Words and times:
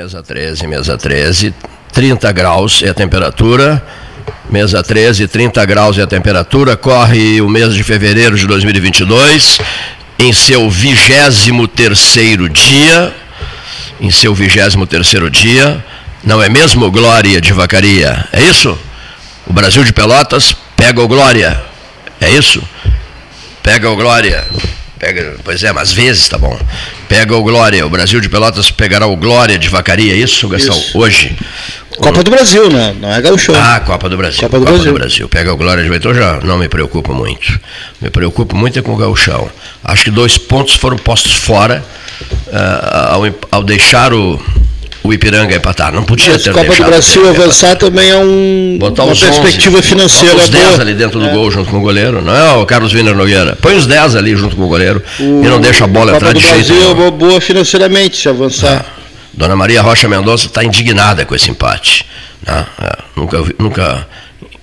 mesa 0.00 0.22
13, 0.22 0.66
mesa 0.66 0.96
13, 0.96 1.54
30 1.92 2.32
graus 2.32 2.82
é 2.82 2.88
a 2.88 2.94
temperatura. 2.94 3.82
Mesa 4.48 4.82
13, 4.82 5.28
30 5.28 5.64
graus 5.66 5.98
é 5.98 6.02
a 6.02 6.06
temperatura. 6.06 6.76
Corre 6.76 7.40
o 7.40 7.48
mês 7.48 7.74
de 7.74 7.82
fevereiro 7.82 8.36
de 8.36 8.46
2022, 8.46 9.60
em 10.18 10.32
seu 10.32 10.70
23 10.70 11.44
dia. 12.50 13.14
Em 14.00 14.10
seu 14.10 14.34
23 14.34 15.30
dia. 15.30 15.84
Não 16.24 16.42
é 16.42 16.48
mesmo, 16.48 16.90
Glória 16.90 17.40
de 17.40 17.52
Vacaria? 17.52 18.26
É 18.32 18.40
isso? 18.40 18.78
O 19.46 19.52
Brasil 19.52 19.84
de 19.84 19.92
Pelotas 19.92 20.56
pega 20.76 21.02
o 21.02 21.08
Glória. 21.08 21.62
É 22.20 22.30
isso? 22.30 22.62
Pega 23.62 23.90
o 23.90 23.96
Glória. 23.96 24.46
Pega, 24.98 25.36
pois 25.44 25.62
é, 25.62 25.72
mas 25.72 25.92
vezes 25.92 26.28
tá 26.28 26.38
bom. 26.38 26.58
Pega 27.10 27.36
o 27.36 27.42
Glória. 27.42 27.84
O 27.84 27.90
Brasil 27.90 28.20
de 28.20 28.28
Pelotas 28.28 28.70
pegará 28.70 29.04
o 29.04 29.16
Glória 29.16 29.58
de 29.58 29.68
Vacaria, 29.68 30.12
é 30.12 30.16
isso, 30.16 30.48
Gastão? 30.48 30.78
Isso. 30.78 30.96
Hoje. 30.96 31.36
Copa 31.98 32.22
do 32.22 32.30
Brasil, 32.30 32.70
né? 32.70 32.94
Não 33.00 33.12
é 33.12 33.20
Gaúcho. 33.20 33.52
Ah, 33.52 33.80
Copa 33.80 34.08
do 34.08 34.16
Brasil. 34.16 34.42
Copa 34.42 34.60
do, 34.60 34.64
Copa 34.64 34.76
Brasil. 34.76 34.92
do 34.92 34.98
Brasil. 35.00 35.28
Pega 35.28 35.52
o 35.52 35.56
Glória 35.56 35.82
de. 35.82 35.92
Então 35.92 36.14
já 36.14 36.38
não 36.44 36.56
me 36.56 36.68
preocupo 36.68 37.12
muito. 37.12 37.58
Me 38.00 38.10
preocupo 38.10 38.54
muito 38.54 38.78
é 38.78 38.82
com 38.82 38.94
o 38.94 38.96
Gauchão. 38.96 39.50
Acho 39.82 40.04
que 40.04 40.10
dois 40.12 40.38
pontos 40.38 40.76
foram 40.76 40.96
postos 40.98 41.32
fora 41.32 41.84
uh, 42.46 43.14
ao, 43.14 43.22
ao 43.50 43.64
deixar 43.64 44.14
o 44.14 44.40
o 45.02 45.12
Ipiranga 45.12 45.54
empatar. 45.56 45.92
Não 45.92 46.04
podia 46.04 46.32
Mas 46.32 46.42
ter 46.42 46.52
Copa 46.52 46.74
do 46.74 46.84
Brasil 46.84 47.28
avançar 47.28 47.76
também 47.76 48.10
é 48.10 48.16
um, 48.16 48.76
Botar 48.78 49.04
uma 49.04 49.16
perspectiva 49.16 49.78
11, 49.78 49.88
financeira 49.88 50.36
os 50.36 50.48
10 50.48 50.64
boa. 50.64 50.80
ali 50.80 50.94
dentro 50.94 51.18
do 51.18 51.26
é. 51.26 51.32
gol 51.32 51.50
junto 51.50 51.70
com 51.70 51.78
o 51.78 51.80
goleiro. 51.80 52.20
Não 52.22 52.34
é 52.34 52.52
o 52.56 52.66
Carlos 52.66 52.92
Wiener 52.92 53.14
Nogueira. 53.14 53.56
Põe 53.60 53.76
os 53.76 53.86
10 53.86 54.16
ali 54.16 54.36
junto 54.36 54.56
com 54.56 54.62
o 54.62 54.68
goleiro 54.68 55.02
o, 55.18 55.42
e 55.44 55.48
não 55.48 55.60
deixa 55.60 55.84
a 55.84 55.86
bola 55.86 56.14
entrar 56.14 56.32
de 56.32 56.40
jeito 56.40 56.66
Brasil 56.66 57.06
é 57.06 57.10
boa 57.10 57.40
financeiramente 57.40 58.16
se 58.16 58.28
avançar. 58.28 58.84
Ah, 58.86 59.00
Dona 59.32 59.56
Maria 59.56 59.80
Rocha 59.80 60.08
Mendonça 60.08 60.46
está 60.46 60.62
indignada 60.62 61.24
com 61.24 61.34
esse 61.34 61.50
empate. 61.50 62.06
Né? 62.46 62.66
É, 62.82 62.98
nunca, 63.16 63.38
nunca 63.58 64.06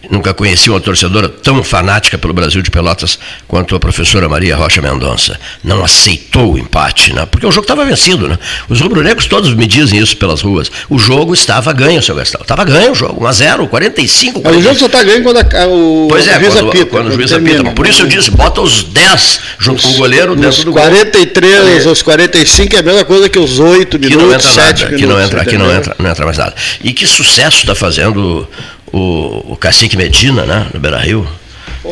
Nunca 0.09 0.34
conheci 0.34 0.69
uma 0.69 0.79
torcedora 0.79 1.29
tão 1.29 1.63
fanática 1.63 2.18
pelo 2.18 2.34
Brasil 2.34 2.62
de 2.62 2.72
Pelotas 2.72 3.19
quanto 3.47 3.75
a 3.75 3.79
professora 3.79 4.29
Maria 4.29 4.56
Rocha 4.56 4.81
Mendonça. 4.81 5.40
Não 5.63 5.84
aceitou 5.84 6.53
o 6.53 6.57
empate, 6.57 7.13
né? 7.13 7.25
porque 7.25 7.45
o 7.45 7.51
jogo 7.51 7.66
estava 7.66 7.85
vencido. 7.85 8.28
Né? 8.28 8.38
Os 8.69 8.81
rubro-negros 8.81 9.25
todos 9.28 9.53
me 9.53 9.68
dizem 9.68 10.00
isso 10.00 10.16
pelas 10.18 10.41
ruas. 10.41 10.72
O 10.90 10.97
jogo 10.97 11.34
estava 11.34 11.72
ganho, 11.73 12.01
seu 12.01 12.16
Gastão. 12.16 12.41
Estava 12.41 12.63
ganho 12.63 12.91
o 12.91 12.95
jogo, 12.95 13.23
1 13.23 13.28
a 13.28 13.31
0 13.31 13.68
45, 13.68 14.41
45. 14.41 14.41
Mas 14.44 14.57
o 14.57 14.62
jogo 14.62 14.79
só 14.79 14.85
está 14.85 15.03
ganho 15.03 15.23
quando 15.23 15.38
a, 15.38 15.68
o, 15.68 16.07
pois 16.09 16.28
é, 16.28 16.39
juiz 16.39 16.53
quando, 16.53 16.69
apita. 16.69 16.85
Quando 16.85 17.07
o 17.07 17.12
juiz 17.12 17.34
apita. 17.34 17.63
Por 17.72 17.88
isso 17.88 18.01
eu 18.03 18.07
disse, 18.07 18.31
bota 18.31 18.62
os 18.62 18.84
10 18.84 19.39
junto 19.59 19.79
os, 19.79 19.85
com 19.85 19.91
o 19.91 19.97
goleiro 19.97 20.35
dentro 20.35 20.63
do 20.63 20.72
43, 20.72 21.84
gol. 21.84 21.94
os 21.94 22.01
45 22.01 22.75
é 22.75 22.79
a 22.79 22.84
mesma 22.84 23.06
coisa 23.06 23.29
que 23.29 23.39
os 23.39 23.59
8 23.59 24.00
minutos, 24.00 24.09
que 24.09 24.16
não 24.16 24.34
entra 24.34 24.50
7 24.50 24.57
nada, 24.57 24.74
minutos. 24.74 25.00
Que 25.00 25.06
não 25.06 25.22
entra, 25.22 25.45
que 25.45 25.57
não 25.57 25.75
entra, 25.75 25.95
não 26.00 26.09
entra 26.09 26.25
mais 26.25 26.38
nada. 26.38 26.56
E 26.84 26.94
que 26.94 27.06
sucesso 27.06 27.57
está 27.57 27.75
fazendo 27.75 28.47
o, 28.92 29.53
o 29.53 29.58
Cacique 29.58 29.98
Medina, 29.98 30.46
né, 30.46 30.68
no 30.74 30.80
Beira 30.80 31.00
Rio. 31.00 31.28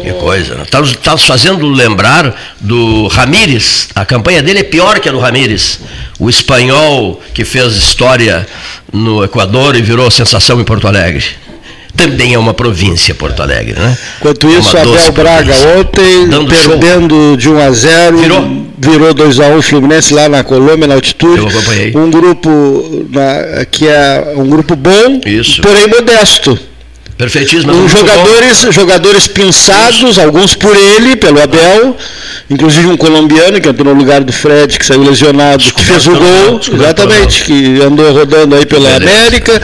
Que 0.02 0.12
coisa. 0.14 0.62
Está 0.62 0.82
né? 0.82 0.92
tá 1.02 1.12
nos 1.14 1.26
fazendo 1.26 1.68
lembrar 1.68 2.36
do 2.60 3.08
Ramírez. 3.08 3.88
A 3.96 4.04
campanha 4.04 4.42
dele 4.42 4.60
é 4.60 4.64
pior 4.64 5.00
que 5.00 5.08
a 5.08 5.12
do 5.12 5.20
Ramírez. 5.20 5.80
O 6.20 6.30
espanhol 6.30 7.22
que 7.34 7.46
fez 7.46 7.76
história 7.76 8.46
no 8.92 9.24
Equador 9.24 9.76
e 9.76 9.82
virou 9.82 10.10
sensação 10.12 10.60
em 10.60 10.64
Porto 10.64 10.88
Alegre. 10.88 11.24
Também 11.96 12.34
é 12.34 12.38
uma 12.38 12.54
província, 12.54 13.16
Porto 13.16 13.42
Alegre, 13.42 13.74
né? 13.74 13.98
Enquanto 14.20 14.48
é 14.48 14.60
isso, 14.60 14.78
Abel 14.78 15.12
Braga 15.14 15.54
província. 15.54 15.80
ontem, 15.80 16.28
Dando 16.28 16.50
perdendo 16.50 17.16
show. 17.16 17.38
de 17.38 17.50
1 17.50 17.60
a 17.60 17.72
0 17.72 18.18
virou, 18.18 18.66
virou 18.78 19.14
2 19.14 19.40
a 19.40 19.48
1 19.48 19.62
Fluminense 19.62 20.14
lá 20.14 20.28
na 20.28 20.44
Colômbia, 20.44 20.88
na 20.88 20.96
altitude. 20.96 21.40
Eu 21.40 21.48
acompanhei. 21.48 21.96
Um 21.96 22.12
grupo 22.12 23.08
na, 23.10 23.66
que 23.66 23.88
é 23.88 24.34
um 24.36 24.46
grupo 24.50 24.76
bom, 24.76 25.22
isso. 25.26 25.62
porém 25.62 25.88
modesto. 25.88 26.60
Perfeitíssimo. 27.18 27.72
Com 27.72 27.88
jogadores, 27.88 28.68
jogadores 28.72 29.28
pensados, 29.28 30.20
alguns 30.20 30.53
por 30.53 30.76
ele, 30.76 31.16
pelo 31.16 31.42
Abel, 31.42 31.96
inclusive 32.50 32.88
um 32.88 32.98
colombiano 32.98 33.62
que 33.62 33.70
entrou 33.70 33.94
no 33.94 34.00
lugar 34.00 34.22
do 34.22 34.34
Fred, 34.34 34.78
que 34.78 34.86
saiu 34.86 35.02
lesionado, 35.02 35.64
que 35.64 35.86
fez 35.86 36.08
o 36.08 36.12
gol, 36.12 36.59
exatamente, 36.74 37.44
que 37.44 37.81
andou 37.81 38.12
rodando 38.12 38.56
aí 38.56 38.66
pela 38.66 38.98
América, 38.98 39.62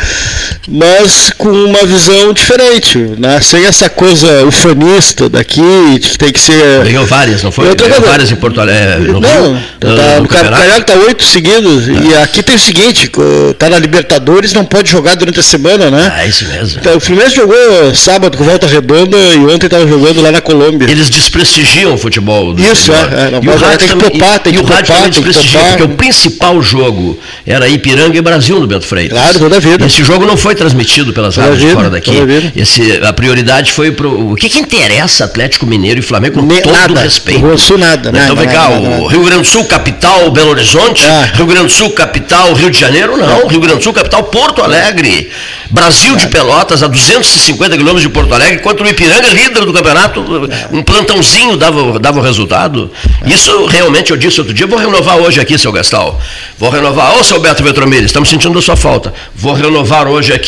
mas 0.67 1.31
com 1.37 1.49
uma 1.49 1.85
visão 1.85 2.33
diferente, 2.33 2.97
né? 3.17 3.39
sem 3.41 3.65
essa 3.65 3.89
coisa 3.89 4.45
ufanista 4.45 5.27
daqui, 5.29 5.61
que 5.99 6.17
tem 6.17 6.31
que 6.31 6.39
ser. 6.39 6.83
Ganhou 6.83 7.05
várias, 7.05 7.41
não 7.43 7.51
foi? 7.51 7.73
Ganhou 7.75 8.01
várias 8.01 8.31
em 8.31 8.35
Porto 8.35 8.61
Alegre. 8.61 9.11
No 9.11 9.19
não, 9.19 9.53
Rio, 9.53 9.61
tá, 9.79 9.87
no, 9.87 10.21
no 10.21 10.27
Carioca 10.27 10.77
está 10.77 10.93
oito 10.93 11.23
seguidos, 11.23 11.89
ah. 11.89 11.91
e 12.03 12.15
aqui 12.17 12.43
tem 12.43 12.55
o 12.55 12.59
seguinte: 12.59 13.09
está 13.49 13.69
na 13.69 13.79
Libertadores, 13.79 14.53
não 14.53 14.63
pode 14.63 14.91
jogar 14.91 15.15
durante 15.15 15.39
a 15.39 15.43
semana, 15.43 15.89
né? 15.89 16.13
Ah, 16.15 16.25
isso 16.25 16.45
mesmo. 16.45 16.79
Então, 16.79 16.97
o 16.97 16.99
Fluminense 16.99 17.35
jogou 17.35 17.95
sábado 17.95 18.37
com 18.37 18.43
volta 18.43 18.67
redonda 18.67 19.17
e 19.17 19.39
ontem 19.45 19.65
estava 19.65 19.87
jogando 19.87 20.21
lá 20.21 20.31
na 20.31 20.41
Colômbia. 20.41 20.89
Eles 20.89 21.09
desprestigiam 21.09 21.93
o 21.93 21.97
futebol 21.97 22.53
do 22.53 22.61
Isso, 22.61 22.91
é, 22.91 23.27
é, 23.27 23.31
não 23.31 23.43
e 23.43 23.47
o 23.47 23.55
rádio 23.55 23.87
tem 23.87 23.97
que 23.97 24.11
topar, 24.11 24.39
tem 24.39 24.53
e 24.53 24.57
que 24.57 24.63
o 24.63 24.65
rádio 24.65 24.93
também 24.93 25.09
desprestigia, 25.09 25.59
porque 25.59 25.83
o 25.83 25.89
principal 25.89 26.61
jogo 26.61 27.17
era 27.45 27.67
Ipiranga 27.67 28.17
e 28.17 28.21
Brasil 28.21 28.59
no 28.59 28.67
Bento 28.67 28.85
Freitas. 28.85 29.17
Claro, 29.17 29.39
toda 29.39 29.57
a 29.57 29.59
vida. 29.59 29.85
Esse 29.85 30.03
jogo 30.03 30.25
não 30.25 30.37
foi 30.37 30.50
transmitido 30.55 31.13
pelas 31.13 31.35
rádios 31.35 31.59
vida, 31.59 31.73
fora 31.73 31.89
daqui. 31.89 32.11
Esse, 32.55 32.99
a 33.03 33.13
prioridade 33.13 33.71
foi 33.71 33.91
para 33.91 34.07
o 34.07 34.35
que, 34.35 34.49
que 34.49 34.59
interessa 34.59 35.25
Atlético 35.25 35.65
Mineiro 35.65 35.99
e 35.99 36.03
Flamengo 36.03 36.39
com 36.39 36.45
Nem, 36.45 36.61
todo 36.61 36.73
nada, 36.73 37.01
respeito. 37.01 37.45
Não 37.45 37.57
Sul 37.57 37.77
nada. 37.77 38.09
Então 38.09 38.35
vem 38.35 38.47
cá, 38.47 38.69
o 38.69 39.07
Rio 39.07 39.23
Grande 39.23 39.41
do 39.41 39.47
Sul, 39.47 39.65
capital, 39.65 40.31
Belo 40.31 40.51
Horizonte, 40.51 41.05
ah. 41.05 41.29
Rio 41.33 41.45
Grande 41.45 41.67
do 41.67 41.71
Sul, 41.71 41.91
capital, 41.91 42.53
Rio 42.53 42.69
de 42.69 42.79
Janeiro, 42.79 43.17
não. 43.17 43.47
Rio 43.47 43.59
Grande 43.59 43.77
do 43.77 43.83
Sul, 43.83 43.93
capital, 43.93 44.23
Porto 44.23 44.61
Alegre. 44.61 45.31
Brasil 45.71 46.17
de 46.17 46.27
Pelotas, 46.27 46.83
a 46.83 46.87
250 46.87 47.77
quilômetros 47.77 48.01
de 48.01 48.09
Porto 48.09 48.33
Alegre, 48.33 48.59
contra 48.59 48.85
o 48.85 48.89
Ipiranga, 48.89 49.29
líder 49.29 49.63
do 49.65 49.71
campeonato, 49.71 50.21
um 50.69 50.83
plantãozinho 50.83 51.55
dava, 51.55 51.97
dava 51.97 52.19
o 52.19 52.21
resultado. 52.21 52.91
Isso 53.25 53.65
realmente 53.67 54.11
eu 54.11 54.17
disse 54.17 54.41
outro 54.41 54.53
dia, 54.53 54.67
vou 54.67 54.77
renovar 54.77 55.17
hoje 55.17 55.39
aqui, 55.39 55.57
seu 55.57 55.71
Gastal. 55.71 56.19
Vou 56.57 56.69
renovar, 56.69 57.17
ô 57.17 57.23
seu 57.23 57.39
Beto 57.39 57.63
Vetromilho, 57.63 58.05
estamos 58.05 58.29
sentindo 58.29 58.59
a 58.59 58.61
sua 58.61 58.75
falta. 58.75 59.13
Vou 59.33 59.53
renovar 59.53 60.07
hoje 60.07 60.33
aqui. 60.33 60.40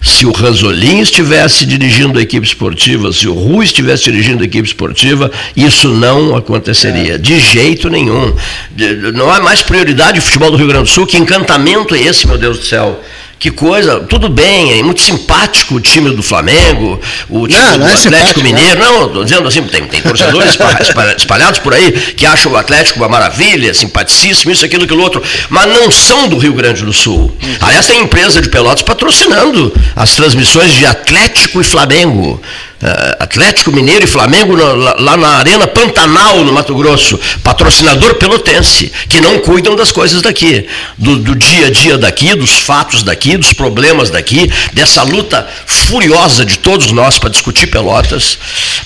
Se 0.00 0.26
o 0.26 0.32
Ranzolin 0.32 1.00
estivesse 1.00 1.64
dirigindo 1.64 2.18
a 2.18 2.22
equipe 2.22 2.46
esportiva, 2.46 3.10
se 3.10 3.26
o 3.26 3.32
Rui 3.32 3.64
estivesse 3.64 4.04
dirigindo 4.04 4.42
a 4.42 4.46
equipe 4.46 4.68
esportiva, 4.68 5.30
isso 5.56 5.88
não 5.88 6.36
aconteceria, 6.36 7.14
é. 7.14 7.18
de 7.18 7.40
jeito 7.40 7.88
nenhum. 7.88 8.34
Não 9.14 9.30
há 9.30 9.40
mais 9.40 9.62
prioridade 9.62 10.18
o 10.18 10.22
futebol 10.22 10.50
do 10.50 10.58
Rio 10.58 10.66
Grande 10.66 10.84
do 10.84 10.90
Sul. 10.90 11.06
Que 11.06 11.16
encantamento 11.16 11.94
é 11.94 12.02
esse, 12.02 12.26
meu 12.26 12.36
Deus 12.36 12.58
do 12.58 12.64
céu? 12.64 13.02
Que 13.44 13.50
coisa, 13.50 14.00
tudo 14.00 14.30
bem, 14.30 14.78
é 14.78 14.82
muito 14.82 15.02
simpático 15.02 15.74
o 15.74 15.80
time 15.80 16.08
do 16.16 16.22
Flamengo, 16.22 16.98
o 17.28 17.46
time 17.46 17.60
não, 17.60 17.72
não 17.72 17.86
do 17.86 17.92
é 17.92 17.92
Atlético 17.92 18.40
Mineiro. 18.40 18.80
Não, 18.80 19.04
estou 19.04 19.22
dizendo 19.22 19.46
assim, 19.46 19.62
tem, 19.64 19.84
tem 19.84 20.00
torcedores 20.00 20.56
espalhados 21.18 21.58
por 21.58 21.74
aí 21.74 21.92
que 21.92 22.24
acham 22.24 22.52
o 22.52 22.56
Atlético 22.56 23.00
uma 23.00 23.08
maravilha, 23.10 23.74
simpaticíssimo, 23.74 24.50
isso, 24.50 24.64
aquilo, 24.64 24.84
aquilo 24.84 25.02
outro, 25.02 25.22
mas 25.50 25.66
não 25.66 25.90
são 25.90 26.26
do 26.26 26.38
Rio 26.38 26.54
Grande 26.54 26.86
do 26.86 26.92
Sul. 26.94 27.36
Aliás, 27.60 27.86
tem 27.86 28.00
empresa 28.00 28.40
de 28.40 28.48
Pelotas 28.48 28.80
patrocinando 28.80 29.70
as 29.94 30.16
transmissões 30.16 30.72
de 30.72 30.86
Atlético 30.86 31.60
e 31.60 31.64
Flamengo. 31.64 32.40
Uh, 32.84 33.16
Atlético 33.18 33.72
Mineiro 33.72 34.04
e 34.04 34.06
Flamengo 34.06 34.54
lá, 34.54 35.16
na 35.16 35.28
Arena 35.38 35.66
Pantanal, 35.66 36.44
no 36.44 36.52
Mato 36.52 36.74
Grosso, 36.74 37.18
patrocinador 37.42 38.16
pelotense, 38.16 38.92
que 39.08 39.22
não 39.22 39.38
cuidam 39.38 39.74
das 39.74 39.90
coisas 39.90 40.20
daqui, 40.20 40.66
do, 40.98 41.16
do, 41.16 41.34
dia 41.34 41.68
a 41.68 41.70
dia 41.70 41.96
daqui, 41.96 42.34
dos 42.34 42.58
fatos 42.58 43.02
daqui, 43.02 43.38
dos 43.38 43.54
problemas 43.54 44.10
daqui, 44.10 44.52
dessa 44.74 45.02
luta 45.02 45.48
furiosa 45.64 46.44
de 46.44 46.58
todos 46.58 46.92
nós 46.92 47.18
para 47.18 47.30
discutir 47.30 47.68
Pelotas, 47.68 48.38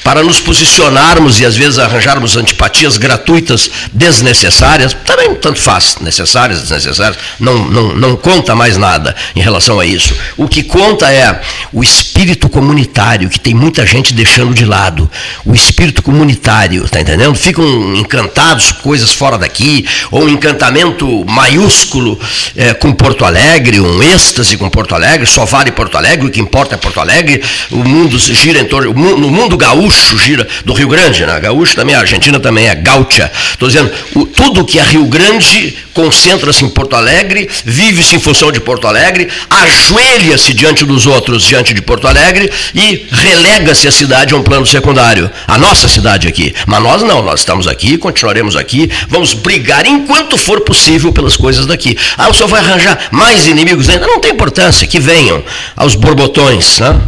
para 0.04 0.22
nos 0.22 0.38
posicionarmos 0.38 1.40
e 1.40 1.44
às 1.44 1.56
vezes 1.56 1.80
arranjarmos 1.80 2.36
antipatias 2.36 2.98
gratuitas, 2.98 3.68
desnecessárias, 3.92 4.96
também 5.04 5.34
tanto 5.34 5.58
faz, 5.58 5.96
necessárias, 6.00 6.60
desnecessárias, 6.60 7.18
não, 7.40 7.64
não, 7.68 7.96
não 7.96 8.16
conta 8.16 8.54
mais 8.54 8.76
nada 8.76 9.16
em 9.34 9.40
relação 9.40 9.80
a 9.80 9.84
isso. 9.84 10.14
O 10.36 10.46
que 10.46 10.62
conta 10.62 11.10
é 11.12 11.40
o 11.72 11.82
espírito 11.82 12.48
comunitário, 12.48 13.28
que 13.28 13.40
tem 13.40 13.54
muita 13.54 13.87
gente 13.88 14.14
deixando 14.14 14.54
de 14.54 14.64
lado. 14.64 15.10
O 15.44 15.54
espírito 15.54 16.02
comunitário, 16.02 16.88
tá 16.88 17.00
entendendo? 17.00 17.34
Ficam 17.34 17.64
encantados 17.96 18.72
com 18.72 18.82
coisas 18.82 19.12
fora 19.12 19.38
daqui, 19.38 19.86
ou 20.10 20.24
um 20.24 20.28
encantamento 20.28 21.24
maiúsculo 21.26 22.18
é, 22.56 22.74
com 22.74 22.92
Porto 22.92 23.24
Alegre, 23.24 23.80
um 23.80 24.02
êxtase 24.02 24.56
com 24.56 24.68
Porto 24.68 24.94
Alegre, 24.94 25.26
só 25.26 25.44
vale 25.44 25.70
Porto 25.72 25.96
Alegre, 25.96 26.26
o 26.26 26.30
que 26.30 26.40
importa 26.40 26.74
é 26.74 26.78
Porto 26.78 27.00
Alegre, 27.00 27.42
o 27.70 27.76
mundo 27.76 28.18
gira 28.18 28.60
em 28.60 28.64
torno, 28.64 28.92
no 28.92 29.30
mundo 29.30 29.56
gaúcho 29.56 30.18
gira, 30.18 30.46
do 30.64 30.72
Rio 30.72 30.88
Grande, 30.88 31.24
né? 31.26 31.38
Gaúcho 31.40 31.74
também, 31.74 31.94
a 31.94 32.00
Argentina 32.00 32.38
também 32.40 32.66
é 32.66 32.74
gaúcha. 32.74 33.30
Estou 33.50 33.68
dizendo, 33.68 33.90
o, 34.14 34.26
tudo 34.26 34.64
que 34.64 34.78
é 34.78 34.82
Rio 34.82 35.06
Grande 35.06 35.76
concentra-se 35.92 36.64
em 36.64 36.68
Porto 36.68 36.94
Alegre, 36.94 37.48
vive-se 37.64 38.16
em 38.16 38.20
função 38.20 38.52
de 38.52 38.60
Porto 38.60 38.86
Alegre, 38.86 39.28
ajoelha-se 39.50 40.54
diante 40.54 40.84
dos 40.84 41.06
outros, 41.06 41.42
diante 41.44 41.74
de 41.74 41.82
Porto 41.82 42.06
Alegre 42.06 42.50
e 42.74 43.06
relega 43.10 43.67
nega-se 43.68 43.86
a 43.86 43.92
cidade 43.92 44.34
a 44.34 44.36
um 44.36 44.42
plano 44.42 44.66
secundário. 44.66 45.30
A 45.46 45.58
nossa 45.58 45.88
cidade 45.88 46.26
aqui. 46.26 46.54
Mas 46.66 46.82
nós 46.82 47.02
não, 47.02 47.22
nós 47.22 47.40
estamos 47.40 47.66
aqui, 47.66 47.98
continuaremos 47.98 48.56
aqui, 48.56 48.90
vamos 49.08 49.34
brigar 49.34 49.86
enquanto 49.86 50.38
for 50.38 50.60
possível 50.60 51.12
pelas 51.12 51.36
coisas 51.36 51.66
daqui. 51.66 51.96
Ah, 52.16 52.28
o 52.28 52.34
senhor 52.34 52.48
vai 52.48 52.60
arranjar 52.60 53.08
mais 53.10 53.46
inimigos 53.46 53.88
ainda? 53.88 54.06
Não 54.06 54.20
tem 54.20 54.32
importância, 54.32 54.86
que 54.86 54.98
venham 54.98 55.44
aos 55.76 55.94
borbotões, 55.94 56.80
né? 56.80 56.98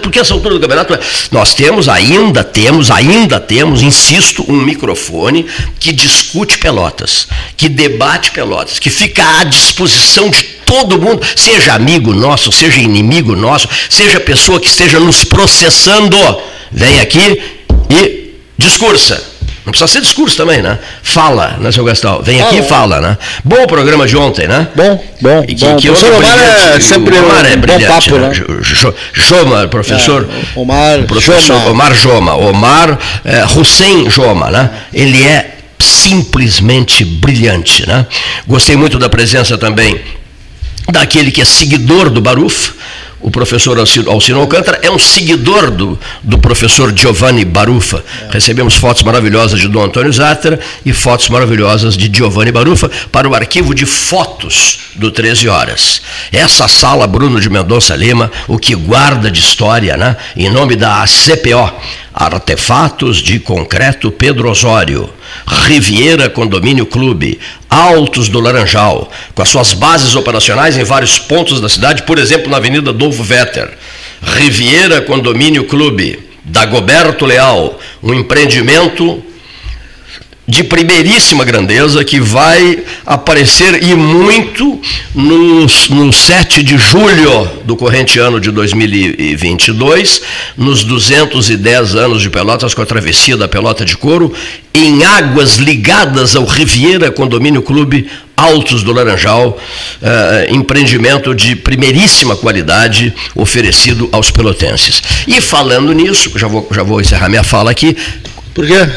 Porque 0.00 0.20
essa 0.20 0.32
altura 0.32 0.54
do 0.54 0.60
campeonato, 0.60 0.98
nós 1.30 1.54
temos, 1.54 1.88
ainda 1.88 2.44
temos, 2.44 2.90
ainda 2.90 3.40
temos, 3.40 3.82
insisto, 3.82 4.44
um 4.48 4.56
microfone 4.56 5.46
que 5.78 5.92
discute 5.92 6.58
pelotas, 6.58 7.26
que 7.56 7.68
debate 7.68 8.30
pelotas, 8.30 8.78
que 8.78 8.90
fica 8.90 9.40
à 9.40 9.44
disposição 9.44 10.30
de 10.30 10.59
todo 10.70 11.00
mundo, 11.00 11.20
seja 11.34 11.74
amigo 11.74 12.14
nosso, 12.14 12.52
seja 12.52 12.80
inimigo 12.80 13.34
nosso, 13.34 13.68
seja 13.88 14.20
pessoa 14.20 14.60
que 14.60 14.68
esteja 14.68 15.00
nos 15.00 15.24
processando, 15.24 16.16
vem 16.70 17.00
aqui 17.00 17.42
e 17.90 18.36
discursa. 18.56 19.20
Não 19.66 19.72
precisa 19.72 19.88
ser 19.92 20.00
discurso 20.00 20.36
também, 20.36 20.62
né? 20.62 20.78
Fala, 21.02 21.58
né, 21.60 21.70
seu 21.70 21.84
Gastão? 21.84 22.22
Vem 22.22 22.40
aqui 22.40 22.58
e 22.58 22.62
fala, 22.62 23.00
né? 23.00 23.18
Bom 23.44 23.64
o 23.64 23.66
programa 23.66 24.06
de 24.06 24.16
ontem, 24.16 24.46
né? 24.48 24.68
Bom, 24.74 25.04
bom. 25.20 25.44
E 25.46 25.54
que, 25.54 25.64
bom. 25.64 25.76
que 25.76 25.90
o 25.90 25.92
professor 25.92 26.16
Omar 26.16 26.38
é 26.38 26.80
sempre 26.80 27.18
o 27.18 27.24
Omar 27.24 27.44
é 27.44 27.56
brilhante, 27.56 27.84
bom 27.84 27.92
papo, 27.92 28.18
né? 28.18 28.28
né? 28.28 28.94
Joma, 29.12 29.68
professor. 29.68 30.28
É, 30.56 30.58
Omar 30.58 31.02
professor 31.02 31.40
Joma. 31.40 31.70
Omar 31.70 31.94
Joma. 31.94 32.36
Omar 32.36 32.98
é, 33.24 33.44
Hussein 33.44 34.08
Joma, 34.08 34.50
né? 34.50 34.70
Ele 34.94 35.24
é 35.24 35.56
simplesmente 35.78 37.04
brilhante, 37.04 37.86
né? 37.86 38.06
Gostei 38.46 38.76
muito 38.76 38.98
da 38.98 39.08
presença 39.10 39.58
também 39.58 40.00
daquele 40.88 41.30
que 41.30 41.40
é 41.40 41.44
seguidor 41.44 42.10
do 42.10 42.20
Baruf, 42.20 42.72
o 43.20 43.30
professor 43.30 43.78
Alcino 43.78 44.40
Alcântara 44.40 44.80
é 44.82 44.90
um 44.90 44.98
seguidor 44.98 45.70
do, 45.70 45.98
do 46.22 46.38
professor 46.38 46.90
Giovanni 46.96 47.44
Barufa. 47.44 48.02
É. 48.22 48.32
Recebemos 48.32 48.74
fotos 48.74 49.02
maravilhosas 49.02 49.60
de 49.60 49.68
Dom 49.68 49.84
Antônio 49.84 50.10
Zatter 50.10 50.58
e 50.86 50.92
fotos 50.92 51.28
maravilhosas 51.28 51.98
de 51.98 52.10
Giovanni 52.10 52.50
Barufa 52.50 52.90
para 53.12 53.28
o 53.28 53.34
arquivo 53.34 53.74
de 53.74 53.84
fotos 53.84 54.78
do 54.96 55.10
13 55.10 55.48
Horas. 55.48 56.00
Essa 56.32 56.66
sala 56.66 57.06
Bruno 57.06 57.40
de 57.40 57.50
Mendonça 57.50 57.94
Lima, 57.94 58.32
o 58.48 58.58
que 58.58 58.74
guarda 58.74 59.30
de 59.30 59.40
história, 59.40 59.98
né? 59.98 60.16
em 60.34 60.48
nome 60.48 60.74
da 60.74 61.02
ACPO, 61.02 61.74
Artefatos 62.20 63.16
de 63.16 63.40
Concreto 63.40 64.10
Pedro 64.10 64.50
Osório, 64.50 65.08
Riviera 65.64 66.28
Condomínio 66.28 66.84
Clube, 66.84 67.40
Altos 67.70 68.28
do 68.28 68.38
Laranjal, 68.40 69.10
com 69.34 69.40
as 69.40 69.48
suas 69.48 69.72
bases 69.72 70.14
operacionais 70.14 70.76
em 70.76 70.84
vários 70.84 71.18
pontos 71.18 71.62
da 71.62 71.68
cidade, 71.70 72.02
por 72.02 72.18
exemplo, 72.18 72.50
na 72.50 72.58
Avenida 72.58 72.92
Dolfo 72.92 73.22
Vetter. 73.22 73.70
Riviera 74.20 75.00
Condomínio 75.00 75.64
Clube, 75.64 76.18
Dagoberto 76.44 77.24
Leal, 77.24 77.80
um 78.02 78.12
empreendimento 78.12 79.24
de 80.50 80.64
primeiríssima 80.64 81.44
grandeza 81.44 82.04
que 82.04 82.18
vai 82.18 82.82
aparecer 83.06 83.84
e 83.84 83.94
muito 83.94 84.80
no, 85.14 85.60
no 85.90 86.12
7 86.12 86.64
de 86.64 86.76
julho 86.76 87.48
do 87.64 87.76
corrente 87.76 88.18
ano 88.18 88.40
de 88.40 88.50
2022, 88.50 90.22
nos 90.56 90.82
210 90.82 91.94
anos 91.94 92.20
de 92.20 92.28
Pelotas 92.28 92.74
com 92.74 92.82
a 92.82 92.86
travessia 92.86 93.36
da 93.36 93.46
Pelota 93.46 93.84
de 93.84 93.96
Couro, 93.96 94.34
em 94.74 95.04
águas 95.04 95.54
ligadas 95.54 96.34
ao 96.34 96.44
Riviera 96.44 97.12
Condomínio 97.12 97.62
Clube 97.62 98.10
Altos 98.36 98.82
do 98.82 98.92
Laranjal, 98.92 99.50
uh, 99.50 100.52
empreendimento 100.52 101.32
de 101.32 101.54
primeiríssima 101.54 102.34
qualidade 102.34 103.14
oferecido 103.36 104.08
aos 104.10 104.32
pelotenses. 104.32 105.00
E 105.28 105.40
falando 105.40 105.92
nisso, 105.92 106.32
já 106.36 106.48
vou, 106.48 106.66
já 106.72 106.82
vou 106.82 107.00
encerrar 107.00 107.28
minha 107.28 107.44
fala 107.44 107.70
aqui. 107.70 107.96
Por 108.52 108.66
quê? 108.66 108.88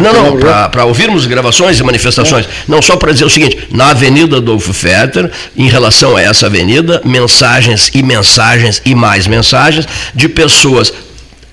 Não, 0.00 0.36
não, 0.36 0.70
para 0.70 0.84
ouvirmos 0.84 1.26
gravações 1.26 1.78
e 1.78 1.82
manifestações. 1.82 2.46
É. 2.46 2.48
Não 2.66 2.80
só 2.80 2.96
para 2.96 3.12
dizer 3.12 3.24
o 3.24 3.30
seguinte: 3.30 3.68
na 3.70 3.90
Avenida 3.90 4.38
Adolfo 4.38 4.72
Fetter, 4.72 5.30
em 5.56 5.68
relação 5.68 6.16
a 6.16 6.22
essa 6.22 6.46
avenida, 6.46 7.00
mensagens 7.04 7.90
e 7.94 8.02
mensagens 8.02 8.80
e 8.84 8.94
mais 8.94 9.26
mensagens 9.26 9.86
de 10.14 10.28
pessoas 10.28 10.92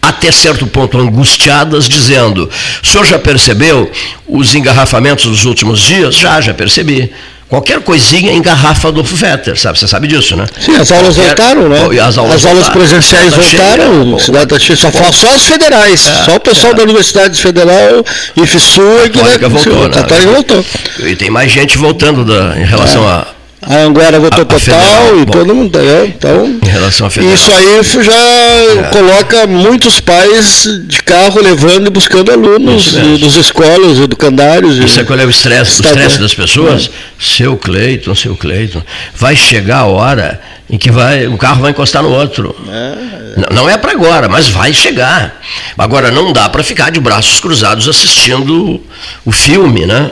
até 0.01 0.31
certo 0.31 0.65
ponto 0.67 0.97
angustiadas, 0.97 1.87
dizendo: 1.87 2.49
o 2.83 2.87
senhor 2.87 3.05
já 3.05 3.19
percebeu 3.19 3.91
os 4.27 4.55
engarrafamentos 4.55 5.25
dos 5.25 5.45
últimos 5.45 5.79
dias? 5.79 6.15
Já, 6.15 6.39
já 6.41 6.53
percebi. 6.53 7.11
Qualquer 7.49 7.79
coisinha 7.79 8.33
engarrafa 8.33 8.91
do 8.91 9.01
Vetter, 9.01 9.57
sabe? 9.57 9.79
Você 9.79 9.87
sabe 9.87 10.05
disso, 10.05 10.35
né? 10.35 10.45
Sim, 10.59 10.75
as 10.75 10.91
aulas 10.91 11.15
Qualquer... 11.15 11.27
voltaram, 11.27 11.69
né? 11.69 11.99
As 12.01 12.17
aulas, 12.17 12.35
as 12.35 12.45
aulas 12.45 12.67
presenciais 12.67 13.33
voltaram, 13.33 14.19
cidade 14.19 14.47
tá 14.47 14.59
cheia, 14.59 14.75
só, 14.75 14.91
só 14.91 15.33
as 15.33 15.43
federais, 15.43 16.05
é, 16.05 16.25
só 16.25 16.35
o 16.35 16.39
pessoal 16.41 16.73
é. 16.73 16.75
da 16.75 16.83
Universidade 16.83 17.41
Federal 17.41 18.03
e 18.35 18.45
FSU 18.45 18.81
é 19.05 19.09
que 19.09 19.17
vai, 19.17 19.37
voltou, 19.37 19.83
né? 19.83 19.89
Católica 19.89 20.31
voltou. 20.31 20.65
E 20.99 21.15
tem 21.15 21.29
mais 21.29 21.49
gente 21.49 21.77
voltando 21.77 22.25
da, 22.25 22.59
em 22.59 22.65
relação 22.65 23.07
é. 23.07 23.13
a 23.13 23.27
a 23.69 23.83
Anguera 23.83 24.17
votou 24.17 24.43
a, 24.43 24.45
total 24.45 24.59
federal, 24.59 25.19
e 25.19 25.25
bom, 25.25 25.31
todo 25.31 25.53
mundo. 25.53 25.77
É, 25.77 26.05
então, 26.05 26.59
em 26.63 26.69
relação 26.69 27.09
federal. 27.09 27.35
Isso 27.35 27.51
aí 27.51 28.03
já 28.03 28.13
é. 28.13 28.89
coloca 28.93 29.45
muitos 29.45 29.99
pais 29.99 30.63
de 30.85 31.03
carro 31.03 31.41
levando 31.41 31.87
e 31.87 31.89
buscando 31.89 32.31
alunos 32.31 32.93
dos 33.19 33.35
escolas, 33.35 33.99
educandários. 33.99 34.77
Isso 34.77 35.01
é 35.01 35.03
qual 35.03 35.19
é 35.19 35.25
o 35.25 35.29
estresse? 35.29 35.81
O 35.81 35.85
estresse 35.85 36.19
das 36.19 36.33
pessoas? 36.33 36.89
É. 36.89 37.25
Seu 37.25 37.57
Cleiton, 37.57 38.15
seu 38.15 38.37
Cleiton. 38.37 38.81
Vai 39.13 39.35
chegar 39.35 39.79
a 39.79 39.85
hora 39.85 40.39
em 40.69 40.77
que 40.77 40.89
vai, 40.89 41.27
um 41.27 41.35
carro 41.35 41.61
vai 41.61 41.71
encostar 41.71 42.01
no 42.01 42.09
outro. 42.09 42.55
É. 42.69 43.53
Não 43.53 43.69
é 43.69 43.77
para 43.77 43.91
agora, 43.91 44.29
mas 44.29 44.47
vai 44.47 44.73
chegar. 44.73 45.41
Agora 45.77 46.09
não 46.09 46.31
dá 46.31 46.47
para 46.47 46.63
ficar 46.63 46.89
de 46.89 47.01
braços 47.01 47.39
cruzados 47.41 47.87
assistindo 47.89 48.81
o 49.25 49.31
filme, 49.31 49.85
né? 49.85 50.09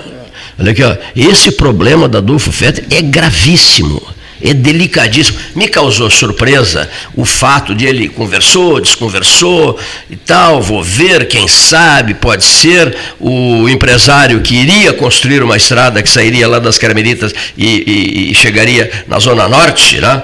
Olha 0.58 0.72
aqui, 0.72 0.84
ó. 0.84 0.96
Esse 1.16 1.52
problema 1.52 2.08
da 2.08 2.20
Adolfo 2.20 2.52
Fetter 2.52 2.86
é 2.90 3.02
gravíssimo. 3.02 4.02
É 4.42 4.54
delicadíssimo. 4.54 5.40
Me 5.56 5.68
causou 5.68 6.10
surpresa 6.10 6.90
o 7.16 7.26
fato 7.26 7.74
de 7.74 7.86
ele 7.86 8.10
conversou, 8.10 8.82
desconversou 8.82 9.80
e 10.10 10.16
tal. 10.16 10.62
Vou 10.62 10.84
ver, 10.84 11.28
quem 11.28 11.48
sabe, 11.48 12.14
pode 12.14 12.44
ser 12.44 12.96
o 13.20 13.68
empresário 13.70 14.42
que 14.42 14.56
iria 14.56 14.94
construir 14.94 15.42
uma 15.42 15.58
estrada 15.58 16.04
que 16.04 16.10
sairia 16.10 16.48
lá 16.48 16.60
das 16.60 16.78
Carmelitas 16.78 17.34
e, 17.58 18.28
e, 18.28 18.32
e 18.32 18.36
chegaria 18.36 18.92
na 19.08 19.20
Zona 19.20 19.48
Norte. 19.48 20.00
Né? 20.00 20.22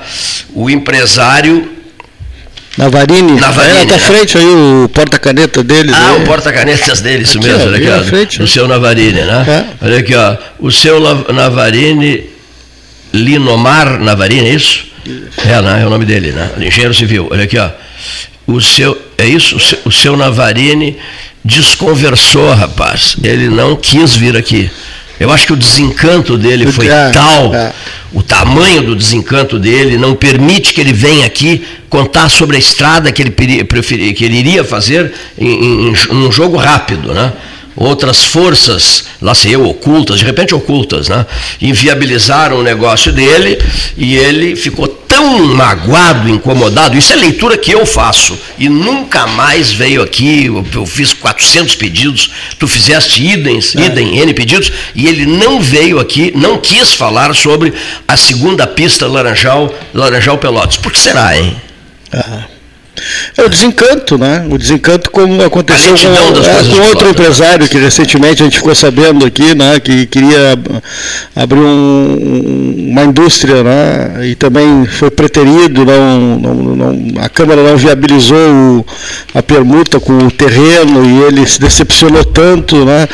O 0.54 0.70
empresário 0.70 1.81
Navarini. 2.78 3.40
Navarini. 3.40 3.80
É, 3.80 3.86
tá 3.86 3.96
à 3.96 4.00
frente 4.00 4.38
aí 4.38 4.46
o 4.46 4.90
porta-caneta 4.94 5.64
dele. 5.64 5.92
Ah, 5.94 6.12
né? 6.12 6.24
o 6.24 6.26
porta-canetas 6.26 7.02
dele, 7.02 7.24
isso 7.24 7.38
aqui, 7.38 7.48
mesmo, 7.48 8.00
ó, 8.00 8.04
frente, 8.04 8.42
o 8.42 8.48
seu 8.48 8.68
Navarini, 8.68 9.22
né? 9.22 9.46
É. 9.82 9.86
Olha 9.86 9.98
aqui, 10.00 10.16
ó, 10.16 10.38
o 10.60 10.72
seu 10.72 11.00
Navarini, 11.34 12.30
Linomar 13.14 14.00
Navarini, 14.00 14.50
é 14.50 14.54
isso? 14.54 14.86
É, 15.46 15.62
né? 15.62 15.82
é 15.82 15.86
o 15.86 15.90
nome 15.90 16.06
dele, 16.06 16.32
né? 16.32 16.50
Engenheiro 16.58 16.94
civil, 16.94 17.28
olha 17.30 17.44
aqui, 17.44 17.58
ó. 17.58 17.70
O 18.48 18.62
seu, 18.62 19.00
é 19.18 19.26
isso? 19.26 19.58
O 19.58 19.60
seu, 19.60 19.80
o 19.86 19.92
seu 19.92 20.18
Navarini 20.18 20.98
desconversou, 21.44 22.54
rapaz. 22.54 23.16
Ele 23.22 23.50
não 23.50 23.76
quis 23.76 24.16
vir 24.16 24.38
aqui. 24.38 24.70
Eu 25.22 25.32
acho 25.32 25.46
que 25.46 25.54
o 25.54 25.56
desencanto 25.56 26.36
dele 26.36 26.72
foi 26.72 26.88
é, 26.88 27.12
tal, 27.12 27.54
é. 27.54 27.72
o 28.12 28.24
tamanho 28.24 28.82
do 28.82 28.96
desencanto 28.96 29.60
dele 29.60 29.96
não 29.96 30.16
permite 30.16 30.74
que 30.74 30.82
ele 30.82 30.92
venha 30.92 31.28
aqui 31.28 31.64
contar 31.88 32.28
sobre 32.28 32.56
a 32.56 32.60
estrada 32.60 33.12
que 33.12 33.22
ele, 33.22 33.64
preferia, 33.64 34.12
que 34.16 34.26
ele 34.26 34.38
iria 34.38 34.64
fazer 34.64 35.14
em, 35.38 35.90
em, 35.90 35.94
em 35.94 36.16
um 36.16 36.32
jogo 36.32 36.58
rápido, 36.58 37.14
né? 37.14 37.34
Outras 37.76 38.24
forças, 38.24 39.06
lá 39.22 39.34
sei 39.34 39.56
eu, 39.56 39.66
ocultas, 39.66 40.20
de 40.20 40.26
repente 40.26 40.54
ocultas, 40.54 41.08
né? 41.08 41.26
inviabilizaram 41.62 42.60
o 42.60 42.64
negócio 42.64 43.12
dele 43.12 43.58
e 43.98 44.16
ele 44.16 44.56
ficou 44.56 44.88
tão 44.88 45.40
magoado, 45.56 46.30
incomodado. 46.30 46.98
Isso 46.98 47.14
é 47.14 47.16
leitura 47.16 47.58
que 47.58 47.72
eu 47.72 47.86
faço 47.86 48.38
e 48.58 48.70
nunca 48.70 49.28
mais 49.28 49.72
veio 49.72 50.02
aqui. 50.02 50.46
Eu, 50.46 50.66
eu 50.74 50.86
fiz 50.86 51.14
400 51.14 51.76
pedidos, 51.76 52.32
tu 52.58 52.68
fizeste 52.68 53.24
idem, 53.26 53.60
é. 53.60 53.82
idem, 53.82 54.20
N 54.20 54.34
pedidos, 54.34 54.72
e 54.96 55.08
ele 55.08 55.26
não 55.26 55.62
veio 55.62 56.00
aqui, 56.00 56.32
não 56.36 56.58
quis 56.58 56.94
falar 56.94 57.34
sobre 57.36 57.74
a 58.08 58.18
segunda 58.18 58.66
pista 58.68 59.08
Laranjal, 59.08 59.74
Laranjal 59.94 60.38
Pelotas. 60.38 60.78
Por 60.78 60.92
que 60.92 61.00
será, 61.00 61.38
hein? 61.38 61.56
Ah. 62.12 62.46
É 63.38 63.44
o 63.44 63.50
desencanto, 63.50 64.18
né? 64.18 64.46
O 64.50 64.58
desencanto 64.58 65.10
como 65.10 65.42
aconteceu 65.44 65.96
com, 65.96 66.08
é, 66.08 66.76
com 66.76 66.90
outro 66.90 67.10
empresário 67.10 67.68
que 67.68 67.78
recentemente 67.78 68.42
a 68.42 68.46
gente 68.46 68.58
ficou 68.58 68.76
sabendo 68.76 69.26
aqui, 69.26 69.56
né? 69.56 69.80
Que 69.80 70.06
queria 70.06 70.58
abrir 71.36 71.60
um, 71.60 72.90
uma 72.90 73.04
indústria, 73.04 73.64
né? 73.64 74.28
E 74.28 74.36
também 74.36 74.86
foi 74.86 75.10
preterido, 75.10 75.86
não, 75.86 76.40
não, 76.40 76.54
não, 76.54 77.24
a 77.24 77.30
Câmara 77.30 77.64
não 77.64 77.78
viabilizou 77.78 78.38
o, 78.38 78.86
a 79.34 79.42
permuta 79.42 80.00
com 80.00 80.18
o 80.18 80.32
terreno 80.32 81.06
e 81.06 81.24
ele 81.24 81.46
se 81.48 81.60
decepcionou 81.60 82.24
tanto, 82.24 82.86
né? 82.86 83.08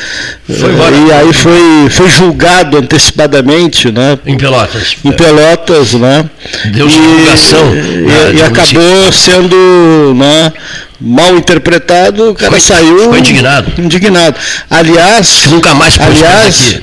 e 0.49 1.11
aí 1.11 1.33
foi, 1.33 1.89
foi 1.89 2.09
julgado 2.09 2.77
antecipadamente, 2.77 3.91
né? 3.91 4.17
Em 4.25 4.37
Pelotas. 4.37 4.95
Em 5.03 5.11
Pelotas, 5.11 5.93
né? 5.93 6.25
Deu 6.73 6.87
divulgação. 6.87 7.75
E, 7.75 8.35
e, 8.35 8.37
e 8.37 8.41
acabou 8.41 9.11
sendo 9.11 9.55
né, 10.15 10.53
mal 10.99 11.37
interpretado, 11.37 12.31
o 12.31 12.35
cara 12.35 12.51
foi, 12.51 12.59
saiu. 12.59 12.99
Ficou 12.99 13.17
indignado. 13.17 13.81
Indignado. 13.81 14.35
Aliás. 14.69 15.45
Nunca 15.49 15.73
mais 15.73 15.99
aliás, 15.99 16.79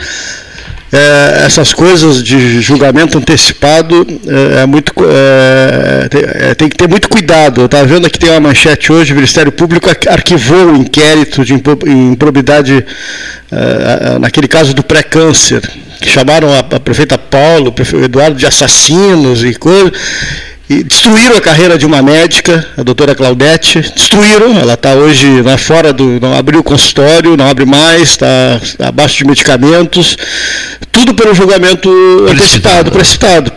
é, 0.94 1.46
essas 1.46 1.72
coisas 1.72 2.22
de 2.22 2.60
julgamento 2.60 3.18
antecipado 3.18 4.06
é, 4.28 4.62
é 4.62 4.66
muito, 4.66 4.92
é, 5.00 6.08
tem, 6.08 6.22
é, 6.22 6.54
tem, 6.54 6.68
que 6.68 6.76
ter 6.76 6.88
muito 6.88 7.08
cuidado. 7.08 7.62
Eu 7.62 7.66
estava 7.66 7.84
vendo 7.84 8.06
aqui 8.06 8.16
tem 8.16 8.30
uma 8.30 8.38
manchete 8.38 8.92
hoje, 8.92 9.12
o 9.12 9.16
Ministério 9.16 9.50
Público 9.50 9.90
arquivou 10.08 10.70
o 10.70 10.76
inquérito 10.76 11.44
de 11.44 11.52
improbidade 11.52 12.86
naquele 14.20 14.48
caso 14.48 14.74
do 14.74 14.82
pré-câncer, 14.82 15.62
que 16.00 16.08
chamaram 16.08 16.52
a, 16.52 16.58
a 16.58 16.80
prefeita 16.80 17.18
Paulo, 17.18 17.68
o 17.68 17.72
prefeito 17.72 18.04
Eduardo 18.04 18.36
de 18.36 18.46
assassinos 18.46 19.44
e 19.44 19.54
coisas 19.54 19.92
e 20.68 20.82
destruíram 20.82 21.36
a 21.36 21.40
carreira 21.40 21.76
de 21.76 21.84
uma 21.84 22.00
médica, 22.00 22.66
a 22.76 22.82
doutora 22.82 23.14
Claudete, 23.14 23.80
destruíram, 23.94 24.58
ela 24.58 24.74
está 24.74 24.94
hoje 24.94 25.26
né, 25.42 25.56
fora 25.56 25.92
do. 25.92 26.18
não 26.20 26.34
abriu 26.34 26.60
o 26.60 26.62
consultório, 26.62 27.36
não 27.36 27.46
abre 27.48 27.66
mais, 27.66 28.10
está 28.10 28.60
tá 28.78 28.88
abaixo 28.88 29.18
de 29.18 29.26
medicamentos, 29.26 30.16
tudo 30.90 31.12
pelo 31.14 31.34
julgamento 31.34 31.90
antecipado, 32.30 32.90
precipitado. 32.90 33.52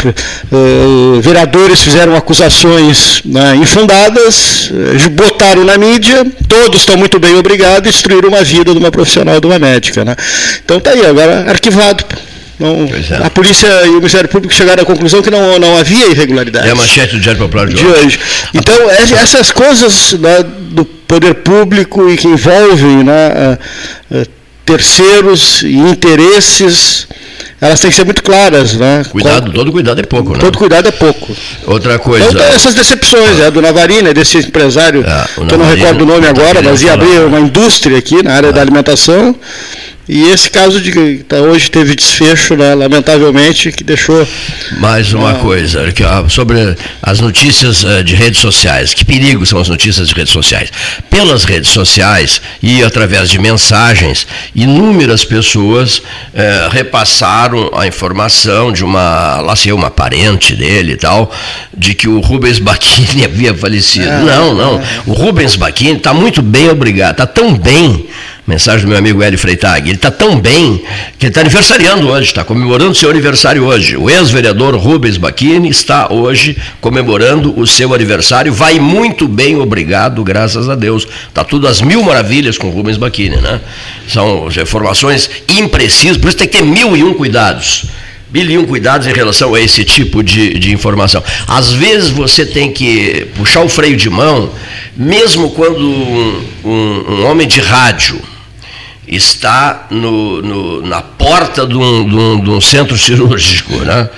Uh, 0.52 1.22
vereadores 1.22 1.82
fizeram 1.82 2.16
acusações 2.16 3.22
né, 3.24 3.56
infundadas, 3.56 4.70
uh, 4.70 5.10
botaram 5.12 5.64
na 5.64 5.78
mídia, 5.78 6.26
todos 6.48 6.82
estão 6.82 6.98
muito 6.98 7.20
bem 7.20 7.36
obrigados 7.36 7.88
destruíram 7.98 8.30
uma 8.30 8.44
vida 8.44 8.72
de 8.72 8.78
uma 8.78 8.92
profissional, 8.92 9.40
de 9.40 9.48
uma 9.48 9.60
médica. 9.60 10.04
Né? 10.04 10.16
Então 10.64 10.78
está 10.78 10.92
aí, 10.92 11.06
agora 11.06 11.50
arquivado. 11.50 12.04
Não, 12.60 12.86
é. 12.86 13.26
A 13.26 13.30
polícia 13.30 13.68
e 13.86 13.90
o 13.90 13.96
Ministério 13.96 14.28
Público 14.30 14.54
chegaram 14.54 14.82
à 14.82 14.86
conclusão 14.86 15.22
que 15.22 15.30
não, 15.30 15.60
não 15.60 15.78
havia 15.78 16.08
irregularidade. 16.08 16.68
É 16.68 16.72
a 16.72 16.76
manchete 16.76 17.16
do 17.16 17.22
Diário 17.22 17.40
Popular 17.40 17.68
de, 17.68 17.76
de 17.76 17.86
hoje. 17.86 18.06
hoje. 18.06 18.20
Então, 18.54 18.76
essas 18.90 19.52
coisas 19.52 20.14
né, 20.14 20.44
do 20.72 20.84
poder 20.84 21.36
público 21.36 22.10
e 22.10 22.18
que 22.18 22.28
envolvem 22.28 23.04
né, 23.04 23.58
terceiros 24.68 25.62
e 25.62 25.76
interesses, 25.78 27.08
elas 27.62 27.80
têm 27.80 27.90
que 27.90 27.96
ser 27.96 28.04
muito 28.04 28.22
claras. 28.22 28.74
Né? 28.74 29.06
Cuidado, 29.10 29.52
todo 29.52 29.72
cuidado 29.72 30.02
é 30.02 30.04
pouco. 30.04 30.34
Né? 30.34 30.40
Todo 30.40 30.58
cuidado 30.58 30.88
é 30.88 30.92
pouco. 30.92 31.36
Outra 31.66 31.98
coisa. 31.98 32.28
Então, 32.28 32.44
essas 32.44 32.74
decepções, 32.74 33.40
é, 33.40 33.50
do 33.50 33.62
Navarina, 33.62 34.14
desse 34.14 34.40
empresário, 34.40 35.06
é, 35.08 35.46
que 35.46 35.54
eu 35.54 35.58
não 35.58 35.66
recordo 35.66 36.02
o 36.02 36.06
nome 36.06 36.28
agora, 36.28 36.62
mas 36.62 36.82
ia 36.82 36.94
abrir 36.94 37.20
uma 37.20 37.40
indústria 37.40 37.98
aqui 37.98 38.22
na 38.22 38.34
área 38.34 38.48
é. 38.48 38.52
da 38.52 38.62
alimentação. 38.62 39.36
E 40.10 40.24
esse 40.30 40.50
caso 40.50 40.80
de 40.80 41.18
tá, 41.24 41.36
hoje 41.38 41.70
teve 41.70 41.94
desfecho, 41.94 42.56
né, 42.56 42.74
lamentavelmente, 42.74 43.74
que 43.74 43.84
deixou. 43.84 44.26
Mais 44.78 45.12
uma 45.14 45.32
ah, 45.32 45.36
coisa, 45.36 45.84
sobre 46.30 46.78
as 47.02 47.20
notícias 47.20 47.84
eh, 47.84 48.04
de 48.04 48.16
redes 48.16 48.40
sociais. 48.40 48.94
Que 48.94 49.04
perigo 49.04 49.46
são 49.46 49.60
as 49.60 49.68
notícias 49.68 50.08
de 50.08 50.16
redes 50.16 50.32
sociais? 50.32 50.72
Pelas 51.10 51.44
redes 51.44 51.72
sociais 51.72 52.42
e 52.64 52.82
através 52.84 53.30
de 53.30 53.38
mensagens, 53.38 54.26
inúmeras 54.56 55.26
pessoas 55.26 56.02
eh, 56.34 56.70
repassaram 56.72 57.70
a 57.78 57.86
informação 57.86 58.72
de 58.72 58.86
uma, 58.86 59.42
lá 59.42 59.58
sei, 59.58 59.74
uma 59.74 59.92
parente 59.92 60.56
dele 60.56 60.94
e 60.94 60.98
tal, 60.98 61.30
de 61.76 61.94
que 61.94 62.08
o 62.08 62.22
Rubens 62.22 62.60
Bacchini 62.60 63.26
havia 63.28 63.54
falecido. 63.54 64.08
Ah, 64.10 64.22
não, 64.22 64.56
não. 64.56 64.82
O 65.06 65.12
Rubens 65.12 65.58
Bacchini 65.58 65.98
está 65.98 66.14
muito 66.14 66.42
bem, 66.42 66.70
obrigado. 66.70 67.12
Está 67.12 67.28
tão 67.28 67.54
bem 67.54 68.08
Mensagem 68.48 68.86
do 68.86 68.88
meu 68.88 68.98
amigo 68.98 69.22
Hélio 69.22 69.38
Freitag. 69.38 69.90
Ele 69.90 69.98
está 69.98 70.10
tão 70.10 70.40
bem 70.40 70.82
que 71.20 71.26
ele 71.26 71.32
está 71.32 71.42
aniversariando 71.42 72.08
hoje, 72.08 72.28
está 72.28 72.46
comemorando 72.46 72.96
seu 72.96 73.10
aniversário 73.10 73.66
hoje. 73.66 73.98
O 73.98 74.10
ex-vereador 74.10 74.74
Rubens 74.78 75.18
Bacchini 75.18 75.68
está 75.68 76.14
hoje 76.14 76.56
comemorando 76.80 77.54
o 77.60 77.68
seu 77.68 77.94
aniversário. 77.94 78.54
Vai 78.54 78.80
muito 78.80 79.28
bem, 79.28 79.58
obrigado, 79.58 80.24
graças 80.24 80.70
a 80.70 80.76
Deus. 80.76 81.06
Está 81.28 81.44
tudo 81.44 81.68
às 81.68 81.82
mil 81.82 82.02
maravilhas 82.02 82.58
com 82.58 82.70
Rubens 82.70 82.96
Bacchini, 82.96 83.36
né? 83.36 83.60
São 84.08 84.48
informações 84.48 85.30
imprecisas, 85.50 86.16
por 86.16 86.30
isso 86.30 86.38
tem 86.38 86.48
que 86.48 86.58
ter 86.60 86.64
mil 86.64 86.96
e 86.96 87.04
um 87.04 87.14
cuidados 87.14 87.88
mil 88.32 88.50
e 88.50 88.58
um 88.58 88.66
cuidados 88.66 89.08
em 89.08 89.14
relação 89.14 89.56
a 89.56 89.62
esse 89.62 89.86
tipo 89.86 90.22
de, 90.22 90.60
de 90.60 90.74
informação. 90.74 91.24
Às 91.48 91.72
vezes 91.72 92.10
você 92.10 92.46
tem 92.46 92.72
que 92.72 93.26
puxar 93.36 93.62
o 93.62 93.70
freio 93.70 93.96
de 93.96 94.10
mão, 94.10 94.52
mesmo 94.96 95.52
quando 95.52 95.80
um, 95.80 96.44
um, 96.64 97.06
um 97.10 97.26
homem 97.26 97.48
de 97.48 97.62
rádio 97.62 98.22
está 99.08 99.88
no, 99.90 100.42
no, 100.42 100.82
na 100.82 101.02
porta 101.02 101.66
de 101.66 101.78
um, 101.78 102.08
de, 102.08 102.16
um, 102.16 102.40
de 102.42 102.50
um, 102.50 102.60
centro 102.60 102.98
cirúrgico, 103.00 103.74
né? 103.78 104.10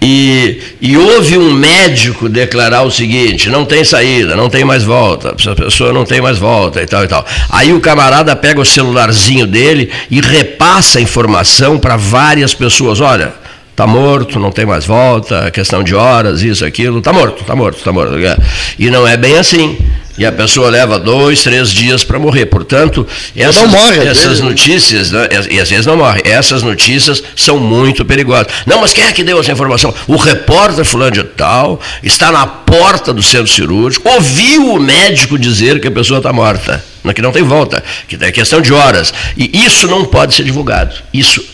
E, 0.00 0.58
e 0.80 0.96
houve 0.96 1.36
um 1.36 1.52
médico 1.52 2.28
declarar 2.28 2.82
o 2.82 2.90
seguinte: 2.90 3.50
não 3.50 3.64
tem 3.64 3.84
saída, 3.84 4.34
não 4.34 4.48
tem 4.48 4.64
mais 4.64 4.82
volta, 4.82 5.34
essa 5.38 5.54
pessoa 5.54 5.92
não 5.92 6.04
tem 6.04 6.20
mais 6.20 6.38
volta 6.38 6.82
e 6.82 6.86
tal 6.86 7.04
e 7.04 7.08
tal. 7.08 7.26
Aí 7.50 7.72
o 7.72 7.80
camarada 7.80 8.34
pega 8.34 8.60
o 8.60 8.64
celularzinho 8.64 9.46
dele 9.46 9.90
e 10.10 10.20
repassa 10.20 10.98
a 10.98 11.02
informação 11.02 11.78
para 11.78 11.96
várias 11.96 12.54
pessoas: 12.54 13.00
olha. 13.00 13.46
Está 13.76 13.86
morto, 13.86 14.40
não 14.40 14.50
tem 14.50 14.64
mais 14.64 14.86
volta, 14.86 15.50
questão 15.50 15.84
de 15.84 15.94
horas, 15.94 16.40
isso, 16.40 16.64
aquilo, 16.64 17.00
está 17.00 17.12
morto, 17.12 17.42
está 17.42 17.54
morto, 17.54 17.76
está 17.76 17.92
morto. 17.92 18.14
E 18.78 18.88
não 18.88 19.06
é 19.06 19.18
bem 19.18 19.36
assim. 19.36 19.76
E 20.18 20.24
a 20.24 20.32
pessoa 20.32 20.70
leva 20.70 20.98
dois, 20.98 21.42
três 21.42 21.70
dias 21.70 22.02
para 22.02 22.18
morrer. 22.18 22.46
Portanto, 22.46 23.06
essas, 23.36 23.70
morre, 23.70 23.98
essas 24.06 24.40
notícias, 24.40 25.10
né, 25.10 25.28
e 25.50 25.60
às 25.60 25.68
vezes 25.68 25.86
não 25.86 25.96
morre, 25.96 26.22
essas 26.24 26.62
notícias 26.62 27.22
são 27.34 27.58
muito 27.58 28.04
perigosas. 28.04 28.48
Não, 28.64 28.80
mas 28.80 28.92
quem 28.92 29.04
é 29.04 29.12
que 29.12 29.22
deu 29.22 29.38
essa 29.40 29.52
informação? 29.52 29.94
O 30.06 30.16
repórter 30.16 30.84
fulano 30.84 31.12
de 31.12 31.24
tal 31.24 31.80
está 32.02 32.32
na 32.32 32.46
porta 32.46 33.12
do 33.12 33.22
centro 33.22 33.48
cirúrgico, 33.48 34.08
ouviu 34.08 34.74
o 34.74 34.80
médico 34.80 35.38
dizer 35.38 35.80
que 35.80 35.88
a 35.88 35.90
pessoa 35.90 36.18
está 36.18 36.32
morta, 36.32 36.82
que 37.14 37.22
não 37.22 37.32
tem 37.32 37.42
volta, 37.42 37.82
que 38.08 38.16
é 38.20 38.32
questão 38.32 38.60
de 38.60 38.72
horas. 38.72 39.12
E 39.36 39.64
isso 39.64 39.86
não 39.86 40.04
pode 40.04 40.34
ser 40.34 40.44
divulgado. 40.44 40.94
Isso 41.12 41.44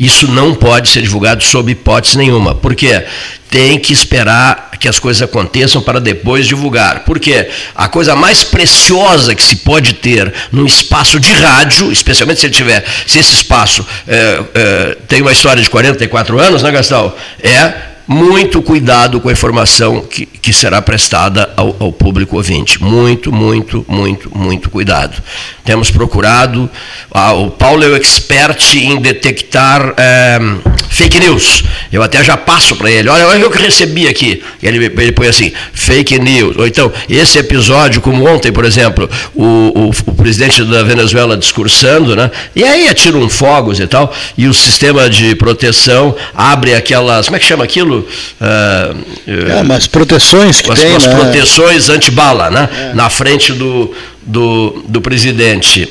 isso 0.00 0.26
não 0.26 0.54
pode 0.54 0.88
ser 0.88 1.02
divulgado 1.02 1.44
sob 1.44 1.70
hipótese 1.70 2.16
nenhuma. 2.16 2.54
Por 2.54 2.74
quê? 2.74 3.04
Tem 3.50 3.78
que 3.78 3.92
esperar 3.92 4.70
que 4.80 4.88
as 4.88 4.98
coisas 4.98 5.20
aconteçam 5.20 5.82
para 5.82 6.00
depois 6.00 6.46
divulgar. 6.46 7.00
Porque 7.00 7.50
a 7.74 7.86
coisa 7.86 8.16
mais 8.16 8.42
preciosa 8.42 9.34
que 9.34 9.42
se 9.42 9.56
pode 9.56 9.92
ter 9.92 10.32
num 10.50 10.64
espaço 10.64 11.20
de 11.20 11.30
rádio, 11.34 11.92
especialmente 11.92 12.40
se 12.40 12.46
ele 12.46 12.54
tiver, 12.54 12.82
se 13.06 13.18
esse 13.18 13.34
espaço 13.34 13.86
é, 14.08 14.42
é, 14.54 14.96
tem 15.06 15.20
uma 15.20 15.32
história 15.32 15.62
de 15.62 15.68
44 15.68 16.40
anos, 16.40 16.62
né, 16.62 16.70
Gastão? 16.70 17.12
É 17.42 17.89
muito 18.10 18.60
cuidado 18.60 19.20
com 19.20 19.28
a 19.28 19.32
informação 19.32 20.00
que, 20.00 20.26
que 20.26 20.52
será 20.52 20.82
prestada 20.82 21.48
ao, 21.56 21.76
ao, 21.78 21.92
público 21.92 22.36
ouvinte. 22.36 22.82
Muito, 22.82 23.30
muito, 23.30 23.86
muito, 23.86 24.36
muito 24.36 24.68
cuidado. 24.68 25.16
Temos 25.64 25.92
procurado, 25.92 26.68
ah, 27.12 27.34
o 27.34 27.52
Paulo 27.52 27.84
é 27.84 27.86
o 27.86 27.94
expert 27.94 28.74
em 28.74 29.00
detectar 29.00 29.94
é, 29.96 30.40
fake 30.88 31.20
news. 31.20 31.62
Eu 31.92 32.02
até 32.02 32.24
já 32.24 32.36
passo 32.36 32.74
para 32.74 32.90
ele, 32.90 33.08
olha, 33.08 33.28
olha 33.28 33.46
o 33.46 33.50
que 33.50 33.58
eu 33.58 33.62
recebi 33.62 34.08
aqui. 34.08 34.42
Ele, 34.60 34.84
ele 34.84 35.12
põe 35.12 35.28
assim, 35.28 35.52
fake 35.72 36.18
news. 36.18 36.56
Ou 36.56 36.66
então, 36.66 36.92
esse 37.08 37.38
episódio, 37.38 38.00
como 38.00 38.28
ontem, 38.28 38.50
por 38.50 38.64
exemplo, 38.64 39.08
o, 39.36 39.44
o, 39.44 39.90
o 39.90 40.14
presidente 40.14 40.64
da 40.64 40.82
Venezuela 40.82 41.36
discursando, 41.36 42.16
né? 42.16 42.28
E 42.56 42.64
aí 42.64 42.88
atiram 42.88 43.28
fogos 43.28 43.78
e 43.78 43.86
tal, 43.86 44.12
e 44.36 44.48
o 44.48 44.54
sistema 44.54 45.08
de 45.08 45.36
proteção 45.36 46.16
abre 46.34 46.74
aquelas, 46.74 47.26
como 47.26 47.36
é 47.36 47.38
que 47.38 47.46
chama 47.46 47.62
aquilo? 47.62 47.99
Uh, 48.00 49.04
é, 49.26 49.62
mas 49.62 49.86
proteções 49.86 50.60
que 50.60 50.70
as, 50.70 50.80
tem, 50.80 50.94
as 50.94 51.06
né? 51.06 51.14
proteções 51.14 51.88
antibala, 51.88 52.50
né? 52.50 52.68
É. 52.72 52.94
Na 52.94 53.08
frente 53.08 53.52
do, 53.52 53.94
do, 54.22 54.84
do 54.88 55.00
presidente. 55.00 55.88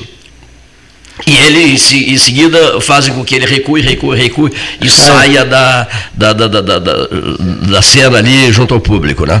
E 1.26 1.36
ele, 1.36 1.74
em 1.74 2.18
seguida, 2.18 2.80
fazem 2.80 3.12
com 3.12 3.24
que 3.24 3.34
ele 3.34 3.46
recue, 3.46 3.80
recue, 3.80 4.16
recue 4.16 4.52
e 4.80 4.86
é. 4.86 4.90
saia 4.90 5.44
da, 5.44 5.86
da, 6.14 6.32
da, 6.32 6.48
da, 6.48 6.60
da, 6.60 6.78
da, 6.78 7.82
cena 7.82 8.18
ali 8.18 8.50
junto 8.52 8.72
ao 8.72 8.80
público. 8.80 9.26
Né? 9.26 9.40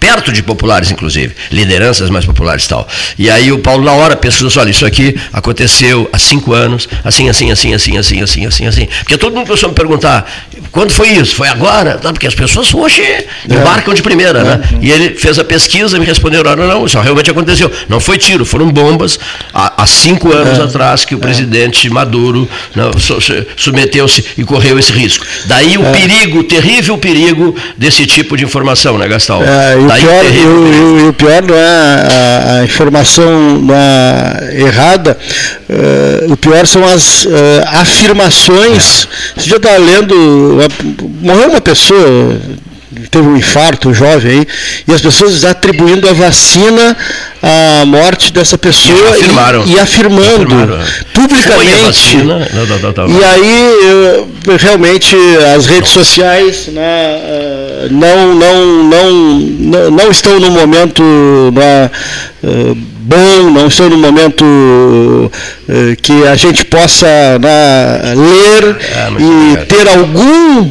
Perto 0.00 0.32
de 0.32 0.42
populares, 0.42 0.90
inclusive, 0.90 1.34
lideranças 1.52 2.08
mais 2.08 2.24
populares 2.24 2.64
e 2.64 2.68
tal. 2.68 2.88
E 3.18 3.30
aí 3.30 3.52
o 3.52 3.58
Paulo, 3.58 3.84
na 3.84 3.92
hora, 3.92 4.16
pesquisou, 4.16 4.50
olha, 4.60 4.70
isso 4.70 4.86
aqui 4.86 5.14
aconteceu 5.30 6.08
há 6.10 6.18
cinco 6.18 6.54
anos, 6.54 6.88
assim, 7.04 7.28
assim, 7.28 7.52
assim, 7.52 7.74
assim, 7.74 7.98
assim, 7.98 8.22
assim, 8.22 8.46
assim, 8.46 8.66
assim. 8.66 8.88
Porque 9.00 9.18
todo 9.18 9.34
mundo 9.34 9.46
começou 9.46 9.68
a 9.68 9.70
me 9.70 9.76
perguntar, 9.76 10.48
quando 10.72 10.90
foi 10.90 11.08
isso? 11.10 11.34
Foi 11.34 11.48
agora? 11.48 12.00
Não, 12.02 12.12
porque 12.12 12.26
as 12.26 12.34
pessoas, 12.34 12.72
hoje 12.72 13.02
embarcam 13.48 13.92
de 13.92 14.02
primeira, 14.02 14.42
né? 14.42 14.60
E 14.80 14.90
ele 14.90 15.14
fez 15.14 15.38
a 15.38 15.44
pesquisa 15.44 15.96
e 15.96 16.00
me 16.00 16.06
respondeu, 16.06 16.42
não, 16.42 16.56
não, 16.56 16.86
isso 16.86 16.98
realmente 16.98 17.30
aconteceu. 17.30 17.70
Não 17.88 18.00
foi 18.00 18.16
tiro, 18.16 18.44
foram 18.46 18.70
bombas 18.70 19.18
há, 19.52 19.82
há 19.82 19.86
cinco 19.86 20.32
anos 20.32 20.58
é. 20.58 20.62
atrás 20.62 21.04
que 21.04 21.14
o 21.14 21.18
é. 21.18 21.20
presidente 21.20 21.90
Maduro 21.90 22.48
né, 22.74 22.84
submeteu-se 23.56 24.24
e 24.38 24.44
correu 24.44 24.78
esse 24.78 24.92
risco. 24.92 25.26
Daí 25.46 25.76
o 25.76 25.84
é. 25.84 25.92
perigo, 25.92 26.38
o 26.38 26.44
terrível 26.44 26.96
perigo 26.96 27.54
desse 27.76 28.06
tipo 28.06 28.36
de 28.36 28.44
informação, 28.44 28.96
né, 28.96 29.06
Gastal? 29.06 29.42
É, 29.42 29.76
Tá 29.90 29.96
pior, 29.96 30.24
e, 30.24 30.46
o, 30.46 31.08
o, 31.08 31.12
pior 31.12 31.42
não 31.42 31.54
é 31.56 31.66
a, 31.66 32.60
a 32.60 32.64
informação 32.64 33.60
é 33.72 34.60
errada, 34.60 35.18
uh, 35.68 36.32
o 36.32 36.36
pior 36.36 36.64
são 36.64 36.86
as 36.86 37.24
uh, 37.24 37.28
afirmações. 37.66 39.08
É. 39.36 39.40
Você 39.40 39.50
já 39.50 39.56
está 39.56 39.76
lendo, 39.76 40.58
morreu 41.20 41.50
uma 41.50 41.60
pessoa 41.60 42.38
teve 43.10 43.26
um 43.26 43.36
infarto 43.36 43.92
jovem 43.94 44.40
aí, 44.40 44.46
e 44.86 44.92
as 44.92 45.00
pessoas 45.00 45.44
atribuindo 45.44 46.08
a 46.08 46.12
vacina 46.12 46.96
à 47.42 47.84
morte 47.86 48.32
dessa 48.32 48.58
pessoa 48.58 48.98
e, 48.98 49.20
afirmaram, 49.20 49.64
e, 49.64 49.72
e 49.74 49.78
afirmando 49.78 50.54
afirmaram. 50.54 50.78
publicamente. 51.14 52.16
Não, 52.18 52.38
não, 52.38 53.08
não, 53.08 53.18
e 53.18 53.24
aí 53.24 54.26
realmente 54.58 55.16
as 55.54 55.66
redes 55.66 55.90
sociais 55.90 56.66
né, 56.68 56.82
eh, 56.82 57.88
não, 57.90 58.34
não, 58.34 58.84
não, 58.84 59.90
não, 59.90 60.10
estão 60.10 60.40
no 60.40 60.50
momento 60.50 61.02
né, 61.54 61.90
eh, 62.42 62.74
bom, 63.10 63.50
não 63.50 63.66
estou 63.66 63.90
no 63.90 63.98
momento 63.98 64.44
uh, 64.44 65.96
que 66.00 66.26
a 66.26 66.36
gente 66.36 66.64
possa 66.64 67.06
né, 67.40 68.14
ler 68.14 68.76
ah, 68.94 69.10
e 69.18 69.56
é. 69.56 69.64
ter 69.64 69.88
algum 69.88 70.70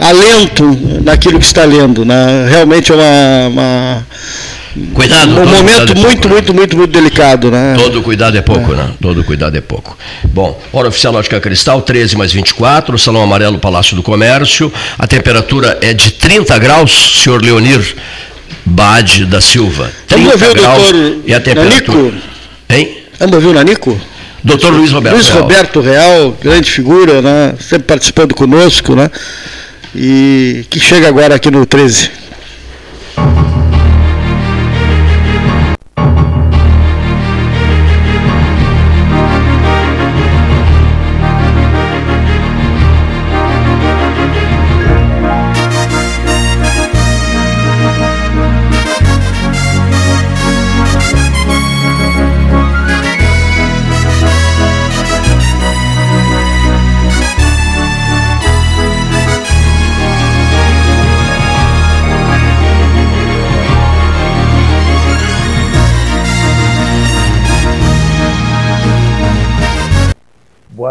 alento 0.00 0.64
naquilo 1.02 1.38
que 1.38 1.46
está 1.46 1.64
lendo. 1.64 2.04
Né? 2.04 2.46
Realmente 2.48 2.92
é 2.92 2.94
uma, 2.94 3.48
uma 3.48 4.06
Cuidado. 4.92 5.30
Um 5.30 5.46
momento 5.46 5.92
é 5.92 5.94
muito, 5.94 6.28
muito, 6.28 6.54
muito, 6.54 6.76
muito 6.76 6.92
delicado, 6.92 7.50
né? 7.50 7.74
Todo 7.78 8.02
cuidado 8.02 8.36
é 8.36 8.42
pouco, 8.42 8.74
é. 8.74 8.76
né? 8.76 8.90
Todo 9.00 9.24
cuidado 9.24 9.56
é 9.56 9.60
pouco. 9.60 9.96
Bom, 10.24 10.60
hora 10.70 10.88
oficial 10.88 11.14
Lógica 11.14 11.40
Cristal, 11.40 11.80
13 11.80 12.16
mais 12.16 12.32
24, 12.32 12.98
Salão 12.98 13.22
Amarelo, 13.22 13.58
Palácio 13.58 13.96
do 13.96 14.02
Comércio. 14.02 14.70
A 14.98 15.06
temperatura 15.06 15.78
é 15.80 15.94
de 15.94 16.10
30 16.12 16.58
graus, 16.58 17.22
senhor 17.22 17.42
Leonir. 17.42 17.96
Bade 18.66 19.24
da 19.24 19.40
Silva. 19.40 19.90
30 20.08 20.36
viu, 20.36 20.54
graus 20.54 20.82
doutor 20.90 21.16
e 21.24 21.32
a 21.32 21.40
temperatura. 21.40 22.02
Nanico? 22.02 22.14
Hein? 22.68 22.98
Anda 23.20 23.40
viu 23.40 23.54
Nanico? 23.54 24.00
Doutor 24.44 24.72
Luiz 24.72 24.92
Roberto 24.92 25.14
Luiz 25.14 25.28
Real. 25.28 25.42
Roberto 25.42 25.80
Real, 25.80 26.36
grande 26.40 26.70
figura, 26.70 27.22
né? 27.22 27.54
Sempre 27.58 27.86
participando 27.86 28.34
conosco, 28.34 28.94
né? 28.94 29.10
E 29.98 30.66
que 30.68 30.78
chega 30.78 31.08
agora 31.08 31.36
aqui 31.36 31.50
no 31.50 31.64
13. 31.64 32.10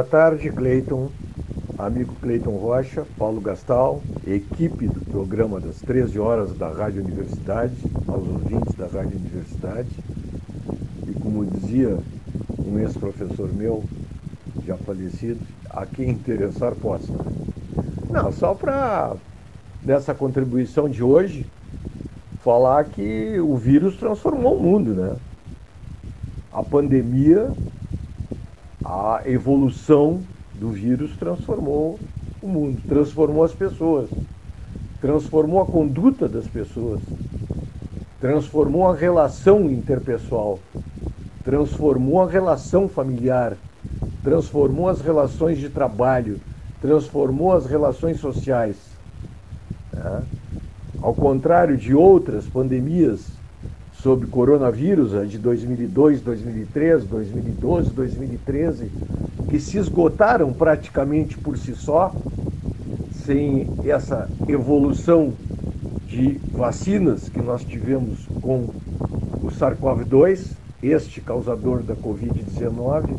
Tarde, 0.05 0.49
Cleiton, 0.51 1.09
amigo 1.77 2.13
Cleiton 2.21 2.51
Rocha, 2.51 3.05
Paulo 3.17 3.41
Gastal, 3.41 4.01
equipe 4.25 4.87
do 4.87 5.01
programa 5.01 5.59
das 5.59 5.81
13 5.81 6.19
horas 6.19 6.55
da 6.55 6.69
Rádio 6.69 7.03
Universidade, 7.03 7.75
aos 8.07 8.27
ouvintes 8.27 8.73
da 8.75 8.85
Rádio 8.85 9.17
Universidade. 9.17 9.89
E 11.07 11.13
como 11.19 11.45
dizia 11.45 11.97
um 12.59 12.79
ex-professor 12.79 13.51
meu, 13.51 13.83
já 14.65 14.77
falecido, 14.77 15.41
a 15.69 15.85
quem 15.85 16.11
interessar 16.11 16.73
possa. 16.75 17.11
Não, 18.09 18.31
só 18.31 18.53
para, 18.53 19.15
nessa 19.83 20.13
contribuição 20.13 20.87
de 20.87 21.03
hoje, 21.03 21.45
falar 22.41 22.85
que 22.85 23.39
o 23.39 23.55
vírus 23.57 23.97
transformou 23.97 24.57
o 24.57 24.63
mundo, 24.63 24.93
né? 24.93 25.15
A 26.53 26.63
pandemia 26.63 27.51
a 28.86 29.24
evolução 29.26 30.21
do 30.54 30.69
vírus 30.69 31.17
transformou 31.17 32.00
o 32.39 32.48
mundo, 32.48 32.80
transformou 32.88 33.43
as 33.43 33.52
pessoas, 33.52 34.08
transformou 35.02 35.60
a 35.60 35.65
conduta 35.65 36.30
das 36.30 36.48
pessoas, 36.48 37.02
transformou 38.21 38.88
a 38.88 38.95
relação 38.95 39.71
interpessoal, 39.71 40.60
transformou 41.43 42.21
a 42.21 42.30
relação 42.30 42.88
familiar, 42.88 43.58
transformou 44.24 44.88
as 44.88 45.02
relações 45.02 45.58
de 45.58 45.69
trabalho, 45.69 46.39
transformou 46.80 47.54
as 47.54 47.65
relações 47.65 48.19
sociais. 48.19 48.78
Né? 49.91 50.24
Ao 51.02 51.13
contrário 51.13 51.76
de 51.76 51.95
outras 51.95 52.45
pandemias 52.45 53.36
sobre 54.05 54.27
coronavírus, 54.27 55.15
a 55.15 55.25
de 55.25 55.39
2002, 55.39 56.21
2003, 56.21 57.05
2012, 57.05 57.89
2013, 57.89 58.91
que 59.49 59.59
se 59.59 59.79
esgotaram 59.79 60.53
praticamente 60.53 61.35
por 61.35 61.57
si 61.57 61.73
só, 61.73 62.13
sem 63.25 63.67
essa 63.83 64.29
evolução 64.47 65.33
de 66.07 66.39
vacinas 66.51 67.29
que 67.29 67.41
nós 67.41 67.63
tivemos 67.63 68.27
com 68.43 68.69
o 69.41 69.47
SARS-CoV-2, 69.47 70.51
este 70.83 71.19
causador 71.19 71.81
da 71.81 71.95
Covid-19, 71.95 73.09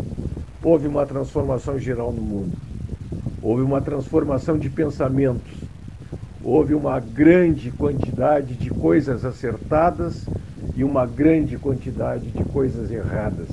houve 0.63 0.87
uma 0.87 1.05
transformação 1.05 1.81
geral 1.81 2.13
no 2.13 2.23
mundo. 2.23 2.57
Houve 3.43 3.63
uma 3.63 3.81
transformação 3.81 4.57
de 4.57 4.71
pensamentos. 4.71 5.53
Houve 6.45 6.75
uma 6.75 7.01
grande 7.01 7.73
quantidade 7.73 8.55
de 8.55 8.71
coisas 8.71 9.25
acertadas 9.25 10.25
e 10.77 10.85
uma 10.85 11.07
grande 11.07 11.57
quantidade 11.57 12.31
de 12.31 12.45
coisas 12.45 12.91
erradas. 12.91 13.49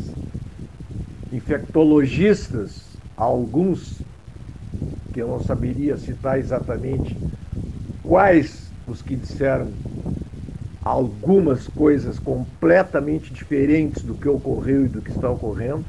Infectologistas, 1.31 2.97
alguns, 3.15 4.03
que 5.13 5.21
eu 5.21 5.27
não 5.29 5.39
saberia 5.39 5.95
citar 5.97 6.37
exatamente 6.37 7.15
quais 8.03 8.69
os 8.89 9.01
que 9.01 9.15
disseram 9.15 9.67
algumas 10.83 11.65
coisas 11.69 12.19
completamente 12.19 13.33
diferentes 13.33 14.03
do 14.03 14.15
que 14.15 14.27
ocorreu 14.27 14.85
e 14.85 14.89
do 14.89 15.01
que 15.01 15.09
está 15.09 15.29
ocorrendo, 15.29 15.85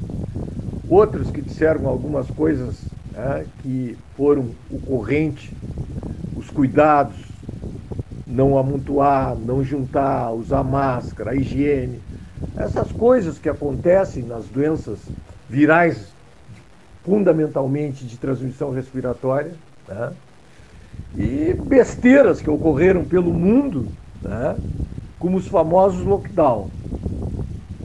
outros 0.89 1.29
que 1.29 1.41
disseram 1.41 1.87
algumas 1.89 2.31
coisas 2.31 2.85
é, 3.13 3.45
que 3.61 3.97
foram 4.15 4.55
o 4.71 4.79
corrente, 4.79 5.51
os 6.37 6.49
cuidados, 6.49 7.24
não 8.35 8.57
amontoar, 8.57 9.33
não 9.33 9.63
juntar, 9.63 10.31
usar 10.33 10.63
máscara, 10.63 11.35
higiene. 11.35 12.01
Essas 12.57 12.91
coisas 12.91 13.39
que 13.39 13.47
acontecem 13.47 14.23
nas 14.23 14.45
doenças 14.45 14.99
virais, 15.49 16.13
fundamentalmente 17.05 18.05
de 18.05 18.17
transmissão 18.17 18.71
respiratória, 18.71 19.53
né? 19.87 20.11
e 21.15 21.53
besteiras 21.53 22.41
que 22.41 22.49
ocorreram 22.49 23.05
pelo 23.05 23.33
mundo, 23.33 23.87
né? 24.21 24.57
como 25.17 25.37
os 25.37 25.47
famosos 25.47 26.05
lockdown. 26.05 26.69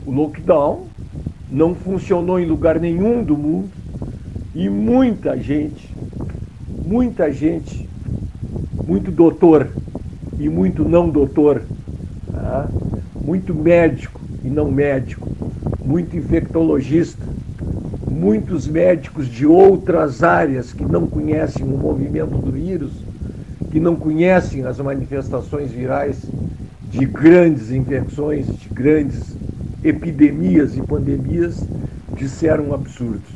O 0.05 0.11
lockdown 0.11 0.87
não 1.49 1.73
funcionou 1.75 2.39
em 2.39 2.45
lugar 2.45 2.77
nenhum 2.77 3.23
do 3.23 3.37
mundo 3.37 3.71
e 4.53 4.67
muita 4.67 5.37
gente, 5.37 5.95
muita 6.83 7.31
gente, 7.31 7.87
muito 8.85 9.11
doutor 9.11 9.69
e 10.39 10.49
muito 10.49 10.83
não 10.83 11.09
doutor, 11.09 11.61
tá? 12.31 12.69
muito 13.25 13.53
médico 13.53 14.19
e 14.43 14.49
não 14.49 14.71
médico, 14.71 15.27
muito 15.85 16.15
infectologista, 16.17 17.25
muitos 18.09 18.67
médicos 18.67 19.27
de 19.27 19.45
outras 19.45 20.23
áreas 20.23 20.73
que 20.73 20.83
não 20.83 21.07
conhecem 21.07 21.65
o 21.65 21.77
movimento 21.77 22.37
do 22.39 22.51
vírus, 22.51 22.91
que 23.71 23.79
não 23.79 23.95
conhecem 23.95 24.65
as 24.65 24.79
manifestações 24.79 25.71
virais 25.71 26.17
de 26.91 27.05
grandes 27.05 27.71
infecções, 27.71 28.47
de 28.47 28.69
grandes 28.69 29.35
epidemias 29.83 30.75
e 30.75 30.81
pandemias, 30.81 31.63
disseram 32.17 32.73
absurdos. 32.73 33.29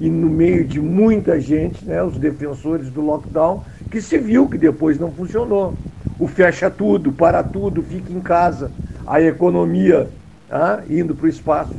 E 0.00 0.10
no 0.10 0.28
meio 0.28 0.64
de 0.64 0.80
muita 0.80 1.40
gente, 1.40 1.84
né, 1.84 2.02
os 2.02 2.18
defensores 2.18 2.90
do 2.90 3.00
lockdown, 3.00 3.62
que 3.90 4.00
se 4.00 4.18
viu 4.18 4.48
que 4.48 4.58
depois 4.58 4.98
não 4.98 5.10
funcionou 5.10 5.74
o 6.18 6.26
fecha 6.26 6.70
tudo, 6.70 7.12
para 7.12 7.42
tudo, 7.42 7.82
fica 7.82 8.12
em 8.12 8.20
casa, 8.20 8.70
a 9.06 9.20
economia 9.20 10.08
ah, 10.50 10.82
indo 10.88 11.14
para 11.14 11.26
o 11.26 11.28
espaço. 11.28 11.74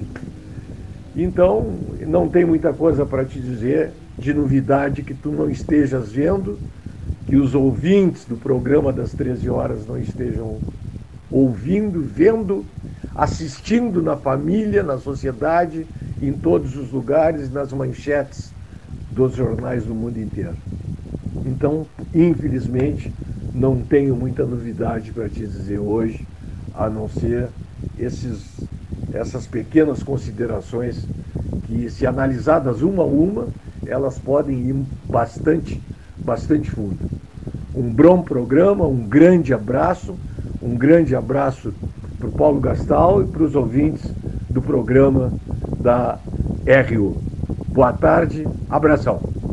Então, 1.16 1.64
não 2.08 2.28
tem 2.28 2.44
muita 2.44 2.74
coisa 2.74 3.06
para 3.06 3.24
te 3.24 3.40
dizer 3.40 3.92
de 4.18 4.34
novidade 4.34 5.04
que 5.04 5.14
tu 5.14 5.32
não 5.32 5.50
estejas 5.50 6.12
vendo, 6.12 6.60
que 7.28 7.36
os 7.36 7.54
ouvintes 7.56 8.26
do 8.26 8.38
programa 8.38 8.92
das 8.92 9.14
13 9.14 9.50
horas 9.50 9.86
não 9.86 9.98
estejam 9.98 10.60
ouvindo, 11.32 12.02
vendo, 12.02 12.66
assistindo 13.16 14.02
na 14.02 14.18
família, 14.18 14.84
na 14.84 14.98
sociedade, 14.98 15.88
em 16.22 16.34
todos 16.34 16.76
os 16.76 16.92
lugares, 16.92 17.52
nas 17.52 17.72
manchetes 17.74 18.52
dos 19.10 19.36
jornais 19.36 19.86
do 19.86 19.94
mundo 19.94 20.20
inteiro. 20.20 20.56
Então, 21.44 21.86
infelizmente, 22.14 23.12
não 23.54 23.78
tenho 23.78 24.16
muita 24.16 24.46
novidade 24.46 25.12
para 25.12 25.30
te 25.30 25.42
dizer 25.42 25.80
hoje, 25.80 26.26
a 26.76 26.90
não 26.90 27.08
ser 27.08 27.50
esses, 28.00 28.68
essas 29.14 29.46
pequenas 29.46 30.02
considerações 30.02 31.06
que, 31.68 31.90
se 31.90 32.08
analisadas 32.08 32.82
uma 32.82 33.04
a 33.04 33.06
uma, 33.06 33.48
elas 33.86 34.18
podem 34.18 34.60
ir 34.60 34.76
bastante, 35.10 35.80
bastante 36.18 36.70
fundo. 36.72 36.98
Um 37.76 37.90
bom 37.92 38.22
programa, 38.22 38.86
um 38.86 39.08
grande 39.08 39.54
abraço, 39.54 40.16
um 40.62 40.76
grande 40.76 41.16
abraço 41.16 41.74
para 42.18 42.28
o 42.28 42.32
Paulo 42.32 42.60
Gastal 42.60 43.22
e 43.22 43.26
para 43.26 43.44
os 43.44 43.56
ouvintes 43.56 44.04
do 44.50 44.62
programa 44.62 45.32
da 45.82 46.18
RU. 46.90 47.18
Boa 47.68 47.92
tarde, 47.92 48.48
abração. 48.70 49.53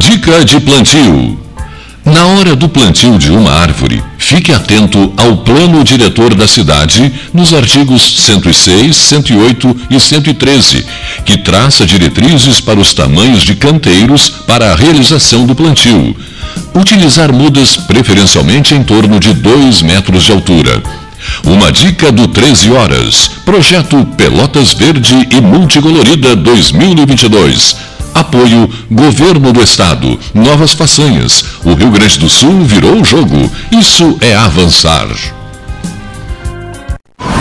Dica 0.00 0.42
de 0.46 0.58
plantio. 0.60 1.38
Na 2.06 2.24
hora 2.24 2.56
do 2.56 2.70
plantio 2.70 3.18
de 3.18 3.30
uma 3.30 3.52
árvore, 3.52 4.02
fique 4.16 4.50
atento 4.50 5.12
ao 5.14 5.36
plano 5.36 5.84
diretor 5.84 6.34
da 6.34 6.48
cidade 6.48 7.12
nos 7.34 7.52
artigos 7.52 8.22
106, 8.22 8.96
108 8.96 9.76
e 9.90 10.00
113, 10.00 10.86
que 11.26 11.36
traça 11.36 11.84
diretrizes 11.84 12.62
para 12.62 12.80
os 12.80 12.94
tamanhos 12.94 13.42
de 13.42 13.54
canteiros 13.54 14.30
para 14.30 14.72
a 14.72 14.74
realização 14.74 15.44
do 15.44 15.54
plantio. 15.54 16.16
Utilizar 16.74 17.30
mudas 17.30 17.76
preferencialmente 17.76 18.74
em 18.74 18.82
torno 18.82 19.20
de 19.20 19.34
2 19.34 19.82
metros 19.82 20.24
de 20.24 20.32
altura. 20.32 20.82
Uma 21.44 21.70
dica 21.70 22.10
do 22.10 22.26
13 22.26 22.70
Horas. 22.70 23.30
Projeto 23.44 24.02
Pelotas 24.16 24.72
Verde 24.72 25.28
e 25.30 25.42
Multicolorida 25.42 26.34
2022 26.34 27.89
Apoio 28.14 28.68
Governo 28.90 29.52
do 29.52 29.62
Estado. 29.62 30.18
Novas 30.34 30.72
façanhas. 30.72 31.44
O 31.64 31.74
Rio 31.74 31.90
Grande 31.90 32.18
do 32.18 32.28
Sul 32.28 32.64
virou 32.64 33.00
o 33.00 33.04
jogo. 33.04 33.50
Isso 33.72 34.16
é 34.20 34.34
avançar. 34.34 35.39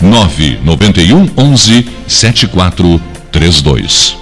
991 0.00 1.28
11 1.36 1.88
7432 2.08 4.18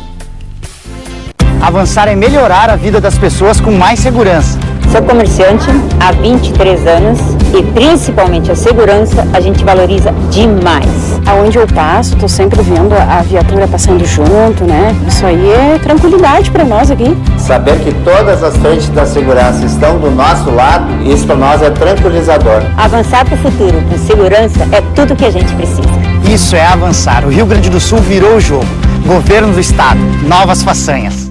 Avançar 1.60 2.08
é 2.08 2.14
melhorar 2.14 2.70
a 2.70 2.76
vida 2.76 3.00
das 3.00 3.18
pessoas 3.18 3.60
com 3.60 3.72
mais 3.72 3.98
segurança. 3.98 4.56
Sou 4.90 5.02
comerciante 5.02 5.66
há 6.00 6.12
23 6.12 6.86
anos 6.86 7.18
e 7.54 7.62
principalmente 7.62 8.50
a 8.50 8.56
segurança 8.56 9.26
a 9.34 9.40
gente 9.40 9.62
valoriza 9.62 10.12
demais. 10.30 11.20
Aonde 11.26 11.58
eu 11.58 11.66
passo, 11.66 12.14
estou 12.14 12.28
sempre 12.28 12.62
vendo 12.62 12.94
a 12.94 13.20
viatura 13.22 13.68
passando 13.68 14.04
junto, 14.06 14.64
né? 14.64 14.96
Isso 15.06 15.26
aí 15.26 15.50
é 15.50 15.78
tranquilidade 15.78 16.50
para 16.50 16.64
nós 16.64 16.90
aqui. 16.90 17.16
Saber 17.36 17.78
que 17.80 17.92
todas 18.02 18.42
as 18.42 18.56
frentes 18.56 18.88
da 18.88 19.04
segurança 19.04 19.64
estão 19.66 19.98
do 19.98 20.10
nosso 20.10 20.50
lado, 20.50 20.86
isso 21.04 21.26
para 21.26 21.36
nós 21.36 21.62
é 21.62 21.68
tranquilizador. 21.70 22.62
Avançar 22.76 23.26
para 23.26 23.34
o 23.34 23.38
futuro 23.38 23.82
com 23.90 23.98
segurança 23.98 24.66
é 24.72 24.80
tudo 24.94 25.14
que 25.14 25.26
a 25.26 25.30
gente 25.30 25.52
precisa. 25.54 25.88
Isso 26.24 26.56
é 26.56 26.66
avançar. 26.66 27.24
O 27.26 27.28
Rio 27.28 27.44
Grande 27.44 27.68
do 27.68 27.78
Sul 27.78 27.98
virou 27.98 28.36
o 28.36 28.40
jogo. 28.40 28.66
Governo 29.06 29.52
do 29.52 29.60
Estado, 29.60 30.00
novas 30.26 30.62
façanhas. 30.62 31.30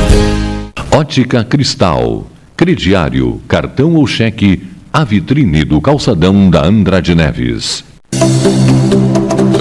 Ótica 0.93 1.41
Cristal. 1.45 2.27
Crediário, 2.55 3.41
cartão 3.47 3.95
ou 3.95 4.05
cheque, 4.05 4.61
a 4.91 5.05
vitrine 5.05 5.63
do 5.63 5.79
calçadão 5.79 6.49
da 6.49 6.65
Andrade 6.65 7.15
Neves. 7.15 7.81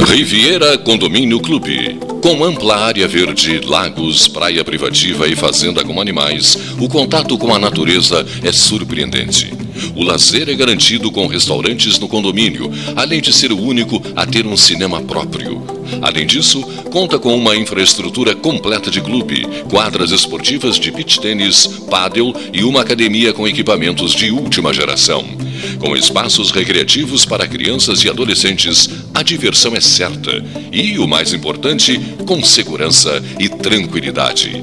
Riviera 0.09 0.77
Condomínio 0.79 1.39
Clube. 1.39 2.01
Com 2.21 2.45
ampla 2.45 2.79
área 2.79 3.07
verde, 3.07 3.61
lagos, 3.65 4.27
praia 4.27 4.65
privativa 4.65 5.29
e 5.29 5.37
fazenda 5.37 5.85
com 5.85 6.01
animais, 6.01 6.59
o 6.81 6.89
contato 6.89 7.39
com 7.39 7.55
a 7.55 7.61
natureza 7.61 8.27
é 8.43 8.51
surpreendente. 8.51 9.53
O 9.95 10.03
lazer 10.03 10.49
é 10.49 10.55
garantido 10.55 11.13
com 11.13 11.29
restaurantes 11.29 11.97
no 12.01 12.09
condomínio, 12.09 12.69
além 12.97 13.21
de 13.21 13.33
ser 13.33 13.53
o 13.53 13.59
único 13.59 14.03
a 14.17 14.27
ter 14.27 14.45
um 14.47 14.57
cinema 14.57 15.01
próprio. 15.01 15.80
Além 16.03 16.27
disso, 16.27 16.63
conta 16.91 17.19
com 17.19 17.37
uma 17.37 17.57
infraestrutura 17.57 18.35
completa 18.35 18.91
de 18.91 19.01
clube, 19.01 19.47
quadras 19.69 20.11
esportivas 20.11 20.79
de 20.79 20.91
beach 20.91 21.21
tênis, 21.21 21.67
pádel 21.89 22.35
e 22.53 22.65
uma 22.65 22.83
academia 22.83 23.33
com 23.33 23.47
equipamentos 23.47 24.13
de 24.13 24.31
última 24.31 24.73
geração. 24.73 25.25
Com 25.79 25.97
espaços 25.97 26.51
recreativos 26.51 27.25
para 27.25 27.47
crianças 27.47 28.03
e 28.03 28.09
adolescentes, 28.09 28.89
a 29.15 29.23
diversão 29.23 29.75
é 29.75 29.81
certa 29.81 30.43
e, 30.73 30.99
o 30.99 31.07
mais 31.07 31.33
importante, 31.33 32.01
com 32.27 32.43
segurança 32.43 33.23
e 33.39 33.49
tranquilidade. 33.49 34.63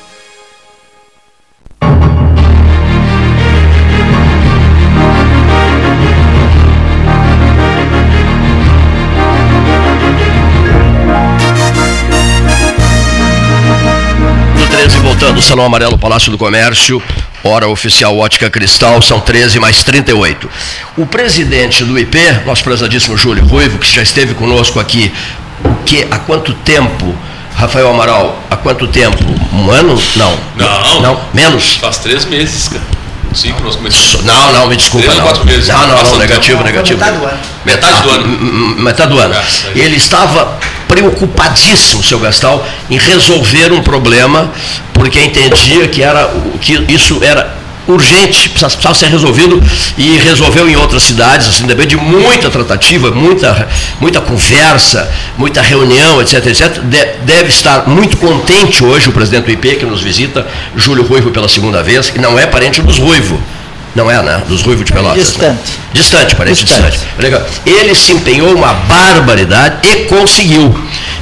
Voltando, 15.41 15.43
Salão 15.43 15.65
Amarelo, 15.65 15.97
Palácio 15.97 16.31
do 16.31 16.37
Comércio, 16.37 17.01
hora 17.43 17.67
oficial 17.67 18.17
Ótica 18.17 18.49
Cristal, 18.49 19.01
são 19.01 19.19
13 19.19 19.59
mais 19.59 19.83
38. 19.83 20.49
O 20.97 21.05
presidente 21.05 21.83
do 21.83 21.97
IP, 21.97 22.17
nosso 22.45 22.63
prezadíssimo 22.63 23.17
Júlio 23.17 23.45
Ruivo, 23.45 23.79
que 23.79 23.93
já 23.93 24.01
esteve 24.01 24.33
conosco 24.33 24.79
aqui, 24.79 25.11
que, 25.85 26.07
há 26.09 26.19
quanto 26.19 26.53
tempo, 26.53 27.15
Rafael 27.55 27.89
Amaral, 27.89 28.41
há 28.49 28.55
quanto 28.55 28.87
tempo? 28.87 29.17
Um 29.53 29.69
ano? 29.69 29.99
Não. 30.15 30.37
Não. 30.55 31.01
Não, 31.01 31.21
menos? 31.33 31.75
Faz 31.75 31.97
três 31.97 32.25
meses, 32.25 32.67
cara. 32.69 33.00
Cinco 33.33 33.63
nós 33.63 33.75
começamos. 33.75 34.25
Não, 34.25 34.53
não, 34.53 34.67
me 34.67 34.75
desculpa. 34.75 35.05
Três, 35.05 35.17
não. 35.17 35.25
Quatro 35.25 35.45
meses. 35.45 35.67
Não, 35.67 35.87
não, 35.87 36.03
não, 36.03 36.17
negativo, 36.17 36.63
negativo. 36.63 36.99
Metade 36.99 37.17
do 37.17 37.25
ano. 37.25 37.39
Metade 37.65 38.01
do 38.01 38.09
ano. 38.09 38.27
Metade 38.81 39.09
do 39.11 39.19
ano. 39.19 39.35
Ele 39.75 39.95
estava 39.95 40.59
preocupadíssimo, 40.87 42.03
seu 42.03 42.19
Gastal, 42.19 42.65
em 42.89 42.97
resolver 42.97 43.71
um 43.71 43.81
problema, 43.81 44.51
porque 44.93 45.21
entendia 45.21 45.87
que, 45.87 46.03
era, 46.03 46.29
que 46.59 46.73
isso 46.89 47.19
era 47.23 47.60
urgente, 47.87 48.49
precisava 48.49 48.93
ser 48.93 49.07
resolvido 49.07 49.61
e 49.97 50.17
resolveu 50.17 50.69
em 50.69 50.75
outras 50.75 51.03
cidades, 51.03 51.47
assim, 51.47 51.65
depois 51.65 51.87
de 51.87 51.97
muita 51.97 52.49
tratativa, 52.49 53.11
muita, 53.11 53.67
muita 53.99 54.21
conversa, 54.21 55.09
muita 55.37 55.61
reunião, 55.61 56.21
etc, 56.21 56.45
etc. 56.45 56.79
deve 57.25 57.49
estar 57.49 57.87
muito 57.87 58.17
contente 58.17 58.83
hoje 58.83 59.09
o 59.09 59.11
presidente 59.11 59.45
do 59.45 59.51
IP, 59.51 59.75
que 59.75 59.85
nos 59.85 60.01
visita, 60.01 60.47
Júlio 60.75 61.03
Ruivo 61.03 61.31
pela 61.31 61.47
segunda 61.47 61.81
vez, 61.83 62.09
que 62.09 62.19
não 62.19 62.37
é 62.37 62.45
parente 62.45 62.81
dos 62.81 62.97
Ruivo. 62.97 63.41
Não 63.95 64.09
é, 64.09 64.21
né? 64.23 64.41
Dos 64.47 64.61
Ruivo 64.61 64.83
de 64.83 64.91
Pelotas. 64.91 65.17
Distante. 65.17 65.71
Né? 65.71 65.77
Distante, 65.93 66.35
parente 66.35 66.63
distante. 66.63 66.91
distante. 66.91 67.21
Legal. 67.21 67.45
Ele 67.65 67.93
se 67.93 68.13
empenhou 68.13 68.55
uma 68.55 68.73
barbaridade 68.73 69.87
e 69.87 70.05
conseguiu 70.05 70.73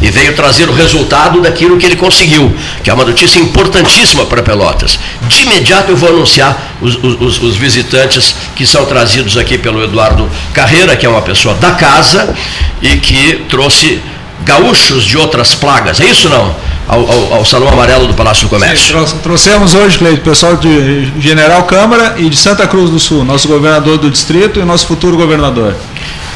e 0.02 0.10
veio 0.10 0.34
trazer 0.36 0.70
o 0.70 0.74
resultado 0.74 1.42
daquilo 1.42 1.78
que 1.78 1.86
ele 1.86 1.96
conseguiu, 1.96 2.56
que 2.84 2.90
é 2.90 2.94
uma 2.94 3.04
notícia 3.04 3.40
importantíssima 3.40 4.26
para 4.26 4.42
Pelotas. 4.42 5.00
De 5.28 5.42
imediato 5.42 5.92
eu 5.92 5.98
vou 5.98 6.10
anunciar 6.10 6.76
os, 6.82 6.96
os, 6.96 7.42
os, 7.42 7.56
visitantes 7.58 8.36
que 8.56 8.66
são 8.66 8.86
trazidos 8.86 9.38
aqui 9.38 9.58
pelo 9.58 9.84
Eduardo 9.84 10.30
Carreira, 10.54 10.96
que 10.96 11.06
é 11.06 11.10
uma 11.10 11.22
pessoa 11.22 11.56
da 11.56 11.72
casa 11.72 12.34
e 12.82 12.98
que 12.98 13.46
trouxe 13.50 14.02
gaúchos 14.46 15.04
de 15.04 15.18
outras 15.18 15.54
plagas. 15.54 16.00
É 16.00 16.06
isso 16.06 16.30
não? 16.30 16.56
Ao, 16.90 17.00
ao, 17.00 17.34
ao, 17.36 17.46
Salão 17.46 17.70
Amarelo 17.70 18.08
do 18.08 18.16
Palácio 18.16 18.48
do 18.48 18.50
Comércio. 18.50 19.08
Sim, 19.08 19.18
trouxemos 19.22 19.76
hoje, 19.76 20.00
Cleide, 20.00 20.22
o 20.22 20.24
pessoal 20.24 20.58
de 20.58 21.14
General 21.20 21.62
Câmara 21.64 22.16
e 22.18 22.28
de 22.28 22.36
Santa 22.36 22.66
Cruz 22.66 22.90
do 22.90 23.00
Sul, 23.00 23.24
nosso 23.24 23.48
governador 23.48 24.00
do 24.00 24.10
distrito 24.10 24.60
e 24.60 24.66
nosso 24.66 24.88
futuro 24.88 25.16
governador. 25.16 25.76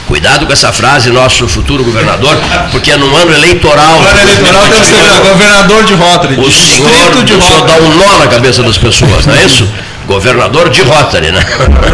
Cuidado 0.08 0.46
com 0.46 0.54
essa 0.54 0.72
frase, 0.72 1.10
nosso 1.10 1.48
futuro 1.48 1.84
governador, 1.84 2.38
porque 2.72 2.92
é 2.92 2.98
num 2.98 3.16
ano 3.16 3.34
eleitoral. 3.34 4.00
No 4.00 4.08
ano 4.08 4.20
eleitoral 4.22 4.70
deve 4.70 4.86
ser 4.86 5.28
governador 5.28 5.84
de 5.86 5.94
Rotary. 5.96 6.36
O 6.40 6.52
senhor, 6.52 7.24
de 7.24 7.34
o 7.34 7.42
senhor 7.42 7.66
dá 7.66 7.76
um 7.78 7.90
nó 7.96 8.20
na 8.20 8.28
cabeça 8.28 8.62
das 8.62 8.78
pessoas, 8.78 9.26
não 9.26 9.34
é 9.34 9.46
isso? 9.46 9.68
Governador 10.06 10.70
de 10.70 10.84
Rotary, 10.84 11.32
né? 11.32 11.44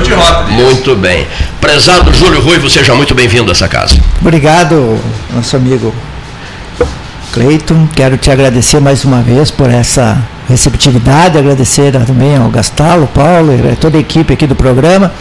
De 0.04 0.14
Rotary. 0.14 0.52
Muito 0.52 0.96
bem. 0.98 1.26
Prezado 1.62 2.14
Júlio 2.14 2.42
Ruivo, 2.42 2.70
seja 2.70 2.94
muito 2.94 3.16
bem-vindo 3.16 3.50
a 3.50 3.54
essa 3.54 3.70
casa. 3.70 3.96
Obrigado, 4.20 5.00
nosso 5.34 5.56
amigo 5.56 5.94
Cleiton. 7.32 7.88
Quero 7.96 8.18
te 8.18 8.32
agradecer 8.32 8.80
mais 8.80 9.06
uma 9.06 9.22
vez 9.22 9.52
por 9.52 9.70
essa 9.70 10.22
receptividade, 10.48 11.38
agradecer 11.38 11.92
também 12.06 12.36
ao 12.36 12.50
Gastalo, 12.50 13.08
Paulo 13.08 13.54
e 13.54 13.76
toda 13.76 13.98
a 13.98 14.02
equipe 14.02 14.34
aqui 14.34 14.48
do 14.48 14.56
programa, 14.56 15.12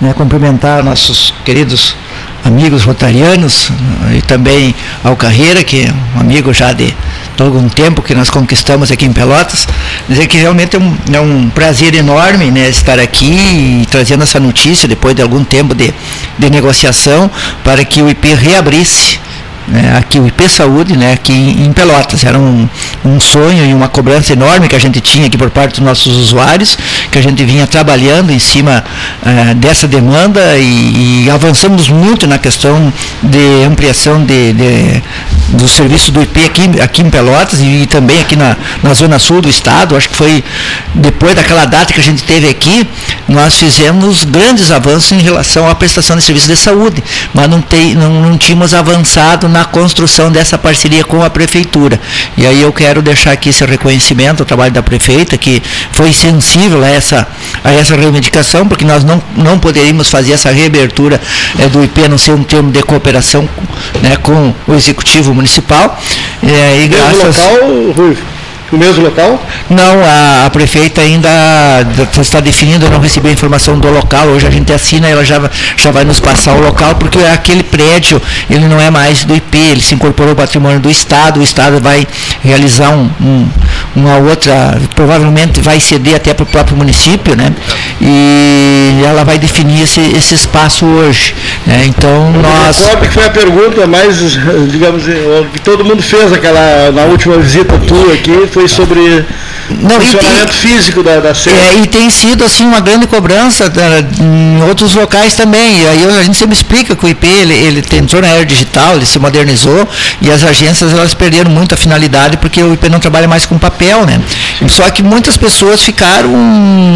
né, 0.00 0.14
cumprimentar 0.14 0.82
nossos 0.82 1.34
queridos 1.44 1.94
amigos 2.42 2.84
rotarianos 2.84 3.70
e 4.16 4.22
também 4.22 4.74
ao 5.04 5.14
Carreira, 5.14 5.62
que 5.62 5.82
é 5.82 5.92
um 6.16 6.20
amigo 6.20 6.54
já 6.54 6.72
de, 6.72 6.86
de 6.86 7.42
algum 7.42 7.68
tempo 7.68 8.00
que 8.00 8.14
nós 8.14 8.30
conquistamos 8.30 8.90
aqui 8.90 9.04
em 9.04 9.12
Pelotas, 9.12 9.68
dizer 10.08 10.26
que 10.26 10.38
realmente 10.38 10.76
é 10.76 10.78
um, 10.78 10.96
é 11.12 11.20
um 11.20 11.50
prazer 11.50 11.94
enorme 11.94 12.50
né, 12.50 12.68
estar 12.68 12.98
aqui 12.98 13.82
e 13.82 13.86
trazendo 13.90 14.22
essa 14.22 14.40
notícia 14.40 14.88
depois 14.88 15.14
de 15.14 15.20
algum 15.20 15.44
tempo 15.44 15.74
de, 15.74 15.92
de 16.38 16.50
negociação 16.50 17.30
para 17.62 17.84
que 17.84 18.00
o 18.02 18.08
IP 18.08 18.32
reabrisse 18.34 19.20
né, 19.68 19.96
aqui 19.98 20.18
o 20.18 20.26
IP 20.26 20.48
Saúde, 20.48 20.96
né, 20.96 21.12
aqui 21.12 21.32
em 21.32 21.72
Pelotas. 21.72 22.24
Era 22.24 22.38
um, 22.38 22.68
um 23.04 23.20
sonho 23.20 23.64
e 23.64 23.74
uma 23.74 23.88
cobrança 23.88 24.32
enorme 24.32 24.68
que 24.68 24.76
a 24.76 24.78
gente 24.78 25.00
tinha 25.00 25.26
aqui 25.26 25.36
por 25.36 25.50
parte 25.50 25.72
dos 25.72 25.80
nossos 25.80 26.16
usuários, 26.16 26.76
que 27.10 27.18
a 27.18 27.22
gente 27.22 27.44
vinha 27.44 27.66
trabalhando 27.66 28.30
em 28.30 28.38
cima 28.38 28.84
uh, 29.22 29.54
dessa 29.54 29.86
demanda 29.86 30.56
e, 30.58 31.24
e, 31.24 31.30
avançamos 31.30 31.88
muito 31.88 32.26
na 32.26 32.38
questão 32.38 32.92
de 33.22 33.64
ampliação 33.66 34.24
de, 34.24 34.52
de, 34.52 35.02
do 35.48 35.68
serviço 35.68 36.10
do 36.10 36.22
IP 36.22 36.44
aqui, 36.44 36.80
aqui 36.80 37.02
em 37.02 37.10
Pelotas 37.10 37.60
e, 37.60 37.82
e 37.82 37.86
também 37.86 38.20
aqui 38.20 38.36
na, 38.36 38.56
na 38.82 38.94
zona 38.94 39.18
sul 39.18 39.40
do 39.40 39.48
estado. 39.48 39.96
Acho 39.96 40.08
que 40.08 40.16
foi 40.16 40.42
depois 40.94 41.34
daquela 41.34 41.64
data 41.64 41.92
que 41.92 42.00
a 42.00 42.02
gente 42.02 42.22
teve 42.22 42.48
aqui, 42.48 42.86
nós 43.28 43.56
fizemos 43.56 44.24
grandes 44.24 44.70
avanços 44.70 45.12
em 45.12 45.20
relação 45.20 45.68
à 45.68 45.74
prestação 45.74 46.16
de 46.16 46.22
serviço 46.22 46.48
de 46.48 46.56
saúde, 46.56 47.02
mas 47.34 47.48
não, 47.48 47.60
tem, 47.60 47.94
não, 47.94 48.22
não 48.22 48.38
tínhamos 48.38 48.74
avançado 48.74 49.48
na 49.48 49.57
construção 49.64 50.30
dessa 50.30 50.58
parceria 50.58 51.04
com 51.04 51.22
a 51.22 51.30
prefeitura. 51.30 52.00
E 52.36 52.46
aí 52.46 52.62
eu 52.62 52.72
quero 52.72 53.02
deixar 53.02 53.32
aqui 53.32 53.50
esse 53.50 53.64
reconhecimento 53.64 54.40
ao 54.40 54.46
trabalho 54.46 54.72
da 54.72 54.82
prefeita, 54.82 55.36
que 55.36 55.62
foi 55.92 56.12
sensível 56.12 56.82
a 56.82 56.88
essa, 56.88 57.26
a 57.62 57.72
essa 57.72 57.96
reivindicação, 57.96 58.66
porque 58.66 58.84
nós 58.84 59.04
não, 59.04 59.22
não 59.36 59.58
poderíamos 59.58 60.08
fazer 60.08 60.32
essa 60.32 60.50
reabertura 60.50 61.20
é, 61.58 61.68
do 61.68 61.82
IP, 61.82 62.04
a 62.04 62.08
não 62.08 62.18
ser 62.18 62.32
um 62.32 62.42
termo 62.42 62.70
de 62.70 62.82
cooperação 62.82 63.48
né, 64.02 64.16
com 64.16 64.54
o 64.66 64.74
executivo 64.74 65.34
municipal. 65.34 66.00
É, 66.42 66.82
e 66.82 66.88
graças... 66.88 67.36
local, 67.36 67.92
Rui? 67.96 68.16
No 68.70 68.78
mesmo 68.78 69.04
local? 69.04 69.40
Não, 69.70 70.02
a, 70.04 70.46
a, 70.46 70.50
prefeita 70.50 71.00
ainda 71.00 71.28
está 72.20 72.40
definindo, 72.40 72.86
eu 72.86 72.90
não 72.90 73.00
recebi 73.00 73.28
a 73.28 73.32
informação 73.32 73.78
do 73.78 73.90
local, 73.90 74.28
hoje 74.28 74.46
a 74.46 74.50
gente 74.50 74.72
assina, 74.72 75.08
ela 75.08 75.24
já, 75.24 75.40
já 75.76 75.90
vai 75.90 76.04
nos 76.04 76.20
passar 76.20 76.54
o 76.54 76.60
local, 76.60 76.94
porque 76.96 77.18
aquele 77.20 77.62
prédio, 77.62 78.20
ele 78.50 78.66
não 78.66 78.80
é 78.80 78.90
mais 78.90 79.24
do 79.24 79.34
IP, 79.34 79.56
ele 79.56 79.80
se 79.80 79.94
incorporou 79.94 80.30
ao 80.30 80.36
patrimônio 80.36 80.80
do 80.80 80.90
Estado, 80.90 81.40
o 81.40 81.42
Estado 81.42 81.80
vai 81.80 82.06
realizar 82.42 82.90
um, 82.90 83.10
um, 83.20 83.48
uma 83.96 84.16
outra, 84.16 84.78
provavelmente 84.94 85.60
vai 85.60 85.80
ceder 85.80 86.16
até 86.16 86.34
para 86.34 86.44
o 86.44 86.46
próprio 86.46 86.76
município, 86.76 87.34
né? 87.34 87.52
E 88.00 89.02
ela 89.04 89.24
vai 89.24 89.38
definir 89.38 89.82
esse, 89.82 90.00
esse 90.00 90.34
espaço 90.34 90.84
hoje. 90.84 91.34
Né? 91.66 91.84
Então 91.86 92.30
nós. 92.32 92.78
Recordo 92.78 93.06
que 93.06 93.14
foi 93.14 93.24
a 93.24 93.30
pergunta 93.30 93.86
mais, 93.86 94.16
digamos, 94.70 95.04
que 95.52 95.60
todo 95.60 95.84
mundo 95.84 96.02
fez 96.02 96.32
aquela 96.32 96.90
na 96.92 97.04
última 97.04 97.36
visita 97.38 97.78
tua 97.86 98.14
aqui, 98.14 98.48
foi 98.58 98.66
sobre 98.66 99.24
não, 99.70 100.00
funcionamento 100.00 100.52
tem, 100.52 100.72
físico 100.72 101.02
da, 101.02 101.20
da. 101.20 101.30
É, 101.30 101.76
e 101.82 101.86
tem 101.86 102.10
sido 102.10 102.42
assim 102.42 102.64
uma 102.64 102.80
grande 102.80 103.06
cobrança 103.06 103.68
da, 103.68 104.00
em 104.20 104.62
outros 104.62 104.94
locais 104.94 105.34
também. 105.34 105.82
E 105.82 105.86
aí 105.86 106.18
a 106.18 106.22
gente 106.22 106.36
sempre 106.36 106.54
explica 106.54 106.96
que 106.96 107.04
o 107.04 107.08
IP 107.08 107.26
ele, 107.26 107.54
ele 107.54 107.84
entrou 107.92 108.20
na 108.20 108.28
era 108.28 108.44
digital, 108.44 108.96
ele 108.96 109.06
se 109.06 109.18
modernizou 109.18 109.86
e 110.20 110.30
as 110.30 110.42
agências 110.42 110.92
elas 110.92 111.14
perderam 111.14 111.50
muito 111.50 111.74
a 111.74 111.76
finalidade 111.76 112.36
porque 112.38 112.60
o 112.62 112.72
IP 112.74 112.88
não 112.88 112.98
trabalha 112.98 113.28
mais 113.28 113.46
com 113.46 113.56
papel, 113.58 114.04
né? 114.04 114.20
Só 114.68 114.90
que 114.90 115.02
muitas 115.02 115.36
pessoas 115.36 115.82
ficaram 115.82 116.28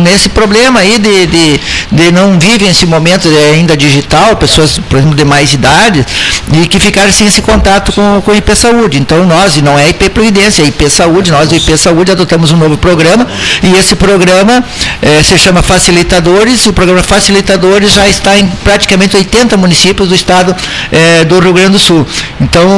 nesse 0.02 0.28
problema 0.30 0.80
aí 0.80 0.98
de, 0.98 1.26
de, 1.26 1.60
de 1.92 2.12
não 2.12 2.38
vivem 2.38 2.68
esse 2.68 2.86
momento 2.86 3.28
ainda 3.52 3.76
digital, 3.76 4.34
pessoas, 4.34 4.78
por 4.88 4.98
exemplo, 4.98 5.16
de 5.16 5.24
mais 5.24 5.52
idade, 5.52 6.04
e 6.52 6.66
que 6.66 6.80
ficaram 6.80 7.12
sem 7.12 7.26
esse 7.26 7.40
contato 7.40 7.92
com, 7.92 8.20
com 8.22 8.30
o 8.32 8.34
IP 8.34 8.56
Saúde. 8.56 8.98
Então 8.98 9.24
nós, 9.26 9.56
e 9.56 9.62
não 9.62 9.78
é 9.78 9.90
IP 9.90 10.08
Previdência, 10.10 10.62
é 10.62 10.66
IP 10.66 10.88
Saúde, 10.90 11.30
nós 11.30 11.51
do 11.52 11.56
IP 11.56 11.76
Saúde 11.76 12.12
adotamos 12.12 12.50
um 12.50 12.56
novo 12.56 12.78
programa 12.78 13.26
e 13.62 13.76
esse 13.76 13.94
programa 13.94 14.64
eh, 15.02 15.22
se 15.22 15.36
chama 15.36 15.62
Facilitadores. 15.62 16.66
O 16.66 16.72
programa 16.72 17.02
Facilitadores 17.02 17.92
já 17.92 18.08
está 18.08 18.38
em 18.38 18.46
praticamente 18.64 19.16
80 19.16 19.56
municípios 19.56 20.08
do 20.08 20.14
estado 20.14 20.56
eh, 20.90 21.24
do 21.24 21.38
Rio 21.38 21.52
Grande 21.52 21.72
do 21.72 21.78
Sul. 21.78 22.06
Então 22.40 22.68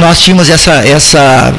nós 0.00 0.18
tínhamos 0.18 0.50
essa, 0.50 0.72
essa 0.86 1.54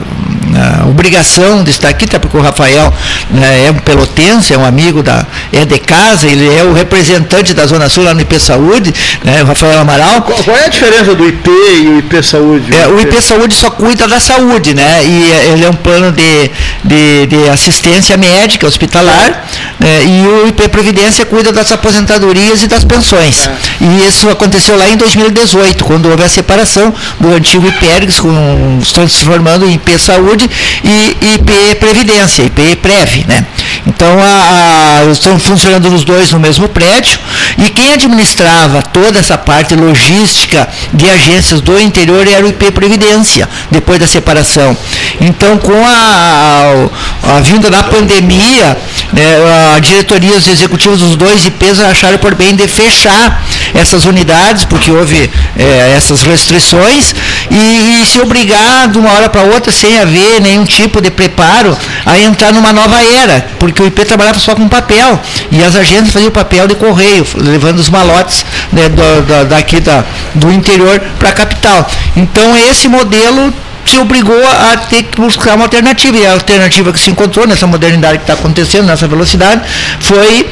uh, 0.56 0.90
obrigação 0.90 1.64
de 1.64 1.72
estar 1.72 1.90
aqui, 1.90 2.06
até 2.06 2.20
porque 2.20 2.38
o 2.38 2.42
Rafael 2.42 2.94
né, 3.30 3.66
é 3.68 3.72
um 3.72 3.80
pelotense, 3.80 4.54
é 4.54 4.58
um 4.58 4.66
amigo 4.66 5.04
da, 5.04 5.26
é 5.52 5.66
de 5.66 5.80
casa, 5.80 6.28
ele 6.28 6.54
é 6.54 6.64
o 6.64 6.74
representante 6.74 7.54
da 7.54 7.66
Zona 7.66 7.90
Sul 7.90 8.04
lá 8.04 8.14
no 8.14 8.22
IP 8.22 8.40
Saúde, 8.40 8.94
né, 9.24 9.44
o 9.44 9.46
Rafael 9.46 9.80
Amaral. 9.80 10.22
Qual, 10.22 10.44
qual, 10.44 10.58
é 10.58 10.66
a 10.66 10.70
diferença 10.70 11.14
do 11.16 11.28
IP 11.28 11.50
e 11.50 11.88
o 11.88 12.00
IP 12.00 12.24
Saúde? 12.24 12.76
É, 12.76 12.88
o 12.88 13.00
IP 13.00 13.22
Saúde 13.22 13.56
só 13.56 13.70
cuida 13.70 14.08
da 14.08 14.20
saúde, 14.20 14.74
né? 14.74 15.04
E 15.04 15.32
ele 15.52 15.66
é 15.66 15.70
um 15.70 15.74
plano 15.74 16.12
de, 16.12 16.52
de, 16.84 17.26
de 17.28 17.50
assistência 17.50 18.18
médica 18.18 18.68
hospitalar 18.68 19.46
né, 19.80 20.04
e 20.06 20.28
o 20.28 20.48
IP 20.48 20.68
Previdência 20.70 21.26
cuida 21.26 21.52
das 21.52 21.72
aposentadorias 21.72 22.64
e 22.64 22.68
das 22.68 22.84
pensões. 22.84 23.48
É. 23.48 23.56
E 23.82 24.08
isso 24.08 24.30
aconteceu 24.30 24.78
lá 24.78 24.88
em 24.88 24.98
2018, 24.98 25.84
quando 25.84 26.10
houve 26.10 26.24
a 26.24 26.30
separação 26.30 26.94
do 27.20 27.34
antigo 27.34 27.68
IPERGS, 27.68 28.20
com, 28.20 28.80
se 28.84 28.94
transformando 28.94 29.66
em 29.66 29.74
IP 29.74 29.98
Saúde 30.00 30.50
e 30.84 31.18
IP 31.36 31.76
Previdência, 31.80 32.44
IP 32.44 32.78
Prev, 32.78 33.26
né? 33.28 33.46
Então 33.86 34.20
a, 34.20 35.02
a, 35.02 35.12
estão 35.12 35.40
funcionando 35.40 35.94
os 35.94 36.04
dois 36.04 36.32
no 36.32 36.40
mesmo 36.40 36.68
prédio 36.68 37.20
e 37.58 37.70
quem 37.70 37.94
administrava 37.94 38.82
toda 38.82 39.20
essa 39.20 39.38
parte 39.38 39.76
logística 39.76 40.68
de 40.94 41.10
agências 41.10 41.62
do 41.62 41.80
interior 41.80 42.28
era 42.28 42.46
o 42.46 42.50
IP 42.50 42.72
Previdência, 42.72 43.48
depois 43.72 44.00
da 44.00 44.08
separação. 44.08 44.76
Então 45.22 45.58
com 45.58 45.86
a, 45.86 46.90
a, 47.24 47.38
a 47.38 47.40
vinda 47.42 47.70
da 47.70 47.84
pandemia, 47.84 48.78
né, 49.16 49.76
a 49.76 49.80
diretoria 49.80 50.36
os 50.36 50.46
executivos 50.46 51.00
dos 51.00 51.16
dois 51.16 51.46
IPs 51.46 51.80
acharam 51.80 52.18
por 52.18 52.36
bem 52.36 52.54
de 52.54 52.68
fechar 52.68 53.42
essas 53.74 54.04
unidades, 54.04 54.66
porque 54.66 54.92
houve 54.92 55.32
é, 55.58 55.94
essas 55.96 56.22
restrições, 56.22 57.16
e, 57.50 58.02
e 58.02 58.06
se 58.06 58.20
obrigar 58.20 58.90
de 58.90 58.98
uma 58.98 59.14
hora 59.14 59.30
para 59.30 59.44
outra, 59.44 59.72
sem 59.72 59.98
haver 59.98 60.42
nenhum 60.42 60.66
tipo 60.66 61.02
de 61.02 61.10
preparo, 61.10 61.76
a 62.06 62.20
entrar 62.20 62.52
numa 62.52 62.74
nova 62.74 63.02
era, 63.02 63.48
porque 63.58 63.82
o 63.82 63.88
IP 63.88 64.04
trabalhava 64.04 64.38
só 64.38 64.54
com 64.54 64.68
papel, 64.68 65.18
e 65.50 65.64
as 65.64 65.78
agências 65.78 66.12
faziam 66.12 66.32
papel 66.32 66.68
de 66.68 66.76
correio, 66.76 67.26
levando 67.38 67.80
os 67.80 67.90
malotes 67.90 68.46
né, 68.74 68.90
do, 68.90 69.46
daqui 69.46 69.80
da, 69.80 70.04
do 70.34 70.52
interior 70.52 71.00
para 71.18 71.30
a 71.30 71.34
capital. 71.34 71.90
Então 72.18 72.56
esse 72.58 72.90
modelo 72.90 73.54
se 73.86 73.98
obrigou 73.98 74.42
a 74.46 74.78
ter 74.78 75.04
que 75.04 75.20
buscar 75.20 75.56
uma 75.56 75.66
alternativa. 75.66 76.18
E 76.18 76.26
a 76.26 76.34
alternativa 76.34 76.92
que 76.92 77.00
se 77.00 77.10
encontrou 77.10 77.48
nessa 77.48 77.68
modernidade 77.68 78.18
que 78.18 78.24
está 78.24 78.34
acontecendo, 78.34 78.86
nessa 78.86 79.08
velocidade, 79.08 79.62
foi 80.00 80.50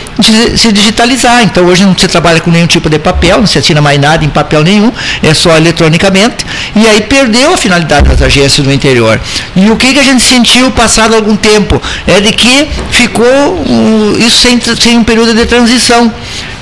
se 0.55 0.71
digitalizar. 0.71 1.43
Então 1.43 1.65
hoje 1.65 1.85
não 1.85 1.97
se 1.97 2.07
trabalha 2.07 2.39
com 2.39 2.51
nenhum 2.51 2.67
tipo 2.67 2.89
de 2.89 2.99
papel, 2.99 3.39
não 3.39 3.47
se 3.47 3.57
assina 3.57 3.81
mais 3.81 3.99
nada 3.99 4.23
em 4.23 4.29
papel 4.29 4.63
nenhum, 4.63 4.91
é 5.21 5.33
só 5.33 5.55
eletronicamente. 5.57 6.45
E 6.75 6.87
aí 6.87 7.01
perdeu 7.01 7.53
a 7.53 7.57
finalidade 7.57 8.09
das 8.09 8.21
agências 8.21 8.65
do 8.65 8.71
interior. 8.71 9.19
E 9.55 9.69
o 9.69 9.75
que, 9.75 9.93
que 9.93 9.99
a 9.99 10.03
gente 10.03 10.23
sentiu 10.23 10.71
passado 10.71 11.15
algum 11.15 11.35
tempo? 11.35 11.81
É 12.07 12.19
de 12.19 12.31
que 12.31 12.69
ficou 12.91 13.25
um, 13.25 14.15
isso 14.17 14.39
sem, 14.39 14.59
sem 14.79 14.97
um 14.97 15.03
período 15.03 15.33
de 15.33 15.45
transição. 15.45 16.11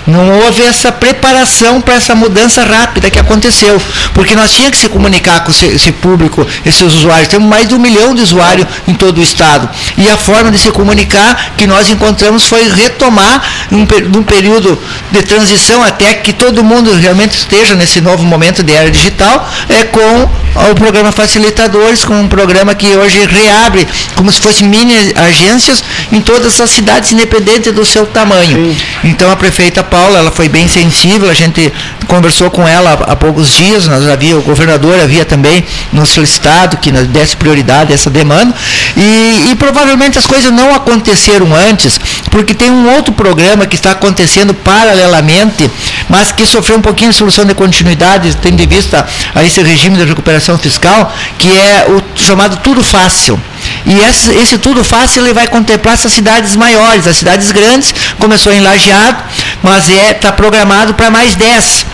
Não 0.07 0.39
houve 0.39 0.63
essa 0.63 0.91
preparação 0.91 1.79
para 1.81 1.95
essa 1.95 2.15
mudança 2.15 2.63
rápida 2.63 3.09
que 3.09 3.19
aconteceu, 3.19 3.81
porque 4.13 4.35
nós 4.35 4.51
tínhamos 4.51 4.77
que 4.77 4.81
se 4.81 4.89
comunicar 4.89 5.43
com 5.43 5.51
esse 5.51 5.91
público, 5.91 6.45
esses 6.65 6.81
usuários. 6.81 7.27
Temos 7.27 7.47
mais 7.47 7.67
de 7.67 7.75
um 7.75 7.79
milhão 7.79 8.15
de 8.15 8.21
usuários 8.21 8.67
em 8.87 8.93
todo 8.93 9.19
o 9.19 9.21
estado. 9.21 9.69
E 9.97 10.09
a 10.09 10.17
forma 10.17 10.51
de 10.51 10.57
se 10.57 10.71
comunicar 10.71 11.53
que 11.55 11.67
nós 11.67 11.89
encontramos 11.89 12.45
foi 12.45 12.69
retomar, 12.69 13.41
num, 13.69 13.87
num 14.11 14.23
período 14.23 14.77
de 15.11 15.21
transição, 15.23 15.83
até 15.83 16.15
que 16.15 16.33
todo 16.33 16.63
mundo 16.63 16.93
realmente 16.93 17.37
esteja 17.37 17.75
nesse 17.75 18.01
novo 18.01 18.23
momento 18.23 18.63
de 18.63 18.73
era 18.73 18.89
digital, 18.89 19.49
é 19.69 19.83
com 19.83 20.29
o 20.71 20.75
programa 20.75 21.11
Facilitadores, 21.11 22.03
com 22.03 22.19
um 22.19 22.27
programa 22.27 22.75
que 22.75 22.87
hoje 22.95 23.25
reabre 23.25 23.87
como 24.15 24.31
se 24.31 24.39
fossem 24.39 24.67
mini 24.67 24.93
agências 25.15 25.83
em 26.11 26.19
todas 26.19 26.59
as 26.59 26.69
cidades, 26.69 27.11
independente 27.11 27.71
do 27.71 27.85
seu 27.85 28.05
tamanho. 28.05 28.73
Sim. 28.73 28.77
Então 29.03 29.31
a 29.31 29.35
prefeita 29.35 29.83
Paula, 29.91 30.19
ela 30.19 30.31
foi 30.31 30.47
bem 30.47 30.69
sensível, 30.69 31.29
a 31.29 31.33
gente 31.33 31.71
conversou 32.07 32.49
com 32.49 32.65
ela 32.65 32.93
há, 32.93 33.15
poucos 33.15 33.53
dias, 33.53 33.87
nós 33.87 34.07
havia, 34.07 34.37
o 34.37 34.41
governador 34.41 34.97
havia 34.97 35.25
também 35.25 35.65
nos 35.91 36.07
solicitado 36.09 36.77
que 36.77 36.93
nós 36.93 37.07
desse 37.07 37.35
prioridade 37.35 37.91
a 37.91 37.95
essa 37.95 38.09
demanda, 38.09 38.55
e, 38.95 39.49
e 39.51 39.55
provavelmente 39.55 40.17
as 40.17 40.25
coisas 40.25 40.49
não 40.49 40.73
aconteceram 40.73 41.53
antes, 41.53 41.99
porque 42.29 42.53
tem 42.53 42.71
um 42.71 42.89
outro 42.95 43.13
programa 43.13 43.67
que 43.67 43.75
está 43.75 43.91
acontecendo 43.91 44.53
paralelamente, 44.53 45.69
mas 46.07 46.31
que 46.31 46.45
sofreu 46.45 46.77
um 46.77 46.81
pouquinho 46.81 47.11
de 47.11 47.17
solução 47.17 47.43
de 47.43 47.53
continuidade, 47.53 48.33
tendo 48.41 48.61
em 48.61 48.67
vista 48.67 49.05
a 49.35 49.43
esse 49.43 49.61
regime 49.61 49.97
de 49.97 50.05
recuperação 50.05 50.57
fiscal, 50.57 51.13
que 51.37 51.49
é 51.49 51.85
o 51.89 52.01
chamado 52.15 52.55
Tudo 52.63 52.81
Fácil. 52.81 53.37
E 53.85 53.99
esse, 53.99 54.31
esse, 54.33 54.57
tudo 54.57 54.83
fácil 54.83 55.23
ele 55.23 55.33
vai 55.33 55.47
contemplar 55.47 55.93
essas 55.93 56.11
cidades 56.11 56.55
maiores, 56.55 57.07
as 57.07 57.15
cidades 57.15 57.51
grandes, 57.51 57.93
começou 58.19 58.51
em 58.51 58.59
Lajeado, 58.59 59.23
mas 59.61 59.80
está 59.89 60.29
é, 60.29 60.31
programado 60.31 60.93
para 60.93 61.09
mais 61.09 61.35
10 61.35 61.85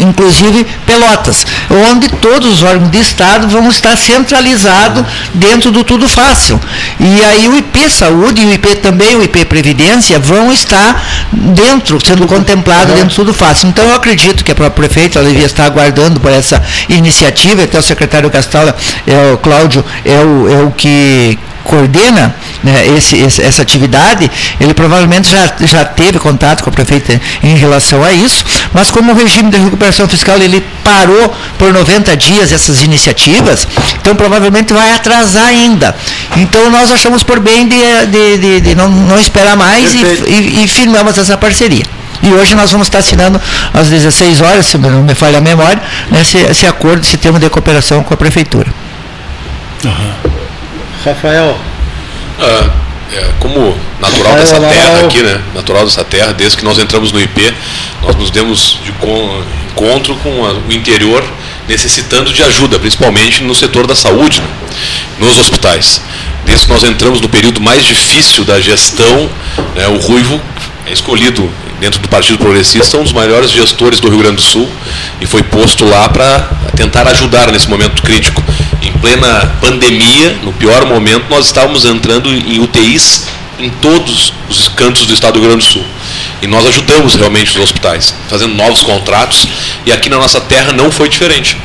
inclusive 0.00 0.66
Pelotas, 0.86 1.46
onde 1.90 2.08
todos 2.08 2.54
os 2.54 2.62
órgãos 2.62 2.90
de 2.90 2.98
Estado 2.98 3.48
vão 3.48 3.68
estar 3.68 3.96
centralizados 3.96 5.04
dentro 5.34 5.70
do 5.70 5.84
Tudo 5.84 6.08
Fácil. 6.08 6.60
E 6.98 7.24
aí 7.24 7.48
o 7.48 7.56
IP 7.56 7.90
Saúde 7.90 8.42
e 8.42 8.46
o 8.46 8.52
IP 8.52 8.76
também, 8.76 9.16
o 9.16 9.22
IP 9.22 9.44
Previdência, 9.44 10.18
vão 10.18 10.52
estar 10.52 11.28
dentro, 11.32 11.98
sendo 12.04 12.26
contemplado 12.26 12.92
dentro 12.92 13.08
do 13.08 13.14
Tudo 13.14 13.34
Fácil. 13.34 13.68
Então 13.68 13.84
eu 13.84 13.94
acredito 13.94 14.44
que 14.44 14.52
a 14.52 14.54
própria 14.54 14.88
prefeita 14.88 15.22
devia 15.22 15.46
estar 15.46 15.64
aguardando 15.64 16.20
por 16.20 16.32
essa 16.32 16.62
iniciativa, 16.88 17.62
até 17.62 17.78
o 17.78 17.82
secretário 17.82 18.30
Castala, 18.30 18.76
é 19.06 19.32
o 19.32 19.38
Cláudio, 19.38 19.84
é 20.04 20.18
o, 20.18 20.50
é 20.50 20.64
o 20.64 20.70
que 20.70 21.38
coordena 21.62 22.34
né, 22.62 22.86
esse, 22.96 23.16
esse, 23.16 23.42
essa 23.42 23.62
atividade, 23.62 24.30
ele 24.60 24.74
provavelmente 24.74 25.30
já, 25.30 25.52
já 25.60 25.84
teve 25.84 26.18
contato 26.18 26.62
com 26.62 26.70
a 26.70 26.72
prefeita 26.72 27.20
em 27.42 27.56
relação 27.56 28.02
a 28.04 28.12
isso, 28.12 28.44
mas 28.72 28.90
como 28.90 29.12
o 29.12 29.14
regime 29.14 29.50
de 29.50 29.58
recuperação 29.58 29.81
fiscal 30.08 30.36
ele 30.38 30.64
parou 30.84 31.34
por 31.58 31.72
90 31.72 32.16
dias 32.16 32.52
essas 32.52 32.82
iniciativas, 32.82 33.66
então 34.00 34.14
provavelmente 34.14 34.72
vai 34.72 34.92
atrasar 34.92 35.46
ainda. 35.46 35.94
Então 36.36 36.70
nós 36.70 36.90
achamos 36.92 37.22
por 37.22 37.40
bem 37.40 37.66
de, 37.66 37.76
de, 38.06 38.38
de, 38.38 38.60
de 38.60 38.74
não, 38.74 38.88
não 38.88 39.18
esperar 39.18 39.56
mais 39.56 39.94
e, 39.94 40.04
e, 40.28 40.64
e 40.64 40.68
firmamos 40.68 41.16
essa 41.18 41.36
parceria. 41.36 41.84
E 42.22 42.32
hoje 42.32 42.54
nós 42.54 42.70
vamos 42.70 42.86
estar 42.86 42.98
assinando 42.98 43.40
às 43.74 43.88
16 43.88 44.40
horas, 44.40 44.66
se 44.66 44.78
não 44.78 45.02
me 45.02 45.14
falha 45.14 45.38
a 45.38 45.40
memória, 45.40 45.82
esse, 46.20 46.38
esse 46.38 46.66
acordo, 46.66 47.00
esse 47.00 47.16
termo 47.16 47.38
de 47.38 47.50
cooperação 47.50 48.04
com 48.04 48.14
a 48.14 48.16
Prefeitura. 48.16 48.72
Uhum. 49.84 50.12
Rafael. 51.04 51.58
Ah, 52.38 52.70
é, 53.12 53.30
como 53.38 53.76
natural 54.00 54.34
dessa 54.36 54.58
terra 54.60 55.00
aqui, 55.00 55.22
né? 55.22 55.40
Natural 55.54 55.84
dessa 55.84 56.04
terra, 56.04 56.32
desde 56.32 56.56
que 56.56 56.64
nós 56.64 56.78
entramos 56.78 57.12
no 57.12 57.20
IP, 57.20 57.52
nós 58.02 58.16
nos 58.16 58.30
demos 58.30 58.78
de 58.82 58.90
encontro 59.70 60.14
com 60.16 60.46
a, 60.46 60.52
o 60.52 60.72
interior 60.72 61.22
necessitando 61.68 62.32
de 62.32 62.42
ajuda, 62.42 62.78
principalmente 62.78 63.42
no 63.42 63.54
setor 63.54 63.86
da 63.86 63.94
saúde, 63.94 64.40
né? 64.40 64.46
nos 65.18 65.38
hospitais. 65.38 66.00
Desde 66.44 66.66
que 66.66 66.72
nós 66.72 66.82
entramos 66.82 67.20
no 67.20 67.28
período 67.28 67.60
mais 67.60 67.84
difícil 67.84 68.44
da 68.44 68.60
gestão, 68.60 69.30
né, 69.76 69.86
o 69.88 69.98
Ruivo 69.98 70.40
é 70.86 70.92
escolhido 70.92 71.48
dentro 71.78 72.00
do 72.00 72.08
Partido 72.08 72.38
Progressista 72.38 72.96
um 72.96 73.02
dos 73.02 73.12
maiores 73.12 73.50
gestores 73.50 74.00
do 74.00 74.08
Rio 74.08 74.18
Grande 74.18 74.36
do 74.36 74.42
Sul 74.42 74.68
e 75.20 75.26
foi 75.26 75.42
posto 75.42 75.84
lá 75.84 76.08
para 76.08 76.48
tentar 76.76 77.06
ajudar 77.08 77.50
nesse 77.50 77.68
momento 77.68 78.02
crítico 78.02 78.42
em 78.82 78.92
plena 78.92 79.58
pandemia, 79.60 80.38
no 80.42 80.52
pior 80.52 80.84
momento, 80.86 81.26
nós 81.30 81.46
estávamos 81.46 81.84
entrando 81.84 82.28
em 82.28 82.60
UTIs 82.60 83.26
em 83.58 83.70
todos 83.70 84.32
os 84.48 84.68
cantos 84.68 85.06
do 85.06 85.14
estado 85.14 85.34
do 85.34 85.40
Rio 85.40 85.48
Grande 85.48 85.64
do 85.64 85.72
Sul. 85.72 85.84
E 86.42 86.46
nós 86.46 86.66
ajudamos 86.66 87.14
realmente 87.14 87.50
os 87.50 87.62
hospitais, 87.62 88.14
fazendo 88.28 88.54
novos 88.54 88.82
contratos, 88.82 89.46
e 89.86 89.92
aqui 89.92 90.08
na 90.08 90.18
nossa 90.18 90.40
terra 90.40 90.72
não 90.72 90.90
foi 90.90 91.08
diferente. 91.08 91.56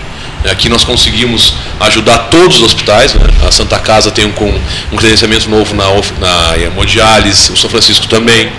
Aqui 0.50 0.70
nós 0.70 0.84
conseguimos 0.84 1.54
ajudar 1.80 2.18
todos 2.30 2.58
os 2.58 2.64
hospitais. 2.64 3.14
Né? 3.14 3.22
A 3.48 3.52
Santa 3.52 3.80
Casa 3.80 4.12
tem 4.12 4.26
um, 4.26 4.62
um 4.92 4.96
credenciamento 4.96 5.50
novo 5.50 5.76
na, 5.76 5.86
na 6.20 6.58
hemodiálise, 6.58 7.52
o 7.52 7.58
São 7.58 7.70
Francisco 7.70 8.08
também. 8.08 8.52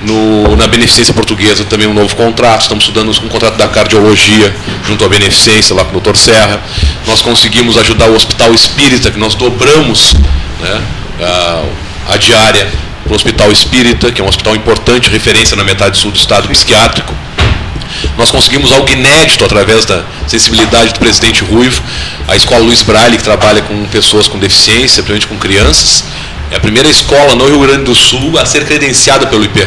No, 0.00 0.56
na 0.56 0.68
Beneficência 0.68 1.12
Portuguesa 1.12 1.64
também 1.64 1.88
um 1.88 1.94
novo 1.94 2.14
contrato. 2.14 2.62
Estamos 2.62 2.84
estudando 2.84 3.10
um 3.10 3.28
contrato 3.28 3.56
da 3.56 3.66
cardiologia 3.66 4.54
junto 4.86 5.04
à 5.04 5.08
Beneficência, 5.08 5.74
lá 5.74 5.84
com 5.84 5.96
o 5.96 6.00
Dr. 6.00 6.16
Serra. 6.16 6.60
Nós 7.06 7.20
conseguimos 7.20 7.76
ajudar 7.76 8.06
o 8.06 8.14
Hospital 8.14 8.54
Espírita, 8.54 9.10
que 9.10 9.18
nós 9.18 9.34
dobramos 9.34 10.14
né, 10.60 10.80
a, 11.20 12.12
a 12.14 12.16
diária 12.16 12.68
para 13.02 13.12
o 13.12 13.16
Hospital 13.16 13.50
Espírita, 13.50 14.12
que 14.12 14.20
é 14.20 14.24
um 14.24 14.28
hospital 14.28 14.54
importante, 14.54 15.10
referência 15.10 15.56
na 15.56 15.64
metade 15.64 15.98
sul 15.98 16.12
do 16.12 16.16
estado 16.16 16.48
psiquiátrico. 16.48 17.12
Nós 18.16 18.30
conseguimos 18.30 18.72
algo 18.72 18.90
inédito 18.90 19.44
através 19.44 19.84
da 19.84 20.04
sensibilidade 20.26 20.92
do 20.92 20.98
presidente 20.98 21.42
Ruivo, 21.44 21.82
a 22.26 22.36
escola 22.36 22.62
Luiz 22.62 22.82
Braille, 22.82 23.16
que 23.16 23.24
trabalha 23.24 23.62
com 23.62 23.86
pessoas 23.86 24.28
com 24.28 24.38
deficiência, 24.38 25.02
principalmente 25.02 25.26
com 25.26 25.38
crianças. 25.38 26.04
É 26.50 26.56
a 26.56 26.60
primeira 26.60 26.88
escola 26.88 27.34
no 27.34 27.46
Rio 27.46 27.60
Grande 27.60 27.84
do 27.84 27.94
Sul 27.94 28.38
a 28.38 28.46
ser 28.46 28.64
credenciada 28.64 29.26
pelo 29.26 29.44
IP. 29.44 29.66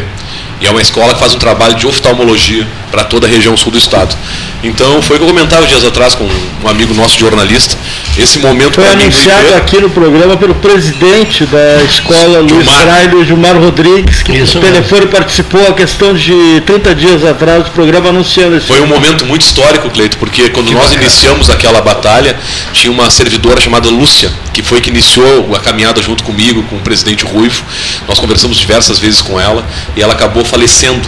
E 0.62 0.68
é 0.68 0.72
uma 0.72 0.82
escola 0.82 1.14
que 1.14 1.20
faz 1.20 1.34
um 1.34 1.39
trabalho 1.39 1.76
de 1.76 1.88
oftalmologia 1.88 2.68
para 2.91 3.03
toda 3.03 3.26
a 3.26 3.30
região 3.30 3.57
sul 3.57 3.72
do 3.72 3.78
estado. 3.78 4.16
Então, 4.64 5.01
foi 5.01 5.16
o 5.16 5.20
que 5.20 5.26
eu 5.26 5.30
comentava 5.30 5.66
dias 5.66 5.84
atrás 5.84 6.14
com 6.14 6.24
um 6.64 6.68
amigo 6.68 6.93
nosso 6.93 7.18
jornalista. 7.18 7.76
Esse 8.16 8.38
momento 8.39 8.76
foi 8.76 8.88
anunciado 8.88 9.47
mim, 9.47 9.53
aqui 9.53 9.80
no 9.80 9.89
programa 9.89 10.38
pelo 10.38 10.53
presidente 10.53 11.45
da 11.45 11.82
escola 11.84 12.39
Luiz 12.41 12.66
Braille, 12.66 13.26
Gilmar 13.26 13.57
Rodrigues, 13.57 14.22
que 14.22 14.34
Isso, 14.34 14.59
telefone 14.59 15.07
participou 15.07 15.66
a 15.68 15.74
questão 15.74 16.14
de 16.14 16.62
30 16.66 16.93
dias 16.93 17.26
atrás 17.26 17.64
do 17.64 17.72
programa 17.72 18.09
anunciando 18.09 18.55
esse 18.57 18.68
Foi 18.68 18.82
um 18.82 18.88
momento 18.88 19.26
muito 19.26 19.41
histórico, 19.41 19.89
Cleito, 19.89 20.18
porque 20.18 20.49
quando 20.49 20.68
que 20.68 20.74
nós 20.74 20.89
bacana. 20.89 21.01
iniciamos 21.01 21.49
aquela 21.49 21.82
batalha, 21.82 22.38
tinha 22.72 22.91
uma 22.91 23.09
servidora 23.09 23.59
chamada 23.59 23.89
Lúcia, 23.89 24.30
que 24.53 24.62
foi 24.62 24.80
que 24.80 24.89
iniciou 24.89 25.55
a 25.55 25.59
caminhada 25.59 26.01
junto 26.03 26.24
comigo, 26.24 26.62
com 26.64 26.76
o 26.76 26.80
presidente 26.82 27.26
Ruivo. 27.26 27.64
Nós 28.07 28.20
conversamos 28.20 28.57
diversas 28.57 28.99
vezes 28.99 29.22
com 29.22 29.39
ela 29.39 29.66
e 29.95 30.01
ela 30.01 30.14
acabou 30.14 30.43
falecendo 30.51 31.07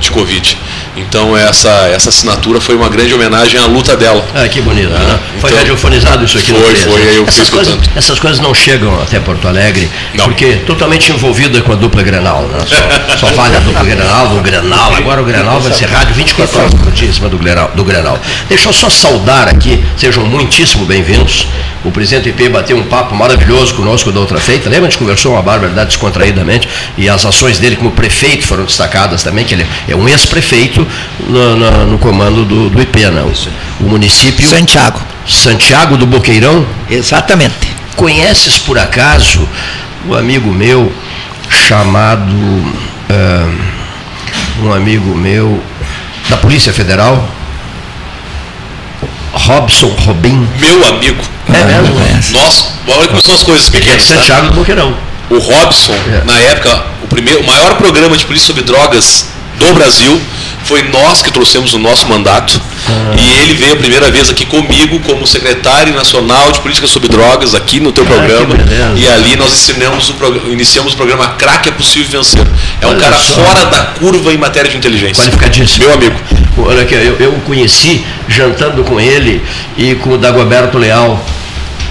de 0.00 0.10
Covid. 0.10 0.56
Então 0.96 1.36
essa, 1.36 1.68
essa 1.94 2.08
assinatura 2.08 2.60
foi 2.60 2.74
uma 2.74 2.88
grande 2.88 3.14
homenagem 3.14 3.60
à 3.60 3.66
luta 3.66 3.96
dela. 3.96 4.24
Ah, 4.34 4.48
que 4.48 4.60
bonito. 4.60 4.88
É, 4.88 4.98
né? 4.98 5.18
Foi 5.40 5.50
então, 5.50 5.58
radiofonizado 5.58 6.24
isso 6.24 6.38
aqui 6.38 6.52
Foi, 6.52 6.74
foi, 6.74 7.02
aí 7.02 7.16
eu 7.16 7.24
essas 7.26 7.48
coisas, 7.48 7.78
essas 7.94 8.18
coisas 8.18 8.40
não 8.40 8.52
chegam 8.52 9.00
até 9.00 9.20
Porto 9.20 9.46
Alegre, 9.46 9.88
não. 10.14 10.24
porque 10.24 10.56
totalmente 10.66 11.12
envolvida 11.12 11.60
com 11.62 11.72
a 11.72 11.76
dupla 11.76 12.02
Grenal. 12.02 12.42
Né? 12.42 12.58
Só, 13.16 13.26
só 13.26 13.34
vale 13.34 13.56
a 13.56 13.60
dupla 13.60 13.84
Grenal, 13.84 14.28
do 14.28 14.40
Grenal. 14.40 14.94
Agora 14.94 15.22
o 15.22 15.24
Grenal 15.24 15.60
vai 15.60 15.72
ser 15.72 15.86
rádio 15.86 16.14
24 16.14 16.58
horas 16.58 16.74
por 16.74 16.90
dia 16.92 17.08
em 17.08 17.12
cima 17.12 17.28
do 17.28 17.38
Grenal, 17.38 17.70
do 17.74 17.84
Grenal. 17.84 18.18
Deixa 18.48 18.68
eu 18.68 18.72
só 18.72 18.88
saudar 18.88 19.48
aqui, 19.48 19.82
sejam 19.96 20.24
muitíssimo 20.24 20.84
bem-vindos. 20.84 21.46
O 21.84 21.92
presidente 21.92 22.28
IP 22.30 22.48
bateu 22.48 22.76
um 22.76 22.82
papo 22.84 23.14
maravilhoso 23.14 23.74
conosco 23.74 24.10
da 24.10 24.18
outra 24.18 24.38
feita. 24.38 24.68
Lembra? 24.68 24.88
A 24.88 24.90
gente 24.90 24.98
conversou 24.98 25.32
uma 25.32 25.42
barbaridade 25.42 25.88
descontraídamente 25.88 26.68
e 26.96 27.08
as 27.08 27.24
ações 27.24 27.58
dele 27.58 27.76
como 27.76 27.92
prefeito 27.92 28.46
foram 28.46 28.64
destacadas 28.64 29.22
também, 29.22 29.44
que 29.44 29.54
ele 29.54 29.66
é 29.88 29.96
um 29.96 30.08
ex-prefeito 30.08 30.86
no, 31.28 31.56
no, 31.56 31.86
no, 31.86 31.98
comando 31.98 32.44
do, 32.44 32.68
do 32.70 32.80
IP, 32.80 33.04
não. 33.06 33.32
O 33.80 33.84
município. 33.84 34.48
Santiago. 34.48 35.00
Santiago 35.26 35.96
do 35.96 36.06
Boqueirão? 36.06 36.66
Exatamente. 36.90 37.76
Conheces 37.96 38.58
por 38.58 38.78
acaso 38.78 39.48
um 40.06 40.14
amigo 40.14 40.52
meu 40.52 40.92
chamado. 41.50 42.32
Uh, 42.32 43.78
um 44.62 44.72
amigo 44.72 45.14
meu 45.14 45.62
da 46.28 46.36
Polícia 46.36 46.72
Federal, 46.72 47.26
Robson 49.32 49.88
Robin. 50.04 50.46
Meu 50.58 50.86
amigo. 50.86 51.22
É 51.48 51.64
mesmo? 51.64 52.32
Nós, 52.32 52.72
olha 52.86 53.08
como 53.08 53.20
são 53.22 53.34
as 53.34 53.42
coisas 53.42 53.70
pequenas. 53.70 54.10
É 54.10 54.16
Santiago 54.16 54.42
tá? 54.42 54.48
do 54.48 54.54
Boqueirão. 54.56 54.94
O 55.30 55.38
Robson, 55.38 55.92
É. 55.92 56.24
na 56.24 56.38
época, 56.38 56.84
o, 57.02 57.06
primeiro, 57.06 57.40
o 57.40 57.46
maior 57.46 57.76
programa 57.76 58.16
de 58.16 58.24
polícia 58.24 58.46
sobre 58.46 58.62
drogas 58.62 59.28
do 59.58 59.74
Brasil, 59.74 60.20
foi 60.64 60.82
nós 60.82 61.22
que 61.22 61.30
trouxemos 61.32 61.72
o 61.74 61.78
nosso 61.78 62.06
mandato. 62.08 62.60
Ah. 62.86 63.16
E 63.16 63.42
ele 63.42 63.54
veio 63.54 63.72
a 63.72 63.76
primeira 63.76 64.10
vez 64.10 64.30
aqui 64.30 64.44
comigo 64.44 65.00
como 65.00 65.26
secretário 65.26 65.94
nacional 65.94 66.52
de 66.52 66.60
política 66.60 66.86
sobre 66.86 67.08
drogas 67.08 67.54
aqui 67.54 67.80
no 67.80 67.92
teu 67.92 68.04
programa. 68.04 68.54
Ah, 68.54 68.64
beleza. 68.64 68.92
E 68.96 69.08
ali 69.08 69.36
nós 69.36 69.52
ensinamos 69.52 70.08
o 70.10 70.14
iniciamos 70.50 70.92
o 70.92 70.96
programa 70.96 71.28
Crack 71.28 71.68
é 71.68 71.72
Possível 71.72 72.08
Vencer. 72.08 72.46
É 72.80 72.86
um 72.86 72.90
Olha 72.90 73.00
cara 73.00 73.16
só. 73.16 73.34
fora 73.34 73.64
da 73.66 73.82
curva 73.98 74.32
em 74.32 74.36
matéria 74.36 74.70
de 74.70 74.76
inteligência. 74.76 75.22
Qualificadíssimo. 75.22 75.84
Meu 75.84 75.94
amigo. 75.94 76.16
Olha 76.58 76.82
aqui, 76.82 76.94
eu, 76.94 77.16
eu 77.18 77.30
o 77.32 77.40
conheci 77.40 78.04
jantando 78.28 78.82
com 78.84 79.00
ele 79.00 79.42
e 79.76 79.94
com 79.96 80.10
o 80.10 80.18
Dagoberto 80.18 80.76
Leal, 80.76 81.24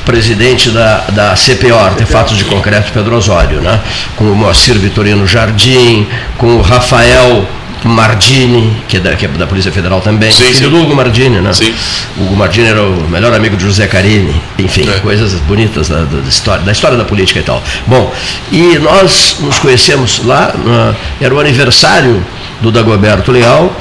presidente 0.08 0.70
da, 0.70 1.04
da 1.12 1.34
CPO, 1.36 1.76
Artefatos 1.78 2.38
de 2.38 2.46
Concreto 2.46 2.94
Pedro 2.94 3.18
Osório, 3.18 3.60
né? 3.60 3.78
com 4.16 4.24
o 4.24 4.36
Moacir 4.36 4.76
Vitorino 4.80 5.28
Jardim, 5.28 6.08
com 6.38 6.56
o 6.56 6.62
Rafael 6.62 7.46
Mardini, 7.84 8.76
que 8.88 8.98
é 8.98 9.00
da, 9.02 9.16
que 9.16 9.26
é 9.26 9.28
da 9.28 9.46
Polícia 9.46 9.72
Federal 9.72 10.00
também, 10.02 10.32
Sim, 10.32 10.44
filho 10.46 10.56
sim. 10.56 10.70
do 10.70 10.82
Hugo 10.82 10.96
Mardini, 10.96 11.40
né? 11.42 11.52
Sim. 11.54 11.74
O 12.18 12.24
Hugo 12.24 12.36
Mardini 12.38 12.68
era 12.70 12.82
o 12.82 13.08
melhor 13.10 13.34
amigo 13.34 13.56
de 13.58 13.64
José 13.66 13.86
Carini, 13.86 14.34
enfim, 14.58 14.90
É. 14.90 15.00
coisas 15.00 15.34
bonitas 15.42 15.90
da, 15.90 16.04
da 16.04 16.28
história, 16.28 16.64
da 16.64 16.72
história 16.72 16.98
da 16.98 17.04
política 17.06 17.40
e 17.40 17.44
tal. 17.44 17.62
Bom, 17.86 18.12
e 18.52 18.80
nós 18.80 19.36
nos 19.42 19.60
conhecemos 19.60 20.22
lá, 20.26 20.54
na- 20.66 20.96
era 21.22 21.34
o 21.36 21.40
aniversário 21.40 22.26
do 22.62 22.72
Dagoberto 22.72 23.32
Leal 23.32 23.72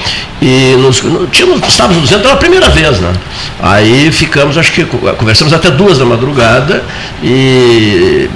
e 0.43 0.77
nos, 0.79 1.03
no- 1.03 1.27
tínhamos, 1.29 1.67
estávamos 1.67 2.03
nos 2.03 2.11
pela 2.23 2.37
primeira 2.37 2.69
vez, 2.69 3.01
né? 3.01 3.13
Aí 3.63 4.11
ficamos, 4.13 4.57
acho 4.59 4.73
que 4.73 4.85
co- 4.85 4.99
conversamos 5.15 5.53
até 5.53 5.71
duas 5.71 5.99
da 5.99 6.05
madrugada 6.05 6.85
e 7.23 8.29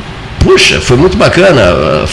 Puxa, 0.43 0.81
foi 0.81 0.97
muito 0.97 1.19
bacana 1.19 1.61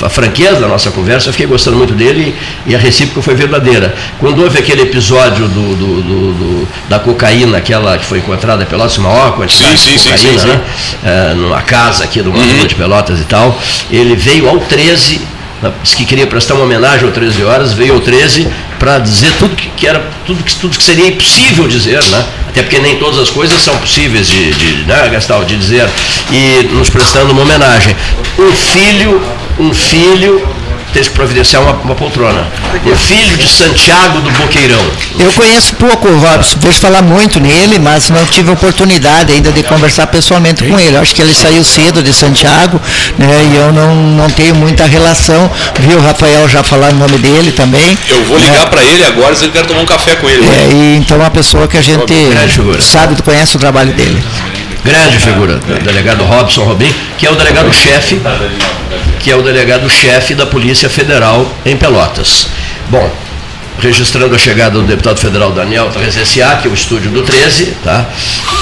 a, 0.06 0.10
franqueza 0.10 0.60
da 0.60 0.68
nossa 0.68 0.92
conversa, 0.92 1.30
eu 1.30 1.32
fiquei 1.32 1.48
gostando 1.48 1.78
muito 1.78 1.94
dele 1.94 2.36
e 2.66 2.76
a 2.76 2.78
recíproca 2.78 3.22
foi 3.22 3.36
verdadeira. 3.36 3.96
Quando 4.20 4.44
houve 4.44 4.60
aquele 4.60 4.82
episódio 4.82 5.48
do, 5.48 5.76
do- 5.78 6.02
do- 6.02 6.34
do- 6.34 6.68
da 6.90 7.00
cocaína, 7.00 7.58
aquela 7.58 7.98
que 7.98 8.06
foi 8.06 8.18
encontrada 8.18 8.66
Pelotas, 8.66 8.98
maior 8.98 9.32
quantidade 9.34 9.80
Sim, 9.80 9.92
de 9.94 10.00
sim, 10.00 10.10
cocaína, 10.12 10.40
sim, 10.40 10.48
né? 10.50 10.62
É, 11.06 11.34
numa 11.36 11.62
casa 11.62 12.04
aqui 12.04 12.22
do 12.22 12.34
Mato 12.34 12.68
de 12.68 12.76
Pelotas 12.76 13.18
e 13.22 13.24
tal, 13.24 13.58
ele 13.90 14.14
veio 14.18 14.50
ao 14.50 14.60
13, 14.60 15.16
né, 15.16 15.28
disse 15.82 15.95
que 15.95 16.05
queria 16.05 16.28
prestar 16.28 16.53
uma 16.53 16.64
homenagem 16.64 17.05
ao 17.05 17.12
13 17.12 17.43
horas, 17.43 17.74
veio 17.74 17.93
ao 17.93 17.99
13 17.99 18.47
para 18.80 18.99
dizer 18.99 19.32
tudo 19.39 19.55
que, 19.55 19.70
que 19.70 19.88
era, 19.88 19.99
tudo 20.26 20.43
que, 20.43 20.55
tudo 20.55 20.78
que 20.78 20.84
seria 20.84 21.08
impossível 21.08 21.68
dizer, 21.68 22.03
né? 22.05 22.26
Até 22.47 22.62
porque 22.64 22.80
nem 22.80 22.97
todas 22.97 23.20
as 23.20 23.30
coisas 23.30 23.60
são 23.62 23.76
possíveis 23.78 24.28
de, 24.30 24.51
de 24.53 24.86
né, 24.86 25.08
Gastal, 25.10 25.43
de 25.45 25.58
dizer, 25.58 25.88
e 26.32 26.68
nos 26.74 26.89
prestando 26.89 27.32
uma 27.32 27.41
homenagem. 27.41 27.95
Um 28.38 28.51
filho, 28.51 29.22
um 29.60 29.74
filho 29.74 30.47
teve 30.98 31.10
que 31.10 31.16
providenciar 31.16 31.62
uma, 31.62 31.74
uma 31.74 31.95
poltrona. 31.95 32.48
O 32.84 32.95
filho 32.95 33.38
de 33.38 33.48
Santiago 33.48 34.20
do 34.22 34.32
Boqueirão. 34.32 34.84
Eu 35.20 35.32
conheço 35.32 35.76
pouco 35.76 36.08
o 36.08 36.20
Robson, 36.20 36.58
vejo 36.60 36.80
falar 36.80 37.04
muito 37.04 37.39
nele, 37.39 37.78
mas 37.78 38.10
não 38.10 38.26
tive 38.26 38.50
oportunidade 38.50 39.32
ainda 39.32 39.52
de 39.52 39.62
conversar 39.64 40.08
pessoalmente 40.08 40.64
com 40.64 40.80
ele. 40.80 40.95
Eu 40.95 41.02
Acho 41.02 41.14
que 41.14 41.22
ele 41.22 41.34
saiu 41.34 41.64
cedo 41.64 42.02
de 42.02 42.12
Santiago, 42.12 42.82
né, 43.18 43.50
e 43.52 43.56
eu 43.56 43.72
não, 43.72 43.95
não 43.95 44.30
tenho 44.30 44.56
muita 44.56 44.86
relação. 44.86 45.50
Vi 45.80 45.93
o 45.93 46.02
Rafael 46.02 46.50
já 46.50 46.64
falar 46.64 46.91
o 46.91 46.95
nome 46.95 47.18
dele 47.20 47.52
também. 47.52 47.98
Eu 48.10 48.24
vou 48.26 48.38
ligar 48.38 48.68
para 48.68 48.84
ele 48.84 49.04
agora 49.06 49.36
se 49.36 49.45
ele 49.45 49.52
quer 49.52 49.66
tomar 49.66 49.82
um 49.82 49.86
café 49.86 50.16
com 50.16 50.28
ele. 50.28 50.45
É, 50.48 50.70
e 50.74 50.98
então 50.98 51.18
é 51.18 51.20
uma 51.22 51.32
pessoa 51.32 51.68
que 51.68 51.78
a 51.78 51.82
gente 51.82 52.14
sabe, 52.82 53.22
conhece 53.22 53.56
o 53.56 53.60
trabalho 53.60 53.93
dele. 53.93 54.24
Grande 54.88 55.20
figura, 55.20 55.60
o 55.68 55.84
delegado 55.84 56.24
Robson 56.24 56.64
Robin, 56.64 56.94
que 57.18 57.28
é 57.28 57.32
o 57.32 57.36
delegado-chefe, 57.36 58.22
que 59.20 59.30
é 59.30 59.36
o 59.36 59.42
delegado-chefe 59.42 60.34
da 60.34 60.46
Polícia 60.46 60.90
Federal 60.90 61.46
em 61.66 61.76
Pelotas. 61.76 62.48
Bom, 62.90 63.12
registrando 63.80 64.34
a 64.34 64.38
chegada 64.38 64.80
do 64.80 64.84
deputado 64.84 65.20
federal 65.20 65.52
Daniel 65.52 65.90
Tarresenciá, 65.90 66.56
que 66.56 66.70
é 66.70 66.72
o 66.72 66.74
estúdio 66.74 67.12
do 67.12 67.22
13, 67.22 67.66
tá? 67.84 68.06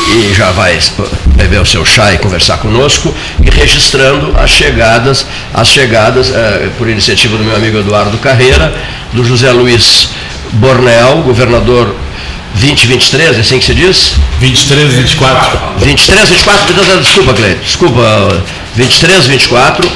E 0.10 0.34
já 0.34 0.50
vai 0.52 0.80
beber 1.38 1.62
o 1.62 1.66
seu 1.66 1.86
chá 1.86 2.12
e 2.12 2.18
conversar 2.18 2.58
conosco, 2.58 3.14
e 3.44 3.50
registrando 3.50 4.36
as 4.38 4.50
chegadas, 4.50 5.28
as 5.54 5.68
chegadas, 5.68 6.32
eh, 6.34 6.70
por 6.78 6.90
iniciativa 6.90 7.38
do 7.38 7.44
meu 7.44 7.56
amigo 7.56 7.78
Eduardo 7.78 8.18
Carreira, 8.18 8.74
do 9.14 9.24
José 9.24 9.52
Luiz 9.52 10.10
Bornel, 10.54 11.22
governador 11.22 11.96
2023, 12.60 13.38
é 13.38 13.40
assim 13.42 13.60
que 13.60 13.66
se 13.66 13.76
diz? 13.76 14.14
23, 14.40 14.94
24. 14.94 15.60
23, 15.80 16.30
24, 16.30 16.74
perdão, 16.74 17.02
desculpa, 17.02 17.34
Cleide, 17.34 17.60
desculpa, 17.62 18.44
23, 18.76 19.28
24, 19.28 19.92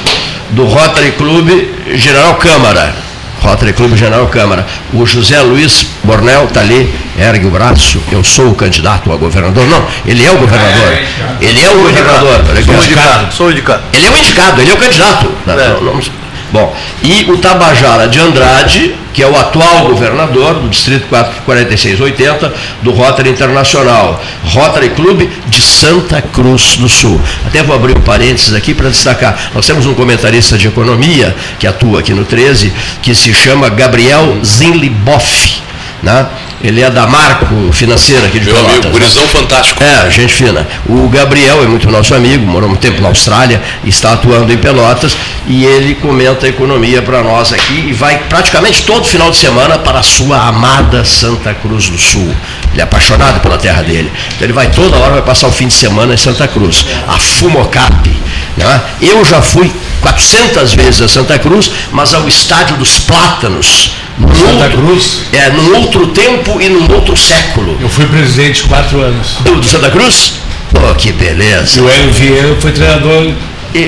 do 0.50 0.64
Rotary 0.66 1.12
Clube 1.12 1.74
General 1.94 2.34
Câmara. 2.34 2.94
Rotary 3.42 3.72
Clube 3.72 3.96
General 3.96 4.26
Câmara. 4.26 4.66
O 4.92 5.06
José 5.06 5.40
Luiz 5.40 5.86
Bornel 6.04 6.44
está 6.44 6.60
ali, 6.60 6.92
ergue 7.18 7.46
o 7.46 7.50
braço, 7.50 7.98
eu 8.12 8.22
sou 8.22 8.50
o 8.50 8.54
candidato 8.54 9.10
a 9.10 9.16
governador. 9.16 9.66
Não, 9.66 9.82
ele 10.04 10.24
é 10.24 10.30
o 10.30 10.36
governador. 10.36 10.98
Ele 11.40 11.64
é 11.64 11.70
o 11.70 11.78
governador. 11.78 12.40
Sou 12.64 12.74
ó. 12.74 12.78
indicado, 12.78 13.34
sou 13.34 13.50
indicado. 13.50 13.82
Ele 13.94 14.06
é 14.06 14.10
o 14.10 14.16
indicado, 14.18 14.60
ele 14.60 14.70
é 14.70 14.74
o 14.74 14.76
candidato. 14.76 15.32
Não, 15.46 15.56
não, 15.56 15.94
não- 15.94 16.19
Bom, 16.52 16.74
e 17.02 17.30
o 17.30 17.38
Tabajara 17.38 18.08
de 18.08 18.18
Andrade, 18.18 18.94
que 19.14 19.22
é 19.22 19.26
o 19.26 19.38
atual 19.38 19.86
governador 19.86 20.54
do 20.54 20.68
Distrito 20.68 21.06
4680 21.08 22.52
do 22.82 22.90
Rotary 22.90 23.30
Internacional, 23.30 24.22
Rotary 24.44 24.90
Clube 24.90 25.30
de 25.46 25.60
Santa 25.60 26.20
Cruz 26.20 26.76
do 26.76 26.88
Sul. 26.88 27.20
Até 27.46 27.62
vou 27.62 27.74
abrir 27.74 27.96
um 27.96 28.00
parênteses 28.02 28.52
aqui 28.52 28.74
para 28.74 28.88
destacar. 28.88 29.50
Nós 29.54 29.66
temos 29.66 29.86
um 29.86 29.94
comentarista 29.94 30.58
de 30.58 30.68
economia 30.68 31.34
que 31.58 31.66
atua 31.66 32.00
aqui 32.00 32.12
no 32.12 32.24
13, 32.24 32.72
que 33.02 33.14
se 33.14 33.32
chama 33.32 33.68
Gabriel 33.68 34.38
Zinliboff. 34.44 35.69
Né? 36.02 36.26
Ele 36.62 36.82
é 36.82 36.90
da 36.90 37.06
Marco 37.06 37.72
Financeira 37.72 38.26
aqui 38.26 38.38
de 38.38 38.46
Meu 38.46 38.54
Pelotas. 38.54 38.74
amigo, 38.74 38.86
né? 38.88 38.92
gurizão 38.92 39.26
fantástico. 39.28 39.82
É, 39.82 40.10
gente 40.10 40.32
fina. 40.32 40.66
O 40.86 41.08
Gabriel 41.08 41.62
é 41.62 41.66
muito 41.66 41.90
nosso 41.90 42.14
amigo, 42.14 42.46
morou 42.46 42.68
muito 42.68 42.80
tempo 42.80 43.00
na 43.00 43.08
Austrália, 43.08 43.62
está 43.84 44.12
atuando 44.12 44.52
em 44.52 44.58
Pelotas 44.58 45.16
e 45.46 45.64
ele 45.64 45.94
comenta 45.94 46.46
a 46.46 46.48
economia 46.48 47.02
para 47.02 47.22
nós 47.22 47.52
aqui 47.52 47.86
e 47.88 47.92
vai 47.92 48.18
praticamente 48.28 48.82
todo 48.82 49.04
final 49.04 49.30
de 49.30 49.36
semana 49.36 49.78
para 49.78 50.00
a 50.00 50.02
sua 50.02 50.48
amada 50.48 51.04
Santa 51.04 51.54
Cruz 51.54 51.88
do 51.88 51.98
Sul. 51.98 52.34
Ele 52.72 52.80
é 52.80 52.84
apaixonado 52.84 53.40
pela 53.40 53.58
terra 53.58 53.82
dele. 53.82 54.10
Então 54.28 54.46
ele 54.46 54.52
vai 54.52 54.70
toda 54.70 54.96
hora, 54.96 55.12
vai 55.12 55.22
passar 55.22 55.48
o 55.48 55.52
fim 55.52 55.66
de 55.66 55.74
semana 55.74 56.14
em 56.14 56.16
Santa 56.16 56.46
Cruz. 56.46 56.86
A 57.08 57.18
Fumocap. 57.18 58.10
Né? 58.56 58.80
Eu 59.00 59.24
já 59.24 59.40
fui 59.40 59.70
400 60.00 60.72
vezes 60.74 61.02
a 61.02 61.08
Santa 61.08 61.38
Cruz, 61.38 61.70
mas 61.92 62.14
ao 62.14 62.26
estádio 62.28 62.76
dos 62.76 62.98
Plátanos. 63.00 63.92
Santa 64.38 64.68
Cruz? 64.70 65.22
É, 65.32 65.50
num 65.50 65.76
outro 65.76 66.08
tempo 66.08 66.60
e 66.60 66.68
num 66.68 66.90
outro 66.94 67.16
século. 67.16 67.76
Eu 67.80 67.88
fui 67.88 68.06
presidente 68.06 68.62
quatro 68.64 69.00
anos. 69.00 69.28
Do, 69.40 69.56
do 69.56 69.66
Santa 69.66 69.90
Cruz? 69.90 70.34
Oh, 70.74 70.94
que 70.94 71.12
beleza. 71.12 71.78
E 71.78 71.82
o 71.82 71.88
Hélio 71.90 72.12
Vieira 72.12 72.56
foi 72.60 72.72
treinador 72.72 73.32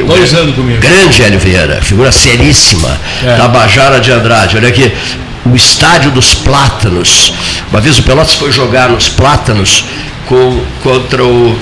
dois 0.06 0.34
anos 0.34 0.54
comigo. 0.54 0.80
Grande 0.80 1.22
Hélio 1.22 1.38
Vieira, 1.38 1.80
figura 1.82 2.10
seríssima. 2.12 2.98
É. 3.24 3.34
Tabajara 3.36 4.00
de 4.00 4.10
Andrade. 4.10 4.56
Olha 4.56 4.68
aqui, 4.68 4.90
o 5.44 5.54
estádio 5.54 6.10
dos 6.10 6.34
Plátanos. 6.34 7.32
Uma 7.70 7.80
vez 7.80 7.98
o 7.98 8.02
Pelotas 8.02 8.34
foi 8.34 8.50
jogar 8.52 8.88
nos 8.88 9.08
Plátanos 9.08 9.84
com, 10.26 10.60
contra 10.82 11.24
o 11.24 11.58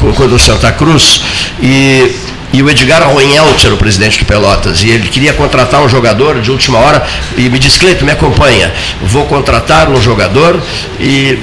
co- 0.00 0.12
contra 0.12 0.34
o 0.34 0.38
Santa 0.38 0.72
Cruz 0.72 1.20
e, 1.60 2.10
e 2.52 2.62
o 2.62 2.68
Edgar 2.68 3.02
Roenhelt 3.02 3.64
era 3.64 3.74
o 3.74 3.76
presidente 3.78 4.18
do 4.18 4.24
Pelotas 4.24 4.82
e 4.82 4.90
ele 4.90 5.08
queria 5.08 5.32
contratar 5.32 5.82
um 5.82 5.88
jogador 5.88 6.40
de 6.40 6.50
última 6.50 6.78
hora 6.78 7.02
e 7.36 7.48
me 7.48 7.58
disse, 7.58 7.78
Cleito, 7.78 8.04
me 8.04 8.12
acompanha, 8.12 8.72
vou 9.02 9.24
contratar 9.26 9.88
um 9.88 10.00
jogador 10.00 10.60
e, 11.00 11.38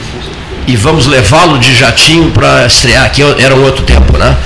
e 0.68 0.76
vamos 0.76 1.08
levá-lo 1.08 1.58
de 1.58 1.74
jatinho 1.74 2.32
para 2.32 2.66
estrear, 2.66 3.06
aqui 3.06 3.24
era 3.40 3.56
um 3.56 3.64
outro 3.64 3.84
tempo, 3.84 4.18
né? 4.18 4.38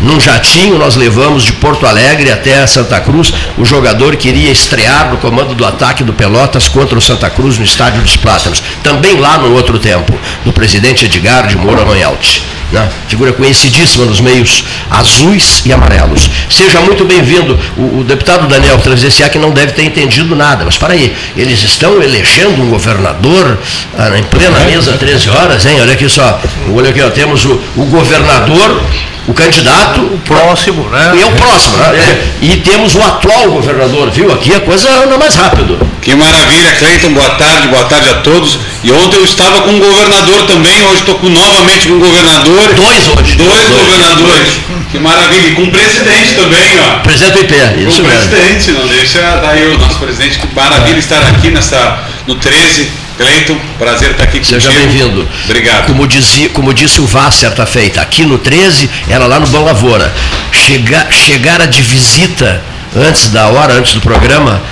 Num 0.00 0.20
jatinho 0.20 0.78
nós 0.78 0.94
levamos 0.94 1.44
de 1.44 1.52
Porto 1.54 1.86
Alegre 1.86 2.30
até 2.30 2.66
Santa 2.66 3.00
Cruz 3.00 3.32
o 3.56 3.64
jogador 3.64 4.16
que 4.16 4.28
iria 4.28 4.50
estrear 4.50 5.10
no 5.10 5.16
comando 5.16 5.54
do 5.54 5.64
ataque 5.64 6.04
do 6.04 6.12
Pelotas 6.12 6.68
contra 6.68 6.98
o 6.98 7.00
Santa 7.00 7.30
Cruz 7.30 7.58
no 7.58 7.64
Estádio 7.64 8.02
dos 8.02 8.16
Plátanos. 8.16 8.62
Também 8.82 9.18
lá 9.18 9.38
no 9.38 9.54
outro 9.54 9.78
tempo, 9.78 10.12
do 10.44 10.52
presidente 10.52 11.06
Edgar 11.06 11.46
de 11.46 11.56
Moura 11.56 11.84
Manhalt. 11.84 12.40
Né? 12.72 12.88
Figura 13.08 13.32
conhecidíssima 13.32 14.04
nos 14.04 14.20
meios 14.20 14.64
azuis 14.90 15.62
e 15.64 15.72
amarelos. 15.72 16.28
Seja 16.50 16.80
muito 16.80 17.04
bem-vindo. 17.04 17.58
O, 17.76 18.00
o 18.00 18.04
deputado 18.04 18.48
Daniel 18.48 18.78
Transessiá, 18.78 19.28
que 19.28 19.38
não 19.38 19.50
deve 19.50 19.72
ter 19.72 19.84
entendido 19.84 20.34
nada, 20.34 20.64
mas 20.64 20.76
para 20.76 20.94
aí, 20.94 21.14
eles 21.36 21.62
estão 21.62 22.02
elegendo 22.02 22.60
um 22.60 22.68
governador 22.68 23.58
ah, 23.96 24.18
em 24.18 24.22
plena 24.24 24.58
mesa, 24.60 24.92
13 24.92 25.30
horas, 25.30 25.64
hein? 25.64 25.78
Olha 25.80 25.92
aqui 25.92 26.08
só. 26.08 26.40
Olha 26.74 26.90
aqui, 26.90 27.00
ó, 27.00 27.08
temos 27.10 27.44
o, 27.44 27.60
o 27.76 27.84
governador 27.84 28.82
o 29.28 29.34
candidato. 29.34 30.00
O 30.00 30.18
próximo, 30.24 30.88
né? 30.88 31.12
E 31.16 31.22
é 31.22 31.26
o 31.26 31.32
próximo, 31.32 31.76
né? 31.78 32.22
E 32.40 32.56
temos 32.56 32.94
o 32.94 33.02
atual 33.02 33.50
governador, 33.50 34.10
viu? 34.10 34.32
Aqui 34.32 34.54
a 34.54 34.60
coisa 34.60 34.88
anda 35.02 35.18
mais 35.18 35.34
rápido. 35.34 35.78
Que 36.00 36.14
maravilha, 36.14 36.72
Cleiton, 36.78 37.12
boa 37.12 37.30
tarde, 37.30 37.68
boa 37.68 37.84
tarde 37.84 38.08
a 38.10 38.14
todos. 38.20 38.58
E 38.84 38.92
ontem 38.92 39.16
eu 39.16 39.24
estava 39.24 39.62
com 39.62 39.70
o 39.70 39.78
governador 39.78 40.46
também, 40.46 40.80
hoje 40.84 41.00
estou 41.00 41.16
com, 41.16 41.28
novamente 41.28 41.88
com 41.88 41.94
o 41.94 41.98
governador. 41.98 42.74
Dois 42.74 43.08
hoje. 43.08 43.36
Dois, 43.36 43.68
Dois. 43.68 43.84
governadores. 43.84 44.48
Que 44.92 44.98
maravilha. 44.98 45.48
E 45.48 45.52
com 45.54 45.62
o 45.62 45.70
presidente 45.70 46.34
também, 46.34 46.80
ó. 46.80 47.00
Presidente 47.00 47.32
do 47.32 47.40
IP, 47.40 47.88
isso 47.88 48.02
com 48.02 48.08
o 48.08 48.10
mesmo. 48.10 48.28
presidente, 48.30 48.70
não 48.72 48.86
deixa 48.86 49.20
daí 49.42 49.66
o 49.66 49.78
nosso 49.78 49.98
presidente. 49.98 50.38
Que 50.38 50.54
maravilha 50.54 50.98
estar 50.98 51.20
aqui 51.22 51.50
nessa, 51.50 51.98
no 52.26 52.36
13. 52.36 53.05
Cleiton, 53.16 53.58
prazer 53.78 54.10
estar 54.10 54.24
aqui 54.24 54.38
contigo. 54.38 54.60
Seja 54.60 54.70
bem-vindo. 54.78 55.26
Obrigado. 55.44 55.86
Como, 55.86 56.06
dizia, 56.06 56.48
como 56.50 56.74
disse 56.74 57.00
o 57.00 57.06
Vaz 57.06 57.36
certa 57.36 57.64
feita, 57.64 58.00
aqui 58.00 58.24
no 58.24 58.38
13 58.38 58.90
era 59.08 59.26
lá 59.26 59.40
no 59.40 59.46
Bom 59.46 59.64
Lavoura. 59.64 60.12
Chega, 60.52 61.06
chegara 61.10 61.66
de 61.66 61.82
visita, 61.82 62.62
antes 62.94 63.28
da 63.28 63.48
hora, 63.48 63.74
antes 63.74 63.94
do 63.94 64.00
programa, 64.00 64.62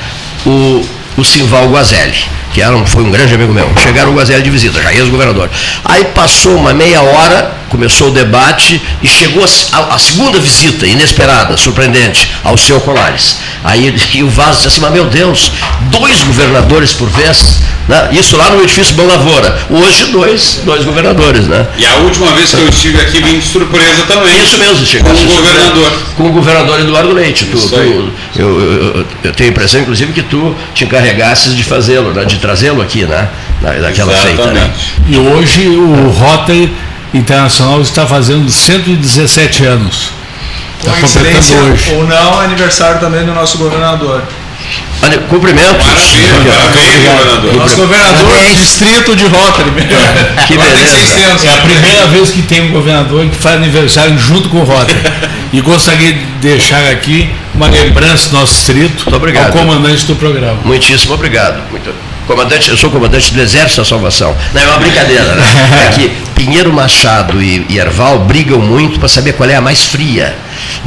o, 0.44 0.86
o 1.16 1.24
Simval 1.24 1.68
Guazelli, 1.70 2.24
que 2.52 2.60
era 2.60 2.76
um, 2.76 2.86
foi 2.86 3.02
um 3.02 3.10
grande 3.10 3.34
amigo 3.34 3.52
meu. 3.52 3.72
Chegaram 3.82 4.12
o 4.12 4.14
Guazelli 4.14 4.42
de 4.42 4.50
visita, 4.50 4.82
já 4.82 4.92
ex-governador. 4.92 5.50
Aí 5.84 6.04
passou 6.06 6.56
uma 6.56 6.74
meia 6.74 7.00
hora, 7.00 7.52
começou 7.74 8.08
o 8.08 8.10
debate 8.12 8.80
e 9.02 9.08
chegou 9.08 9.44
a, 9.44 9.76
a- 9.76 9.94
a 9.96 9.98
segunda 9.98 10.38
visita, 10.38 10.86
inesperada, 10.86 11.56
surpreendente, 11.56 12.30
ao 12.44 12.56
seu 12.56 12.80
Colares. 12.80 13.36
Aí 13.64 13.92
e 14.14 14.22
o 14.22 14.28
Vaz 14.30 14.56
disse 14.58 14.68
assim, 14.68 14.80
mas 14.80 14.92
meu 14.92 15.06
Deus, 15.06 15.50
dois 15.90 16.20
governadores 16.22 16.92
por 16.92 17.08
vez, 17.08 17.58
né? 17.88 18.10
isso 18.12 18.36
lá 18.36 18.50
no 18.50 18.62
edifício 18.62 18.94
Bom 18.94 19.06
Lavoura. 19.06 19.58
Hoje 19.68 20.04
dois, 20.12 20.60
dois 20.64 20.84
governadores, 20.84 21.46
né? 21.48 21.66
E 21.76 21.84
a 21.84 21.96
última 21.96 22.28
vez 22.32 22.50
que 22.50 22.60
eu 22.60 22.68
estive 22.68 23.00
aqui 23.00 23.20
vim 23.20 23.38
de 23.40 23.44
surpresa 23.46 24.02
também. 24.06 24.38
Isso 24.40 24.56
mesmo, 24.56 24.86
chegou 24.86 25.12
Com 25.12 25.20
o 25.20 25.26
governador. 25.42 25.92
Com 26.16 26.22
o 26.28 26.32
governador 26.32 26.80
Eduardo 26.80 27.12
Leite. 27.12 27.46
Tu, 27.46 27.58
tu- 27.58 27.74
eu, 28.36 28.60
eu- 28.60 29.06
eu- 29.24 29.32
tenho 29.32 29.50
a 29.50 29.52
impressão, 29.52 29.80
inclusive, 29.80 30.12
que 30.12 30.22
tu 30.22 30.54
te 30.74 30.84
encarregasses 30.84 31.56
de 31.56 31.64
fazê-lo, 31.64 32.12
né? 32.12 32.24
de 32.24 32.36
trazê-lo 32.36 32.80
aqui, 32.80 33.04
né? 33.04 33.28
Na, 33.60 33.72
naquela 33.74 34.12
feita, 34.12 34.52
né? 34.52 34.70
E 35.08 35.16
hoje 35.16 35.66
o 35.68 36.10
Rotary 36.10 36.72
Internacional 37.14 37.80
está 37.80 38.06
fazendo 38.06 38.50
117 38.50 39.64
anos. 39.64 40.10
Está 40.80 40.92
completando 41.00 41.72
hoje. 41.72 41.94
ou 41.94 42.06
não, 42.06 42.42
é 42.42 42.44
aniversário 42.44 43.00
também 43.00 43.24
do 43.24 43.32
nosso 43.32 43.56
governador. 43.56 44.22
Olha, 45.02 45.18
cumprimentos. 45.18 45.86
Nosso 47.56 47.76
governador 47.76 48.26
do 48.26 48.54
distrito 48.54 49.16
de 49.16 49.24
Rotary. 49.26 49.70
Que 50.46 50.54
Agora 50.54 50.68
tem 50.70 50.78
beleza. 50.78 50.96
600. 51.06 51.44
É 51.44 51.48
a 51.54 51.56
primeira 51.58 52.06
vez 52.08 52.30
que 52.30 52.42
tem 52.42 52.60
um 52.68 52.72
governador 52.72 53.26
que 53.28 53.36
faz 53.36 53.56
aniversário 53.56 54.18
junto 54.18 54.48
com 54.50 54.58
o 54.58 54.64
Rotary. 54.64 55.00
E 55.52 55.60
gostaria 55.60 56.12
de 56.12 56.20
deixar 56.40 56.84
aqui 56.90 57.30
uma 57.54 57.68
lembrança 57.68 58.28
do 58.28 58.36
nosso 58.36 58.54
distrito 58.54 59.14
obrigado. 59.14 59.46
ao 59.46 59.52
comandante 59.52 60.04
do 60.06 60.16
programa. 60.16 60.58
Muitíssimo 60.64 61.14
obrigado. 61.14 61.62
Muito- 61.70 61.94
Comandante, 62.26 62.70
eu 62.70 62.76
sou 62.76 62.90
comandante 62.90 63.34
do 63.34 63.40
Exército 63.40 63.82
da 63.82 63.84
Salvação. 63.84 64.34
Não, 64.54 64.62
é 64.62 64.66
uma 64.66 64.78
brincadeira, 64.78 65.34
né? 65.34 65.44
É 65.86 65.92
que 65.92 66.08
Pinheiro 66.34 66.72
Machado 66.72 67.42
e, 67.42 67.66
e 67.68 67.78
Erval 67.78 68.20
brigam 68.20 68.58
muito 68.58 68.98
para 68.98 69.08
saber 69.08 69.34
qual 69.34 69.48
é 69.48 69.56
a 69.56 69.60
mais 69.60 69.84
fria. 69.84 70.34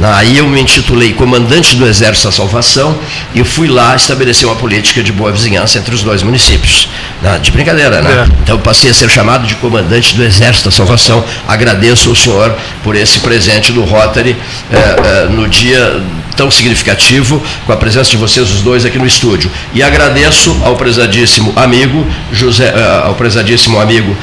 Aí 0.00 0.38
eu 0.38 0.46
me 0.46 0.60
intitulei 0.60 1.12
comandante 1.12 1.76
do 1.76 1.86
Exército 1.86 2.28
da 2.28 2.32
Salvação 2.32 2.96
e 3.34 3.42
fui 3.42 3.68
lá 3.68 3.96
estabelecer 3.96 4.46
uma 4.48 4.56
política 4.56 5.02
de 5.02 5.12
boa 5.12 5.32
vizinhança 5.32 5.78
entre 5.78 5.94
os 5.94 6.02
dois 6.02 6.22
municípios. 6.22 6.88
De 7.42 7.50
brincadeira, 7.50 8.00
né? 8.00 8.26
Então 8.42 8.56
eu 8.56 8.60
passei 8.60 8.90
a 8.90 8.94
ser 8.94 9.10
chamado 9.10 9.46
de 9.46 9.54
comandante 9.56 10.14
do 10.14 10.24
Exército 10.24 10.70
da 10.70 10.76
Salvação. 10.76 11.24
Agradeço 11.46 12.08
ao 12.10 12.16
senhor 12.16 12.54
por 12.82 12.94
esse 12.94 13.18
presente 13.20 13.72
do 13.72 13.82
Rotary 13.82 14.36
eh, 14.72 14.76
eh, 14.76 15.28
no 15.30 15.48
dia 15.48 16.00
tão 16.38 16.52
significativo 16.52 17.42
com 17.66 17.72
a 17.72 17.76
presença 17.76 18.08
de 18.10 18.16
vocês 18.16 18.48
os 18.48 18.62
dois 18.62 18.84
aqui 18.84 18.96
no 18.96 19.04
estúdio. 19.04 19.50
E 19.74 19.82
agradeço 19.82 20.56
ao 20.62 20.76
prezadíssimo 20.76 21.52
amigo, 21.56 22.06
José, 22.32 22.72
eh, 22.74 23.02
ao 23.04 23.14
prezadíssimo 23.14 23.80
amigo 23.80 24.16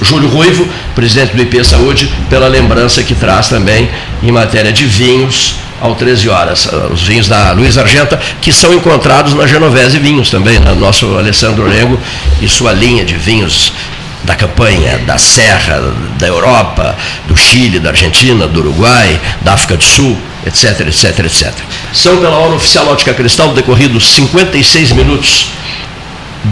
Júlio 0.00 0.30
Ruivo, 0.30 0.66
presidente 0.94 1.36
do 1.36 1.42
IP 1.42 1.62
Saúde, 1.62 2.10
pela 2.30 2.48
lembrança 2.48 3.02
que 3.02 3.14
traz 3.14 3.48
também 3.48 3.86
em 4.22 4.32
matéria 4.32 4.72
de 4.72 4.86
vinhos 4.86 5.56
ao 5.78 5.94
13 5.94 6.26
horas, 6.30 6.70
eh, 6.72 6.76
os 6.90 7.02
vinhos 7.02 7.28
da 7.28 7.52
Luiz 7.52 7.76
Argenta, 7.76 8.18
que 8.40 8.50
são 8.50 8.72
encontrados 8.72 9.34
na 9.34 9.46
Genovese 9.46 9.98
Vinhos 9.98 10.30
também, 10.30 10.58
né? 10.58 10.74
nosso 10.74 11.18
Alessandro 11.18 11.68
Lengo 11.68 12.00
e 12.40 12.48
sua 12.48 12.72
linha 12.72 13.04
de 13.04 13.14
vinhos 13.14 13.74
da 14.26 14.34
campanha, 14.34 14.98
da 15.06 15.16
Serra, 15.16 15.94
da 16.18 16.26
Europa, 16.26 16.96
do 17.26 17.36
Chile, 17.36 17.78
da 17.78 17.90
Argentina, 17.90 18.46
do 18.46 18.60
Uruguai, 18.60 19.18
da 19.40 19.52
África 19.54 19.76
do 19.76 19.84
Sul, 19.84 20.18
etc, 20.44 20.80
etc, 20.80 21.18
etc. 21.20 21.54
São 21.92 22.18
pela 22.18 22.36
hora 22.36 22.54
oficial 22.54 22.88
Ótica 22.88 23.14
Cristal 23.14 23.54
decorridos 23.54 24.08
56 24.14 24.92
minutos 24.92 25.46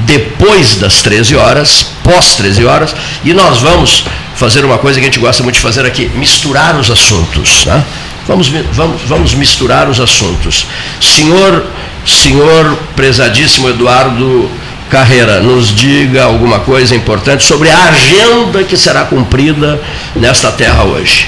depois 0.06 0.76
das 0.76 1.02
13 1.02 1.36
horas, 1.36 1.86
pós 2.02 2.36
13 2.36 2.64
horas, 2.64 2.94
e 3.24 3.32
nós 3.32 3.58
vamos 3.58 4.04
fazer 4.34 4.64
uma 4.64 4.78
coisa 4.78 4.98
que 4.98 5.06
a 5.06 5.08
gente 5.08 5.20
gosta 5.20 5.42
muito 5.42 5.56
de 5.56 5.60
fazer 5.60 5.84
aqui, 5.86 6.10
misturar 6.14 6.76
os 6.76 6.90
assuntos. 6.90 7.64
Né? 7.66 7.84
Vamos, 8.26 8.48
vamos, 8.72 9.02
vamos 9.06 9.34
misturar 9.34 9.88
os 9.88 10.00
assuntos. 10.00 10.66
Senhor, 11.00 11.64
senhor 12.04 12.76
prezadíssimo 12.96 13.68
Eduardo 13.68 14.50
Carreira, 14.98 15.40
nos 15.40 15.74
diga 15.74 16.22
alguma 16.22 16.60
coisa 16.60 16.94
importante 16.94 17.42
sobre 17.44 17.68
a 17.68 17.86
agenda 17.88 18.62
que 18.62 18.76
será 18.76 19.02
cumprida 19.04 19.80
nesta 20.14 20.52
terra 20.52 20.84
hoje. 20.84 21.26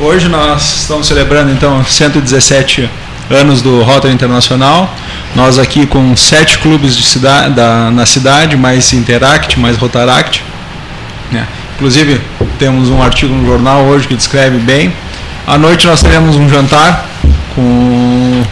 Hoje 0.00 0.28
nós 0.28 0.80
estamos 0.80 1.06
celebrando 1.06 1.52
então 1.52 1.84
117 1.84 2.90
anos 3.30 3.62
do 3.62 3.84
Rotary 3.84 4.12
Internacional. 4.12 4.92
Nós 5.36 5.60
aqui 5.60 5.86
com 5.86 6.16
sete 6.16 6.58
clubes 6.58 6.96
de 6.96 7.04
cida- 7.04 7.48
da- 7.50 7.88
na 7.92 8.04
cidade, 8.04 8.56
mais 8.56 8.92
Interact, 8.92 9.60
mais 9.60 9.76
Rotaract. 9.76 10.42
né? 11.30 11.46
Inclusive 11.76 12.20
temos 12.58 12.88
um 12.88 13.00
artigo 13.00 13.32
no 13.32 13.46
jornal 13.46 13.84
hoje 13.84 14.08
que 14.08 14.16
descreve 14.16 14.58
bem. 14.58 14.92
À 15.46 15.56
noite 15.56 15.86
nós 15.86 16.02
teremos 16.02 16.34
um 16.34 16.48
jantar 16.48 17.06
com 17.54 18.42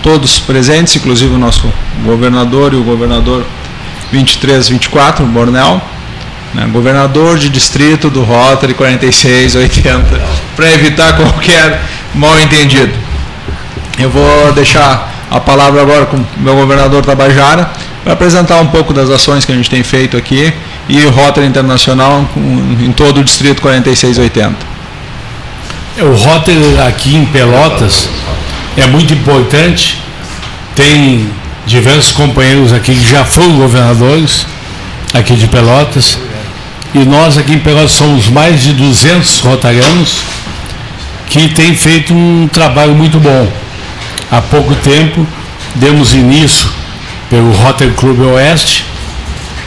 todos 0.00 0.38
presentes, 0.38 0.94
inclusive 0.94 1.34
o 1.34 1.38
nosso 1.38 1.68
governador 2.04 2.72
e 2.72 2.76
o 2.76 2.84
governador 2.84 3.44
23, 4.12 4.68
24, 4.68 5.24
o 5.24 5.28
Bornel 5.28 5.80
né, 6.54 6.66
governador 6.72 7.38
de 7.38 7.48
distrito 7.50 8.08
do 8.08 8.22
Rotary 8.22 8.72
4680, 8.74 10.20
para 10.56 10.72
evitar 10.72 11.16
qualquer 11.16 11.82
mal 12.14 12.38
entendido. 12.40 12.92
Eu 13.98 14.10
vou 14.10 14.52
deixar 14.52 15.14
a 15.30 15.38
palavra 15.38 15.82
agora 15.82 16.06
com 16.06 16.16
o 16.16 16.26
meu 16.38 16.54
governador 16.54 17.04
Tabajara 17.04 17.70
para 18.02 18.12
apresentar 18.12 18.60
um 18.60 18.68
pouco 18.68 18.94
das 18.94 19.10
ações 19.10 19.44
que 19.44 19.52
a 19.52 19.54
gente 19.54 19.68
tem 19.68 19.82
feito 19.82 20.16
aqui 20.16 20.52
e 20.88 21.04
o 21.04 21.10
Rotary 21.10 21.46
Internacional 21.46 22.24
em 22.80 22.92
todo 22.92 23.20
o 23.20 23.24
distrito 23.24 23.60
4680. 23.60 24.54
É, 25.98 26.04
O 26.04 26.14
Rotary 26.14 26.78
aqui 26.86 27.16
em 27.16 27.26
Pelotas 27.26 28.08
é 28.76 28.86
muito 28.86 29.12
importante. 29.12 30.00
Tem 30.74 31.28
diversos 31.66 32.12
companheiros 32.12 32.72
aqui 32.72 32.94
que 32.94 33.10
já 33.10 33.24
foram 33.24 33.56
governadores 33.56 34.46
aqui 35.12 35.34
de 35.34 35.46
Pelotas. 35.48 36.18
E 36.94 37.00
nós 37.00 37.36
aqui 37.36 37.54
em 37.54 37.58
Pelotas 37.58 37.92
somos 37.92 38.28
mais 38.28 38.62
de 38.62 38.72
200 38.72 39.40
rotarianos 39.40 40.20
que 41.28 41.48
têm 41.48 41.74
feito 41.74 42.14
um 42.14 42.48
trabalho 42.50 42.94
muito 42.94 43.18
bom. 43.18 43.50
Há 44.30 44.40
pouco 44.40 44.74
tempo 44.76 45.26
demos 45.74 46.14
início 46.14 46.70
pelo 47.28 47.52
Rotary 47.52 47.92
Clube 47.92 48.22
Oeste 48.22 48.84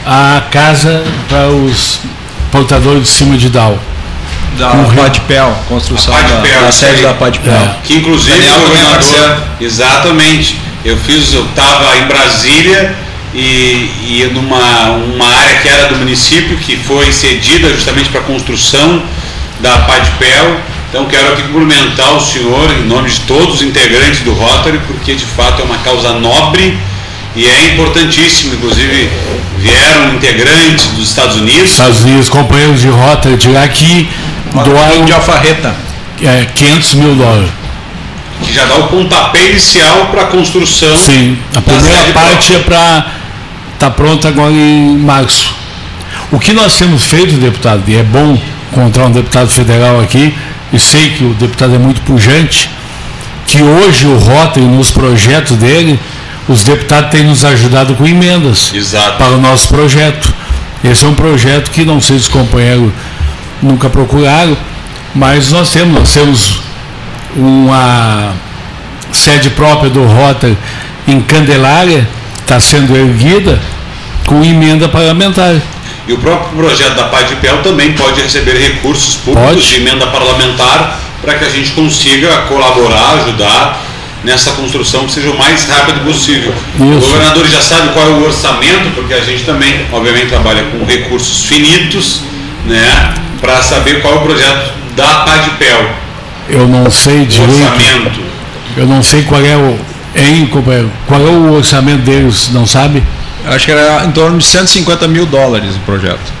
a 0.06 0.42
casa 0.50 1.04
para 1.28 1.48
os 1.48 2.00
portadores 2.50 3.02
de 3.02 3.08
cima 3.08 3.36
de 3.36 3.50
Down. 3.50 3.78
Da 4.58 4.72
Rio. 4.72 5.02
Padpel, 5.02 5.56
construção 5.68 6.12
da, 6.12 6.62
da 6.62 6.72
sede 6.72 6.96
aí. 6.96 7.02
da 7.02 7.14
Padpel. 7.14 7.52
É. 7.52 7.76
Que 7.84 7.98
inclusive 7.98 8.36
Daniel 8.36 8.56
o 8.56 8.64
é 8.64 8.68
governador. 8.68 9.42
Exatamente. 9.60 10.69
Eu 10.84 10.96
fiz, 10.96 11.32
eu 11.34 11.44
estava 11.44 11.98
em 11.98 12.06
Brasília 12.06 12.96
e, 13.34 13.90
e 14.02 14.30
numa 14.32 14.90
uma 14.90 15.26
área 15.26 15.58
que 15.58 15.68
era 15.68 15.88
do 15.88 15.96
município, 15.96 16.56
que 16.56 16.76
foi 16.76 17.12
cedida 17.12 17.68
justamente 17.68 18.08
para 18.08 18.20
a 18.20 18.24
construção 18.24 19.02
da 19.60 19.78
Padpel. 19.78 20.56
Então 20.88 21.04
quero 21.04 21.32
aqui 21.32 21.42
cumprimentar 21.42 22.16
o 22.16 22.20
senhor 22.20 22.70
em 22.70 22.86
nome 22.86 23.10
de 23.10 23.20
todos 23.20 23.56
os 23.56 23.62
integrantes 23.62 24.20
do 24.20 24.32
Rotary, 24.32 24.80
porque 24.86 25.14
de 25.14 25.24
fato 25.24 25.60
é 25.60 25.64
uma 25.64 25.78
causa 25.78 26.14
nobre 26.14 26.76
e 27.36 27.46
é 27.46 27.74
importantíssimo. 27.74 28.54
Inclusive 28.54 29.10
vieram 29.58 30.14
integrantes 30.14 30.86
dos 30.86 31.10
Estados 31.10 31.36
Unidos. 31.36 31.70
Estados 31.70 32.02
Unidos, 32.02 32.28
companheiros 32.28 32.80
de 32.80 32.88
rota 32.88 33.36
de 33.36 33.48
lá 33.48 33.68
que 33.68 34.08
doaram 34.64 35.04
de 35.04 35.12
alfarreta. 35.12 35.74
É, 36.22 36.46
500 36.54 36.94
mil 36.94 37.14
dólares. 37.14 37.59
Que 38.42 38.52
já 38.52 38.64
dá 38.64 38.76
o 38.76 38.88
pontapé 38.88 39.50
inicial 39.50 40.06
para 40.06 40.22
a 40.22 40.26
construção. 40.26 40.96
Sim, 40.96 41.38
a 41.54 41.60
primeira 41.60 42.12
parte 42.12 42.54
é 42.54 42.58
para 42.58 43.06
estar 43.74 43.90
pronta 43.90 44.28
agora 44.28 44.52
em 44.52 44.96
março. 44.98 45.54
O 46.32 46.38
que 46.38 46.52
nós 46.52 46.76
temos 46.76 47.04
feito, 47.04 47.34
deputado, 47.34 47.82
e 47.88 47.96
é 47.96 48.02
bom 48.02 48.40
encontrar 48.70 49.06
um 49.06 49.10
deputado 49.10 49.48
federal 49.48 50.00
aqui, 50.00 50.34
e 50.72 50.78
sei 50.78 51.10
que 51.10 51.24
o 51.24 51.34
deputado 51.34 51.74
é 51.74 51.78
muito 51.78 52.00
pujante, 52.02 52.70
que 53.46 53.62
hoje 53.62 54.06
o 54.06 54.16
Rotary, 54.16 54.64
nos 54.64 54.90
projetos 54.90 55.56
dele, 55.56 55.98
os 56.48 56.62
deputados 56.62 57.10
têm 57.10 57.24
nos 57.24 57.44
ajudado 57.44 57.94
com 57.94 58.06
emendas 58.06 58.72
Exato. 58.72 59.18
para 59.18 59.32
o 59.32 59.40
nosso 59.40 59.68
projeto. 59.68 60.32
Esse 60.84 61.04
é 61.04 61.08
um 61.08 61.14
projeto 61.14 61.70
que 61.70 61.84
não 61.84 62.00
sei 62.00 62.16
se 62.18 62.22
os 62.22 62.28
companheiros 62.28 62.92
nunca 63.62 63.90
procuraram, 63.90 64.56
mas 65.14 65.50
nós 65.50 65.70
temos, 65.70 65.98
nós 65.98 66.12
temos 66.12 66.60
uma 67.36 68.32
sede 69.12 69.50
própria 69.50 69.90
do 69.90 70.04
Rotary 70.04 70.56
em 71.06 71.20
Candelária, 71.20 72.08
está 72.40 72.60
sendo 72.60 72.96
erguida 72.96 73.60
com 74.26 74.44
emenda 74.44 74.88
parlamentar. 74.88 75.56
E 76.06 76.12
o 76.12 76.18
próprio 76.18 76.56
projeto 76.56 76.94
da 76.94 77.04
Pai 77.04 77.24
de 77.24 77.36
Pel 77.36 77.58
também 77.62 77.92
pode 77.92 78.20
receber 78.20 78.56
recursos 78.58 79.16
públicos 79.16 79.54
Pode. 79.54 79.68
de 79.68 79.76
emenda 79.76 80.06
parlamentar 80.08 80.98
para 81.20 81.34
que 81.34 81.44
a 81.44 81.48
gente 81.48 81.70
consiga 81.72 82.28
colaborar, 82.48 83.20
ajudar 83.20 83.84
nessa 84.24 84.52
construção 84.52 85.06
que 85.06 85.12
seja 85.12 85.30
o 85.30 85.38
mais 85.38 85.68
rápido 85.68 86.04
possível. 86.04 86.52
O 86.78 86.98
Isso. 86.98 87.08
governador 87.08 87.46
já 87.48 87.60
sabe 87.60 87.92
qual 87.92 88.06
é 88.06 88.10
o 88.10 88.24
orçamento, 88.24 88.90
porque 88.94 89.14
a 89.14 89.20
gente 89.20 89.44
também, 89.44 89.86
obviamente, 89.92 90.26
trabalha 90.26 90.64
com 90.64 90.84
recursos 90.84 91.44
finitos, 91.44 92.22
né, 92.66 93.14
para 93.40 93.62
saber 93.62 94.02
qual 94.02 94.14
é 94.14 94.16
o 94.18 94.20
projeto 94.20 94.72
da 94.96 95.06
Pai 95.24 95.40
de 95.40 95.50
Pel. 95.50 95.90
Eu 96.50 96.66
não 96.68 96.90
sei 96.90 97.22
O 97.22 97.26
direito. 97.26 97.52
orçamento. 97.62 98.20
Eu 98.76 98.86
não 98.86 99.02
sei 99.02 99.22
qual 99.22 99.40
é 99.44 99.56
o. 99.56 99.78
Hein, 100.14 100.46
companheiro? 100.46 100.90
Qual 101.06 101.20
é 101.20 101.30
o 101.30 101.52
orçamento 101.54 102.02
deles, 102.02 102.50
não 102.52 102.66
sabe? 102.66 103.02
Acho 103.46 103.64
que 103.66 103.70
era 103.72 104.04
em 104.04 104.10
torno 104.10 104.38
de 104.38 104.44
150 104.44 105.06
mil 105.08 105.24
dólares 105.26 105.76
o 105.76 105.78
projeto. 105.80 106.40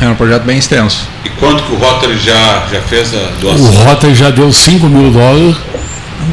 É 0.00 0.06
um 0.08 0.14
projeto 0.14 0.42
bem 0.42 0.58
extenso. 0.58 1.08
E 1.24 1.28
quanto 1.30 1.62
que 1.62 1.72
o 1.72 1.76
Rotary 1.76 2.18
já, 2.18 2.64
já 2.70 2.80
fez 2.82 3.14
a 3.14 3.18
O 3.18 3.40
doação? 3.40 3.84
Rotary 3.84 4.14
já 4.14 4.30
deu 4.30 4.52
5 4.52 4.86
mil 4.88 5.10
dólares. 5.10 5.56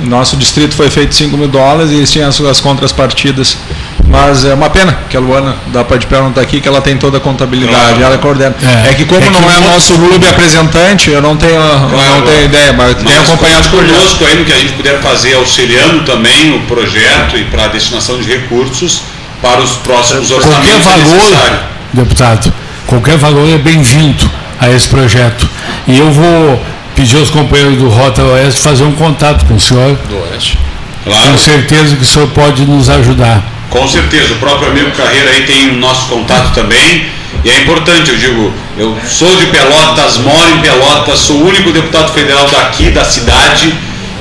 Nosso 0.05 0.35
distrito 0.37 0.75
foi 0.75 0.89
feito 0.89 1.13
5 1.15 1.35
mil 1.37 1.47
dólares 1.47 1.91
e 1.91 1.95
eles 1.95 2.11
tinham 2.11 2.27
as 2.29 2.35
suas 2.35 2.59
contrapartidas. 2.59 3.57
Mas 4.05 4.43
é 4.45 4.53
uma 4.53 4.69
pena 4.69 4.97
que 5.09 5.15
a 5.15 5.19
Luana 5.19 5.55
da 5.67 5.83
Padpel 5.83 6.21
não 6.23 6.29
está 6.29 6.41
aqui, 6.41 6.59
que 6.59 6.67
ela 6.67 6.81
tem 6.81 6.97
toda 6.97 7.17
a 7.17 7.21
contabilidade, 7.21 7.77
Claro. 7.95 8.03
ela 8.03 8.17
coordena. 8.17 8.53
É. 8.85 8.89
É, 8.89 8.93
que 8.93 9.05
como 9.05 9.19
É 9.19 9.23
que 9.23 9.29
não 9.31 9.49
é 9.49 9.57
o 9.57 9.61
nosso 9.61 9.93
clube 9.93 10.27
apresentante, 10.27 11.09
eu 11.09 11.21
não 11.21 11.35
tenho, 11.37 11.53
eu 11.55 11.89
não 11.89 12.21
tenho 12.21 12.45
ideia, 12.45 12.73
mas, 12.73 12.95
tenho 12.95 13.05
Mas 13.09 13.29
acompanhado 13.29 13.67
o 13.67 13.71
conte 13.71 13.77
projeto. 13.85 13.97
conosco 13.97 14.25
aí 14.25 14.35
no 14.39 14.45
que 14.45 14.51
a 14.51 14.57
gente 14.59 14.73
puder 14.73 14.99
fazer, 15.01 15.33
auxiliando 15.35 16.03
também 16.03 16.55
o 16.55 16.59
projeto 16.61 17.37
e 17.37 17.45
para 17.45 17.63
a 17.65 17.67
destinação 17.67 18.17
de 18.19 18.29
recursos 18.29 19.01
para 19.41 19.61
os 19.61 19.71
próximos 19.77 20.27
Qualquer 20.29 20.47
orçamentos 20.49 20.83
valor, 20.83 21.15
necessários. 21.23 21.59
deputado, 21.93 22.53
qualquer 22.87 23.17
valor 23.17 23.49
é 23.49 23.57
bem-vindo 23.57 24.29
a 24.59 24.69
esse 24.69 24.87
projeto. 24.87 25.49
E 25.87 25.97
eu 25.97 26.11
vou 26.11 26.61
pedir 27.03 27.17
aos 27.17 27.29
companheiros 27.29 27.77
do 27.77 27.89
Rotary 27.89 28.29
Oeste 28.29 28.61
fazer 28.61 28.85
um 28.85 28.93
contato 28.93 29.45
com 29.45 29.55
o 29.55 29.59
senhor. 29.59 29.93
Do 30.07 30.17
Oeste. 30.31 30.57
Claro. 31.03 31.23
Tenho 31.25 31.37
certeza 31.37 31.97
que 31.97 32.01
o 32.01 32.05
senhor 32.05 32.29
pode 32.29 32.65
nos 32.65 32.89
ajudar. 32.89 33.43
Com 33.69 33.85
certeza, 33.89 34.33
o 34.33 34.37
próprio 34.37 34.69
amigo 34.69 34.89
Carreira 34.91 35.31
aí 35.31 35.43
tem 35.45 35.71
o 35.71 35.73
nosso 35.73 36.07
contato 36.07 36.53
também. 36.53 37.05
E 37.43 37.49
é 37.49 37.61
importante, 37.61 38.09
eu 38.09 38.17
digo, 38.17 38.53
eu 38.77 38.97
sou 39.05 39.35
de 39.35 39.47
Pelotas, 39.47 40.17
moro 40.19 40.49
em 40.55 40.61
Pelotas, 40.61 41.19
sou 41.19 41.41
o 41.41 41.47
único 41.49 41.73
deputado 41.73 42.13
federal 42.13 42.47
daqui, 42.49 42.89
da 42.89 43.03
cidade. 43.03 43.73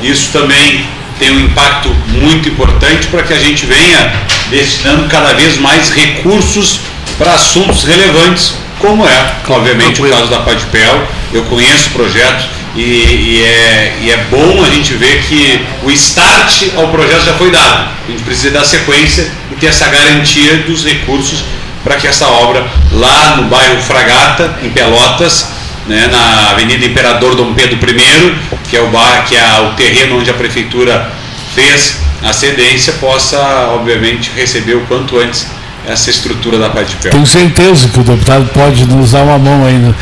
Isso 0.03 0.31
também 0.33 0.85
tem 1.21 1.31
um 1.31 1.39
impacto 1.39 1.89
muito 2.09 2.49
importante 2.49 3.07
para 3.07 3.23
que 3.23 3.33
a 3.33 3.39
gente 3.39 3.65
venha 3.65 4.13
destinando 4.51 5.07
cada 5.07 5.35
vez 5.35 5.57
mais 5.59 5.91
recursos 5.91 6.81
para 7.17 7.35
assuntos 7.35 7.85
relevantes, 7.85 8.55
como 8.81 9.07
é, 9.07 9.35
obviamente, 9.49 10.03
o 10.03 10.09
caso 10.09 10.27
da 10.27 10.39
Padpel. 10.39 11.07
Eu 11.33 11.45
conheço 11.45 11.91
o 11.91 11.93
projeto 11.93 12.62
e, 12.75 12.83
e 12.83 13.43
é, 13.45 13.97
e 14.01 14.11
é 14.11 14.17
bom 14.31 14.65
a 14.65 14.71
gente 14.71 14.95
ver 14.95 15.23
que 15.23 15.61
o 15.83 15.91
start 15.91 16.69
ao 16.77 16.89
projeto 16.89 17.25
já 17.25 17.35
foi 17.35 17.51
dado. 17.51 17.91
A 18.07 18.11
gente 18.11 18.23
precisa 18.23 18.51
dar 18.51 18.65
sequência 18.65 19.31
e 19.51 19.55
ter 19.57 19.67
essa 19.67 19.89
garantia 19.89 20.59
dos 20.59 20.85
recursos 20.85 21.45
para 21.85 21.97
que 21.97 22.07
essa 22.07 22.27
obra 22.27 22.67
lá 22.93 23.37
no 23.37 23.45
bairro 23.45 23.81
Fragata, 23.83 24.59
em 24.63 24.71
Pelotas, 24.71 25.49
né, 25.87 26.09
na 26.11 26.51
Avenida 26.51 26.87
Imperador 26.87 27.35
Dom 27.35 27.53
Pedro 27.55 27.77
I, 27.77 28.35
que 28.71 28.77
é 28.77 28.81
o 28.81 28.89
bar, 28.89 29.25
que 29.27 29.37
é 29.37 29.61
o 29.61 29.73
terreno 29.75 30.19
onde 30.19 30.31
a 30.31 30.35
prefeitura 30.35 31.11
fez 31.55 31.99
a 32.23 32.33
cedência, 32.33 32.95
possa 32.95 33.39
obviamente 33.75 34.31
receber 34.37 34.77
o 34.77 34.83
quanto 34.83 35.19
antes 35.19 35.47
essa 35.87 36.11
estrutura 36.11 36.59
da 36.59 36.71
Padpel. 36.71 37.11
Tenho 37.11 37.27
certeza 37.27 37.89
que 37.89 37.99
o 37.99 38.05
deputado 38.05 38.49
pode 38.55 38.87
nos 38.87 39.11
dar 39.11 39.23
uma 39.25 39.39
mão 39.39 39.67
ainda. 39.67 39.95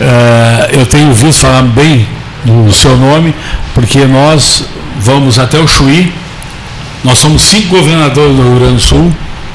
Eh, 0.00 0.70
eu 0.72 0.86
tenho 0.86 1.12
visto 1.12 1.42
falar 1.42 1.62
bem 1.62 2.08
do 2.50 2.72
seu 2.72 2.96
nome, 2.96 3.34
porque 3.74 4.04
nós 4.06 4.64
vamos 5.00 5.38
até 5.38 5.58
o 5.58 5.66
Chuí. 5.66 6.12
Nós 7.04 7.18
somos 7.18 7.42
cinco 7.42 7.76
governadores 7.76 8.36
do 8.36 8.42
Rio 8.42 8.56
Grande 8.56 8.74
do 8.74 8.80
Sul, 8.80 9.12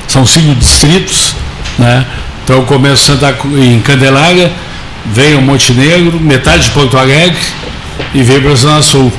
são 0.08 0.26
cinco 0.26 0.56
distritos, 0.56 1.36
né? 1.78 2.06
Então 2.44 2.58
eu 2.58 2.64
começo 2.64 3.06
Santa 3.06 3.36
em 3.58 3.80
Candelária, 3.82 4.52
venho 5.06 5.42
Montenegro, 5.42 6.20
metade 6.20 6.64
de 6.64 6.72
Porto 6.72 6.98
Alegre 6.98 7.40
e 8.14 8.24
venho 8.24 8.42
para 8.42 8.56
Zona 8.56 8.82
Sul. 8.82 9.12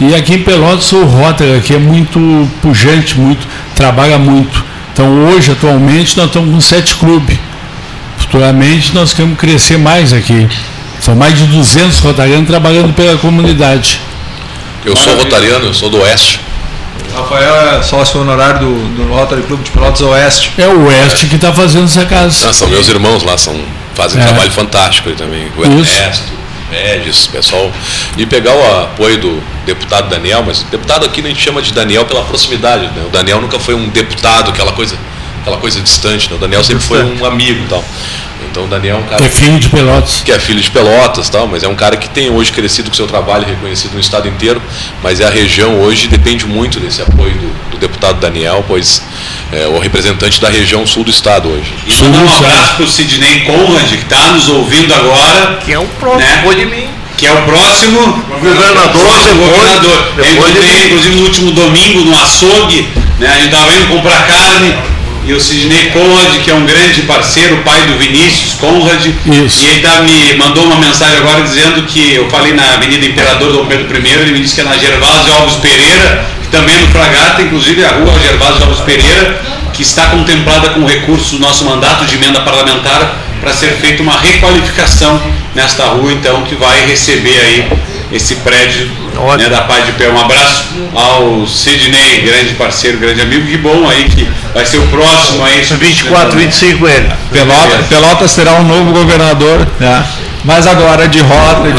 E 0.00 0.14
aqui 0.14 0.34
em 0.34 0.42
Pelotas 0.42 0.92
o 0.92 1.04
Rotary 1.04 1.56
aqui 1.56 1.74
é 1.74 1.78
muito 1.78 2.48
pujante, 2.62 3.18
muito, 3.18 3.46
trabalha 3.74 4.18
muito. 4.18 4.64
Então 4.92 5.26
hoje, 5.26 5.52
atualmente, 5.52 6.16
nós 6.16 6.26
estamos 6.26 6.54
com 6.54 6.60
sete 6.60 6.94
clubes. 6.96 7.38
Futuramente 8.16 8.94
nós 8.94 9.12
queremos 9.12 9.38
crescer 9.38 9.78
mais 9.78 10.12
aqui. 10.12 10.48
São 11.00 11.14
mais 11.14 11.36
de 11.36 11.44
200 11.46 11.98
rotarianos 12.00 12.46
trabalhando 12.46 12.92
pela 12.94 13.16
comunidade. 13.18 14.00
Eu 14.84 14.96
sou 14.96 15.14
rotariano, 15.16 15.66
eu 15.66 15.74
sou 15.74 15.88
do 15.90 15.98
Oeste. 16.00 16.40
Rafael 17.14 17.54
é 17.78 17.82
sócio 17.82 18.20
honorário 18.20 18.60
do, 18.60 18.96
do 18.96 19.12
Rotary 19.12 19.42
Clube 19.42 19.64
de 19.64 19.70
Pelotas 19.70 20.00
Oeste. 20.00 20.52
É 20.58 20.66
o 20.68 20.86
Oeste 20.86 21.26
que 21.26 21.36
está 21.36 21.52
fazendo 21.52 21.84
essa 21.84 22.04
casa. 22.04 22.48
Ah, 22.48 22.52
são 22.52 22.68
meus 22.68 22.88
irmãos 22.88 23.22
lá, 23.22 23.36
são, 23.38 23.58
fazem 23.94 24.20
um 24.20 24.24
É. 24.24 24.26
trabalho 24.26 24.50
fantástico 24.50 25.08
aí 25.08 25.14
também. 25.14 25.46
O 25.56 25.80
Isso. 25.80 25.96
Ernesto, 25.96 26.24
o 26.70 26.74
Regis, 26.74 27.26
o 27.26 27.30
pessoal. 27.30 27.70
E 28.16 28.26
pegar 28.26 28.52
o 28.54 28.82
apoio 28.82 29.18
do 29.18 29.42
deputado 29.64 30.08
Daniel, 30.08 30.42
mas 30.46 30.62
deputado 30.70 31.06
aqui 31.06 31.20
a 31.20 31.24
gente 31.24 31.40
chama 31.42 31.62
de 31.62 31.72
Daniel 31.72 32.04
pela 32.04 32.22
proximidade. 32.24 32.84
Né? 32.86 33.04
O 33.06 33.10
Daniel 33.10 33.40
nunca 33.40 33.58
foi 33.58 33.74
um 33.74 33.88
deputado, 33.88 34.50
aquela 34.50 34.72
coisa, 34.72 34.96
aquela 35.40 35.56
coisa 35.56 35.80
distante. 35.80 36.28
Né? 36.30 36.36
O 36.36 36.38
Daniel 36.38 36.62
sempre 36.62 36.84
foi 36.84 37.02
um 37.04 37.24
amigo 37.24 37.64
e 37.64 37.68
tal. 37.68 37.84
Então 38.50 38.64
o 38.64 38.66
Daniel 38.66 38.96
é 38.96 39.00
um 39.00 39.02
cara. 39.04 39.24
É 39.24 39.28
filho 39.28 39.58
de 39.58 39.68
Pelotas. 39.68 40.22
Que 40.24 40.32
é 40.32 40.38
filho 40.38 40.60
de 40.60 40.70
Pelotas 40.70 41.28
tal, 41.28 41.46
mas 41.46 41.62
é 41.62 41.68
um 41.68 41.74
cara 41.74 41.96
que 41.96 42.08
tem 42.08 42.30
hoje 42.30 42.52
crescido 42.52 42.90
com 42.90 42.96
seu 42.96 43.06
trabalho, 43.06 43.46
reconhecido 43.46 43.94
no 43.94 44.00
estado 44.00 44.28
inteiro, 44.28 44.60
mas 45.02 45.20
é 45.20 45.26
a 45.26 45.30
região 45.30 45.80
hoje 45.80 46.08
depende 46.08 46.46
muito 46.46 46.80
desse 46.80 47.02
apoio 47.02 47.34
do, 47.34 47.70
do 47.70 47.76
deputado 47.78 48.20
Daniel, 48.20 48.64
pois 48.66 49.02
é 49.52 49.66
o 49.66 49.78
representante 49.78 50.40
da 50.40 50.48
região 50.48 50.86
sul 50.86 51.04
do 51.04 51.10
estado 51.10 51.48
hoje. 51.48 51.72
E 51.86 51.94
mandar 52.02 52.18
um 52.18 52.36
abraço 52.36 52.74
para 52.74 52.84
o 52.84 52.88
Sidney 52.88 53.40
Conrad, 53.44 53.88
que 53.88 53.94
está 53.94 54.32
nos 54.32 54.48
ouvindo 54.48 54.92
agora. 54.94 55.58
Que 55.64 55.72
é 55.72 55.78
o 55.78 55.86
próximo 55.86 56.52
né? 56.52 56.54
de 56.54 56.66
mim. 56.66 56.88
Que 57.16 57.26
é 57.26 57.32
o 57.32 57.42
próximo 57.42 58.22
governador, 58.28 59.02
próximo 59.02 59.44
governador. 59.44 60.12
Depois 60.16 60.54
de 60.54 60.86
inclusive, 60.86 61.16
no 61.16 61.22
último 61.22 61.52
domingo, 61.52 62.04
no 62.04 62.16
açougue, 62.16 62.88
né? 63.18 63.28
a 63.28 63.34
gente 63.34 63.46
estava 63.46 63.74
indo 63.74 63.88
comprar 63.88 64.26
carne. 64.26 64.97
E 65.28 65.32
o 65.34 65.38
Sidney 65.38 65.90
Conrad, 65.90 66.40
que 66.42 66.50
é 66.50 66.54
um 66.54 66.64
grande 66.64 67.02
parceiro, 67.02 67.58
pai 67.58 67.82
do 67.82 67.98
Vinícius 67.98 68.54
Conrad, 68.54 69.04
Isso. 69.26 69.62
e 69.62 69.68
ele 69.68 69.80
tá, 69.82 70.00
me 70.00 70.34
mandou 70.38 70.64
uma 70.64 70.76
mensagem 70.76 71.18
agora 71.18 71.42
dizendo 71.42 71.82
que 71.82 72.14
eu 72.14 72.30
falei 72.30 72.54
na 72.54 72.76
Avenida 72.76 73.04
Imperador 73.04 73.52
Dom 73.52 73.66
Pedro 73.66 73.94
I, 73.94 74.08
ele 74.22 74.32
me 74.32 74.40
disse 74.40 74.54
que 74.54 74.62
é 74.62 74.64
na 74.64 74.78
Gervásio 74.78 75.30
Alves 75.34 75.56
Pereira, 75.56 76.24
que 76.42 76.48
também 76.48 76.74
é 76.74 76.78
no 76.78 76.86
Fragata, 76.86 77.42
inclusive 77.42 77.84
a 77.84 77.88
rua 77.88 78.18
Gervásio 78.18 78.64
Alves 78.64 78.80
Pereira, 78.80 79.38
que 79.74 79.82
está 79.82 80.06
contemplada 80.06 80.70
com 80.70 80.86
recursos 80.86 81.32
do 81.32 81.40
nosso 81.40 81.62
mandato 81.66 82.06
de 82.06 82.14
emenda 82.14 82.40
parlamentar 82.40 83.18
para 83.42 83.52
ser 83.52 83.72
feita 83.72 84.02
uma 84.02 84.18
requalificação 84.18 85.20
nesta 85.54 85.84
rua, 85.88 86.10
então, 86.10 86.40
que 86.44 86.54
vai 86.54 86.86
receber 86.86 87.38
aí 87.38 87.68
esse 88.10 88.36
prédio 88.36 88.90
né, 89.36 89.48
da 89.48 89.62
Pai 89.62 89.82
de 89.82 89.92
Pé. 89.92 90.08
Um 90.08 90.18
abraço 90.18 90.64
ao 90.94 91.46
Sidney, 91.46 92.22
grande 92.22 92.54
parceiro, 92.54 92.98
grande 92.98 93.20
amigo, 93.22 93.46
que 93.46 93.56
bom 93.58 93.88
aí 93.88 94.04
que 94.08 94.28
vai 94.54 94.64
ser 94.64 94.78
o 94.78 94.86
próximo 94.88 95.44
aí. 95.44 95.62
24, 95.62 96.38
25 96.38 96.88
ele. 96.88 97.08
Pelotas, 97.32 97.86
Pelotas 97.88 98.34
terá 98.34 98.54
um 98.54 98.64
novo 98.64 98.92
governador, 98.92 99.66
né? 99.80 100.04
mas 100.44 100.66
agora 100.66 101.08
de 101.08 101.20
rota. 101.20 101.62
De... 101.70 101.78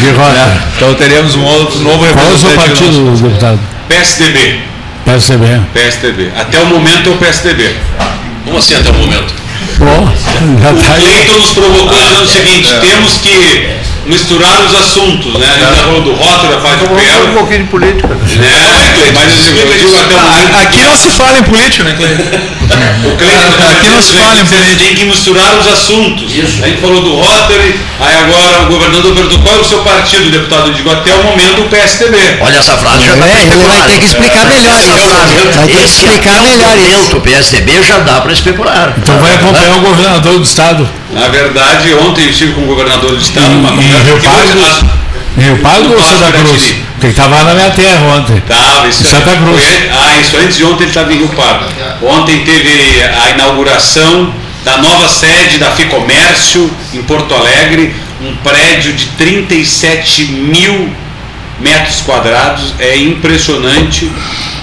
De 0.00 0.10
rota. 0.10 0.62
Então 0.76 0.94
teremos 0.94 1.34
um 1.34 1.42
outro 1.44 1.78
novo 1.80 2.04
Qual 2.12 2.26
é 2.26 2.32
o 2.32 2.38
seu 2.38 2.50
representante 2.50 2.82
partido, 2.82 3.10
nosso. 3.10 3.22
deputado? 3.22 3.60
PSDB. 3.88 4.60
PSDB. 5.04 5.60
PSDB. 5.72 6.32
Até 6.36 6.60
o 6.60 6.66
momento 6.66 7.08
é 7.08 7.12
o 7.12 7.16
PSDB. 7.16 7.74
Como 8.44 8.58
assim 8.58 8.74
até 8.74 8.90
o 8.90 8.94
momento? 8.94 9.32
Bom, 9.78 10.08
já 10.62 10.70
O 10.70 10.76
tá 10.76 10.94
aí. 10.94 11.02
Cleiton 11.02 11.38
nos 11.38 11.50
provocou 11.50 11.98
dizendo 11.98 12.22
o 12.22 12.28
seguinte, 12.28 12.72
é. 12.72 12.78
temos 12.80 13.12
que 13.18 13.76
misturar 14.06 14.64
os 14.64 14.74
assuntos, 14.74 15.34
né? 15.34 15.46
A 15.46 15.58
gente 15.58 15.76
já 15.76 15.84
falou 15.84 16.02
do 16.02 16.12
rótulo 16.12 16.52
da 16.52 16.60
faixa 16.60 16.86
de 16.86 16.94
pé. 16.94 17.18
um 17.28 17.34
pouquinho 17.34 17.64
de 17.64 17.68
política. 17.70 18.08
É, 18.08 19.12
mas 19.12 19.32
eu 19.32 19.52
digo, 19.52 19.58
eu 19.58 19.78
digo 19.78 19.96
até 19.96 20.14
o 20.14 20.20
momento. 20.20 20.56
Aqui 20.62 20.82
não 20.82 20.96
se 20.96 21.10
fala 21.10 21.38
em 21.38 21.42
política, 21.42 21.84
né, 21.84 21.94
Cleiton? 21.96 22.24
O 22.66 23.16
Cleiton 23.16 23.52
tá 23.58 23.70
Aqui 23.70 23.88
não 23.88 24.02
se 24.02 24.12
fala 24.12 24.40
em 24.40 24.44
Vocês 24.44 24.76
têm 24.78 24.94
que 24.94 25.04
misturar 25.04 25.58
os 25.58 25.66
assuntos. 25.66 26.32
A 26.62 26.66
gente 26.68 26.80
falou 26.80 27.00
do 27.00 27.14
Rotary, 27.14 27.78
aí 28.00 28.16
agora 28.16 28.62
o 28.62 28.66
governador 28.66 29.14
perguntou 29.14 29.38
qual 29.40 29.56
é 29.56 29.60
o 29.60 29.64
seu 29.64 29.78
partido, 29.80 30.26
o 30.26 30.30
deputado 30.30 30.72
digo 30.72 30.90
até 30.90 31.14
o 31.14 31.22
momento 31.24 31.62
o 31.62 31.68
PSDB. 31.68 32.16
Olha 32.40 32.58
essa 32.58 32.76
frase 32.76 33.04
já 33.04 33.14
está 33.14 33.26
É, 33.26 33.42
ele 33.42 33.66
vai 33.66 33.82
ter 33.88 33.98
que 33.98 34.06
explicar 34.06 34.46
melhor 34.46 34.78
isso. 34.80 35.08
Vai 35.54 35.66
ter 35.66 35.74
que 35.74 35.84
explicar 35.84 36.40
melhor 36.42 36.76
isso. 36.76 37.16
o 37.16 37.20
PSDB 37.20 37.82
já 37.82 37.98
dá 38.00 38.20
para 38.20 38.32
especular. 38.32 38.94
Então 38.98 39.18
vai 39.18 39.34
acompanhar 39.34 39.76
o 39.76 39.80
governador 39.80 40.38
do 40.38 40.44
estado. 40.44 40.88
Na 41.16 41.28
verdade, 41.28 41.94
ontem 41.94 42.24
eu 42.24 42.30
estive 42.30 42.52
com 42.52 42.62
o 42.62 42.66
governador 42.66 43.10
do 43.12 43.20
estado, 43.20 43.52
uma 43.52 43.70
conversa 43.70 44.04
Rio 44.04 44.20
Pardo? 44.20 44.96
Rio 45.38 45.92
ou 45.94 46.02
Santa 46.02 46.32
Cruz? 46.38 46.74
Porque 46.92 47.06
ele 47.06 47.12
estava 47.12 47.44
na 47.44 47.54
minha 47.54 47.70
terra 47.70 48.00
ontem. 48.16 48.42
Tava, 48.46 48.88
isso 48.88 49.02
Em 49.02 49.10
Santa 49.10 49.30
aí. 49.30 49.36
Cruz. 49.36 49.62
Foi- 49.62 49.90
ah, 49.90 50.16
isso 50.20 50.36
antes 50.38 50.56
de 50.56 50.64
ontem 50.64 50.82
ele 50.84 50.90
estava 50.90 51.12
em 51.12 51.18
Rio 51.18 51.28
Pardo. 51.28 51.66
Ontem 52.02 52.38
teve 52.44 53.02
a 53.02 53.30
inauguração 53.30 54.32
da 54.64 54.78
nova 54.78 55.08
sede 55.08 55.58
da 55.58 55.70
Ficomércio 55.72 56.70
em 56.94 57.02
Porto 57.02 57.34
Alegre, 57.34 57.94
um 58.22 58.34
prédio 58.36 58.92
de 58.94 59.06
37 59.06 60.24
mil 60.24 60.90
metros 61.60 62.00
quadrados. 62.00 62.74
É 62.78 62.96
impressionante 62.96 64.10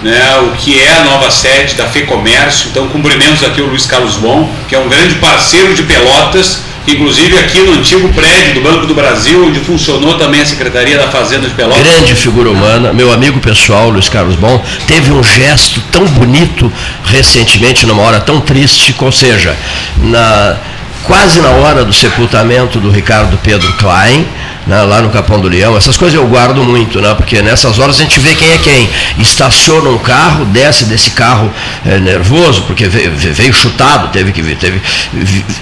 né, 0.03 0.37
o 0.39 0.51
que 0.57 0.79
é 0.79 0.99
a 0.99 1.03
nova 1.05 1.31
sede 1.31 1.75
da 1.75 1.85
Fecomércio. 1.85 2.67
Então 2.69 2.87
cumprimentos 2.87 3.43
aqui 3.43 3.61
o 3.61 3.67
Luiz 3.67 3.85
Carlos 3.85 4.15
Bom, 4.15 4.49
que 4.67 4.75
é 4.75 4.79
um 4.79 4.89
grande 4.89 5.15
parceiro 5.15 5.73
de 5.73 5.83
Pelotas, 5.83 6.61
que 6.85 6.91
inclusive 6.91 7.37
aqui 7.39 7.59
no 7.61 7.73
antigo 7.73 8.09
prédio 8.09 8.55
do 8.55 8.61
Banco 8.61 8.85
do 8.85 8.93
Brasil, 8.93 9.47
onde 9.47 9.59
funcionou 9.61 10.17
também 10.17 10.41
a 10.41 10.45
Secretaria 10.45 10.97
da 10.97 11.07
Fazenda 11.07 11.47
de 11.47 11.53
Pelotas. 11.53 11.81
Grande 11.81 12.13
figura 12.13 12.49
humana, 12.49 12.91
meu 12.91 13.11
amigo 13.11 13.39
pessoal, 13.39 13.89
Luiz 13.89 14.09
Carlos 14.09 14.35
Bom, 14.35 14.61
teve 14.85 15.11
um 15.11 15.23
gesto 15.23 15.81
tão 15.91 16.05
bonito 16.05 16.71
recentemente, 17.05 17.85
numa 17.85 18.03
hora 18.03 18.19
tão 18.19 18.41
triste, 18.41 18.93
ou 18.99 19.11
seja, 19.11 19.55
na, 19.97 20.57
quase 21.03 21.39
na 21.39 21.49
hora 21.51 21.85
do 21.85 21.93
sepultamento 21.93 22.79
do 22.79 22.91
Ricardo 22.91 23.37
Pedro 23.41 23.71
Klein, 23.77 24.27
né, 24.67 24.81
lá 24.83 25.01
no 25.01 25.09
Capão 25.09 25.39
do 25.39 25.47
Leão, 25.47 25.75
essas 25.75 25.97
coisas 25.97 26.19
eu 26.19 26.27
guardo 26.27 26.63
muito, 26.63 27.01
né, 27.01 27.13
porque 27.13 27.41
nessas 27.41 27.79
horas 27.79 27.99
a 27.99 28.03
gente 28.03 28.19
vê 28.19 28.35
quem 28.35 28.51
é 28.51 28.57
quem. 28.57 28.89
Estaciona 29.19 29.89
um 29.89 29.97
carro, 29.97 30.45
desce 30.45 30.85
desse 30.85 31.11
carro 31.11 31.51
eh, 31.85 31.99
nervoso, 31.99 32.63
porque 32.63 32.87
veio, 32.87 33.11
veio 33.15 33.53
chutado, 33.53 34.09
teve 34.09 34.31
que 34.31 34.41
teve, 34.55 34.81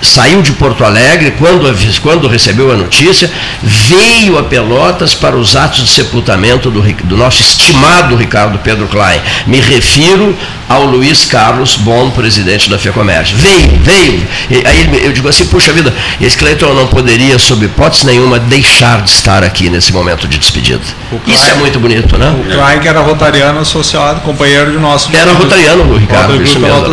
saiu 0.01 0.41
de 0.41 0.51
Porto 0.53 0.83
Alegre, 0.83 1.31
quando, 1.37 1.67
avis- 1.67 1.99
quando 1.99 2.27
recebeu 2.27 2.71
a 2.71 2.75
notícia, 2.75 3.31
veio 3.61 4.37
a 4.37 4.43
Pelotas 4.43 5.13
para 5.13 5.35
os 5.35 5.55
atos 5.55 5.85
de 5.85 5.89
sepultamento 5.89 6.69
do, 6.69 6.81
do 6.81 7.17
nosso 7.17 7.41
estimado 7.41 8.15
Ricardo 8.15 8.59
Pedro 8.59 8.87
Klein. 8.87 9.19
Me 9.47 9.59
refiro 9.59 10.35
ao 10.67 10.85
Luiz 10.85 11.25
Carlos 11.25 11.75
Bom, 11.77 12.09
presidente 12.11 12.69
da 12.69 12.77
FEComércio. 12.77 13.35
Veio, 13.37 13.79
veio. 13.83 14.27
E 14.49 14.67
aí 14.67 15.03
eu 15.03 15.11
digo 15.11 15.27
assim, 15.27 15.45
puxa 15.45 15.71
vida, 15.73 15.93
esse 16.19 16.37
Cleiton 16.37 16.73
não 16.73 16.87
poderia, 16.87 17.37
sob 17.39 17.65
hipótese 17.65 18.05
nenhuma, 18.05 18.39
deixar 18.39 18.90
de 18.99 19.09
estar 19.09 19.43
aqui 19.43 19.69
nesse 19.69 19.93
momento 19.93 20.27
de 20.27 20.37
despedida. 20.37 20.81
Isso 21.25 21.49
é 21.49 21.53
muito 21.55 21.79
bonito, 21.79 22.17
né? 22.17 22.29
O 22.37 22.43
Klein, 22.43 22.79
que 22.79 22.87
era 22.87 22.99
rotariano 23.01 23.59
associado, 23.59 24.19
companheiro 24.21 24.71
de 24.71 24.77
nosso. 24.77 25.09
Era 25.15 25.31
rotariano, 25.33 25.83
o 25.93 25.97
Ricardo, 25.97 26.41
isso 26.43 26.59
mesmo, 26.59 26.85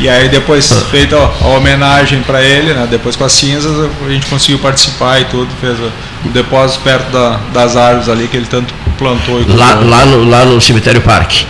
E 0.00 0.08
aí 0.08 0.28
depois, 0.28 0.70
feita 0.90 1.16
a 1.16 1.46
homenagem 1.46 2.20
para 2.22 2.42
ele, 2.42 2.74
né, 2.74 2.86
depois 2.90 3.16
com 3.16 3.24
as 3.24 3.32
cinzas, 3.32 3.88
a 4.04 4.10
gente 4.10 4.26
conseguiu 4.26 4.58
participar 4.58 5.20
e 5.20 5.24
tudo, 5.26 5.48
fez 5.60 5.78
o 5.78 6.28
depósito 6.30 6.80
perto 6.82 7.10
da- 7.10 7.38
das 7.52 7.76
árvores 7.76 8.08
ali 8.08 8.26
que 8.28 8.36
ele 8.36 8.46
tanto 8.46 8.74
plantou. 8.98 9.40
Lá, 9.48 9.74
lá, 9.74 10.04
no, 10.04 10.28
lá 10.28 10.44
no 10.44 10.60
cemitério 10.60 11.00
Parque. 11.00 11.46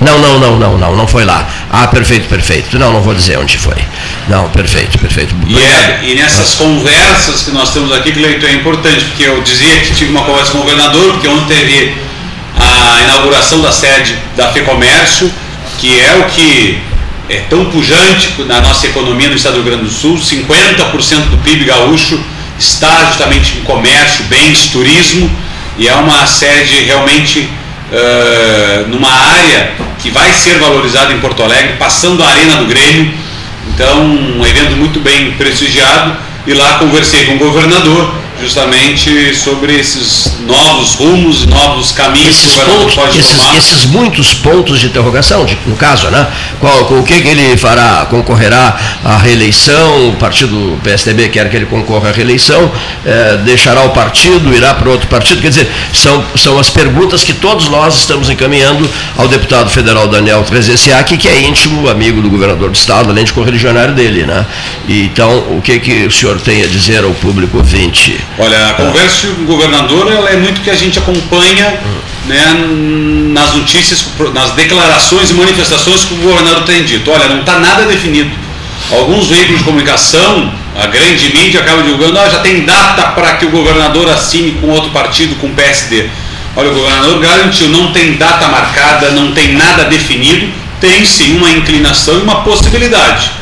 Não, 0.00 0.18
não, 0.18 0.38
não, 0.38 0.58
não, 0.58 0.78
não, 0.78 0.96
não 0.96 1.06
foi 1.06 1.24
lá. 1.24 1.48
Ah, 1.70 1.86
perfeito, 1.88 2.28
perfeito. 2.28 2.78
Não, 2.78 2.92
não 2.92 3.00
vou 3.00 3.14
dizer 3.14 3.38
onde 3.38 3.58
foi. 3.58 3.76
Não, 4.28 4.48
perfeito, 4.50 4.98
perfeito. 4.98 5.34
E, 5.46 5.56
é, 5.58 6.00
e 6.04 6.14
nessas 6.14 6.54
conversas 6.54 7.42
que 7.42 7.50
nós 7.50 7.72
temos 7.72 7.90
aqui, 7.92 8.12
Cleiton, 8.12 8.46
é 8.46 8.52
importante, 8.52 9.04
porque 9.06 9.24
eu 9.24 9.42
dizia 9.42 9.80
que 9.80 9.94
tive 9.94 10.10
uma 10.10 10.22
conversa 10.22 10.52
com 10.52 10.58
o 10.58 10.60
governador, 10.62 11.14
porque 11.14 11.28
ontem 11.28 11.56
teve 11.56 11.96
a 12.56 13.02
inauguração 13.04 13.60
da 13.60 13.72
sede 13.72 14.16
da 14.36 14.48
FEComércio, 14.48 15.32
que 15.78 16.00
é 16.00 16.16
o 16.16 16.24
que 16.30 16.80
é 17.28 17.40
tão 17.50 17.66
pujante 17.66 18.42
na 18.46 18.60
nossa 18.60 18.86
economia 18.86 19.28
no 19.28 19.36
estado 19.36 19.54
do 19.54 19.62
Rio 19.62 19.72
Grande 19.72 19.84
do 19.84 19.90
Sul, 19.90 20.16
50% 20.16 21.28
do 21.30 21.38
PIB 21.38 21.64
gaúcho 21.64 22.18
está 22.58 23.06
justamente 23.06 23.58
em 23.58 23.60
comércio, 23.62 24.24
bens, 24.24 24.66
turismo, 24.68 25.30
e 25.76 25.86
é 25.86 25.94
uma 25.94 26.26
sede 26.26 26.84
realmente 26.84 27.48
eh, 27.92 28.84
numa 28.88 29.10
área 29.10 29.72
que 29.98 30.10
vai 30.10 30.32
ser 30.32 30.58
valorizada 30.58 31.12
em 31.12 31.18
Porto 31.18 31.42
Alegre, 31.42 31.74
passando 31.78 32.22
a 32.22 32.28
Arena 32.28 32.56
do 32.56 32.66
Grêmio, 32.66 33.12
então, 33.74 34.02
um 34.02 34.44
evento 34.44 34.76
muito 34.76 34.98
bem 35.00 35.32
prestigiado. 35.32 36.16
E 36.46 36.54
lá 36.54 36.78
conversei 36.78 37.26
com 37.26 37.34
o 37.34 37.38
governador 37.38 38.12
justamente 38.40 39.34
sobre 39.34 39.74
esses 39.78 40.32
novos 40.46 40.94
rumos, 40.94 41.44
novos 41.46 41.92
caminhos 41.92 42.38
que 42.38 42.46
o 42.46 42.50
esses, 42.50 42.64
pontos, 42.64 42.94
pode 42.94 43.18
esses, 43.18 43.36
tomar. 43.36 43.56
esses 43.56 43.84
muitos 43.86 44.34
pontos 44.34 44.80
de 44.80 44.86
interrogação, 44.86 45.44
de- 45.44 45.58
no 45.66 45.76
caso, 45.76 46.08
né? 46.08 46.26
Qual, 46.60 46.84
com 46.86 47.00
o 47.00 47.02
que, 47.02 47.20
que 47.20 47.28
ele 47.28 47.56
fará? 47.56 48.06
Concorrerá 48.08 48.76
à 49.04 49.16
reeleição? 49.16 50.08
O 50.10 50.12
partido 50.16 50.78
PSDB 50.82 51.28
quer 51.28 51.50
que 51.50 51.56
ele 51.56 51.66
concorra 51.66 52.10
à 52.10 52.12
reeleição, 52.12 52.70
eh, 53.04 53.38
deixará 53.44 53.82
o 53.82 53.90
partido, 53.90 54.54
irá 54.54 54.74
para 54.74 54.88
outro 54.90 55.08
partido? 55.08 55.40
Quer 55.42 55.48
dizer, 55.50 55.70
são, 55.92 56.24
são 56.36 56.58
as 56.58 56.70
perguntas 56.70 57.24
que 57.24 57.32
todos 57.32 57.68
nós 57.68 57.96
estamos 57.98 58.30
encaminhando 58.30 58.88
ao 59.16 59.28
deputado 59.28 59.68
federal 59.70 60.06
Daniel 60.08 60.42
Trezenciak, 60.44 61.16
que 61.16 61.28
é 61.28 61.40
íntimo 61.42 61.88
amigo 61.88 62.20
do 62.22 62.30
governador 62.30 62.70
do 62.70 62.76
estado, 62.76 63.10
além 63.10 63.24
de 63.24 63.32
correligionário 63.32 63.94
dele, 63.94 64.24
né? 64.24 64.46
E, 64.88 65.02
então, 65.04 65.30
o 65.56 65.60
que, 65.62 65.78
que 65.80 66.06
o 66.06 66.10
senhor 66.10 66.40
tem 66.40 66.62
a 66.62 66.66
dizer 66.66 67.02
ao 67.04 67.10
público 67.14 67.58
ouvinte? 67.58 68.18
Olha, 68.38 68.68
a 68.68 68.74
conversa 68.74 69.26
com 69.26 69.42
o 69.42 69.46
governador 69.46 70.12
ela 70.12 70.30
é 70.30 70.36
muito 70.36 70.60
que 70.60 70.70
a 70.70 70.74
gente 70.74 70.98
acompanha 70.98 71.80
né, 72.26 72.44
nas 73.32 73.54
notícias, 73.54 74.04
nas 74.32 74.52
declarações 74.52 75.30
e 75.30 75.34
manifestações 75.34 76.04
que 76.04 76.14
o 76.14 76.18
governador 76.18 76.62
tem 76.62 76.84
dito. 76.84 77.10
Olha, 77.10 77.26
não 77.26 77.40
está 77.40 77.58
nada 77.58 77.84
definido. 77.84 78.30
Alguns 78.92 79.26
veículos 79.26 79.58
de 79.58 79.64
comunicação, 79.64 80.52
a 80.80 80.86
grande 80.86 81.34
mídia 81.34 81.60
acaba 81.60 81.82
divulgando, 81.82 82.18
ah, 82.18 82.28
já 82.28 82.38
tem 82.38 82.64
data 82.64 83.08
para 83.08 83.34
que 83.34 83.46
o 83.46 83.50
governador 83.50 84.08
assine 84.08 84.52
com 84.52 84.68
outro 84.68 84.90
partido, 84.90 85.34
com 85.36 85.48
o 85.48 85.50
PSD. 85.50 86.08
Olha, 86.54 86.70
o 86.70 86.74
governador 86.74 87.18
garantiu, 87.18 87.68
não 87.68 87.92
tem 87.92 88.14
data 88.14 88.46
marcada, 88.46 89.10
não 89.10 89.32
tem 89.32 89.54
nada 89.54 89.84
definido, 89.84 90.48
tem 90.80 91.04
sim 91.04 91.36
uma 91.36 91.50
inclinação 91.50 92.18
e 92.18 92.22
uma 92.22 92.42
possibilidade. 92.42 93.37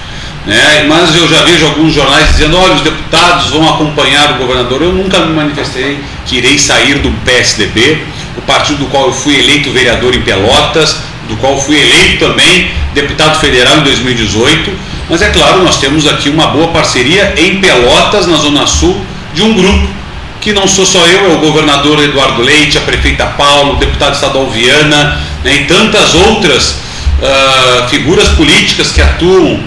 Né? 0.47 0.86
Mas 0.88 1.14
eu 1.16 1.28
já 1.28 1.42
vejo 1.42 1.66
alguns 1.66 1.92
jornais 1.92 2.28
dizendo, 2.28 2.57
olha, 2.57 2.74
os 2.74 2.82
deputados 2.82 3.51
vão 3.51 3.68
acompanhar 3.68 4.32
o 4.32 4.38
governador. 4.38 4.80
Eu 4.82 4.92
nunca 4.92 5.18
me 5.20 5.34
manifestei 5.34 5.99
que 6.24 6.36
irei 6.36 6.59
sair 6.59 7.01
do 7.01 7.11
PSDB, 7.24 8.03
o 8.36 8.42
partido 8.42 8.78
do 8.78 8.86
qual 8.86 9.07
eu 9.07 9.12
fui 9.12 9.38
eleito 9.38 9.72
vereador 9.72 10.14
em 10.14 10.20
Pelotas, 10.20 10.99
do 11.28 11.36
qual 11.36 11.61
fui 11.61 11.76
eleito 11.80 12.24
também 12.24 12.70
deputado 12.94 13.38
federal 13.40 13.78
em 13.78 13.82
2018. 13.82 14.70
Mas 15.11 15.20
é 15.22 15.30
claro, 15.30 15.62
nós 15.62 15.78
temos 15.78 16.07
aqui 16.07 16.28
uma 16.28 16.47
boa 16.49 16.68
parceria 16.68 17.34
em 17.36 17.61
Pelotas, 17.61 18.26
na 18.26 18.36
Zona 18.36 18.66
Sul, 18.66 19.01
de 19.34 19.42
um 19.42 19.53
grupo 19.53 19.97
que 20.40 20.53
não 20.53 20.68
sou 20.68 20.86
só 20.86 21.05
eu, 21.07 21.32
é 21.32 21.34
o 21.34 21.38
governador 21.38 22.01
Eduardo 22.01 22.40
Leite, 22.40 22.78
a 22.78 22.80
prefeita 22.80 23.26
Paulo, 23.26 23.74
o 23.74 23.76
deputado 23.76 24.14
estadual 24.14 24.49
Viana 24.49 25.20
né, 25.42 25.57
e 25.57 25.64
tantas 25.64 26.14
outras 26.14 26.76
ah, 27.20 27.88
figuras 27.88 28.28
políticas 28.28 28.92
que 28.92 29.03
atuam. 29.03 29.61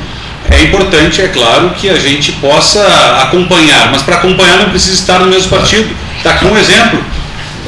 É 0.52 0.64
importante, 0.64 1.22
é 1.22 1.28
claro, 1.28 1.72
que 1.72 1.90
a 1.90 1.96
gente 1.96 2.32
possa 2.34 2.82
acompanhar, 3.22 3.92
mas 3.92 4.02
para 4.02 4.16
acompanhar 4.16 4.58
não 4.58 4.70
precisa 4.70 4.96
estar 4.96 5.20
no 5.20 5.28
mesmo 5.28 5.50
partido. 5.50 5.88
Está 6.18 6.32
aqui 6.32 6.46
um 6.46 6.58
exemplo. 6.58 7.04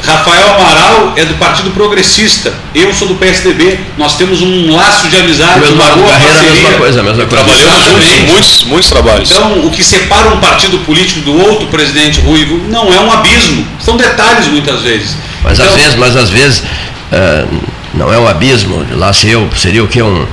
Rafael 0.03 0.55
Amaral 0.55 1.13
é 1.15 1.25
do 1.25 1.35
Partido 1.35 1.69
Progressista, 1.71 2.51
eu 2.73 2.91
sou 2.91 3.07
do 3.07 3.15
PSDB, 3.15 3.79
nós 3.97 4.15
temos 4.15 4.41
um 4.41 4.75
laço 4.75 5.07
de 5.07 5.15
amizade, 5.15 5.59
O 5.69 5.73
uma 5.73 5.85
boa 5.91 6.09
Carreira, 6.09 6.31
a 6.31 6.37
parceria. 6.37 6.61
mesma 6.63 6.77
coisa, 6.77 6.99
a 6.99 7.03
mesma 7.03 7.25
coisa. 7.25 7.43
Trabalhamos 7.43 7.85
juntos 7.85 8.19
muitos, 8.27 8.63
muitos 8.63 8.89
trabalhos. 8.89 9.31
Então, 9.31 9.65
o 9.65 9.69
que 9.69 9.83
separa 9.83 10.29
um 10.29 10.37
partido 10.39 10.79
político 10.79 11.21
do 11.21 11.39
outro, 11.39 11.67
presidente 11.67 12.19
Ruivo, 12.21 12.61
não 12.69 12.91
é 12.91 12.99
um 12.99 13.11
abismo. 13.11 13.67
São 13.79 13.95
detalhes 13.95 14.47
muitas 14.47 14.81
vezes. 14.81 15.15
Mas 15.43 15.59
Então, 15.59 15.71
às 15.71 15.79
vezes, 15.79 15.95
mas 15.95 16.15
às 16.15 16.29
vezes 16.31 16.63
eh, 17.11 17.45
não 17.93 18.11
é 18.11 18.17
um 18.17 18.27
abismo. 18.27 18.85
Lá 18.93 19.13
se 19.13 19.29
eu 19.29 19.47
seria 19.55 19.83
o 19.83 19.87
que 19.87 20.01
um, 20.01 20.25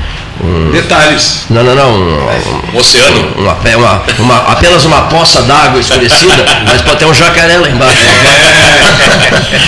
um 0.42 0.70
Detalhes. 0.70 1.46
Não, 1.50 1.64
não, 1.64 1.74
não. 1.74 1.90
Um, 1.90 2.74
um 2.74 2.78
oceano. 2.78 3.28
Uma, 3.36 3.54
uma, 3.54 4.02
uma, 4.18 4.36
apenas 4.52 4.84
uma 4.84 5.02
poça 5.02 5.42
d'água 5.42 5.80
escurecida, 5.80 6.44
mas 6.64 6.82
pode 6.82 6.98
ter 6.98 7.06
um 7.06 7.14
jacaré 7.14 7.58
lá 7.58 7.68
embaixo. 7.68 7.98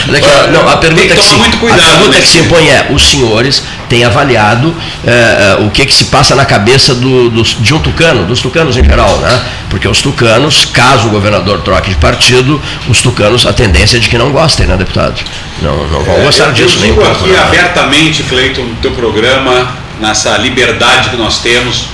Olha 0.09 0.19
aqui, 0.19 0.29
ó, 0.29 0.51
não, 0.51 0.69
a 0.69 0.77
pergunta, 0.77 1.03
que 1.09 1.15
que, 1.15 1.23
se, 1.23 1.35
cuidado, 1.59 1.81
a 1.81 1.85
pergunta 1.85 2.09
né? 2.11 2.21
que 2.21 2.29
se 2.29 2.39
impõe 2.39 2.69
é: 2.69 2.87
os 2.91 3.11
senhores 3.11 3.63
tem 3.89 4.05
avaliado 4.05 4.75
é, 5.05 5.57
o 5.61 5.71
que, 5.71 5.85
que 5.85 5.93
se 5.93 6.05
passa 6.05 6.37
na 6.37 6.45
cabeça 6.45 6.95
do, 6.95 7.29
dos, 7.29 7.57
de 7.61 7.75
um 7.75 7.81
tucano, 7.81 8.25
dos 8.25 8.41
tucanos 8.41 8.77
em 8.77 8.85
geral, 8.85 9.19
né? 9.19 9.43
Porque 9.69 9.89
os 9.89 10.01
tucanos, 10.01 10.65
caso 10.65 11.09
o 11.09 11.11
governador 11.11 11.61
troque 11.63 11.91
de 11.91 11.97
partido, 11.97 12.61
os 12.89 13.03
tucanos, 13.03 13.47
a 13.47 13.53
tendência 13.53 13.97
é 13.97 14.01
de 14.01 14.09
que 14.09 14.17
não 14.17 14.31
gostem, 14.31 14.67
né, 14.67 14.77
deputado? 14.77 15.21
Não, 15.61 15.77
não 15.89 16.05
vão 16.05 16.17
É, 16.17 16.23
gostar 16.23 16.47
eu 16.47 16.53
disso 16.53 16.79
nem 16.81 16.91
digo 16.91 17.03
um 17.03 17.05
pouco, 17.05 17.25
aqui 17.25 17.33
né? 17.33 17.41
abertamente, 17.41 18.23
Cleiton, 18.23 18.63
no 18.63 18.77
teu 18.77 18.93
programa, 18.93 19.69
nessa 20.01 20.37
liberdade 20.39 21.11
que 21.11 21.17
nós 21.17 21.39
temos 21.39 21.85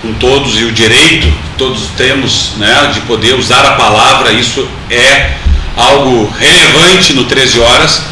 com 0.00 0.12
todos 0.14 0.58
e 0.58 0.64
o 0.64 0.72
direito 0.72 1.26
que 1.26 1.58
todos 1.58 1.88
temos 1.96 2.52
né, 2.58 2.90
de 2.94 3.00
poder 3.00 3.34
usar 3.34 3.64
a 3.64 3.72
palavra, 3.72 4.32
isso 4.32 4.66
é 4.90 5.32
algo 5.76 6.32
relevante 6.38 7.12
no 7.12 7.24
13 7.24 7.58
horas. 7.60 8.02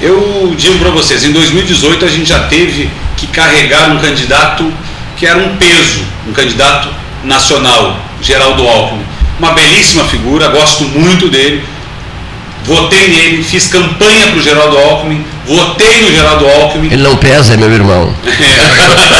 Eu 0.00 0.54
digo 0.56 0.78
para 0.78 0.90
vocês, 0.90 1.24
em 1.24 1.32
2018 1.32 2.04
a 2.04 2.08
gente 2.08 2.28
já 2.28 2.40
teve 2.40 2.90
que 3.16 3.26
carregar 3.26 3.90
um 3.90 3.98
candidato 3.98 4.72
que 5.16 5.26
era 5.26 5.38
um 5.38 5.56
peso, 5.56 6.02
um 6.26 6.32
candidato 6.32 6.88
nacional, 7.24 7.98
Geraldo 8.22 8.66
Alckmin. 8.66 9.04
Uma 9.38 9.52
belíssima 9.52 10.04
figura, 10.04 10.48
gosto 10.48 10.84
muito 10.84 11.28
dele, 11.28 11.64
votei 12.64 13.08
nele, 13.08 13.42
fiz 13.42 13.66
campanha 13.66 14.28
para 14.28 14.38
o 14.38 14.42
Geraldo 14.42 14.76
Alckmin, 14.76 15.24
votei 15.46 16.02
no 16.02 16.14
Geraldo 16.14 16.46
Alckmin. 16.46 16.88
Ele 16.92 17.02
não 17.02 17.16
pesa, 17.16 17.54
é 17.54 17.56
meu 17.56 17.70
irmão. 17.72 18.14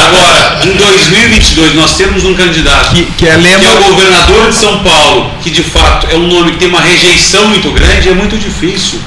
Agora, 0.05 0.59
em 0.63 0.73
2022, 0.73 1.75
nós 1.75 1.95
temos 1.95 2.23
um 2.23 2.33
candidato 2.33 2.95
que, 3.17 3.27
é, 3.27 3.35
lema... 3.35 3.71
o 3.79 3.83
governador 3.89 4.49
de 4.49 4.55
São 4.55 4.79
Paulo, 4.79 5.31
que 5.41 5.49
de 5.49 5.63
fato 5.63 6.07
é 6.09 6.15
um 6.15 6.27
nome 6.27 6.51
que 6.51 6.57
tem 6.57 6.67
uma 6.67 6.81
rejeição 6.81 7.47
muito 7.47 7.71
grande, 7.71 8.09
é 8.09 8.13
muito 8.13 8.37
difícil. 8.37 8.99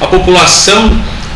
A 0.00 0.06
população 0.06 0.90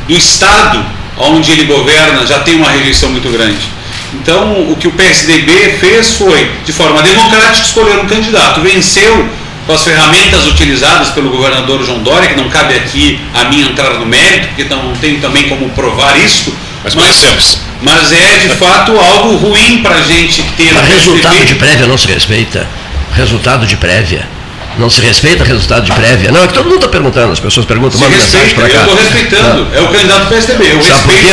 do 0.09 0.17
estado 0.17 0.85
onde 1.19 1.53
ele 1.53 1.65
governa 1.65 2.27
já 2.27 2.41
tem 2.41 2.57
uma 2.57 2.71
rejeição 2.71 3.11
muito 3.11 3.29
grande. 3.31 3.77
Então, 4.15 4.71
o 4.71 4.77
que 4.77 4.89
o 4.89 4.93
PSDB 4.93 5.77
fez 5.79 6.15
foi, 6.15 6.51
de 6.65 6.73
forma 6.73 7.03
democrática, 7.03 7.67
escolher 7.67 7.99
um 7.99 8.07
candidato. 8.07 8.61
Venceu 8.61 9.29
com 9.67 9.73
as 9.73 9.83
ferramentas 9.83 10.47
utilizadas 10.47 11.09
pelo 11.11 11.31
governador 11.31 11.85
João 11.85 11.99
Dória, 11.99 12.29
que 12.29 12.37
não 12.37 12.49
cabe 12.49 12.75
aqui 12.75 13.21
a 13.35 13.45
mim 13.45 13.62
entrar 13.62 13.95
no 13.95 14.07
mérito, 14.07 14.49
porque 14.49 14.64
não 14.64 14.93
tem 14.95 15.19
também 15.19 15.49
como 15.49 15.69
provar 15.71 16.17
isso. 16.19 16.55
Mas 16.85 16.95
conhecemos. 16.95 17.59
Mas 17.83 18.12
é 18.12 18.39
de 18.39 18.49
fato 18.51 18.97
algo 18.97 19.37
ruim 19.37 19.83
para 19.83 19.97
a 19.97 20.03
gente 20.03 20.43
ter. 20.57 20.73
Mas 20.73 20.89
resultado 20.89 21.45
de 21.45 21.55
prévia 21.57 21.87
não 21.87 21.99
se 21.99 22.07
respeita. 22.07 22.67
Resultado 23.12 23.67
de 23.67 23.77
prévia. 23.77 24.37
Não 24.79 24.91
se 24.91 25.01
respeita 25.01 25.43
resultado 25.43 25.85
de 25.85 25.93
prévia. 25.93 26.31
Não, 26.31 26.45
é 26.45 26.47
que 26.47 26.53
todo 26.53 26.64
mundo 26.64 26.77
está 26.77 26.89
perguntando, 26.89 27.33
as 27.33 27.41
pessoas 27.41 27.64
perguntam, 27.64 27.99
manda 27.99 28.14
mensagem 28.14 28.55
para 28.55 28.69
cá. 28.69 28.75
eu 28.75 28.81
estou 28.83 28.97
respeitando. 28.97 29.67
É 29.75 29.81
o 29.81 29.89
candidato 29.89 30.25
do 30.25 30.29
PSDB. 30.29 30.73
Eu 30.73 30.83
Sabe 30.83 31.03
por 31.03 31.14
quê? 31.14 31.27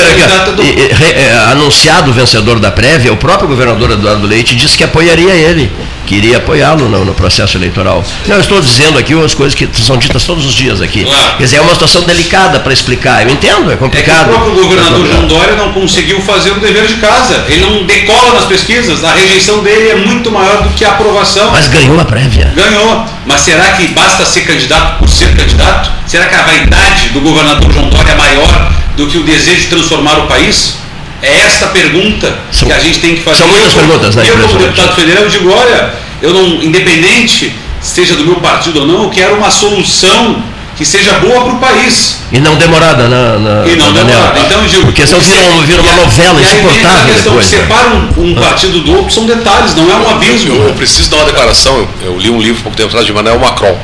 É 1.03 1.34
do. 1.34 1.51
anunciado 1.51 2.09
o 2.09 2.13
vencedor 2.13 2.59
da 2.59 2.71
prévia, 2.71 3.11
o 3.11 3.17
próprio 3.17 3.49
governador 3.49 3.91
Eduardo 3.91 4.25
Leite 4.25 4.55
disse 4.55 4.77
que 4.77 4.84
apoiaria 4.84 5.34
ele, 5.34 5.69
que 6.05 6.15
iria 6.15 6.37
apoiá-lo 6.37 6.89
no, 6.89 7.05
no 7.05 7.13
processo 7.13 7.57
eleitoral. 7.57 8.03
Não, 8.27 8.35
eu 8.35 8.41
estou 8.41 8.61
dizendo 8.61 8.97
aqui 8.99 9.13
as 9.23 9.33
coisas 9.33 9.55
que 9.55 9.67
são 9.81 9.97
ditas 9.97 10.23
todos 10.23 10.45
os 10.45 10.53
dias 10.53 10.81
aqui. 10.81 11.05
Quer 11.37 11.43
dizer, 11.43 11.57
é 11.57 11.61
uma 11.61 11.73
situação 11.73 12.01
delicada 12.03 12.59
para 12.59 12.73
explicar. 12.73 13.23
Eu 13.23 13.29
entendo, 13.29 13.69
é 13.69 13.73
É 13.73 13.77
que 13.77 13.83
complicado. 13.83 14.27
o 14.29 14.33
próprio 14.33 14.53
governador 14.55 15.05
É 15.05 15.09
João 15.11 15.27
Dória 15.27 15.55
não 15.55 15.71
conseguiu 15.73 16.21
fazer 16.21 16.51
o 16.51 16.59
dever 16.59 16.85
de 16.87 16.95
casa. 16.95 17.45
Ele 17.47 17.61
não 17.61 17.85
decola 17.85 18.33
nas 18.33 18.45
pesquisas. 18.45 19.03
A 19.03 19.13
rejeição 19.13 19.63
dele 19.63 19.89
é 19.89 19.95
muito 19.95 20.31
maior 20.31 20.63
do 20.63 20.69
que 20.69 20.83
a 20.85 20.89
aprovação. 20.89 21.51
Mas 21.51 21.67
ganhou 21.67 21.99
a 21.99 22.05
prévia. 22.05 22.51
Ganhou. 22.55 23.05
Mas 23.25 23.41
será 23.41 23.71
que 23.73 23.87
basta 23.89 24.25
ser 24.25 24.41
candidato 24.41 24.99
por 24.99 25.09
ser 25.09 25.35
candidato? 25.35 25.89
Será 26.07 26.25
que 26.25 26.35
a 26.35 26.41
vaidade 26.43 27.09
do 27.09 27.21
governador 27.21 27.71
João 27.71 27.89
Dória 27.89 28.11
é 28.11 28.15
maior 28.15 28.71
do 28.97 29.07
que 29.07 29.17
o 29.17 29.23
desejo 29.23 29.61
de 29.61 29.67
transformar 29.67 30.19
o 30.19 30.27
país? 30.27 30.75
É 31.24 31.38
esta 31.45 31.67
pergunta 31.67 32.38
que 32.51 32.71
a 32.71 32.80
gente 32.80 32.99
tem 32.99 33.15
que 33.15 33.21
fazer. 33.21 33.39
são 33.39 33.47
muitas 33.47 33.71
Eu, 33.74 33.80
perguntas, 33.80 34.15
né, 34.15 34.24
Eu, 34.28 34.38
como 34.38 34.59
deputado 34.59 34.95
federal, 34.95 35.24
eu 35.24 35.30
digo, 35.30 35.49
olha, 35.51 35.93
eu 36.21 36.34
não, 36.34 36.61
independente, 36.61 37.55
seja 37.82 38.15
do 38.15 38.26
meu 38.26 38.36
partido 38.36 38.82
ou 38.82 38.86
não, 38.86 39.03
eu 39.03 39.09
quero 39.09 39.36
uma 39.36 39.49
solução 39.49 40.43
que 40.76 40.84
seja 40.84 41.13
boa 41.19 41.43
para 41.45 41.53
o 41.53 41.57
país. 41.59 42.17
E 42.32 42.39
não 42.39 42.55
demorada 42.55 43.07
na, 43.07 43.38
na 43.38 43.65
E 43.67 43.76
não 43.76 43.91
na 43.91 44.01
demorada. 44.01 44.34
Daniel. 44.34 44.45
Então, 44.45 44.65
digo, 44.67 44.84
Porque 44.86 45.05
senão 45.05 45.21
vira, 45.21 45.41
vira 45.67 45.82
uma 45.84 45.91
a- 45.91 45.95
novela 45.97 46.39
e 46.41 46.43
insuportável 46.43 46.88
aquela 46.89 47.03
questão 47.13 47.24
depois. 47.34 47.47
que 47.47 47.55
né? 47.55 47.61
separa 47.61 47.88
um, 47.89 48.32
um 48.32 48.36
partido 48.36 48.80
do 48.80 48.91
outro, 48.97 49.13
são 49.13 49.26
detalhes, 49.26 49.76
não 49.76 49.91
é 49.91 49.95
um 49.95 50.09
abismo. 50.09 50.55
Eu, 50.55 50.67
eu 50.69 50.74
preciso 50.74 51.09
dar 51.11 51.17
uma 51.17 51.26
declaração. 51.26 51.78
Eu, 51.78 51.89
eu 52.01 52.17
li 52.17 52.30
um 52.32 52.41
livro 52.41 52.59
há 52.59 52.63
pouco 52.63 52.76
tempo 52.78 52.89
atrás 52.89 53.05
de 53.05 53.11
Emmanuel 53.11 53.38
Macron. 53.39 53.78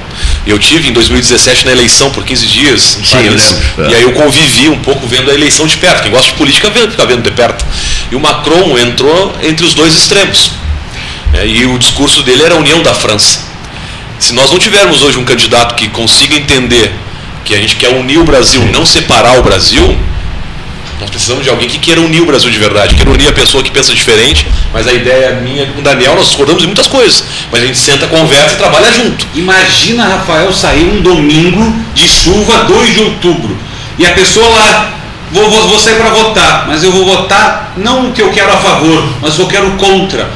Eu 0.47 0.57
tive 0.57 0.89
em 0.89 0.93
2017 0.93 1.65
na 1.65 1.71
eleição 1.73 2.09
por 2.09 2.23
15 2.23 2.47
dias 2.47 2.97
em 2.99 3.05
Sim, 3.05 3.15
Paris. 3.15 3.55
lembro. 3.77 3.91
E 3.91 3.95
aí 3.95 4.01
eu 4.01 4.11
convivi 4.13 4.67
um 4.69 4.79
pouco 4.79 5.05
vendo 5.05 5.29
a 5.29 5.33
eleição 5.33 5.67
de 5.67 5.77
perto. 5.77 6.01
Quem 6.01 6.11
gosta 6.11 6.27
de 6.27 6.33
política 6.33 6.69
vê- 6.71 6.89
fica 6.89 7.05
vendo 7.05 7.21
de 7.21 7.31
perto. 7.31 7.63
E 8.11 8.15
o 8.15 8.19
Macron 8.19 8.77
entrou 8.79 9.35
entre 9.43 9.63
os 9.63 9.75
dois 9.75 9.93
extremos. 9.95 10.51
É, 11.33 11.45
e 11.45 11.65
o 11.67 11.77
discurso 11.77 12.23
dele 12.23 12.41
era 12.41 12.55
a 12.55 12.57
união 12.57 12.81
da 12.81 12.95
França. 12.95 13.47
Se 14.19 14.33
nós 14.33 14.51
não 14.51 14.59
tivermos 14.59 15.01
hoje 15.01 15.17
um 15.17 15.23
candidato 15.23 15.75
que 15.75 15.87
consiga 15.87 16.35
entender 16.35 16.93
que 17.45 17.55
a 17.55 17.57
gente 17.57 17.77
quer 17.77 17.87
unir 17.87 18.19
o 18.19 18.25
Brasil, 18.25 18.61
não 18.65 18.85
separar 18.85 19.39
o 19.39 19.41
Brasil, 19.41 19.97
nós 20.99 21.09
precisamos 21.09 21.45
de 21.45 21.49
alguém 21.49 21.69
que 21.69 21.79
queira 21.79 22.01
unir 22.01 22.21
o 22.21 22.25
Brasil 22.25 22.51
de 22.51 22.59
verdade, 22.59 22.95
queira 22.95 23.09
unir 23.09 23.29
a 23.29 23.31
pessoa 23.31 23.63
que 23.63 23.71
pensa 23.71 23.93
diferente, 23.93 24.45
mas 24.73 24.85
a 24.87 24.93
ideia 24.93 25.27
é 25.27 25.41
minha 25.41 25.65
com 25.67 25.79
o 25.79 25.81
Daniel, 25.81 26.15
nós 26.15 26.27
discordamos 26.27 26.61
em 26.61 26.65
muitas 26.65 26.85
coisas, 26.85 27.23
mas 27.49 27.63
a 27.63 27.65
gente 27.65 27.77
senta, 27.77 28.07
conversa 28.07 28.55
e 28.55 28.57
trabalha 28.57 28.91
junto. 28.91 29.25
Imagina, 29.35 30.03
Rafael, 30.03 30.51
sair 30.51 30.83
um 30.83 31.01
domingo 31.01 31.73
de 31.95 32.05
chuva, 32.05 32.65
2 32.65 32.93
de 32.93 32.99
outubro, 32.99 33.57
e 33.97 34.05
a 34.05 34.11
pessoa 34.11 34.49
lá, 34.49 34.93
vou, 35.31 35.49
vou, 35.49 35.69
vou 35.69 35.79
sair 35.79 35.95
para 35.95 36.09
votar, 36.09 36.65
mas 36.67 36.83
eu 36.83 36.91
vou 36.91 37.05
votar 37.05 37.71
não 37.77 38.09
o 38.09 38.11
que 38.11 38.21
eu 38.21 38.31
quero 38.31 38.51
a 38.51 38.57
favor, 38.57 39.01
mas 39.21 39.39
eu 39.39 39.47
quero 39.47 39.71
contra. 39.77 40.29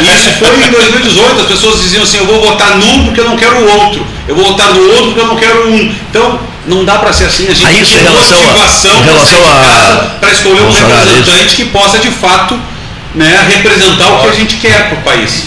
E 0.00 0.14
isso 0.14 0.30
foi 0.38 0.48
em 0.64 0.70
2018, 0.70 1.40
as 1.40 1.46
pessoas 1.46 1.80
diziam 1.82 2.02
assim, 2.02 2.18
eu 2.18 2.26
vou 2.26 2.40
votar 2.40 2.76
num 2.78 3.04
porque 3.06 3.20
eu 3.20 3.24
não 3.24 3.36
quero 3.36 3.56
o 3.56 3.68
outro, 3.80 4.06
eu 4.26 4.34
vou 4.34 4.44
votar 4.46 4.72
no 4.74 4.80
outro 4.90 5.06
porque 5.06 5.20
eu 5.20 5.26
não 5.26 5.36
quero 5.36 5.68
um. 5.70 5.94
Então, 6.10 6.40
não 6.66 6.84
dá 6.84 6.96
para 6.98 7.12
ser 7.12 7.24
assim, 7.24 7.46
a 7.48 7.54
gente 7.54 7.66
tem 7.66 7.80
isso 7.82 7.92
que 7.92 7.96
em 7.98 8.04
ter 8.04 8.10
relação 8.10 8.36
a- 8.38 8.42
motivação 8.52 8.90
para 10.20 10.30
escolher 10.32 10.60
um 10.62 10.70
representante 10.70 11.56
que 11.56 11.64
possa 11.66 11.98
de 11.98 12.10
fato 12.10 12.58
né, 13.14 13.46
representar 13.48 14.08
o 14.12 14.20
que 14.20 14.28
a 14.28 14.32
gente 14.32 14.56
quer 14.56 14.88
para 14.90 14.98
o 14.98 15.02
país. 15.02 15.44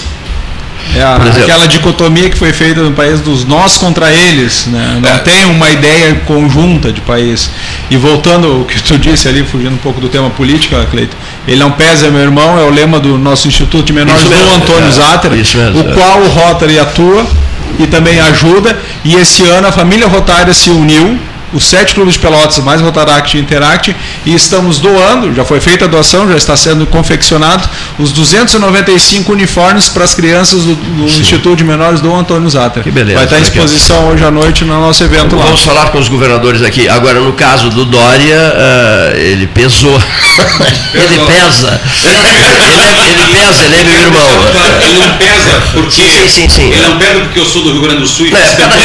É 0.95 1.01
a- 1.03 1.15
aquela 1.15 1.67
dicotomia 1.67 2.29
que 2.29 2.37
foi 2.37 2.51
feita 2.51 2.81
no 2.81 2.91
país 2.91 3.19
dos 3.21 3.45
nós 3.45 3.77
contra 3.77 4.11
eles, 4.11 4.65
né? 4.67 4.99
não 5.01 5.17
tem 5.19 5.45
uma 5.45 5.69
ideia 5.69 6.15
conjunta 6.25 6.91
de 6.91 7.01
país. 7.01 7.49
E 7.89 7.97
voltando 7.97 8.47
ao 8.47 8.65
que 8.65 8.81
tu 8.81 8.97
disse 8.97 9.27
ali, 9.27 9.43
fugindo 9.43 9.73
um 9.73 9.77
pouco 9.77 10.01
do 10.01 10.09
tema 10.09 10.29
política, 10.29 10.85
Cleito, 10.91 11.15
ele 11.47 11.59
não 11.59 11.71
pesa, 11.71 12.07
é 12.07 12.09
meu 12.09 12.21
irmão, 12.21 12.59
é 12.59 12.63
o 12.63 12.69
lema 12.69 12.99
do 12.99 13.17
nosso 13.17 13.47
Instituto 13.47 13.85
de 13.85 13.93
Menores 13.93 14.21
Isso 14.21 14.29
do 14.29 14.35
mesmo, 14.35 14.53
Antônio 14.55 14.83
é, 14.83 14.85
mesmo, 14.87 15.01
o 15.81 15.89
é. 15.89 15.93
qual 15.93 16.19
o 16.19 16.27
Rotary 16.27 16.79
atua 16.79 17.25
e 17.79 17.87
também 17.87 18.19
ajuda. 18.19 18.77
E 19.03 19.15
esse 19.15 19.43
ano 19.43 19.67
a 19.67 19.71
família 19.71 20.07
Rotária 20.07 20.53
se 20.53 20.69
uniu, 20.69 21.17
os 21.53 21.65
sete 21.65 21.93
clubes 21.95 22.13
de 22.13 22.19
Pelotas, 22.19 22.57
mais 22.59 22.81
Rotaract 22.81 23.37
e 23.37 23.39
Interact, 23.41 23.95
e 24.25 24.33
estamos 24.33 24.79
doando, 24.79 25.33
já 25.33 25.43
foi 25.43 25.59
feita 25.59 25.85
a 25.85 25.87
doação, 25.87 26.27
já 26.29 26.35
está 26.37 26.55
sendo 26.55 26.85
confeccionado, 26.85 27.67
os 27.99 28.11
295 28.11 29.31
uniformes 29.31 29.89
para 29.89 30.03
as 30.03 30.13
crianças 30.13 30.63
do, 30.63 30.75
do 30.75 31.05
Instituto 31.05 31.57
de 31.57 31.63
Menores 31.63 31.99
do 32.01 32.13
Antônio 32.13 32.49
Zatter. 32.49 32.83
Que 32.83 32.91
beleza, 32.91 33.15
Vai 33.15 33.25
estar 33.25 33.39
em 33.39 33.41
exposição 33.41 34.09
hoje 34.09 34.23
à 34.23 34.31
noite 34.31 34.63
no 34.63 34.79
nosso 34.79 35.03
evento 35.03 35.35
lá. 35.35 35.45
Vamos 35.45 35.61
falar 35.61 35.87
com 35.91 35.99
os 35.99 36.07
governadores 36.07 36.61
aqui. 36.61 36.87
Agora, 36.87 37.19
no 37.19 37.33
caso 37.33 37.69
do 37.69 37.85
Dória, 37.85 38.37
ah, 38.55 39.13
ele 39.17 39.47
pesou. 39.47 39.91
ele 40.93 41.17
pesa. 41.25 41.81
ele, 42.05 42.15
é- 42.27 43.11
ele 43.11 43.33
pesa, 43.33 43.63
ele 43.65 43.75
é 43.75 43.83
meu 43.83 44.01
irmão. 44.01 44.29
Ele 44.81 44.99
não 44.99 45.17
pesa 45.17 45.61
porque 45.73 45.91
Sim, 46.01 46.27
sim, 46.29 46.49
sim. 46.49 46.69
ele 46.71 46.87
não 46.87 46.97
pesa 46.97 47.19
porque 47.21 47.39
eu 47.39 47.45
sou 47.45 47.63
do 47.63 47.71
Rio 47.73 47.81
Grande 47.81 48.01
do 48.01 48.07
Sul 48.07 48.25
e 48.27 48.33
É, 48.33 48.55
cada 48.57 48.75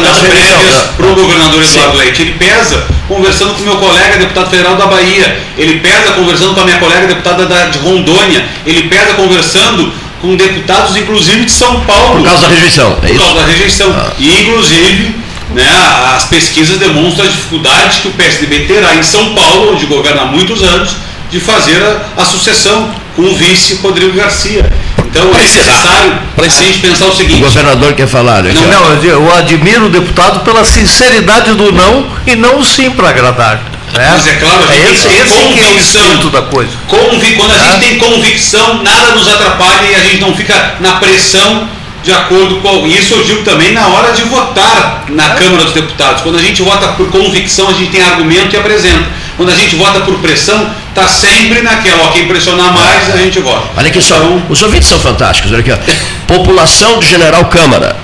nas 0.00 0.18
prévias 0.18 0.76
para 0.96 1.06
o 1.06 1.14
governador. 1.14 1.62
Eduardo 1.62 1.96
Leite. 1.98 2.09
Ele 2.18 2.32
pesa 2.32 2.86
conversando 3.06 3.54
com 3.54 3.62
meu 3.62 3.76
colega 3.76 4.18
deputado 4.18 4.50
federal 4.50 4.76
da 4.76 4.86
Bahia. 4.86 5.40
Ele 5.56 5.80
pesa 5.80 6.12
conversando 6.12 6.54
com 6.54 6.60
a 6.60 6.64
minha 6.64 6.78
colega 6.78 7.06
deputada 7.06 7.46
da, 7.46 7.66
de 7.66 7.78
Rondônia. 7.78 8.44
Ele 8.66 8.88
pesa 8.88 9.14
conversando 9.14 9.92
com 10.20 10.36
deputados, 10.36 10.96
inclusive 10.96 11.44
de 11.44 11.50
São 11.50 11.80
Paulo. 11.80 12.20
Por 12.20 12.24
causa 12.24 12.42
da 12.42 12.48
rejeição, 12.48 12.92
é 12.92 13.06
Por 13.06 13.10
isso? 13.10 13.18
causa 13.18 13.34
da 13.40 13.46
rejeição. 13.46 13.94
Ah. 13.96 14.12
E, 14.18 14.42
inclusive, 14.42 15.14
né, 15.54 15.66
as 16.14 16.24
pesquisas 16.24 16.78
demonstram 16.78 17.26
as 17.26 17.32
dificuldades 17.32 17.98
que 17.98 18.08
o 18.08 18.12
PSDB 18.12 18.66
terá 18.66 18.94
em 18.94 19.02
São 19.02 19.34
Paulo, 19.34 19.72
onde 19.72 19.86
governa 19.86 20.22
há 20.22 20.26
muitos 20.26 20.62
anos, 20.62 20.90
de 21.30 21.40
fazer 21.40 21.80
a, 21.82 22.22
a 22.22 22.24
sucessão 22.24 22.92
com 23.16 23.22
o 23.22 23.34
vice 23.34 23.74
Rodrigo 23.82 24.12
Garcia. 24.12 24.70
Então 25.10 25.28
é 25.34 25.42
necessário 25.42 26.18
a 26.38 26.48
gente 26.48 26.78
pensar 26.78 27.06
o 27.06 27.08
O 27.08 27.16
seguinte. 27.16 27.40
governador 27.40 27.92
quer 27.94 28.06
falar. 28.06 28.40
aqui, 28.46 28.54
Não, 28.54 28.66
não, 28.66 29.02
eu 29.02 29.34
admiro 29.34 29.86
o 29.86 29.88
deputado 29.88 30.40
pela 30.40 30.64
sinceridade 30.64 31.52
do 31.54 31.72
não 31.72 32.06
e 32.26 32.36
não 32.36 32.58
o 32.60 32.64
sim 32.64 32.90
para 32.90 33.08
agradar. 33.10 33.56
né? 33.92 34.08
Mas 34.12 34.26
é 34.28 34.34
claro, 34.34 34.62
a 34.68 34.72
é 34.72 34.76
gente 34.78 34.92
esse, 34.94 35.08
tem 35.08 35.18
esse 35.18 35.34
que 35.34 35.40
é 35.40 35.42
o 35.42 35.48
convicção. 35.68 36.00
espírito 36.02 36.30
da 36.30 36.42
coisa. 36.42 36.70
Convi- 36.86 37.34
quando 37.36 37.50
a 37.52 37.56
É. 37.56 37.58
gente 37.58 37.80
tem 37.80 37.98
convicção, 37.98 38.82
nada 38.84 39.14
nos 39.16 39.26
atrapalha 39.28 39.86
e 39.90 39.94
a 39.96 39.98
gente 39.98 40.20
não 40.20 40.34
fica 40.34 40.76
na 40.80 40.92
pressão 40.92 41.68
de 42.04 42.12
acordo 42.12 42.56
com. 42.60 42.86
Isso 42.86 43.12
eu 43.14 43.24
digo 43.24 43.42
também 43.42 43.72
na 43.72 43.88
hora 43.88 44.12
de 44.12 44.22
votar 44.22 45.04
na 45.08 45.30
Câmara 45.30 45.64
dos 45.64 45.74
Deputados. 45.74 46.22
Quando 46.22 46.38
a 46.38 46.42
gente 46.42 46.62
vota 46.62 46.86
por 46.88 47.08
convicção, 47.10 47.68
a 47.68 47.72
gente 47.72 47.90
tem 47.90 48.00
argumento 48.02 48.54
e 48.54 48.58
apresenta. 48.58 49.04
Quando 49.40 49.52
a 49.52 49.54
gente 49.54 49.74
vota 49.76 50.00
por 50.00 50.18
pressão, 50.18 50.70
tá 50.94 51.08
sempre 51.08 51.62
naquela, 51.62 52.02
ó, 52.02 52.08
quem 52.08 52.28
pressionar 52.28 52.74
mais, 52.74 53.08
a 53.08 53.16
gente 53.16 53.40
vota. 53.40 53.70
Olha 53.74 53.88
aqui 53.88 53.98
só, 53.98 54.16
os 54.50 54.60
ouvintes 54.60 54.86
são 54.86 55.00
fantásticos. 55.00 55.50
Olha 55.50 55.60
aqui, 55.60 55.72
ó. 55.72 55.78
População 56.28 56.98
de 56.98 57.06
General 57.08 57.42
Câmara. 57.46 57.96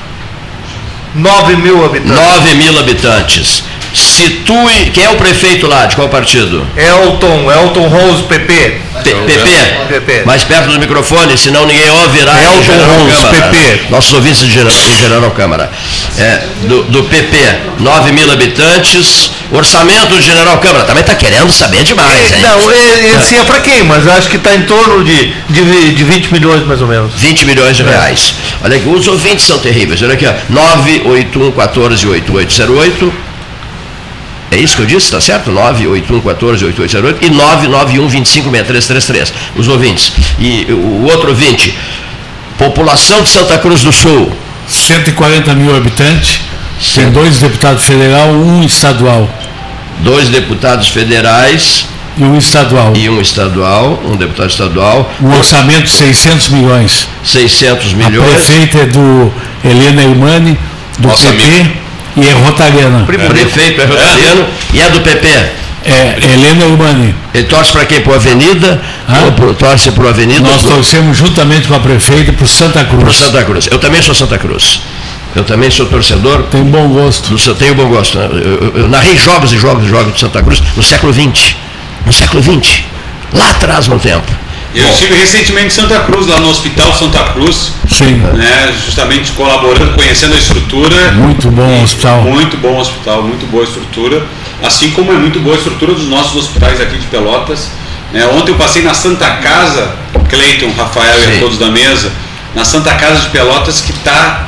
9 1.15 1.57
mil 1.57 1.85
habitantes. 1.85 2.17
9 2.17 2.55
mil 2.55 2.79
habitantes. 2.79 3.63
Situe. 3.93 4.91
Quem 4.95 5.05
é 5.05 5.11
o 5.11 5.17
prefeito 5.17 5.67
lá? 5.67 5.85
De 5.85 5.95
qual 5.95 6.09
partido? 6.09 6.67
Elton, 6.75 7.53
Elton 7.53 7.87
Rose, 7.87 8.23
PP. 8.23 8.81
PP? 9.89 10.23
Mais 10.25 10.43
perto 10.45 10.71
do 10.71 10.79
microfone, 10.79 11.37
senão 11.37 11.67
ninguém 11.67 11.89
ouvirá. 11.91 12.33
Elton 12.43 12.63
Câmara. 13.07 13.51
PP. 13.51 13.81
Nossos 13.91 14.13
ouvintes 14.15 14.41
de 14.41 14.51
General, 14.51 14.77
em 14.77 14.97
General 15.03 15.31
Câmara. 15.31 15.71
É, 16.19 16.43
do, 16.67 16.83
do 16.85 17.05
PP, 17.05 17.37
9 17.79 18.13
mil 18.13 18.31
habitantes. 18.31 19.31
Orçamento 19.53 20.13
de 20.17 20.23
General 20.23 20.59
Câmara. 20.59 20.85
Também 20.85 21.03
está 21.03 21.15
querendo 21.15 21.53
saber 21.53 21.85
demais, 21.85 22.33
hein? 22.33 22.39
Não, 22.43 22.71
e- 22.73 23.17
esse 23.17 23.37
é 23.37 23.45
para 23.45 23.61
quem? 23.61 23.85
Mas 23.85 24.07
acho 24.09 24.29
que 24.29 24.37
está 24.37 24.53
em 24.55 24.63
torno 24.63 25.05
de, 25.05 25.33
de, 25.51 25.95
de 25.95 26.05
20 26.05 26.33
milhões 26.33 26.67
mais 26.67 26.81
ou 26.83 26.89
menos. 26.89 27.13
20 27.15 27.45
milhões 27.45 27.77
de 27.77 27.85
reais. 27.85 28.35
Olha 28.65 28.77
aqui, 28.77 28.89
os 28.89 29.07
ouvintes 29.07 29.47
são 29.47 29.59
terríveis. 29.61 30.03
Olha 30.03 30.15
aqui, 30.15 30.27
ó. 30.27 30.33
981 30.51 31.53
14 31.53 32.07
8808. 32.09 33.13
É 34.51 34.57
isso 34.57 34.77
que 34.77 34.83
eu 34.83 34.87
disse, 34.87 35.11
tá 35.11 35.21
certo? 35.21 35.51
981 35.51 36.21
14 36.21 36.65
8808 36.65 37.27
e 37.27 37.31
991 37.31 38.09
25 38.09 38.51
6333. 38.51 39.33
Os 39.57 39.69
ouvintes. 39.69 40.13
E 40.39 40.67
o 40.71 41.05
outro 41.05 41.31
ouvinte, 41.31 41.75
população 42.59 43.23
de 43.23 43.29
Santa 43.29 43.59
Cruz 43.59 43.83
do 43.83 43.93
Sul. 43.93 44.33
140 44.69 45.55
mil 45.55 45.77
habitantes, 45.77 46.41
tem 46.95 47.11
dois 47.11 47.39
deputados 47.39 47.85
federal, 47.85 48.29
um 48.31 48.63
estadual. 48.65 49.29
Dois 50.01 50.29
deputados 50.29 50.89
federais. 50.89 51.87
E 52.19 52.25
um 52.25 52.37
estadual. 52.37 52.93
E 52.97 53.09
um 53.09 53.21
estadual, 53.21 54.03
um 54.05 54.17
deputado 54.17 54.51
estadual. 54.51 55.11
Um 55.21 55.37
orçamento 55.37 55.85
de 55.85 55.91
600 55.91 56.49
milhões. 56.49 57.09
600 57.25 57.93
A 57.93 57.97
milhões. 57.97 58.31
prefeita 58.31 58.79
é 58.79 58.87
do 58.87 59.33
Helena 59.65 60.03
Irmani, 60.03 60.59
do 60.99 61.09
PP, 61.09 61.29
amiga. 61.29 61.73
E 62.17 62.27
é 62.29 62.33
rotariana. 62.33 63.05
Prefeito 63.05 63.81
é 63.81 63.85
rotariano 63.85 64.47
e 64.73 64.81
é 64.81 64.91
do 64.91 65.01
PP. 65.01 65.29
É, 65.89 66.19
Helena 66.21 66.65
Irmani. 66.65 67.15
Ele 67.33 67.45
torce 67.45 67.71
para 67.71 67.85
quem? 67.85 68.01
Para 68.01 68.17
Avenida? 68.17 68.83
Ou 69.25 69.33
pro, 69.33 69.55
torce 69.55 69.91
para 69.93 70.09
Avenida? 70.09 70.41
Nós 70.41 70.63
Pro- 70.63 70.71
torcemos 70.73 71.17
juntamente 71.17 71.69
com 71.69 71.75
a 71.75 71.79
prefeita 71.81 72.33
para 72.33 72.47
Santa 72.47 72.85
Cruz. 72.85 73.03
Pro 73.05 73.13
Santa 73.13 73.45
Cruz. 73.45 73.69
Eu 73.71 73.79
também 73.79 74.03
sou 74.03 74.13
Santa 74.15 74.37
Cruz. 74.37 74.81
Eu 75.37 75.45
também 75.45 75.71
sou 75.71 75.87
torcedor. 75.87 76.43
Tem 76.45 76.65
bom 76.65 76.89
gosto. 76.89 77.37
Do, 77.37 77.55
tenho 77.55 77.75
bom 77.77 77.87
gosto. 77.89 78.19
né? 78.19 78.29
Eu, 78.33 78.39
eu- 78.41 78.73
eu 78.83 78.89
narrei 78.89 79.17
jogos 79.17 79.53
e 79.53 79.59
jogos 79.59 79.85
e 79.85 79.89
jogos 79.89 80.13
de 80.15 80.19
Santa 80.21 80.43
Cruz 80.43 80.61
no 80.77 80.83
século 80.83 81.13
XX. 81.13 81.55
No 82.05 82.13
século 82.13 82.43
XX. 82.43 82.83
Lá 83.33 83.51
atrás 83.51 83.87
no 83.87 83.99
tempo. 84.01 84.33
Eu 84.77 84.91
estive 84.91 85.15
recentemente 85.15 85.69
em 85.69 85.71
Santa 85.71 86.01
Cruz, 86.01 86.27
lá 86.27 86.39
no 86.39 86.51
Hospital 86.51 86.93
Santa 86.95 87.21
Cruz. 87.33 87.73
Sim. 87.91 88.17
Né, 88.35 88.75
justamente 88.85 89.33
colaborando, 89.33 89.95
conhecendo 89.95 90.35
a 90.35 90.39
estrutura. 90.39 91.13
Muito 91.13 91.51
bom 91.51 91.83
hospital. 91.83 92.23
Muito 92.23 92.57
bom 92.59 92.79
hospital, 92.79 93.23
muito 93.23 93.51
boa 93.51 93.65
estrutura. 93.65 94.23
Assim 94.63 94.91
como 94.91 95.13
é 95.13 95.17
muito 95.17 95.41
boa 95.41 95.55
a 95.55 95.59
estrutura 95.59 95.95
dos 95.95 96.09
nossos 96.09 96.37
hospitais 96.37 96.79
aqui 96.81 96.99
de 96.99 97.07
Pelotas. 97.07 97.71
né. 98.13 98.27
ontem 98.27 98.53
eu 98.53 98.57
passei 98.57 98.83
na 98.83 98.93
Santa 98.93 99.29
Casa, 99.37 99.97
Cleiton, 100.29 100.71
Rafael 100.77 101.23
e 101.23 101.37
a 101.37 101.41
todos 101.41 101.59
da 101.59 101.71
mesa, 101.71 102.13
na 102.55 102.65
Santa 102.65 102.95
Casa 102.95 103.21
de 103.21 103.29
Pelotas 103.31 103.81
que 103.81 103.93
está 103.93 104.47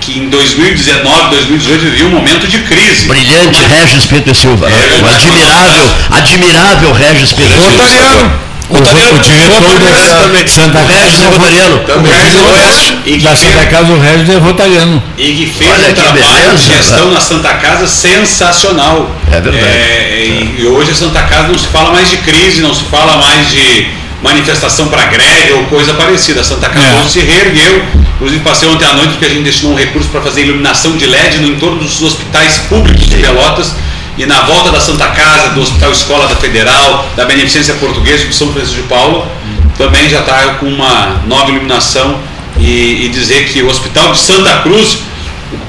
que 0.00 0.18
em 0.18 0.28
2019, 0.28 1.30
2018 1.30 1.80
vivia 1.80 2.06
um 2.06 2.10
momento 2.10 2.46
de 2.46 2.58
crise. 2.58 3.06
Brilhante 3.06 3.58
Regis 3.64 4.04
e 4.04 4.34
Silva. 4.34 4.68
É 4.68 5.02
o 5.02 5.08
admirável, 5.08 5.90
admirável 6.10 6.92
Regis 6.92 7.32
e 7.32 7.88
Silva. 7.88 8.53
Rotariano. 8.70 9.12
O, 9.12 9.16
o 9.16 9.20
diretor 9.20 9.78
da 9.78 10.46
Santa 10.48 10.78
Regis 10.80 11.20
é 11.20 11.24
Casa 11.24 11.30
rotariano. 11.30 11.76
o 11.76 13.18
Da 13.22 13.36
Santa 13.36 13.66
Casa, 13.66 13.92
o 13.92 14.00
Regis 14.00 14.28
é 14.30 14.36
rotariano. 14.38 15.02
E 15.18 15.32
que 15.34 15.46
fez 15.46 15.70
Olha 15.70 15.82
um 15.90 15.92
que 15.94 16.00
trabalho 16.00 16.22
beleza, 16.22 16.56
de 16.56 16.74
gestão 16.76 17.10
na 17.10 17.20
Santa 17.20 17.54
Casa 17.54 17.86
sensacional. 17.86 19.10
É 19.30 19.40
verdade. 19.40 19.64
É, 19.64 20.24
e, 20.26 20.62
e 20.62 20.66
hoje 20.66 20.90
a 20.92 20.94
Santa 20.94 21.22
Casa 21.22 21.48
não 21.48 21.58
se 21.58 21.66
fala 21.66 21.90
mais 21.92 22.08
de 22.10 22.16
crise, 22.18 22.60
não 22.60 22.74
se 22.74 22.84
fala 22.84 23.16
mais 23.18 23.50
de 23.50 23.86
manifestação 24.22 24.88
para 24.88 25.04
greve 25.06 25.52
ou 25.52 25.64
coisa 25.64 25.92
parecida. 25.94 26.40
A 26.40 26.44
Santa 26.44 26.68
Casa 26.70 26.86
É. 26.86 27.00
hoje 27.00 27.10
se 27.10 27.20
reergueu. 27.20 27.84
Inclusive 28.16 28.42
passei 28.42 28.68
ontem 28.68 28.86
à 28.86 28.94
noite 28.94 29.10
porque 29.10 29.26
a 29.26 29.28
gente 29.28 29.42
destinou 29.42 29.72
um 29.72 29.76
recurso 29.76 30.08
para 30.08 30.22
fazer 30.22 30.42
iluminação 30.42 30.96
de 30.96 31.04
LED 31.06 31.38
no 31.38 31.48
entorno 31.48 31.78
dos 31.78 32.00
hospitais 32.02 32.58
públicos 32.68 33.06
de 33.06 33.16
Pelotas. 33.16 33.72
E 34.16 34.26
na 34.26 34.42
volta 34.42 34.70
da 34.70 34.80
Santa 34.80 35.08
Casa, 35.08 35.50
do 35.50 35.60
Hospital 35.60 35.90
Escola 35.90 36.28
da 36.28 36.36
Federal, 36.36 37.08
da 37.16 37.24
Beneficência 37.24 37.74
Portuguesa 37.74 38.24
de 38.26 38.34
São 38.34 38.52
Francisco 38.52 38.82
de 38.82 38.88
Paula, 38.88 39.28
também 39.76 40.08
já 40.08 40.20
está 40.20 40.54
com 40.54 40.66
uma 40.66 41.22
nova 41.26 41.50
iluminação 41.50 42.20
e, 42.58 43.06
e 43.06 43.08
dizer 43.08 43.48
que 43.48 43.62
o 43.62 43.68
Hospital 43.68 44.12
de 44.12 44.18
Santa 44.18 44.62
Cruz, 44.62 44.98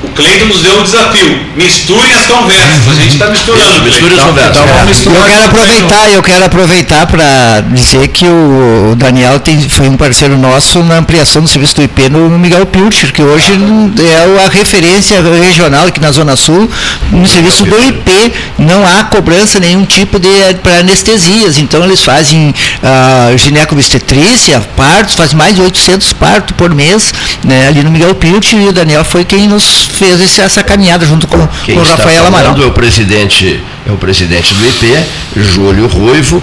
o 0.04 0.08
Cleiton 0.10 0.46
nos 0.46 0.62
deu 0.62 0.80
um 0.80 0.84
desafio. 0.84 1.40
Misturem 1.56 2.14
as 2.14 2.26
conversas. 2.26 2.88
A 2.90 2.94
gente 2.94 3.14
está 3.14 3.28
misturando. 3.30 3.84
Misture 3.84 4.14
as 4.14 4.22
Cleiton. 4.22 4.28
conversas. 4.28 5.06
Eu 5.06 5.24
quero 5.26 5.46
aproveitar, 5.46 6.10
eu 6.12 6.24
quero 6.24 6.46
aproveitar 6.46 7.08
para 7.08 7.62
dizer 7.72 8.08
que 8.10 8.26
o 8.26 8.96
Daniel 8.96 9.40
tem, 9.40 9.60
foi 9.70 9.88
um 9.88 9.98
parceiro 9.98 10.38
nosso 10.38 10.84
na 10.84 10.98
ampliação 10.98 11.42
do 11.42 11.48
serviço 11.48 11.76
do 11.76 11.84
IP 11.84 12.10
no, 12.10 12.30
Miguel 12.38 12.66
Pilcher, 12.66 13.12
que 13.12 13.22
hoje 13.22 13.54
é 14.00 14.46
a 14.46 14.50
referência 14.50 15.22
regional 15.22 15.88
aqui 15.88 16.00
na 16.00 16.12
Zona 16.12 16.36
Sul 16.36 16.70
no 17.12 17.28
serviço 17.28 17.66
do 17.66 17.78
IP. 17.80 18.34
Não 18.58 18.86
há 18.86 19.04
cobrança 19.06 19.60
nenhum 19.60 19.86
tipo 19.86 20.20
de 20.20 20.30
para 20.62 20.80
anestesias. 20.80 21.58
Então 21.58 21.84
eles 21.84 22.02
fazem 22.02 22.54
ah, 22.84 23.32
ginecobstetrícia, 23.36 24.62
partos, 24.76 25.16
fazem 25.16 25.38
mais 25.38 25.56
de 25.56 25.62
800 25.62 26.14
partos 26.14 26.56
por 26.56 26.74
mês 26.74 27.14
né, 27.44 27.68
ali 27.68 27.84
no 27.84 27.92
Miguel 27.92 28.16
Pilcher 28.16 28.60
e 28.60 28.68
o 28.68 28.74
Daniel 28.74 29.04
foi 29.04 29.26
quem 29.26 29.48
nos 29.48 29.75
fez 29.82 30.20
esse- 30.22 30.42
essa 30.42 30.64
caminhada 30.64 31.06
junto 31.06 31.28
com, 31.28 31.38
Quem 31.66 31.76
com 31.76 31.82
o 31.82 31.84
está 31.84 31.96
Rafael 31.98 32.26
Amaral. 32.28 32.56
é 32.62 32.66
o 32.66 32.72
presidente, 32.72 33.62
é 33.88 33.92
o 33.92 33.98
presidente 33.98 34.54
do 34.54 34.66
IP, 34.68 34.98
Júlio 35.38 35.88
Ruivo, 35.88 36.42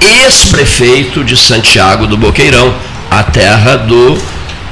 ex-prefeito 0.00 1.24
de 1.24 1.36
Santiago 1.36 2.06
do 2.06 2.16
Boqueirão, 2.16 2.74
a 3.10 3.22
terra 3.22 3.76
do 3.76 4.18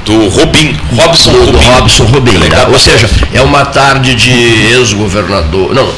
do 0.05 0.29
Robin, 0.29 0.77
Robson 0.95 1.33
do, 1.33 1.47
do 1.47 1.53
Robin. 1.57 1.67
Robson 1.67 2.05
Rubim. 2.05 2.33
né? 2.33 2.39
Delegado 2.41 2.73
Ou 2.73 2.79
seja, 2.79 3.09
é 3.33 3.41
uma 3.41 3.65
tarde 3.65 4.15
de 4.15 4.31
ex-governador. 4.75 5.75
Não, 5.75 5.91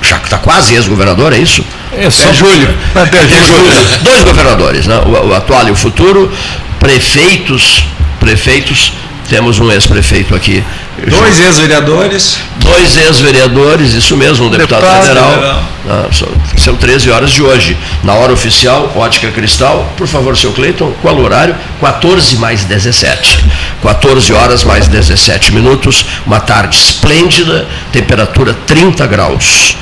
já 0.00 0.16
está 0.18 0.38
quase 0.38 0.74
ex-governador, 0.74 1.32
é 1.32 1.38
isso? 1.38 1.64
É 1.92 2.08
só 2.08 2.32
julho. 2.32 2.72
Até 2.94 3.18
Até 3.18 3.28
julho. 3.28 3.46
julho. 3.46 3.98
Dois 4.04 4.22
governadores, 4.22 4.86
né? 4.86 4.96
o, 5.04 5.26
o 5.30 5.34
atual 5.34 5.66
e 5.66 5.72
o 5.72 5.74
futuro, 5.74 6.30
prefeitos, 6.78 7.82
prefeitos, 8.20 8.92
temos 9.26 9.58
um 9.58 9.70
ex-prefeito 9.70 10.34
aqui. 10.34 10.62
Dois 11.08 11.38
ex-vereadores. 11.40 12.38
Dois 12.58 12.96
ex-vereadores, 12.96 13.92
isso 13.92 14.16
mesmo, 14.16 14.46
um 14.46 14.50
deputado, 14.50 14.80
Deputado 14.80 15.02
federal. 15.06 15.30
federal. 15.32 15.62
Ah, 15.88 16.06
são- 16.12 16.28
são 16.56 16.76
13 16.76 17.10
horas 17.10 17.30
de 17.30 17.42
hoje. 17.42 17.76
Na 18.02 18.14
hora 18.14 18.32
oficial, 18.32 18.92
ótica 18.96 19.30
cristal, 19.30 19.92
por 19.96 20.06
favor, 20.08 20.36
seu 20.36 20.52
Cleiton, 20.52 20.92
qual 21.02 21.14
o 21.16 21.22
horário? 21.22 21.54
14 21.80 22.36
mais 22.36 22.64
17. 22.64 23.44
14 23.82 24.32
horas 24.32 24.64
mais 24.64 24.88
17 24.88 25.52
minutos, 25.52 26.04
uma 26.26 26.40
tarde 26.40 26.76
esplêndida, 26.76 27.66
temperatura 27.92 28.54
30 28.66 29.06
graus. 29.06 29.76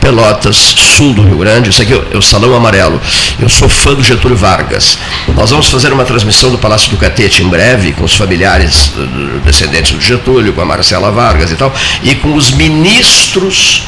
Pelotas, 0.00 0.56
sul 0.56 1.12
do 1.12 1.22
Rio 1.22 1.38
Grande, 1.38 1.70
isso 1.70 1.82
aqui 1.82 1.92
é 1.92 2.16
o 2.16 2.22
Salão 2.22 2.54
Amarelo. 2.54 3.00
Eu 3.38 3.48
sou 3.48 3.68
fã 3.68 3.94
do 3.94 4.02
Getúlio 4.02 4.36
Vargas. 4.36 4.98
Nós 5.34 5.50
vamos 5.50 5.68
fazer 5.68 5.92
uma 5.92 6.04
transmissão 6.04 6.50
do 6.50 6.58
Palácio 6.58 6.90
do 6.90 6.96
Catete 6.96 7.42
em 7.42 7.48
breve, 7.48 7.92
com 7.92 8.04
os 8.04 8.14
familiares 8.14 8.92
eh, 8.96 9.40
descendentes 9.44 9.92
do 9.92 10.00
Getúlio, 10.00 10.52
com 10.52 10.60
a 10.60 10.64
Marcela 10.64 11.10
Vargas 11.10 11.50
e 11.50 11.56
tal, 11.56 11.72
e 12.02 12.14
com 12.14 12.34
os 12.34 12.50
ministros 12.52 13.82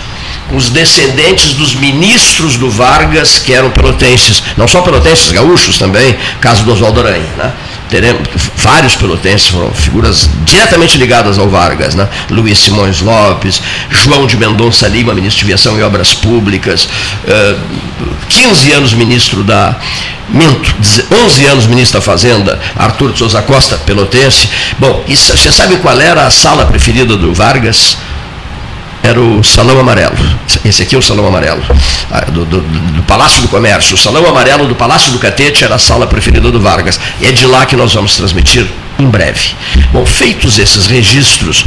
com 0.49 0.57
os 0.57 0.69
descendentes 0.69 1.55
dos 1.55 1.77
ministros 1.77 2.57
do 2.57 2.69
Vargas, 2.69 3.39
que 3.39 3.53
eram 3.53 3.71
pelotenses, 3.71 4.43
não 4.57 4.67
só 4.67 4.83
pelotenses, 4.83 5.31
gaúchos 5.31 5.79
também, 5.79 6.17
caso 6.41 6.65
do 6.65 6.73
Oswaldo 6.73 7.01
Aranha, 7.01 7.31
né? 7.39 7.53
Teremos 7.91 8.29
vários 8.57 8.95
pelotenses, 8.95 9.49
foram 9.49 9.71
figuras 9.73 10.31
diretamente 10.45 10.97
ligadas 10.97 11.39
ao 11.39 11.49
Vargas, 11.49 11.95
né? 11.95 12.09
Luiz 12.31 12.59
Simões 12.59 13.01
Lopes, 13.01 13.61
João 13.91 14.27
de 14.27 14.37
Mendonça 14.37 14.87
Lima, 14.87 15.13
ministro 15.13 15.41
de 15.41 15.47
Viação 15.47 15.79
e 15.79 15.83
Obras 15.83 16.15
Públicas, 16.15 16.89
eh, 17.27 17.57
15 18.29 18.73
anos 18.73 18.95
ministro 18.95 19.43
da 19.43 19.77
Minto, 20.29 20.73
11 21.25 21.47
anos 21.47 21.67
ministro 21.67 21.99
da 21.99 22.05
Fazenda, 22.05 22.61
Arthur 22.77 23.13
de 23.13 23.19
Souza 23.19 23.43
Costa, 23.43 23.77
pelotense. 23.79 24.49
Bom, 24.79 25.05
você 25.09 25.51
sabe 25.51 25.77
qual 25.79 26.01
era 26.01 26.25
a 26.25 26.31
sala 26.31 26.67
preferida 26.67 27.17
do 27.17 27.35
Vargas? 27.35 27.97
Era 29.03 29.21
o 29.21 29.43
Salão 29.43 29.79
Amarelo. 29.81 30.17
Esse 30.65 30.83
aqui 30.83 30.95
é 30.95 30.99
o 30.99 31.03
Salão 31.03 31.27
Amarelo, 31.27 31.63
ah, 32.11 32.21
do, 32.31 32.45
do, 32.45 32.61
do, 32.61 33.03
Palácio 33.05 33.43
do 33.43 33.49
Comércio. 33.49 33.95
O 33.95 33.99
Salão 33.99 34.27
Amarelo 34.27 34.67
do 34.67 34.75
Palácio 34.75 35.13
do 35.13 35.19
Catete 35.19 35.65
era 35.65 35.75
a 35.75 35.79
sala 35.79 36.07
preferida 36.07 36.51
do 36.51 36.61
Vargas. 36.61 37.01
E 37.21 37.27
é 37.27 37.33
de 37.33 37.47
lá 37.47 37.65
que 37.67 37.77
nós 37.77 37.95
vamos 37.95 38.17
transmitir 38.17 38.67
em 39.01 39.09
breve. 39.09 39.55
Bom, 39.93 40.05
feitos 40.05 40.59
esses 40.59 40.87
registros, 40.87 41.65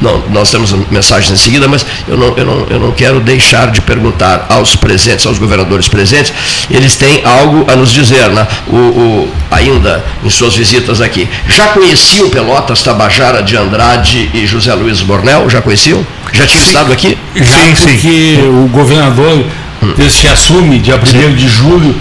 não, 0.00 0.22
nós 0.30 0.50
temos 0.50 0.72
mensagens 0.90 1.32
em 1.32 1.42
seguida, 1.42 1.66
mas 1.66 1.84
eu 2.06 2.16
não, 2.16 2.36
eu, 2.36 2.44
não, 2.44 2.66
eu 2.70 2.78
não 2.78 2.92
quero 2.92 3.20
deixar 3.20 3.70
de 3.70 3.80
perguntar 3.80 4.46
aos 4.48 4.76
presentes, 4.76 5.26
aos 5.26 5.38
governadores 5.38 5.88
presentes, 5.88 6.32
eles 6.70 6.94
têm 6.94 7.22
algo 7.24 7.66
a 7.70 7.74
nos 7.74 7.90
dizer, 7.90 8.30
né? 8.30 8.46
o, 8.68 8.76
o 8.76 9.34
ainda 9.50 10.04
em 10.24 10.30
suas 10.30 10.54
visitas 10.54 11.00
aqui. 11.00 11.28
Já 11.48 11.68
conheciam 11.68 12.30
Pelotas, 12.30 12.82
Tabajara 12.82 13.42
de 13.42 13.56
Andrade 13.56 14.30
e 14.32 14.46
José 14.46 14.72
Luiz 14.74 15.00
Bornel? 15.00 15.50
Já 15.50 15.60
conheciam? 15.60 16.06
Já 16.32 16.46
tinham 16.46 16.64
estado 16.64 16.92
aqui? 16.92 17.18
Já, 17.34 17.44
sim, 17.44 17.74
porque 17.74 17.98
sim. 17.98 18.64
o 18.64 18.68
governador, 18.68 19.44
hum. 19.82 19.94
desde 19.96 20.20
que 20.20 20.28
assume, 20.28 20.78
dia 20.78 20.96
1 20.96 21.34
de 21.34 21.48
julho, 21.48 21.94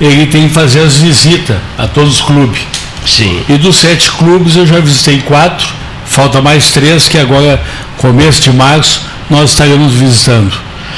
ele 0.00 0.26
tem 0.26 0.48
que 0.48 0.54
fazer 0.54 0.80
as 0.80 0.96
visitas 0.96 1.56
a 1.78 1.86
todos 1.86 2.16
os 2.16 2.20
clubes. 2.22 2.60
Sim. 3.06 3.40
E 3.48 3.56
dos 3.56 3.76
sete 3.76 4.10
clubes 4.10 4.56
eu 4.56 4.66
já 4.66 4.80
visitei 4.80 5.20
quatro, 5.20 5.68
falta 6.04 6.40
mais 6.40 6.70
três 6.70 7.08
que 7.08 7.16
agora, 7.16 7.62
começo 7.96 8.42
de 8.42 8.52
março, 8.52 9.02
nós 9.30 9.50
estaremos 9.50 9.92
visitando. 9.92 10.52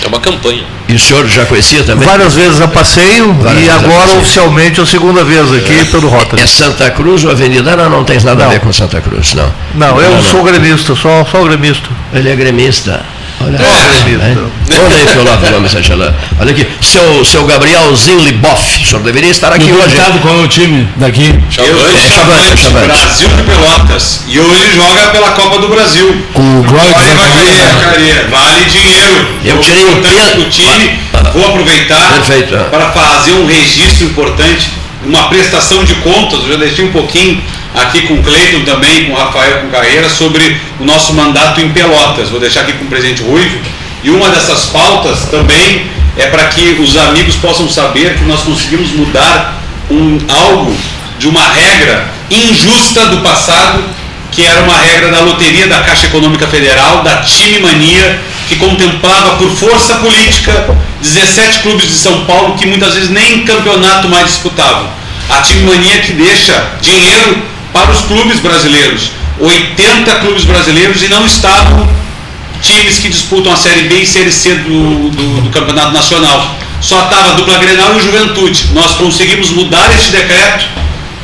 É 0.05 0.09
uma 0.09 0.21
campanha. 0.21 0.65
E 0.89 0.95
o 0.95 0.99
senhor 0.99 1.27
já 1.27 1.45
conhecia 1.45 1.83
também? 1.85 2.07
Várias 2.07 2.35
vezes 2.35 2.61
a 2.61 2.69
passeio 2.69 3.33
Várias 3.35 3.65
e 3.65 3.71
agora 3.71 4.13
oficialmente 4.19 4.81
a 4.81 4.87
segunda 4.87 5.25
vez 5.25 5.53
aqui 5.53 5.81
é. 5.81 5.85
pelo 5.85 6.09
Rotary. 6.09 6.43
É 6.43 6.47
Santa 6.47 6.91
Cruz 6.91 7.25
ou 7.25 7.31
Avenida? 7.31 7.77
Não, 7.77 7.91
não 7.91 8.05
tem 8.05 8.19
nada 8.21 8.43
não. 8.43 8.47
a 8.47 8.53
ver 8.53 8.61
com 8.61 8.73
Santa 8.73 9.01
Cruz, 9.01 9.35
não. 9.35 9.53
Não, 9.75 10.01
eu 10.01 10.11
não, 10.13 10.23
sou 10.23 10.43
não. 10.43 10.53
gremista, 10.53 10.95
só, 10.95 11.25
só 11.25 11.43
gremista. 11.45 11.89
Ele 12.13 12.31
é 12.31 12.37
gremista. 12.37 13.05
Olha, 13.41 13.57
é, 13.57 14.81
Olha 14.81 14.97
aí, 14.97 15.09
seu 15.09 15.23
Love 15.25 15.51
Nome 15.51 15.69
Sanchalan. 15.69 16.15
Olha 16.41 16.51
aqui, 16.51 16.67
seu, 16.83 17.25
seu 17.25 17.45
Gabriel 17.45 17.95
Zinliboff, 17.95 18.83
o 18.83 18.87
senhor 18.87 19.03
deveria 19.03 19.31
estar 19.31 19.53
aqui 19.53 19.71
hoje. 19.71 19.97
qual 20.21 20.41
é 20.41 20.43
o 20.43 20.49
time 20.49 20.89
daqui? 20.97 21.39
Chavante, 21.51 21.97
é, 21.97 22.09
Chavante, 22.09 22.63
Chavante. 22.63 22.87
Brasil 22.87 23.29
de 23.29 23.43
Pelotas. 23.45 24.21
E 24.27 24.41
hoje 24.41 24.73
joga 24.75 25.07
pela 25.09 25.31
Copa 25.33 25.59
do 25.59 25.69
Brasil. 25.69 26.25
Com 26.35 26.61
o 26.61 26.63
Glória 26.65 26.93
vale, 26.93 28.13
vale 28.31 28.65
dinheiro. 28.65 29.27
Eu 29.45 29.61
tirei 29.61 29.85
o 29.85 30.03
tempo 30.03 30.37
do 30.37 30.51
time, 30.51 30.99
vou 31.33 31.49
aproveitar 31.49 32.15
Perfeito. 32.15 32.57
para 32.71 32.91
fazer 32.91 33.33
um 33.33 33.47
registro 33.47 34.07
importante, 34.07 34.71
uma 35.05 35.29
prestação 35.29 35.85
de 35.85 35.95
contas, 35.97 36.41
eu 36.43 36.49
já 36.51 36.57
deixei 36.57 36.85
um 36.85 36.93
pouquinho 36.93 37.41
aqui 37.75 38.03
com 38.03 38.15
o 38.15 38.23
Cleiton 38.23 38.65
também, 38.65 39.07
com 39.07 39.13
o 39.13 39.17
Rafael 39.17 39.61
com 39.61 39.69
Carreira, 39.69 40.09
sobre 40.09 40.61
o 40.81 40.85
nosso 40.85 41.13
mandato 41.13 41.61
em 41.61 41.71
Pelotas. 41.71 42.29
Vou 42.31 42.41
deixar 42.41 42.61
aqui 42.61 42.73
com 42.73 42.85
o 42.85 42.89
presidente 42.89 43.23
Ruivo. 43.23 43.59
E 44.03 44.11
uma 44.11 44.29
dessas 44.31 44.67
pautas 44.67 45.27
também 45.31 45.87
é 46.17 46.27
para 46.27 46.45
que 46.45 46.77
os 46.81 46.97
amigos 46.97 47.37
possam 47.37 47.69
saber 47.69 48.17
que 48.17 48.25
nós 48.25 48.43
conseguimos 48.43 48.91
mudar 48.93 49.61
um, 49.91 50.19
algo 50.29 50.77
de 51.19 51.29
uma 51.29 51.47
regra 51.49 52.09
injusta 52.31 53.07
do 53.07 53.19
passado, 53.19 53.83
que 54.31 54.45
era 54.45 54.63
uma 54.63 54.77
regra 54.77 55.11
da 55.11 55.21
loteria 55.21 55.67
da 55.67 55.81
Caixa 55.81 56.07
Econômica 56.07 56.47
Federal, 56.47 57.03
da 57.03 57.23
time 57.23 57.59
mania, 57.61 58.21
que 58.49 58.57
contemplava 58.57 59.37
por 59.37 59.51
força 59.51 59.97
política 59.97 60.77
17 61.03 61.61
clubes 61.61 61.87
de 61.87 61.95
São 61.95 62.25
Paulo 62.25 62.55
que 62.57 62.67
muitas 62.67 62.95
vezes 62.95 63.11
nem 63.11 63.45
campeonato 63.45 64.09
mais 64.09 64.27
disputavam. 64.27 64.89
A 65.29 65.43
time 65.43 65.63
mania 65.65 66.01
que 66.01 66.13
deixa 66.13 66.73
dinheiro 66.81 67.43
para 67.79 67.93
os 67.93 68.01
clubes 68.03 68.41
brasileiros. 68.41 69.11
80 69.41 70.15
clubes 70.17 70.45
brasileiros 70.45 71.03
e 71.03 71.09
não 71.09 71.25
estavam 71.25 71.89
times 72.63 72.99
que 72.99 73.09
disputam 73.09 73.53
a 73.53 73.57
Série 73.57 73.83
B 73.83 74.01
e 74.01 74.07
Série 74.07 74.33
C 74.33 74.55
do, 74.57 75.11
do, 75.11 75.41
do 75.43 75.51
Campeonato 75.51 75.93
Nacional. 75.93 76.57
Só 76.81 77.05
estava 77.05 77.31
a 77.31 77.35
dupla 77.35 77.59
Grenal 77.59 77.97
e 77.97 78.01
Juventude. 78.01 78.67
Nós 78.73 78.93
conseguimos 78.97 79.51
mudar 79.51 79.93
este 79.95 80.11
decreto 80.11 80.67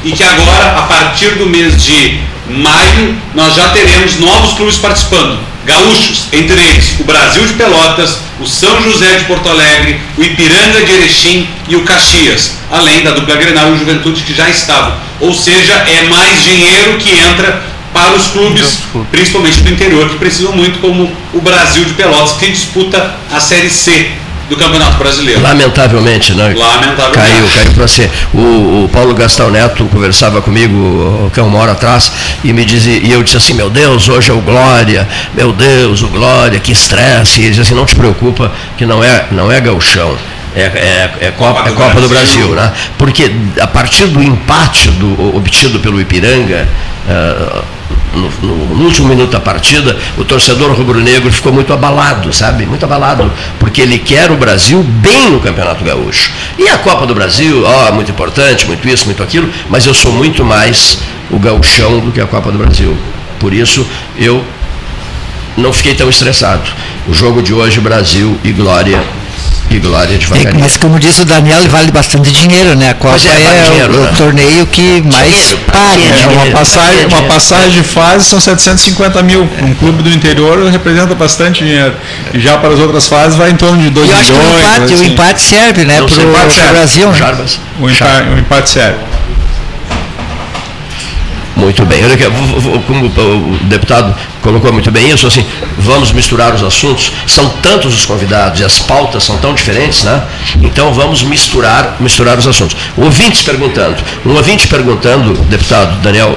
e 0.04 0.12
que 0.12 0.22
agora, 0.22 0.78
a 0.78 0.82
partir 0.82 1.36
do 1.36 1.46
mês 1.46 1.82
de 1.82 2.20
maio, 2.48 3.16
nós 3.34 3.54
já 3.54 3.68
teremos 3.68 4.18
novos 4.18 4.54
clubes 4.54 4.76
participando. 4.76 5.38
Gaúchos, 5.64 6.26
entre 6.32 6.60
eles 6.60 7.00
o 7.00 7.04
Brasil 7.04 7.46
de 7.46 7.54
Pelotas, 7.54 8.18
o 8.40 8.46
São 8.46 8.82
José 8.82 9.18
de 9.18 9.24
Porto 9.24 9.48
Alegre, 9.48 10.00
o 10.16 10.22
Ipiranga 10.22 10.82
de 10.84 10.92
Erechim 10.92 11.48
e 11.68 11.76
o 11.76 11.84
Caxias, 11.84 12.52
além 12.70 13.02
da 13.02 13.12
dupla 13.12 13.36
Grenal 13.36 13.74
e 13.74 13.78
Juventude 13.78 14.22
que 14.22 14.34
já 14.34 14.48
estavam. 14.48 14.94
Ou 15.20 15.32
seja, 15.32 15.72
é 15.72 16.08
mais 16.08 16.42
dinheiro 16.42 16.98
que 16.98 17.18
entra 17.18 17.62
para 17.92 18.14
os 18.14 18.26
clubes, 18.26 18.80
principalmente 19.10 19.60
do 19.60 19.70
interior, 19.70 20.08
que 20.08 20.16
precisam 20.16 20.52
muito, 20.52 20.80
como 20.80 21.10
o 21.32 21.40
Brasil 21.40 21.84
de 21.84 21.94
Pelotas, 21.94 22.32
que 22.32 22.50
disputa 22.50 23.14
a 23.30 23.40
Série 23.40 23.70
C 23.70 24.23
do 24.48 24.56
Campeonato 24.56 24.96
Brasileiro. 24.98 25.42
Lamentavelmente, 25.42 26.34
né? 26.34 26.54
Lamentavelmente. 26.56 27.12
Caiu, 27.12 27.48
caiu 27.54 27.72
para 27.72 27.88
ser. 27.88 28.10
O, 28.32 28.84
o, 28.84 28.90
Paulo 28.92 29.14
Gastão 29.14 29.50
Neto 29.50 29.84
conversava 29.86 30.42
comigo 30.42 31.30
que 31.32 31.40
uma 31.40 31.58
hora 31.58 31.72
atrás 31.72 32.12
e 32.42 32.52
me 32.52 32.64
dizia, 32.64 32.98
e 32.98 33.12
eu 33.12 33.22
disse 33.22 33.36
assim, 33.36 33.54
meu 33.54 33.70
Deus, 33.70 34.08
hoje 34.08 34.30
é 34.30 34.34
o 34.34 34.40
Glória, 34.40 35.08
meu 35.34 35.52
Deus, 35.52 36.02
o 36.02 36.08
Glória, 36.08 36.58
que 36.60 36.72
estresse. 36.72 37.40
E 37.40 37.44
ele 37.44 37.50
disse 37.50 37.62
assim, 37.62 37.74
não 37.74 37.86
te 37.86 37.96
preocupa, 37.96 38.52
que 38.76 38.84
não 38.84 39.02
é, 39.02 39.26
não 39.30 39.50
é 39.50 39.60
gauchão. 39.60 40.16
É, 40.56 40.62
é, 40.62 41.10
é, 41.20 41.30
Copa, 41.32 41.68
é 41.68 41.72
Copa 41.72 42.00
do 42.00 42.08
Brasil, 42.08 42.50
né? 42.50 42.72
Porque 42.96 43.30
a 43.60 43.66
partir 43.66 44.06
do 44.06 44.22
empate 44.22 44.88
do, 44.92 45.36
obtido 45.36 45.80
pelo 45.80 46.00
Ipiranga, 46.00 46.68
uh, 47.08 47.64
no, 48.14 48.30
no, 48.76 48.84
último 48.84 49.08
minuto 49.08 49.30
da 49.30 49.40
partida, 49.40 49.96
o 50.16 50.24
torcedor 50.24 50.72
rubro-negro 50.72 51.30
ficou 51.32 51.52
muito 51.52 51.72
abalado, 51.72 52.32
sabe? 52.32 52.66
Muito 52.66 52.84
abalado, 52.84 53.30
porque 53.58 53.80
ele 53.80 53.98
quer 53.98 54.30
o 54.30 54.36
Brasil 54.36 54.82
bem 54.82 55.30
no 55.30 55.40
Campeonato 55.40 55.84
Gaúcho. 55.84 56.30
E 56.58 56.68
a 56.68 56.78
Copa 56.78 57.06
do 57.06 57.14
Brasil, 57.14 57.64
ó, 57.64 57.92
muito 57.92 58.10
importante, 58.10 58.66
muito 58.66 58.88
isso, 58.88 59.06
muito 59.06 59.22
aquilo, 59.22 59.48
mas 59.68 59.86
eu 59.86 59.94
sou 59.94 60.12
muito 60.12 60.44
mais 60.44 60.98
o 61.30 61.38
gauchão 61.38 62.00
do 62.00 62.12
que 62.12 62.20
a 62.20 62.26
Copa 62.26 62.50
do 62.52 62.58
Brasil. 62.58 62.96
Por 63.38 63.52
isso, 63.52 63.86
eu 64.16 64.44
não 65.56 65.72
fiquei 65.72 65.94
tão 65.94 66.08
estressado. 66.08 66.70
O 67.08 67.12
jogo 67.12 67.42
de 67.42 67.52
hoje, 67.52 67.80
Brasil 67.80 68.38
e 68.42 68.52
Glória 68.52 69.02
e 69.74 69.80
Glória 69.80 70.16
devagarinho. 70.16 70.56
É, 70.56 70.60
mas 70.60 70.76
como 70.76 70.98
disse 70.98 71.22
o 71.22 71.24
Daniel, 71.24 71.60
vale 71.68 71.90
bastante 71.90 72.30
dinheiro, 72.30 72.76
né? 72.76 72.90
A 72.90 72.94
Copa 72.94 73.16
é, 73.16 73.28
é 73.28 73.70
dinheiro, 73.70 73.92
o, 73.92 74.00
né? 74.02 74.10
o, 74.12 74.16
torneio 74.16 74.66
que 74.66 75.02
mais 75.02 75.32
dinheiro, 75.32 75.58
paga. 75.66 76.02
É, 76.02 76.26
uma 76.28 76.58
passagem, 76.58 77.06
uma 77.06 77.22
passagem 77.22 77.70
de 77.70 77.82
fase 77.82 78.24
são 78.26 78.40
750 78.40 79.22
mil. 79.22 79.48
Um 79.62 79.74
clube 79.74 80.02
do 80.02 80.10
interior 80.10 80.64
representa 80.70 81.14
bastante 81.14 81.64
dinheiro. 81.64 81.94
E 82.32 82.40
já 82.40 82.56
para 82.58 82.74
as 82.74 82.80
outras 82.80 83.06
fases 83.08 83.36
vai 83.36 83.50
em 83.50 83.56
torno 83.56 83.82
de 83.82 83.90
2 83.90 84.08
milhões. 84.08 84.28
Eu 84.28 84.36
acho 84.36 84.40
que 84.40 84.44
o 84.44 84.54
empate, 84.54 84.94
assim. 84.94 85.02
o 85.02 85.06
empate 85.06 85.42
serve, 85.42 85.84
né? 85.84 85.96
Para 85.96 86.04
o 86.04 86.72
Brasil. 86.72 87.10
Né? 87.10 87.34
O 87.80 87.90
empate, 87.90 88.28
o 88.28 88.38
empate 88.38 88.70
serve. 88.70 88.98
Muito 91.56 91.84
bem. 91.86 92.04
Olha 92.04 92.14
aqui, 92.14 92.24
como 92.86 93.06
o 93.06 93.58
deputado 93.64 94.14
colocou 94.42 94.72
muito 94.72 94.90
bem 94.90 95.10
isso, 95.10 95.26
assim, 95.26 95.44
vamos 95.78 96.12
misturar 96.12 96.54
os 96.54 96.62
assuntos. 96.62 97.12
São 97.26 97.48
tantos 97.62 97.94
os 97.94 98.04
convidados 98.04 98.60
e 98.60 98.64
as 98.64 98.78
pautas 98.78 99.22
são 99.22 99.38
tão 99.38 99.54
diferentes, 99.54 100.02
né? 100.02 100.22
Então 100.62 100.92
vamos 100.92 101.22
misturar, 101.22 101.96
misturar 102.00 102.38
os 102.38 102.46
assuntos. 102.46 102.76
Ouvintes 102.96 103.42
perguntando. 103.42 103.96
Um 104.26 104.34
ouvinte 104.34 104.66
perguntando, 104.66 105.32
deputado 105.44 106.00
Daniel 106.02 106.36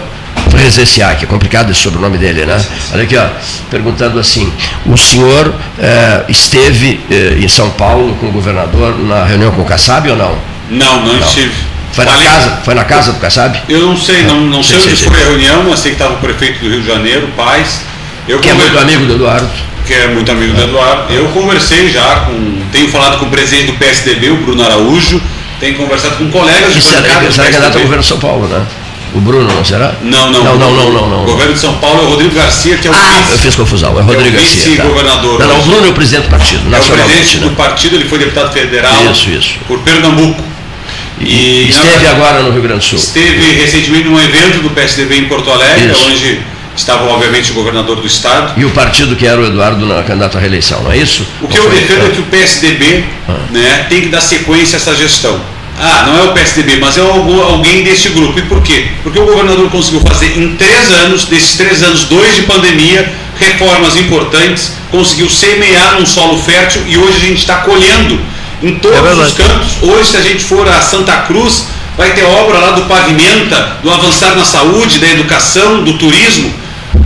Rezessiak, 0.55 1.23
é 1.23 1.27
complicado 1.27 1.71
esse 1.71 1.81
sobrenome 1.81 2.17
dele, 2.17 2.45
né? 2.45 2.63
Olha 2.93 3.03
aqui, 3.03 3.17
ó, 3.17 3.27
perguntando 3.69 4.19
assim, 4.19 4.51
o 4.85 4.95
senhor 4.95 5.53
eh, 5.79 6.25
esteve 6.29 7.01
eh, 7.09 7.37
em 7.39 7.47
São 7.47 7.69
Paulo 7.71 8.15
com 8.15 8.27
o 8.27 8.31
governador 8.31 8.97
na 8.99 9.25
reunião 9.25 9.51
com 9.51 9.61
o 9.61 9.65
Kassab 9.65 10.09
ou 10.09 10.15
não? 10.15 10.37
Não, 10.69 11.03
não, 11.03 11.13
não. 11.13 11.19
estive. 11.19 11.76
Foi 11.91 12.05
na, 12.05 12.11
casa, 12.11 12.61
foi 12.63 12.73
na 12.75 12.83
casa 12.83 13.13
do 13.13 13.19
Kassab? 13.19 13.59
Eu 13.67 13.87
não 13.87 13.97
sei, 13.97 14.23
não, 14.23 14.41
não 14.41 14.61
sei, 14.61 14.79
sei 14.79 14.89
onde 14.89 14.97
sei, 14.97 15.07
foi 15.07 15.17
sei. 15.17 15.25
a 15.25 15.29
reunião, 15.29 15.63
mas 15.67 15.79
sei 15.79 15.91
que 15.91 15.95
estava 15.95 16.13
o 16.13 16.17
prefeito 16.17 16.59
do 16.59 16.69
Rio 16.69 16.81
de 16.81 16.87
Janeiro, 16.87 17.27
Paz. 17.35 17.81
Eu 18.27 18.39
que 18.39 18.49
é 18.49 18.53
muito 18.53 18.77
amigo 18.77 19.05
do 19.05 19.15
Eduardo. 19.15 19.49
Que 19.85 19.93
é 19.93 20.07
muito 20.07 20.29
amigo 20.31 20.53
do 20.53 20.61
Eduardo. 20.61 21.13
Eu 21.13 21.27
conversei 21.29 21.89
já 21.89 22.21
com. 22.21 22.59
Tenho 22.71 22.89
falado 22.89 23.19
com 23.19 23.25
o 23.25 23.29
presidente 23.29 23.71
do 23.71 23.77
PSDB, 23.77 24.29
o 24.31 24.37
Bruno 24.37 24.63
Araújo. 24.63 25.21
Tenho 25.59 25.75
conversado 25.75 26.17
com 26.17 26.29
colegas 26.29 26.73
de 26.73 26.81
bancada 26.81 27.25
do 27.25 27.33
será 27.33 27.45
candidato 27.45 27.75
ao 27.75 27.81
governo 27.81 28.03
de 28.03 28.07
São 28.07 28.19
Paulo, 28.19 28.47
né? 28.47 28.63
O 29.15 29.21
Bruno, 29.21 29.51
não 29.51 29.63
será? 29.63 29.93
Não, 30.01 30.31
não. 30.31 30.43
Não, 30.43 30.57
não, 30.57 30.71
não, 30.73 30.91
não, 30.91 31.09
não. 31.09 31.23
O 31.23 31.25
governo 31.25 31.53
de 31.53 31.59
São 31.59 31.73
Paulo 31.75 32.01
é 32.01 32.03
o 32.03 32.09
Rodrigo 32.09 32.35
Garcia, 32.35 32.77
que 32.77 32.87
é 32.87 32.91
o 32.91 32.93
ah, 32.93 32.97
vice. 32.97 33.31
Eu 33.31 33.37
fiz 33.39 33.55
confusão, 33.55 33.97
é 33.97 34.03
Rodrigo 34.03 34.23
é 34.23 34.27
o 34.27 34.31
Garcia. 34.33 34.69
Vice-governador. 34.69 35.37
Tá. 35.39 35.45
Não, 35.47 35.53
não, 35.53 35.61
o 35.61 35.65
Bruno 35.65 35.87
é 35.87 35.89
o 35.89 35.93
presidente 35.93 36.25
do 36.25 36.29
partido. 36.29 36.75
É 36.75 36.79
o 36.79 36.83
presidente 36.83 37.37
né? 37.37 37.47
do 37.47 37.55
partido, 37.55 37.95
ele 37.95 38.05
foi 38.05 38.19
deputado 38.19 38.51
federal. 38.51 39.11
Isso, 39.11 39.29
isso. 39.29 39.55
Por 39.67 39.79
Pernambuco. 39.79 40.43
E, 41.19 41.69
esteve 41.69 42.03
na, 42.03 42.11
agora 42.11 42.43
no 42.43 42.51
Rio 42.51 42.61
Grande 42.61 42.79
do 42.79 42.85
Sul. 42.85 42.97
Esteve 42.97 43.53
recentemente 43.53 44.07
num 44.07 44.19
evento 44.19 44.61
do 44.61 44.69
PSDB 44.69 45.17
em 45.17 45.25
Porto 45.25 45.51
Alegre, 45.51 45.91
isso. 45.91 46.09
onde 46.09 46.39
estava 46.75 47.05
obviamente 47.05 47.51
o 47.51 47.53
governador 47.55 47.97
do 47.97 48.07
estado. 48.07 48.59
E 48.59 48.63
o 48.63 48.69
partido 48.69 49.15
que 49.15 49.25
era 49.25 49.41
o 49.41 49.45
Eduardo 49.45 49.85
na 49.85 50.03
candidato 50.03 50.37
à 50.37 50.41
reeleição, 50.41 50.83
não 50.83 50.91
é 50.91 50.97
isso? 50.97 51.25
O 51.41 51.47
que 51.47 51.57
eu 51.57 51.69
defendo 51.69 52.05
é 52.05 52.09
que 52.09 52.19
o 52.19 52.25
PSDB 52.25 53.03
ah. 53.27 53.33
né, 53.49 53.85
tem 53.89 54.01
que 54.01 54.09
dar 54.09 54.21
sequência 54.21 54.75
a 54.75 54.79
essa 54.79 54.95
gestão. 54.95 55.41
Ah, 55.79 56.05
não 56.07 56.19
é 56.19 56.23
o 56.23 56.33
PSDB, 56.33 56.77
mas 56.77 56.97
é 56.97 57.01
alguém 57.01 57.83
desse 57.83 58.09
grupo. 58.09 58.39
E 58.39 58.41
por 58.43 58.63
quê? 58.63 58.87
Porque 59.03 59.19
o 59.19 59.25
governador 59.25 59.69
conseguiu 59.69 60.01
fazer 60.01 60.37
em 60.37 60.55
três 60.55 60.91
anos, 60.91 61.25
desses 61.25 61.55
três 61.55 61.83
anos, 61.83 62.05
dois 62.05 62.35
de 62.35 62.43
pandemia, 62.43 63.13
reformas 63.39 63.95
importantes, 63.95 64.73
conseguiu 64.89 65.29
semear 65.29 65.99
num 65.99 66.05
solo 66.05 66.37
fértil 66.41 66.81
e 66.87 66.97
hoje 66.97 67.17
a 67.17 67.19
gente 67.19 67.37
está 67.37 67.57
colhendo 67.57 68.19
em 68.61 68.75
todos 68.75 68.97
É 68.97 69.23
os 69.23 69.33
cantos. 69.33 69.77
Hoje, 69.81 70.09
se 70.09 70.17
a 70.17 70.21
gente 70.21 70.43
for 70.43 70.67
a 70.67 70.81
Santa 70.81 71.13
Cruz, 71.21 71.65
vai 71.97 72.11
ter 72.11 72.23
obra 72.23 72.59
lá 72.59 72.71
do 72.71 72.83
Pavimenta, 72.83 73.77
do 73.83 73.91
Avançar 73.91 74.35
na 74.35 74.45
Saúde, 74.45 74.99
da 74.99 75.07
Educação, 75.07 75.83
do 75.83 75.93
Turismo. 75.97 76.53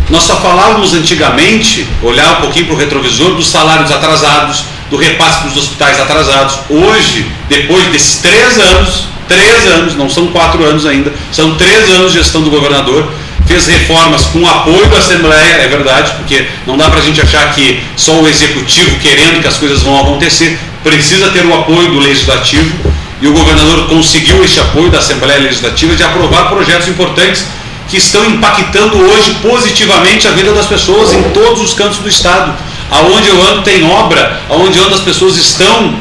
Nós 0.10 0.24
só 0.24 0.36
falávamos 0.38 0.94
antigamente, 0.94 1.88
olhar 2.02 2.34
um 2.34 2.42
pouquinho 2.42 2.66
para 2.66 2.76
o 2.76 2.78
retrovisor, 2.78 3.36
dos 3.36 3.48
salários 3.48 3.92
atrasados, 3.92 4.64
do 4.90 4.98
repasse 4.98 5.46
dos 5.46 5.58
hospitais 5.58 6.00
atrasados. 6.00 6.56
Hoje, 6.70 7.26
depois 7.48 7.86
desses 7.88 8.18
três 8.18 8.60
anos, 8.60 9.06
três 9.28 9.68
anos, 9.68 9.96
não 9.96 10.10
são 10.10 10.28
quatro 10.28 10.64
anos 10.66 10.86
ainda, 10.86 11.14
são 11.32 11.56
três 11.56 11.90
anos 11.92 12.12
de 12.12 12.18
gestão 12.18 12.42
do 12.42 12.50
governador, 12.50 13.10
fez 13.46 13.68
reformas 13.68 14.24
com 14.26 14.46
apoio 14.46 14.88
da 14.88 14.98
Assembleia, 14.98 15.62
é 15.62 15.68
verdade, 15.68 16.12
porque 16.18 16.46
não 16.68 16.78
dá 16.78 16.90
para 16.90 17.00
a 17.00 17.04
gente 17.04 17.22
achar 17.22 17.54
que 17.54 17.82
só 17.96 18.14
o 18.14 18.28
Executivo 18.28 18.98
querendo 19.00 19.42
que 19.42 19.48
as 19.48 19.56
coisas 19.56 19.82
vão 19.82 20.00
acontecer, 20.00 20.60
precisa 20.84 21.30
ter 21.30 21.46
o 21.46 21.54
apoio 21.54 21.90
do 21.90 22.00
Legislativo, 22.00 22.92
e 23.22 23.28
o 23.28 23.34
governador 23.34 23.88
conseguiu 23.88 24.44
esse 24.44 24.60
apoio 24.60 24.90
da 24.90 24.98
Assembleia 24.98 25.40
Legislativa 25.40 25.96
de 25.96 26.04
aprovar 26.04 26.50
projetos 26.50 26.88
importantes 26.88 27.46
que 27.88 27.98
estão 27.98 28.26
impactando 28.26 28.98
hoje 28.98 29.36
positivamente 29.42 30.28
a 30.28 30.32
vida 30.32 30.54
das 30.54 30.66
pessoas 30.66 31.14
em 31.14 31.22
todos 31.30 31.62
os 31.62 31.74
cantos 31.74 32.00
do 32.00 32.10
Estado. 32.10 32.54
Aonde 32.90 33.30
eu 33.30 33.42
ando 33.42 33.62
tem 33.62 33.84
obra, 33.90 34.42
aonde 34.50 34.78
eu 34.78 34.86
ando 34.86 34.96
as 34.96 35.02
pessoas 35.02 35.38
estão 35.38 35.96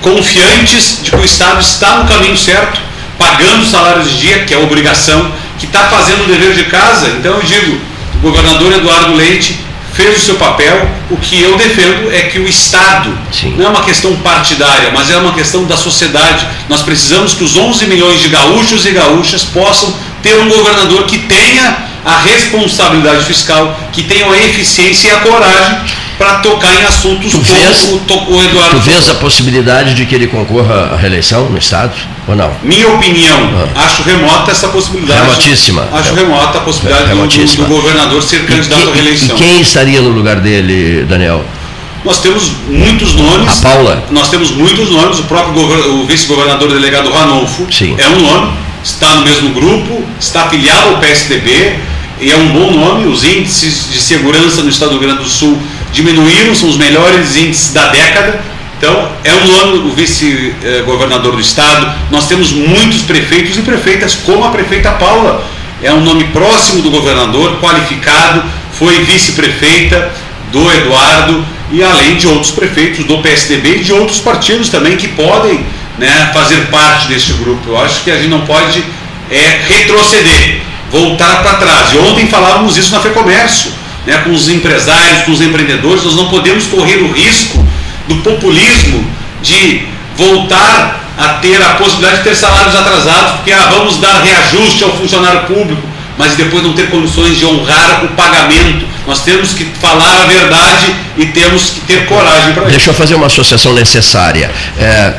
confiantes 0.00 1.00
de 1.02 1.10
que 1.10 1.16
o 1.16 1.24
Estado 1.24 1.60
está 1.60 1.96
no 1.96 2.06
caminho 2.06 2.36
certo, 2.36 2.80
pagando 3.18 3.66
salários 3.66 4.10
de 4.10 4.18
dia, 4.18 4.44
que 4.44 4.54
é 4.54 4.58
obrigação, 4.58 5.32
que 5.58 5.66
está 5.66 5.80
fazendo 5.88 6.24
o 6.24 6.26
dever 6.26 6.54
de 6.54 6.64
casa. 6.64 7.08
Então 7.08 7.34
eu 7.34 7.42
digo, 7.42 7.80
governador 8.22 8.72
Eduardo 8.72 9.14
Leite 9.14 9.63
fez 9.94 10.16
o 10.16 10.20
seu 10.20 10.34
papel. 10.36 10.88
O 11.10 11.16
que 11.16 11.40
eu 11.40 11.56
defendo 11.56 12.12
é 12.12 12.22
que 12.22 12.38
o 12.38 12.48
Estado, 12.48 13.16
não 13.56 13.66
é 13.66 13.68
uma 13.68 13.84
questão 13.84 14.14
partidária, 14.16 14.90
mas 14.92 15.10
é 15.10 15.16
uma 15.16 15.32
questão 15.32 15.64
da 15.64 15.76
sociedade. 15.76 16.46
Nós 16.68 16.82
precisamos 16.82 17.34
que 17.34 17.44
os 17.44 17.56
11 17.56 17.86
milhões 17.86 18.20
de 18.20 18.28
gaúchos 18.28 18.84
e 18.86 18.90
gaúchas 18.90 19.44
possam 19.44 19.94
ter 20.22 20.36
um 20.38 20.48
governador 20.48 21.04
que 21.04 21.18
tenha 21.18 21.76
a 22.04 22.18
responsabilidade 22.18 23.24
fiscal, 23.24 23.78
que 23.92 24.02
tenha 24.02 24.26
a 24.26 24.36
eficiência 24.36 25.08
e 25.08 25.10
a 25.10 25.20
coragem 25.20 26.03
para 26.18 26.34
tocar 26.38 26.72
em 26.80 26.84
assuntos 26.84 27.32
Tu 27.32 27.38
vês, 27.40 27.80
como 27.80 28.36
o, 28.36 28.42
Eduardo 28.42 28.76
tu 28.76 28.80
vês 28.80 29.08
a 29.08 29.14
possibilidade 29.14 29.94
de 29.94 30.06
que 30.06 30.14
ele 30.14 30.26
concorra 30.28 30.90
à 30.92 30.96
reeleição 30.96 31.48
no 31.50 31.58
Estado 31.58 31.92
ou 32.28 32.36
não? 32.36 32.52
Minha 32.62 32.88
opinião, 32.88 33.38
acho 33.74 34.02
remota 34.02 34.50
essa 34.52 34.68
possibilidade. 34.68 35.20
Remotíssima. 35.22 35.88
Acho 35.92 36.14
Rem- 36.14 36.24
remota 36.24 36.58
a 36.58 36.60
possibilidade 36.60 37.04
do- 37.04 37.10
do, 37.10 37.16
Remotíssima. 37.16 37.66
do 37.66 37.74
governador 37.74 38.22
ser 38.22 38.46
candidato 38.46 38.88
à 38.88 38.90
E 38.90 38.94
reeleição. 38.94 39.36
quem 39.36 39.60
estaria 39.60 40.00
no 40.00 40.10
lugar 40.10 40.36
dele, 40.36 41.04
Daniel? 41.08 41.44
Nós 42.04 42.18
temos 42.20 42.50
muitos 42.68 43.14
nomes. 43.14 43.64
A 43.64 43.68
Paula? 43.68 44.04
Nós 44.10 44.28
temos 44.28 44.50
muitos 44.50 44.90
nomes. 44.90 45.18
O 45.20 45.22
próprio 45.24 46.04
vice-governador 46.06 46.68
delegado 46.68 47.10
Ranolfo 47.10 47.66
é 47.98 48.08
um 48.08 48.20
nome, 48.20 48.52
está 48.84 49.14
no 49.16 49.22
mesmo 49.22 49.50
grupo, 49.54 50.04
está 50.20 50.42
afiliado 50.42 50.90
ao 50.90 50.98
PSDB 50.98 51.76
e 52.20 52.30
é 52.30 52.36
um 52.36 52.48
bom 52.50 52.72
nome. 52.72 53.06
Os 53.06 53.24
índices 53.24 53.88
de 53.90 53.98
segurança 53.98 54.62
no 54.62 54.68
estado 54.68 54.90
do 54.90 54.98
Rio 54.98 55.08
Grande 55.08 55.22
do 55.24 55.28
Sul 55.30 55.58
diminuíram, 55.94 56.54
são 56.54 56.68
os 56.68 56.76
melhores 56.76 57.36
índices 57.36 57.72
da 57.72 57.86
década. 57.86 58.40
Então, 58.76 59.08
é 59.22 59.32
um 59.32 59.46
nome 59.46 59.88
o 59.88 59.94
vice-governador 59.94 61.36
do 61.36 61.40
estado. 61.40 61.94
Nós 62.10 62.26
temos 62.26 62.52
muitos 62.52 63.02
prefeitos 63.02 63.56
e 63.56 63.62
prefeitas, 63.62 64.14
como 64.14 64.44
a 64.44 64.50
prefeita 64.50 64.90
Paula. 64.90 65.46
É 65.82 65.92
um 65.92 66.00
nome 66.00 66.24
próximo 66.24 66.82
do 66.82 66.90
governador, 66.90 67.60
qualificado, 67.60 68.42
foi 68.78 69.04
vice-prefeita 69.04 70.12
do 70.52 70.70
Eduardo 70.70 71.44
e 71.70 71.82
além 71.82 72.16
de 72.16 72.26
outros 72.26 72.50
prefeitos 72.50 73.04
do 73.04 73.18
PSDB 73.18 73.76
e 73.76 73.84
de 73.84 73.92
outros 73.92 74.20
partidos 74.20 74.68
também 74.68 74.96
que 74.96 75.08
podem 75.08 75.64
né, 75.98 76.30
fazer 76.32 76.66
parte 76.66 77.08
deste 77.08 77.32
grupo. 77.34 77.62
Eu 77.68 77.78
acho 77.78 78.02
que 78.02 78.10
a 78.10 78.16
gente 78.16 78.28
não 78.28 78.42
pode 78.42 78.84
é, 79.30 79.62
retroceder, 79.68 80.60
voltar 80.90 81.42
para 81.42 81.54
trás. 81.54 81.92
E 81.92 81.98
ontem 81.98 82.26
falávamos 82.26 82.76
isso 82.76 82.92
na 82.92 83.00
FEComércio, 83.00 83.72
né, 84.06 84.18
com 84.18 84.30
os 84.30 84.48
empresários, 84.48 85.22
com 85.24 85.32
os 85.32 85.40
empreendedores, 85.40 86.04
nós 86.04 86.14
não 86.14 86.28
podemos 86.28 86.66
correr 86.66 86.96
o 86.96 87.12
risco 87.12 87.66
do 88.08 88.16
populismo 88.16 89.04
de 89.42 89.86
voltar 90.16 91.04
a 91.16 91.28
ter 91.34 91.60
a 91.62 91.70
possibilidade 91.74 92.18
de 92.18 92.24
ter 92.24 92.34
salários 92.34 92.74
atrasados, 92.74 93.32
porque 93.36 93.52
ah, 93.52 93.68
vamos 93.70 93.98
dar 93.98 94.22
reajuste 94.22 94.82
ao 94.84 94.96
funcionário 94.96 95.40
público, 95.42 95.82
mas 96.18 96.34
depois 96.34 96.62
não 96.62 96.72
ter 96.72 96.90
condições 96.90 97.38
de 97.38 97.46
honrar 97.46 98.04
o 98.04 98.08
pagamento. 98.08 98.86
Nós 99.06 99.20
temos 99.20 99.52
que 99.52 99.64
falar 99.64 100.22
a 100.22 100.26
verdade 100.26 100.94
e 101.16 101.26
temos 101.26 101.70
que 101.70 101.80
ter 101.80 102.06
coragem 102.06 102.54
para 102.54 102.62
isso. 102.64 102.70
Deixa 102.70 102.90
eu 102.90 102.94
fazer 102.94 103.14
uma 103.14 103.26
associação 103.26 103.72
necessária. 103.74 104.50
É, 104.78 105.14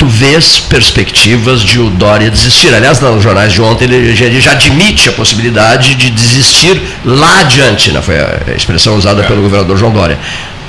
tu 0.00 0.06
vês 0.06 0.58
perspectivas 0.58 1.60
de 1.60 1.78
o 1.78 1.90
Dória 1.90 2.30
desistir. 2.30 2.72
Aliás, 2.74 3.00
nos 3.00 3.22
jornais 3.22 3.52
de 3.52 3.60
ontem 3.60 3.84
ele 3.84 4.16
já, 4.16 4.24
ele 4.24 4.40
já 4.40 4.52
admite 4.52 5.10
a 5.10 5.12
possibilidade 5.12 5.94
de 5.94 6.08
desistir 6.08 6.80
lá 7.04 7.40
adiante, 7.40 7.92
né? 7.92 8.00
foi 8.00 8.18
a 8.18 8.56
expressão 8.56 8.94
usada 8.96 9.22
pelo 9.24 9.42
governador 9.42 9.76
João 9.76 9.92
Dória. 9.92 10.18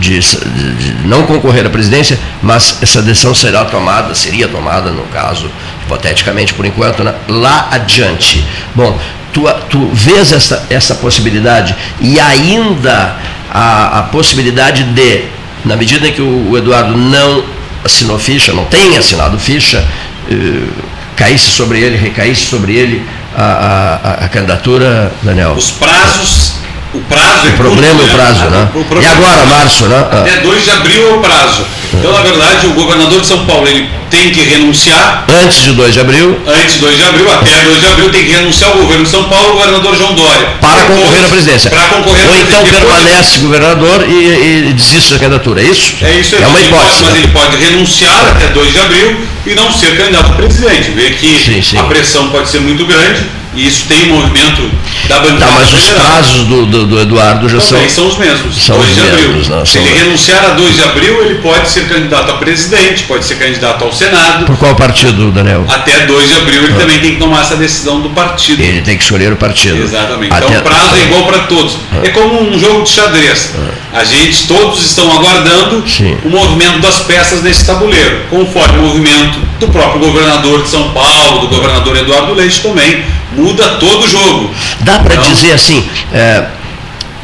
De, 0.02 0.20
de- 0.20 1.08
não 1.08 1.24
concorrer 1.24 1.66
à 1.66 1.70
presidência, 1.70 2.20
mas 2.44 2.78
essa 2.82 3.02
decisão 3.02 3.34
será 3.34 3.64
tomada, 3.64 4.14
seria 4.16 4.50
tomada, 4.50 4.92
no 4.92 5.04
caso, 5.04 5.50
hipoteticamente 5.86 6.54
por 6.54 6.66
enquanto, 6.66 7.02
né? 7.02 7.14
lá 7.30 7.70
adiante. 7.72 8.44
Bom, 8.76 9.00
tu, 9.32 9.44
tu 9.70 9.90
vês 9.94 10.34
essa, 10.34 10.66
essa 10.70 10.94
possibilidade 10.96 11.74
e 12.02 12.20
ainda 12.20 13.16
a, 13.50 14.00
a 14.00 14.04
possibilidade 14.04 14.84
de, 14.84 15.24
na 15.64 15.78
medida 15.78 16.06
em 16.06 16.12
que 16.12 16.22
o, 16.22 16.50
o 16.50 16.58
Eduardo 16.58 16.98
não 16.98 17.61
assinou 17.84 18.18
ficha, 18.20 18.54
não 18.54 18.66
tem 18.66 18.98
assinado 18.98 19.38
ficha, 19.40 19.84
eh, 20.30 20.68
caísse 21.16 21.48
sobre 21.52 21.80
ele, 21.82 21.98
recaísse 21.98 22.46
sobre 22.46 22.74
ele 22.76 23.06
a, 23.36 23.44
a- 23.44 24.26
a- 24.26 24.30
candidatura, 24.30 25.12
Daniel. 25.24 25.52
Os 25.54 25.72
prazos, 25.72 26.54
o 26.94 27.00
prazo 27.02 27.48
é 27.48 27.50
O 27.52 27.54
problema 27.58 28.00
curto, 28.00 28.10
é 28.10 28.14
o 28.14 28.16
prazo, 28.18 28.44
né? 28.50 28.70
O 28.76 29.02
E 29.02 29.06
agora, 29.08 29.46
março, 29.46 29.86
né? 29.86 30.00
Até 30.12 30.38
2 30.42 30.64
de 30.64 30.72
abril 30.72 31.10
é 31.10 31.14
o 31.14 31.20
prazo. 31.20 31.66
Então, 31.94 32.12
na 32.14 32.22
verdade, 32.22 32.68
o 32.68 32.72
governador 32.74 33.20
de 33.22 33.28
São 33.28 33.46
Paulo 33.46 33.68
ele 33.68 33.88
tem 34.10 34.30
que 34.32 34.42
renunciar 34.42 35.26
Antes 35.44 35.64
de 35.64 35.72
2 35.74 35.94
de 35.94 36.00
abril, 36.02 36.38
antes 36.48 36.74
de 36.76 36.80
2 36.80 36.98
de 36.98 37.04
abril, 37.04 37.32
até 37.32 37.60
2 37.64 37.80
de 37.80 37.86
abril 37.86 38.10
tem 38.10 38.26
que 38.26 38.32
renunciar 38.32 38.72
ao 38.72 38.78
governo 38.78 39.04
de 39.04 39.10
São 39.10 39.24
Paulo, 39.26 39.50
o 39.50 39.54
governador 39.54 39.96
João 39.98 40.14
Dória. 40.16 40.48
para 40.60 40.82
Depois- 40.84 41.00
concorrer 41.00 41.26
à 41.26 41.28
presidência. 41.30 41.70
Para 41.70 41.80
concorrer 41.88 42.26
à 42.26 42.30
Ou 42.32 42.38
então 42.42 42.64
permanece 42.66 43.40
governador 43.40 44.06
e, 44.10 44.70
e 44.70 44.74
desiste 44.74 45.14
da 45.14 45.20
candidatura, 45.20 45.62
é 45.62 45.66
isso? 45.66 45.96
É 46.02 46.12
isso 46.20 46.36
aí, 46.36 46.44
É 46.44 46.48
uma 46.48 46.60
ele 46.60 46.70
pode- 46.70 46.82
hipótese. 46.84 47.04
mas 47.04 47.16
ele 47.16 47.28
pode 47.30 47.58
renunciar 47.58 48.28
até 48.36 48.48
2 48.48 48.72
de 48.74 48.80
abril 48.80 49.18
e 49.46 49.54
não 49.56 49.72
ser 49.72 49.96
candidato 49.98 50.32
a 50.32 50.36
presidente. 50.36 50.92
Ver 50.92 51.16
que 51.18 51.78
a 51.78 51.84
pressão 51.84 52.30
pode 52.30 52.50
ser 52.50 52.60
muito 52.62 52.86
grande 52.86 53.22
e 53.54 53.68
isso 53.68 53.86
tem 53.88 54.12
um 54.12 54.16
movimento 54.16 54.70
da 55.08 55.20
bancada 55.20 55.40
Tá, 55.40 55.52
mas 55.60 55.74
os 55.74 55.86
prazos 55.90 56.44
do, 56.48 56.66
do, 56.66 56.86
do 56.88 57.00
Eduardo 57.02 57.50
já 57.50 57.60
Também 57.60 57.90
são, 57.90 58.04
são 58.04 58.08
os 58.08 58.18
mesmos. 58.18 58.56
São 58.64 58.78
2 58.78 58.90
os 58.90 58.96
de 58.96 59.02
abril. 59.02 59.28
mesmos, 59.30 59.48
né? 59.50 59.66
Se 59.66 59.78
ele 59.78 59.94
renunciar 59.94 60.46
a 60.46 60.50
2 60.50 60.76
de 60.76 60.82
abril, 60.84 61.22
ele 61.26 61.36
pode 61.36 61.70
ser 61.70 61.88
candidato 61.90 62.32
a 62.32 62.36
presidente, 62.36 63.04
pode 63.04 63.26
ser 63.26 63.36
candidato 63.36 63.84
ao 63.84 63.92
Senado. 63.92 64.46
Por 64.46 64.58
qual 64.58 64.76
partido, 64.76 65.32
Daniel? 65.32 65.66
Até 65.68 66.06
2 66.06 66.30
de 66.30 66.36
abril 66.36 66.64
ele 66.64 66.74
Ah. 66.74 66.80
também 66.80 67.00
tem 67.00 67.12
que 67.14 67.18
tomar 67.20 67.42
essa 67.42 67.56
decisão 67.58 68.00
do 68.02 68.10
partido. 68.12 68.62
Ele 68.62 68.82
tem 68.82 68.96
que 68.98 69.04
escolher 69.04 69.34
o 69.34 69.36
partido. 69.36 69.82
Exatamente. 69.84 70.34
Até- 70.34 70.46
Então 70.48 70.60
o 70.60 70.64
prazo 70.64 70.96
é 70.96 71.02
igual 71.04 71.24
para 71.26 71.40
todos. 71.40 71.78
Ah. 71.92 72.00
É 72.04 72.10
como 72.10 72.42
um 72.42 72.58
jogo 72.60 72.84
de 72.84 72.90
xadrez. 72.90 73.52
A 73.94 74.04
gente, 74.06 74.48
todos 74.48 74.82
estão 74.86 75.12
aguardando 75.12 75.84
o 76.24 76.30
movimento 76.30 76.80
das 76.80 77.00
peças 77.02 77.42
nesse 77.44 77.66
tabuleiro, 77.66 78.22
conforme 78.30 78.78
o 78.80 78.82
movimento 78.84 79.38
do 79.60 79.68
próprio 79.68 80.00
governador 80.00 80.64
de 80.64 80.70
São 80.70 80.92
Paulo, 80.92 81.42
do 81.42 81.48
governador 81.48 81.98
Eduardo 81.98 82.34
Leite 82.34 82.62
também, 82.62 83.04
muda 83.36 83.68
todo 83.80 84.04
o 84.04 84.08
jogo. 84.08 84.50
Dá 84.82 85.00
para 85.00 85.16
Então, 85.16 85.30
dizer 85.32 85.54
assim, 85.54 85.84
é, 86.14 86.46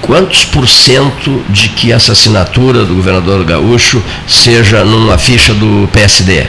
quantos 0.02 0.46
por 0.46 0.68
cento 0.68 1.44
de 1.50 1.70
que 1.70 1.92
essa 1.92 2.12
assinatura 2.14 2.86
do 2.86 2.96
governador 2.96 3.44
Gaúcho 3.44 4.02
seja 4.28 4.84
numa 4.84 5.18
ficha 5.18 5.54
do 5.54 5.88
PSD? 5.92 6.46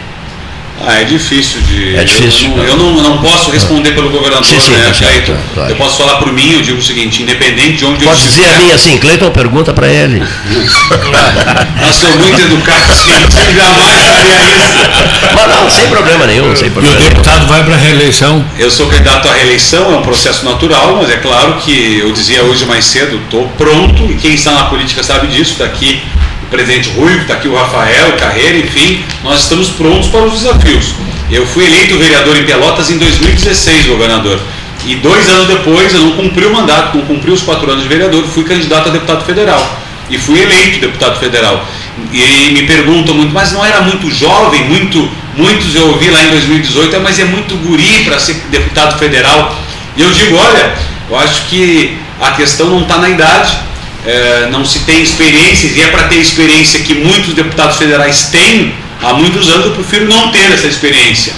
Ah, 0.87 1.01
é 1.01 1.05
difícil 1.05 1.61
de. 1.63 1.97
É 1.97 2.05
difícil. 2.05 2.51
Eu, 2.57 2.77
não, 2.77 2.97
eu 2.97 3.03
não, 3.03 3.19
posso 3.19 3.51
responder 3.51 3.93
pelo 3.93 4.11
governador, 4.11 4.45
Sim, 4.45 4.61
sim, 4.61 4.73
né, 4.73 4.93
Cleiton? 4.97 5.37
claro. 5.55 5.71
Eu 5.71 5.77
posso 5.77 5.97
falar 5.97 6.17
por 6.17 6.33
mim, 6.33 6.53
eu 6.53 6.63
digo 6.63 6.79
o 6.79 6.83
seguinte, 6.83 7.23
independente 7.23 7.79
de 7.79 7.85
onde 7.85 8.05
Pode 8.05 8.21
eu 8.21 8.29
dizer 8.29 8.49
a 8.49 8.59
mim 8.59 8.73
assim, 8.73 8.99
Cleiton, 8.99 9.31
pergunta 9.31 9.73
para 9.73 9.89
ele. 9.89 10.23
Nós 11.81 11.95
somos 11.97 12.17
muito 12.17 12.41
educados, 12.41 13.05
jamais 13.55 14.03
faria 14.03 14.41
isso. 14.41 14.69
Mas 15.35 15.57
não, 15.57 15.71
sem 15.71 15.89
problema 15.89 16.27
nenhum, 16.27 16.57
sem 16.57 16.71
problema 16.71 16.97
E 16.97 17.01
o 17.01 17.09
deputado 17.09 17.47
vai 17.47 17.65
para 17.65 17.75
a 17.75 17.79
reeleição? 17.79 18.45
Eu 18.59 18.71
sou 18.71 18.87
candidato 18.87 19.29
à 19.29 19.33
reeleição, 19.33 19.93
é 19.93 19.97
um 19.97 20.03
processo 20.03 20.45
natural, 20.45 20.97
mas 21.01 21.11
é 21.11 21.17
claro 21.17 21.55
que 21.55 21.99
eu 21.99 22.13
dizia 22.13 22.43
hoje 22.45 22.65
mais 22.65 22.85
cedo, 22.85 23.21
estou 23.25 23.49
pronto, 23.59 24.05
e 24.11 24.15
quem 24.15 24.35
está 24.35 24.53
na 24.53 24.65
política 24.65 25.03
sabe 25.03 25.27
disso, 25.27 25.53
está 25.53 25.65
aqui 25.65 26.03
o 26.17 26.18
presidente 26.51 26.91
Rui, 26.91 27.17
está 27.19 27.35
aqui 27.35 27.49
o 27.49 27.55
Rafael, 27.55 28.11
o 28.11 28.13
Carreira, 28.17 28.59
enfim, 28.59 29.05
nós 29.23 29.43
estamos 29.43 29.69
prontos 29.71 30.09
para 30.09 30.23
os 30.23 30.33
desafios. 30.33 30.95
Eu 31.31 31.47
fui 31.47 31.67
eleito 31.67 31.99
vereador 31.99 32.37
em 32.37 32.45
Pelotas 32.45 32.91
em 32.91 32.99
2016, 32.99 33.87
governador. 33.87 34.41
E 34.87 34.95
dois 34.97 35.29
anos 35.29 35.49
depois 35.49 35.93
eu 35.93 36.01
não 36.01 36.13
cumpri 36.13 36.47
o 36.47 36.53
mandato, 36.53 36.97
não 36.97 37.05
cumpri 37.05 37.31
os 37.31 37.43
quatro 37.43 37.71
anos 37.71 37.83
de 37.83 37.89
vereador, 37.89 38.25
fui 38.25 38.45
candidato 38.45 38.89
a 38.89 38.93
deputado 38.93 39.25
federal. 39.25 39.79
E 40.09 40.17
fui 40.17 40.41
eleito 40.41 40.81
deputado 40.81 41.19
federal. 41.19 41.67
E 42.13 42.53
me 42.53 42.63
perguntam 42.63 43.15
muito, 43.15 43.33
mas 43.33 43.53
não 43.53 43.63
era 43.63 43.83
muito 43.83 44.11
jovem, 44.11 44.65
muito, 44.65 45.11
muitos 45.37 45.75
eu 45.75 45.89
ouvi 45.89 46.09
lá 46.09 46.23
em 46.23 46.31
2018, 46.31 46.97
"Ah, 46.97 47.01
mas 47.01 47.19
é 47.19 47.25
muito 47.25 47.57
guri 47.57 48.05
para 48.05 48.19
ser 48.19 48.35
deputado 48.51 48.99
federal. 48.99 49.55
E 49.97 50.01
eu 50.01 50.11
digo, 50.11 50.37
olha, 50.37 50.75
eu 51.11 51.19
acho 51.19 51.43
que 51.51 51.99
a 52.21 52.31
questão 52.31 52.69
não 52.71 52.83
está 52.83 52.99
na 52.99 53.11
idade, 53.11 53.59
é, 54.07 54.49
não 54.51 54.65
se 54.65 54.81
tem 54.81 55.03
experiências, 55.03 55.77
e 55.77 55.83
é 55.83 55.87
para 55.89 56.05
ter 56.05 56.17
experiência 56.17 56.81
que 56.81 56.95
muitos 56.95 57.35
deputados 57.35 57.77
federais 57.77 58.29
têm 58.31 58.75
há 59.03 59.13
muitos 59.15 59.49
anos, 59.49 59.67
eu 59.67 59.73
prefiro 59.73 60.07
não 60.09 60.31
ter 60.31 60.51
essa 60.53 60.67
experiência. 60.67 61.33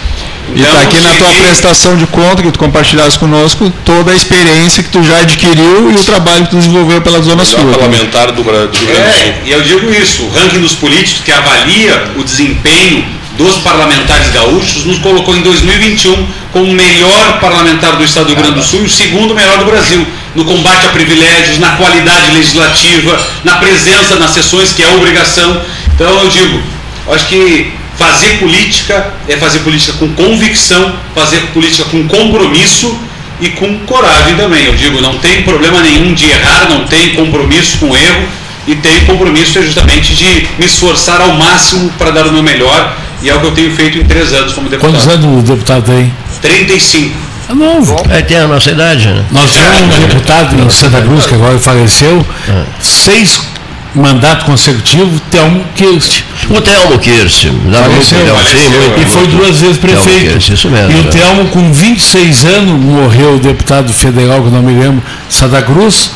E 0.54 0.60
está 0.60 0.80
aqui 0.80 0.98
na 1.00 1.10
tua 1.14 1.32
prestação 1.34 1.96
de 1.96 2.06
conta 2.08 2.42
que 2.42 2.50
tu 2.50 2.58
compartilhaste 2.58 3.18
conosco 3.20 3.72
toda 3.84 4.10
a 4.10 4.14
experiência 4.16 4.82
que 4.82 4.88
tu 4.88 5.00
já 5.04 5.18
adquiriu 5.18 5.92
e 5.92 5.94
o 5.94 6.02
trabalho 6.02 6.44
que 6.44 6.50
tu 6.50 6.56
desenvolveu 6.56 7.00
pela 7.02 7.20
Zona 7.22 7.44
Sul. 7.44 7.58
Melhor 7.60 7.78
parlamentar 7.78 8.32
do, 8.32 8.42
Bra- 8.42 8.66
do 8.66 8.76
Rio 8.76 8.86
Grande 8.88 9.08
do 9.10 9.12
Sul. 9.14 9.22
É, 9.28 9.42
e 9.44 9.50
eu 9.52 9.62
digo 9.62 9.92
isso, 9.94 10.24
o 10.24 10.30
ranking 10.30 10.58
dos 10.60 10.72
políticos 10.72 11.22
que 11.24 11.30
avalia 11.30 12.10
o 12.16 12.24
desempenho 12.24 13.04
dos 13.38 13.58
parlamentares 13.58 14.28
gaúchos 14.32 14.84
nos 14.86 14.98
colocou 14.98 15.36
em 15.36 15.40
2021 15.42 16.26
como 16.52 16.64
o 16.66 16.74
melhor 16.74 17.38
parlamentar 17.40 17.94
do 17.96 18.02
estado 18.04 18.24
do 18.26 18.32
Rio 18.34 18.42
Grande 18.42 18.56
do 18.58 18.62
Sul 18.64 18.80
e 18.82 18.86
o 18.86 18.90
segundo 18.90 19.34
melhor 19.36 19.56
do 19.58 19.66
Brasil, 19.66 20.04
no 20.34 20.44
combate 20.44 20.86
a 20.86 20.88
privilégios, 20.90 21.58
na 21.58 21.70
qualidade 21.76 22.32
legislativa, 22.32 23.20
na 23.44 23.56
presença 23.56 24.16
nas 24.16 24.30
sessões, 24.30 24.72
que 24.72 24.82
é 24.82 24.88
obrigação. 24.88 25.60
Então 25.94 26.22
eu 26.22 26.28
digo, 26.28 26.62
eu 27.06 27.14
acho 27.14 27.26
que 27.26 27.72
fazer 27.96 28.38
política 28.38 29.12
é 29.28 29.36
fazer 29.36 29.60
política 29.60 29.92
com 29.94 30.08
convicção, 30.14 30.94
fazer 31.14 31.40
política 31.52 31.84
com 31.84 32.06
compromisso 32.08 32.98
e 33.40 33.48
com 33.50 33.78
coragem 33.80 34.36
também. 34.36 34.64
Eu 34.64 34.74
digo, 34.74 35.00
não 35.00 35.18
tem 35.18 35.42
problema 35.42 35.80
nenhum 35.80 36.14
de 36.14 36.30
errar, 36.30 36.68
não 36.68 36.84
tem 36.86 37.14
compromisso 37.14 37.78
com 37.78 37.96
erro 37.96 38.28
e 38.66 38.74
tem 38.76 39.04
compromisso 39.04 39.58
é 39.58 39.62
justamente 39.62 40.14
de 40.14 40.46
me 40.58 40.66
esforçar 40.66 41.20
ao 41.20 41.32
máximo 41.32 41.90
para 41.98 42.10
dar 42.10 42.26
o 42.26 42.32
meu 42.32 42.42
melhor 42.42 42.96
e 43.22 43.28
é 43.28 43.34
o 43.34 43.40
que 43.40 43.46
eu 43.46 43.52
tenho 43.52 43.74
feito 43.74 43.98
em 43.98 44.04
três 44.04 44.32
anos 44.32 44.52
como 44.52 44.68
deputado. 44.68 44.92
Quantos 44.92 45.08
anos 45.08 45.40
o 45.40 45.42
deputado 45.42 45.84
tem? 45.84 46.12
35. 46.40 47.29
É 47.50 47.54
novo. 47.54 47.96
É, 48.08 48.22
tem 48.22 48.36
a 48.36 48.46
nossa 48.46 48.70
idade, 48.70 49.08
né? 49.08 49.24
Nós 49.32 49.50
tivemos 49.52 49.98
um 49.98 50.00
deputado 50.02 50.56
em 50.56 50.70
Santa 50.70 51.02
Cruz, 51.02 51.26
que 51.26 51.34
agora 51.34 51.58
faleceu, 51.58 52.24
seis 52.80 53.40
mandatos 53.92 54.44
consecutivos, 54.44 55.20
Telmo 55.32 55.64
Kirst. 55.74 56.22
O 56.48 56.60
Telmo 56.60 56.96
Kirst. 57.00 57.46
Faleceu. 57.72 58.18
Sim, 58.44 58.68
muito, 58.68 59.00
e 59.00 59.04
foi 59.04 59.26
duas 59.26 59.60
vezes 59.60 59.78
prefeito. 59.78 60.32
Kirst, 60.32 60.50
isso 60.50 60.70
mesmo. 60.70 60.92
E 60.92 61.00
o 61.00 61.08
é. 61.08 61.10
Telmo, 61.10 61.48
com 61.48 61.72
26 61.72 62.44
anos, 62.44 62.84
morreu 62.84 63.34
o 63.34 63.38
deputado 63.40 63.92
federal, 63.92 64.42
que 64.42 64.46
eu 64.46 64.52
não 64.52 64.62
me 64.62 64.80
lembro, 64.80 65.02
Santa 65.28 65.60
Cruz, 65.60 66.12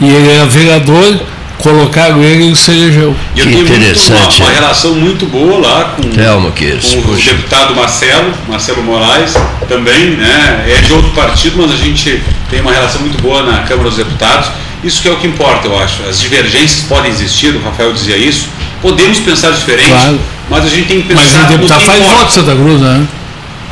e 0.00 0.06
ele 0.06 0.30
era 0.30 0.46
vereador, 0.46 1.20
colocaram 1.58 2.22
ele 2.22 2.50
e 2.50 2.56
se 2.56 2.70
elegeu. 2.70 3.14
E 3.34 3.40
eu 3.40 3.46
tenho 3.46 3.66
muito, 3.66 4.12
uma, 4.12 4.28
uma 4.28 4.50
relação 4.50 4.94
muito 4.94 5.26
boa 5.26 5.58
lá 5.58 5.84
com, 5.96 6.02
Telmo 6.10 6.50
Kirst, 6.52 6.96
com 7.02 7.12
o 7.12 7.16
deputado 7.16 7.74
Marcelo, 7.74 8.32
Marcelo 8.48 8.82
Moraes, 8.82 9.34
também, 9.68 10.10
né? 10.10 10.64
É 10.76 10.80
de 10.80 10.92
outro 10.92 11.10
partido, 11.10 11.56
mas 11.58 11.72
a 11.72 11.76
gente 11.76 12.22
tem 12.50 12.60
uma 12.60 12.72
relação 12.72 13.00
muito 13.00 13.20
boa 13.20 13.42
na 13.42 13.58
Câmara 13.62 13.88
dos 13.88 13.98
Deputados. 13.98 14.48
Isso 14.82 15.02
que 15.02 15.08
é 15.08 15.10
o 15.10 15.16
que 15.16 15.26
importa, 15.26 15.66
eu 15.66 15.78
acho. 15.78 16.02
As 16.08 16.20
divergências 16.20 16.84
podem 16.88 17.10
existir, 17.10 17.54
o 17.54 17.62
Rafael 17.62 17.92
dizia 17.92 18.16
isso. 18.16 18.46
Podemos 18.80 19.18
pensar 19.18 19.50
diferente, 19.50 19.88
Claro. 19.88 20.20
mas 20.48 20.64
a 20.64 20.68
gente 20.68 20.86
tem 20.86 21.02
que 21.02 21.12
Mas 21.12 21.24
pensar 21.24 21.40
o 21.40 21.42
no 21.42 21.48
deputado 21.48 21.80
que 21.80 21.86
faz 21.86 22.04
voto 22.04 22.26
em 22.26 22.30
Santa 22.30 22.54
Cruz, 22.54 22.80
né? 22.80 23.06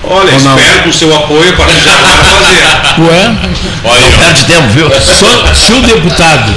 Olha, 0.08 0.30
Ou 0.30 0.36
espero 0.36 0.82
com 0.84 0.88
o 0.88 0.92
seu 0.92 1.14
apoio 1.16 1.50
a 1.50 1.52
partir 1.56 1.80
de 1.80 1.88
agora 1.88 2.18
fazer. 2.18 3.02
Ué? 3.02 3.36
Não 3.84 4.12
perde 4.18 4.44
tempo, 4.44 4.68
viu? 4.68 4.90
Só- 5.00 5.54
se 5.54 5.72
o 5.72 5.82
deputado, 5.82 6.54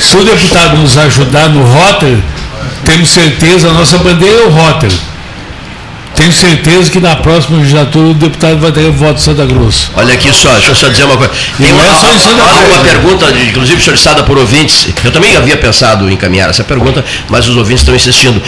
se 0.00 0.16
o 0.16 0.24
deputado 0.24 0.76
nos 0.76 0.96
ajudar 0.96 1.48
no 1.48 1.64
Rotter, 1.64 2.18
temos 2.84 3.08
certeza, 3.10 3.68
a 3.68 3.72
nossa 3.72 3.98
bandeira 3.98 4.42
é 4.42 4.44
o 4.44 4.50
Rotter. 4.50 4.92
Tenho 6.14 6.32
certeza 6.32 6.88
que 6.92 7.00
na 7.00 7.16
próxima 7.16 7.58
legislatura 7.58 8.06
o 8.10 8.14
deputado 8.14 8.58
vai 8.60 8.70
ter 8.70 8.88
voto 8.92 9.14
de 9.14 9.22
Santa 9.22 9.44
Cruz. 9.46 9.90
Olha 9.96 10.14
aqui 10.14 10.32
só, 10.32 10.48
deixa 10.52 10.70
eu 10.70 10.74
só 10.76 10.88
dizer 10.88 11.02
uma 11.04 11.16
coisa. 11.16 11.32
Tem 11.58 11.72
não 11.72 11.78
uma, 11.80 11.84
é 11.84 12.00
só 12.00 12.12
em 12.14 12.18
Santa 12.20 12.42
há 12.44 12.48
Cruz, 12.62 12.68
uma 12.76 12.84
pergunta, 12.84 13.26
inclusive 13.48 13.82
solicitada 13.82 14.22
por 14.22 14.38
ouvintes. 14.38 14.86
Eu 15.02 15.10
também 15.10 15.36
havia 15.36 15.56
pensado 15.56 16.08
em 16.08 16.12
encaminhar 16.14 16.48
essa 16.48 16.62
pergunta, 16.62 17.04
mas 17.28 17.48
os 17.48 17.56
ouvintes 17.56 17.80
estão 17.82 17.96
insistindo. 17.96 18.40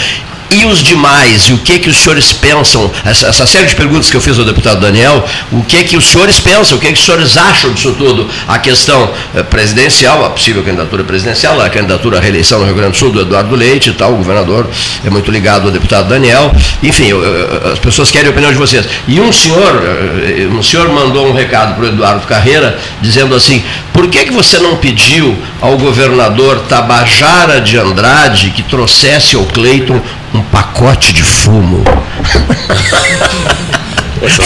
E 0.51 0.65
os 0.65 0.79
demais, 0.79 1.43
e 1.49 1.53
o 1.53 1.59
que 1.59 1.79
que 1.79 1.89
os 1.89 1.97
senhores 1.97 2.33
pensam, 2.33 2.91
essa, 3.05 3.27
essa 3.29 3.47
série 3.47 3.67
de 3.67 3.75
perguntas 3.75 4.09
que 4.11 4.17
eu 4.17 4.21
fiz 4.21 4.39
ao 4.39 4.45
deputado 4.45 4.81
Daniel, 4.81 5.25
o 5.53 5.63
que 5.63 5.83
que 5.85 5.97
os 5.97 6.05
senhores 6.09 6.39
pensam, 6.39 6.79
o 6.79 6.81
que 6.81 6.87
que 6.89 6.93
os 6.99 7.05
senhores 7.05 7.37
acham 7.37 7.73
disso 7.73 7.93
tudo? 7.99 8.29
A 8.47 8.59
questão 8.59 9.11
eh, 9.35 9.43
presidencial, 9.43 10.25
a 10.25 10.31
possível 10.31 10.63
candidatura 10.63 11.03
presidencial, 11.05 11.61
a 11.61 11.69
candidatura 11.69 12.19
à 12.19 12.21
reeleição 12.21 12.61
no 12.61 12.65
Rio 12.65 12.75
Grande 12.75 12.93
do 12.93 12.97
Sul 12.97 13.11
do 13.11 13.21
Eduardo 13.21 13.55
Leite 13.57 13.91
e 13.91 13.93
tal, 13.93 14.13
o 14.13 14.17
governador 14.17 14.69
é 15.05 15.11
muito 15.11 15.31
ligado 15.31 15.67
ao 15.67 15.71
deputado 15.73 16.09
Daniel. 16.09 16.53
Enfim, 16.83 17.07
eu- 17.09 17.23
eu- 17.23 17.73
as 17.73 17.79
pessoas 17.79 18.11
querem 18.11 18.29
a 18.29 18.31
opinião 18.31 18.53
de 18.53 18.59
vocês. 18.59 18.87
E 19.09 19.21
um 19.21 19.33
senhor, 19.33 19.83
eh, 19.85 20.47
um 20.51 20.63
senhor 20.63 20.89
mandou 20.93 21.27
um 21.29 21.33
recado 21.33 21.75
para 21.75 21.85
o 21.85 21.89
Eduardo 21.89 22.27
Carreira, 22.27 22.79
dizendo 23.03 23.35
assim, 23.35 23.63
por 23.97 24.09
que, 24.09 24.25
que 24.27 24.33
você 24.33 24.59
não 24.59 24.77
pediu 24.77 25.35
ao 25.61 25.79
governador 25.79 26.61
Tabajara 26.69 27.63
de 27.63 27.79
Andrade 27.79 28.51
que 28.51 28.63
trouxesse 28.63 29.35
ao 29.37 29.45
Cleiton 29.47 29.99
um 30.35 30.43
pacote 30.43 31.15
de 31.15 31.23
fumo? 31.23 31.83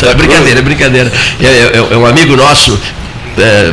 é 0.09 0.15
brincadeira, 0.15 0.61
é 0.61 0.63
brincadeira. 0.63 1.13
É, 1.41 1.47
é- 1.47 1.95
é 1.95 1.97
um 1.97 2.07
amigo 2.07 2.37
nosso, 2.37 2.79
é, 3.37 3.73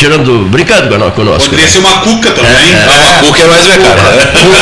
tirando, 0.00 0.48
brincando 0.48 0.88
cono- 0.88 1.10
conosco. 1.12 1.50
Poderia 1.50 1.70
ser 1.70 1.78
uma 1.80 1.92
cuca 2.00 2.30
também. 2.30 2.50
É, 2.52 2.86
Ah, 2.88 2.94
é. 2.96 2.98
uma 3.00 3.12
cuca 3.28 3.42
é 3.42 3.46
mais 3.46 3.64
minha 3.64 3.78
cara. 3.78 4.00
Cuca. 4.00 4.60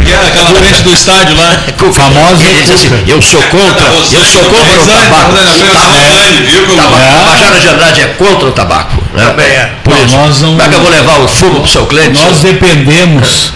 Aquela- 0.00 0.26
Aquela 0.26 0.50
frente 0.60 0.82
do 0.82 0.92
estádio 0.92 1.36
lá. 1.36 1.60
Famosa 1.92 2.42
Ele 2.44 2.62
diz 2.62 2.70
assim, 2.70 2.88
eu 3.06 3.20
sou 3.20 3.42
contra, 3.42 3.86
eu 3.86 4.24
sou 4.24 4.42
contra 4.44 4.56
o 4.56 4.80
Rosane, 4.80 5.02
tabaco. 5.10 5.32
Rosane, 5.32 5.70
Rosane. 5.74 6.46
É. 6.64 6.76
Tabajara 6.76 7.60
de 7.60 7.68
Andrade 7.68 8.00
é 8.00 8.06
contra 8.18 8.48
o 8.48 8.52
tabaco. 8.52 9.02
Né? 9.12 9.24
Também 9.26 9.46
é. 9.46 9.72
Por 9.84 9.94
Não, 9.94 10.04
isso. 10.04 10.16
nós 10.16 10.40
não- 10.40 10.48
Como 10.50 10.62
é 10.62 10.68
que 10.68 10.74
eu 10.74 10.80
vou 10.80 10.90
levar 10.90 11.18
um 11.20 11.28
fumo 11.28 11.60
pro 11.60 11.68
seu 11.70 11.86
cliente? 11.86 12.10
Nós 12.22 12.38
dependemos 12.38 13.52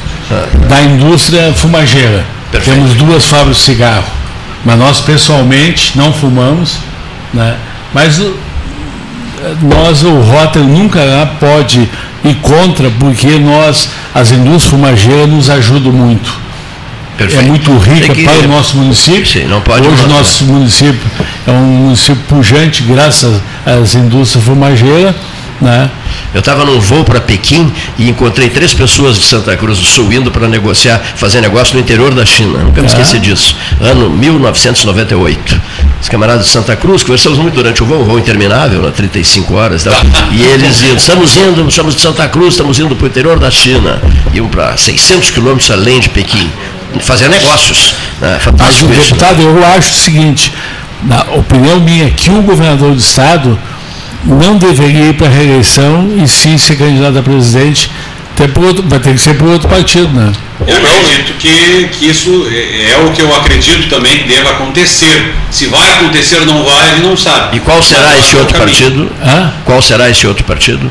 da 0.69 0.81
indústria 0.83 1.53
fumageira. 1.55 2.25
Temos 2.65 2.93
duas 2.95 3.25
fábricas 3.25 3.57
de 3.59 3.63
cigarro, 3.63 4.05
mas 4.65 4.79
nós 4.79 5.01
pessoalmente 5.01 5.93
não 5.97 6.13
fumamos, 6.13 6.73
né? 7.33 7.55
mas 7.95 8.19
o- 8.19 8.35
nós, 9.63 10.03
o 10.03 10.21
Rota 10.21 10.61
nunca 10.61 11.01
pode 11.41 11.89
ir 12.25 12.35
contra, 12.37 12.91
porque 12.99 13.39
nós, 13.39 13.89
as 14.15 14.31
indústrias 14.33 14.65
fumageiras 14.65 15.29
nos 15.29 15.51
ajudam 15.51 15.93
muito. 15.93 16.49
Perfeito. 17.17 17.45
É 17.45 17.49
muito 17.49 17.77
rica 17.79 18.15
que- 18.15 18.25
para 18.25 18.45
o 18.45 18.49
nosso 18.49 18.77
município. 18.77 19.49
não 19.49 19.61
pode 19.61 19.87
Hoje 19.89 20.05
o 20.05 20.09
nosso 20.09 20.45
município 20.45 21.01
é 21.47 21.51
um 21.51 21.65
município 21.65 22.23
pujante 22.29 22.83
graças 22.85 23.41
às 23.67 23.95
indústrias 23.97 24.45
fumageiras. 24.45 25.15
Né? 25.61 25.91
Eu 26.33 26.39
estava 26.41 26.65
num 26.65 26.79
voo 26.79 27.03
para 27.05 27.21
Pequim 27.21 27.73
e 27.99 28.09
encontrei 28.09 28.49
três 28.49 28.73
pessoas 28.75 29.19
de 29.19 29.25
Santa 29.27 29.57
Cruz 29.57 29.79
do 29.79 29.85
Sul 29.85 30.13
indo 30.13 30.31
para 30.31 30.47
negociar, 30.47 31.01
fazer 31.17 31.41
negócio 31.41 31.75
no 31.75 31.81
interior 31.81 32.15
da 32.15 32.25
China. 32.25 32.59
Nunca 32.61 32.81
me 32.81 32.87
Ah. 32.87 32.91
esqueci 32.91 33.19
disso. 33.19 33.57
Ano 33.81 34.09
1998. 34.11 35.61
Os 36.01 36.09
camaradas 36.09 36.47
de 36.47 36.53
Santa 36.53 36.77
Cruz, 36.77 37.03
conversamos 37.03 37.39
muito 37.39 37.55
durante 37.55 37.83
o 37.83 37.87
voo, 37.87 38.03
um 38.03 38.05
voo 38.05 38.19
interminável, 38.19 38.83
né, 38.83 38.93
35 38.95 39.55
horas. 39.55 39.83
e 39.85 39.91
tal. 39.91 40.01
E 40.31 40.43
eles 40.43 40.81
iam, 40.83 40.97
estamos 40.97 41.37
indo, 41.37 41.69
somos 41.71 41.95
de 41.97 42.01
Santa 42.03 42.29
Cruz, 42.29 42.55
estamos 42.55 42.79
indo 42.79 42.95
para 42.95 43.05
o 43.05 43.09
interior 43.09 43.39
da 43.39 43.51
China. 43.51 44.01
Iam 44.33 44.47
para 44.49 44.77
600 44.77 45.31
quilômetros 45.31 45.71
além 45.71 45.99
de 45.99 46.09
Pequim. 46.11 46.49
Fazer 47.01 47.29
negócios. 47.29 47.95
Né? 48.21 48.35
Mas 48.35 48.43
Fantástico 48.45 48.93
isso. 48.93 49.01
né? 49.01 49.05
deputado, 49.07 49.43
eu 49.43 49.65
acho 49.67 49.91
o 49.91 49.95
seguinte, 49.95 50.53
na 51.03 51.23
opinião 51.35 51.81
minha, 51.81 52.11
que 52.11 52.31
o 52.31 52.43
governador 52.43 52.93
do 52.93 52.99
estado 52.99 53.59
não 54.25 54.57
deveria 54.57 55.07
ir 55.11 55.15
para 55.15 55.27
a 55.27 55.31
reeleição 55.31 56.11
e 56.23 56.27
sim 56.29 56.59
ser 56.59 56.77
candidato 56.77 57.19
a 57.19 57.23
presidente, 57.23 57.91
até 58.35 58.47
por 58.49 58.65
outro, 58.65 58.85
vai 58.87 58.99
ter 59.01 59.13
que 59.15 59.21
ser 59.21 59.35
por 59.35 59.49
outro 59.49 59.69
partido, 59.69 60.09
né? 60.13 60.33
Eu 60.67 60.77
acredito 60.77 61.35
que, 61.39 61.89
que 61.93 62.09
isso 62.11 62.47
é, 62.53 62.93
é 62.93 62.99
o 63.05 63.11
que 63.13 63.23
eu 63.23 63.35
acredito 63.35 63.89
também 63.89 64.19
que 64.19 64.29
deva 64.29 64.51
acontecer. 64.51 65.35
Se 65.51 65.67
vai 65.67 65.89
acontecer 65.95 66.37
ou 66.41 66.47
não 66.47 66.65
vai, 66.65 66.93
ele 66.93 67.07
não 67.07 67.17
sabe. 67.17 67.57
E 67.57 67.61
qual 67.61 67.81
será 67.83 68.17
esse 68.19 68.37
outro 68.37 68.57
caminho. 68.59 68.77
partido? 68.79 69.11
Hã? 69.25 69.53
Qual 69.65 69.81
será 69.83 70.09
esse 70.11 70.27
outro 70.27 70.45
partido? 70.45 70.91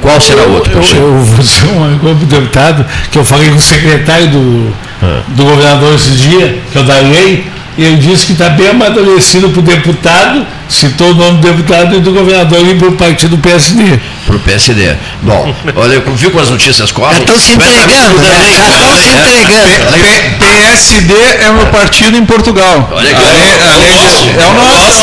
Qual 0.00 0.20
será 0.20 0.42
o 0.44 0.52
outro 0.54 0.72
Eu, 0.72 0.76
partido? 0.78 1.00
eu 1.00 1.18
vou 1.24 1.38
dizer 1.44 1.66
uma 1.72 1.98
coisa 1.98 2.16
pro 2.16 2.26
deputado, 2.26 2.86
que 3.10 3.18
eu 3.18 3.24
falei 3.24 3.48
com 3.50 3.56
o 3.56 3.60
secretário 3.60 4.28
do, 4.28 4.74
Ah. 5.02 5.22
do 5.28 5.44
governador 5.44 5.94
esses 5.94 6.18
dias, 6.20 6.52
que 6.70 6.78
é 6.78 6.80
o 6.80 6.84
da 6.84 6.98
lei, 7.00 7.44
e 7.56 7.57
ele 7.84 7.96
disse 7.96 8.26
que 8.26 8.32
está 8.32 8.48
bem 8.50 8.68
amadurecido 8.68 9.48
para 9.50 9.60
o 9.60 9.62
deputado, 9.62 10.46
citou 10.68 11.10
o 11.10 11.14
nome 11.14 11.38
do 11.40 11.48
deputado 11.52 11.96
e 11.96 12.00
do 12.00 12.12
governador 12.12 12.66
e 12.68 12.74
para 12.74 12.88
o 12.88 12.92
partido 12.92 13.38
PSD. 13.38 13.98
Para 14.26 14.36
o 14.36 14.38
PSD. 14.40 14.96
Bom, 15.22 15.54
olha, 15.76 16.00
viu 16.14 16.30
como 16.30 16.42
as 16.42 16.50
notícias 16.50 16.90
correm? 16.92 17.14
Já 17.16 17.20
estão 17.20 17.38
se 17.38 17.52
entregando, 17.52 18.10
tudo 18.10 18.22
né? 18.22 18.46
Já 18.56 18.68
estão 18.68 18.96
se 18.96 19.08
É, 19.08 19.40
entregando. 19.40 19.96
é, 20.06 20.38
PSD 20.38 21.14
é 21.44 21.50
o 21.50 21.54
meu 21.54 21.66
partido 21.66 22.16
em 22.16 22.24
Portugal. 22.26 22.88
Olha 22.92 23.08
que 23.08 23.14
além, 23.14 23.42
é 23.42 23.66
o 23.66 23.72
além 23.72 23.94
nosso. 23.94 24.22
de, 24.22 24.28
é 24.30 24.46
o 24.46 24.54
nosso. 24.54 25.02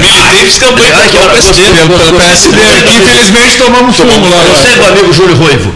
Militei 0.00 0.58
campanha 0.58 0.94
Olha 0.96 1.08
que 1.08 1.16
contra 1.16 1.26
o 1.26 1.30
PSD. 1.30 1.62
Pelo, 1.62 1.98
pelo 1.98 2.20
PSD 2.20 2.56
aqui, 2.78 2.96
infelizmente 2.96 3.58
tomamos 3.58 3.96
fumo 3.96 4.28
lá. 4.30 4.44
Você 4.54 4.68
é 4.68 4.76
do 4.76 4.84
amigo 4.86 5.12
Júlio 5.12 5.36
Ruivo. 5.36 5.74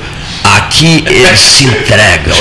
Aqui 0.81 1.05
eles 1.07 1.41
se 1.41 1.65
entregam. 1.65 2.35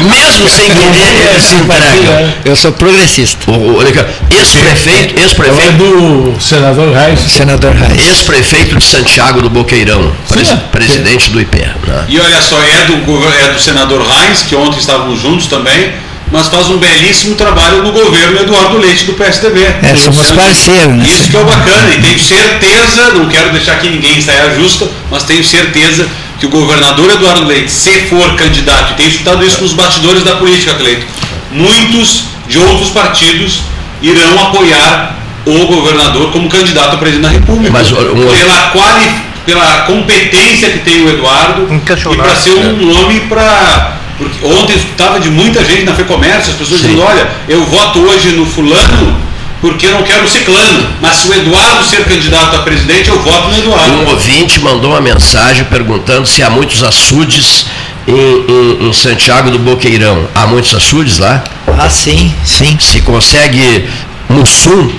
Mesmo 0.00 0.48
sem 0.48 0.70
querer, 0.70 1.30
eles 1.30 1.44
se 1.44 1.54
entregam. 1.54 2.32
Eu 2.46 2.56
sou 2.56 2.72
progressista. 2.72 3.50
O- 3.50 3.54
o- 3.54 3.76
olha 3.78 3.90
aqui, 3.90 3.98
ó, 3.98 4.04
Ex-prefeito, 4.34 5.18
É 5.18 5.22
ex-prefeito, 5.22 5.72
do 5.76 6.40
senador 6.40 6.94
Reis. 6.94 7.20
Senador 7.20 7.72
Reis. 7.74 8.06
ex-prefeito 8.08 8.76
de 8.76 8.84
Santiago 8.84 9.42
do 9.42 9.50
Boqueirão, 9.50 10.10
pres- 10.28 10.50
é. 10.50 10.56
presidente 10.72 11.30
do 11.30 11.40
IP. 11.40 11.58
né? 11.58 12.04
E 12.08 12.18
olha 12.18 12.40
só, 12.40 12.56
é 12.62 12.86
do, 12.86 12.94
é 13.28 13.52
do 13.52 13.60
senador 13.60 14.00
Reins, 14.06 14.42
que 14.42 14.56
ontem 14.56 14.78
estávamos 14.78 15.20
juntos 15.20 15.46
também, 15.46 15.92
mas 16.34 16.48
faz 16.48 16.68
um 16.68 16.78
belíssimo 16.78 17.36
trabalho 17.36 17.80
no 17.84 17.92
governo 17.92 18.40
Eduardo 18.40 18.76
Leite 18.78 19.04
do 19.04 19.12
PSDB. 19.12 19.60
É, 19.82 19.94
somos 19.94 20.32
parceiros, 20.32 20.92
né? 20.96 21.04
Isso 21.08 21.30
que 21.30 21.36
é 21.36 21.38
o 21.40 21.44
bacana, 21.44 21.94
e 21.96 22.02
tenho 22.02 22.18
certeza, 22.18 23.10
não 23.14 23.28
quero 23.28 23.50
deixar 23.52 23.74
aqui 23.74 23.88
ninguém 23.88 24.20
saia 24.20 24.52
justa, 24.56 24.88
mas 25.12 25.22
tenho 25.22 25.44
certeza 25.44 26.08
que 26.40 26.46
o 26.46 26.48
governador 26.48 27.08
Eduardo 27.08 27.44
Leite, 27.46 27.70
se 27.70 27.90
for 28.08 28.34
candidato, 28.34 28.92
e 28.92 28.94
tenho 28.96 29.08
escutado 29.10 29.46
isso 29.46 29.62
nos 29.62 29.72
bastidores 29.74 30.24
da 30.24 30.32
política, 30.34 30.74
Cleito, 30.74 31.06
muitos 31.52 32.24
de 32.48 32.58
outros 32.58 32.90
partidos 32.90 33.60
irão 34.02 34.38
apoiar 34.48 35.16
o 35.46 35.66
governador 35.66 36.32
como 36.32 36.48
candidato 36.48 36.94
a 36.94 36.96
presidente 36.96 37.22
da 37.22 37.28
República. 37.30 37.70
Mas, 37.72 37.92
um- 37.92 37.96
pela, 38.36 38.70
quali, 38.72 39.14
pela 39.46 39.82
competência 39.82 40.68
que 40.70 40.80
tem 40.80 41.04
o 41.04 41.10
Eduardo 41.10 41.68
e 42.12 42.16
para 42.16 42.34
ser 42.34 42.50
um 42.54 42.76
nome 42.92 43.20
para. 43.20 43.98
Porque 44.18 44.44
ontem 44.46 44.72
eu 44.74 44.78
escutava 44.78 45.18
de 45.20 45.28
muita 45.30 45.64
gente 45.64 45.84
na 45.84 45.94
FEComércio, 45.94 46.52
as 46.52 46.56
pessoas 46.58 46.80
Sim. 46.80 46.86
dizendo, 46.88 47.02
olha, 47.02 47.28
eu 47.48 47.64
voto 47.64 47.98
hoje 48.00 48.28
no 48.30 48.46
fulano 48.46 49.24
porque 49.60 49.86
eu 49.86 49.92
não 49.92 50.02
quero 50.02 50.24
o 50.24 50.28
ciclano, 50.28 50.86
mas 51.00 51.16
se 51.16 51.28
o 51.28 51.32
Eduardo 51.34 51.82
ser 51.84 52.04
candidato 52.04 52.54
a 52.56 52.58
presidente, 52.60 53.08
eu 53.08 53.18
voto 53.22 53.48
no 53.48 53.56
Eduardo. 53.56 53.92
Um 53.94 54.08
ouvinte 54.10 54.60
mandou 54.60 54.90
uma 54.90 55.00
mensagem 55.00 55.64
perguntando 55.64 56.26
se 56.26 56.42
há 56.42 56.50
muitos 56.50 56.82
açudes 56.82 57.64
em, 58.06 58.12
em- 58.12 58.88
em 58.88 58.92
Santiago 58.92 59.50
do 59.50 59.58
Boqueirão. 59.58 60.28
Há 60.34 60.46
muitos 60.46 60.74
açudes 60.74 61.18
lá? 61.18 61.42
Ah, 61.78 61.88
sim, 61.88 62.30
sim. 62.44 62.76
Se 62.78 63.00
consegue 63.00 63.88
mussum 64.28 64.92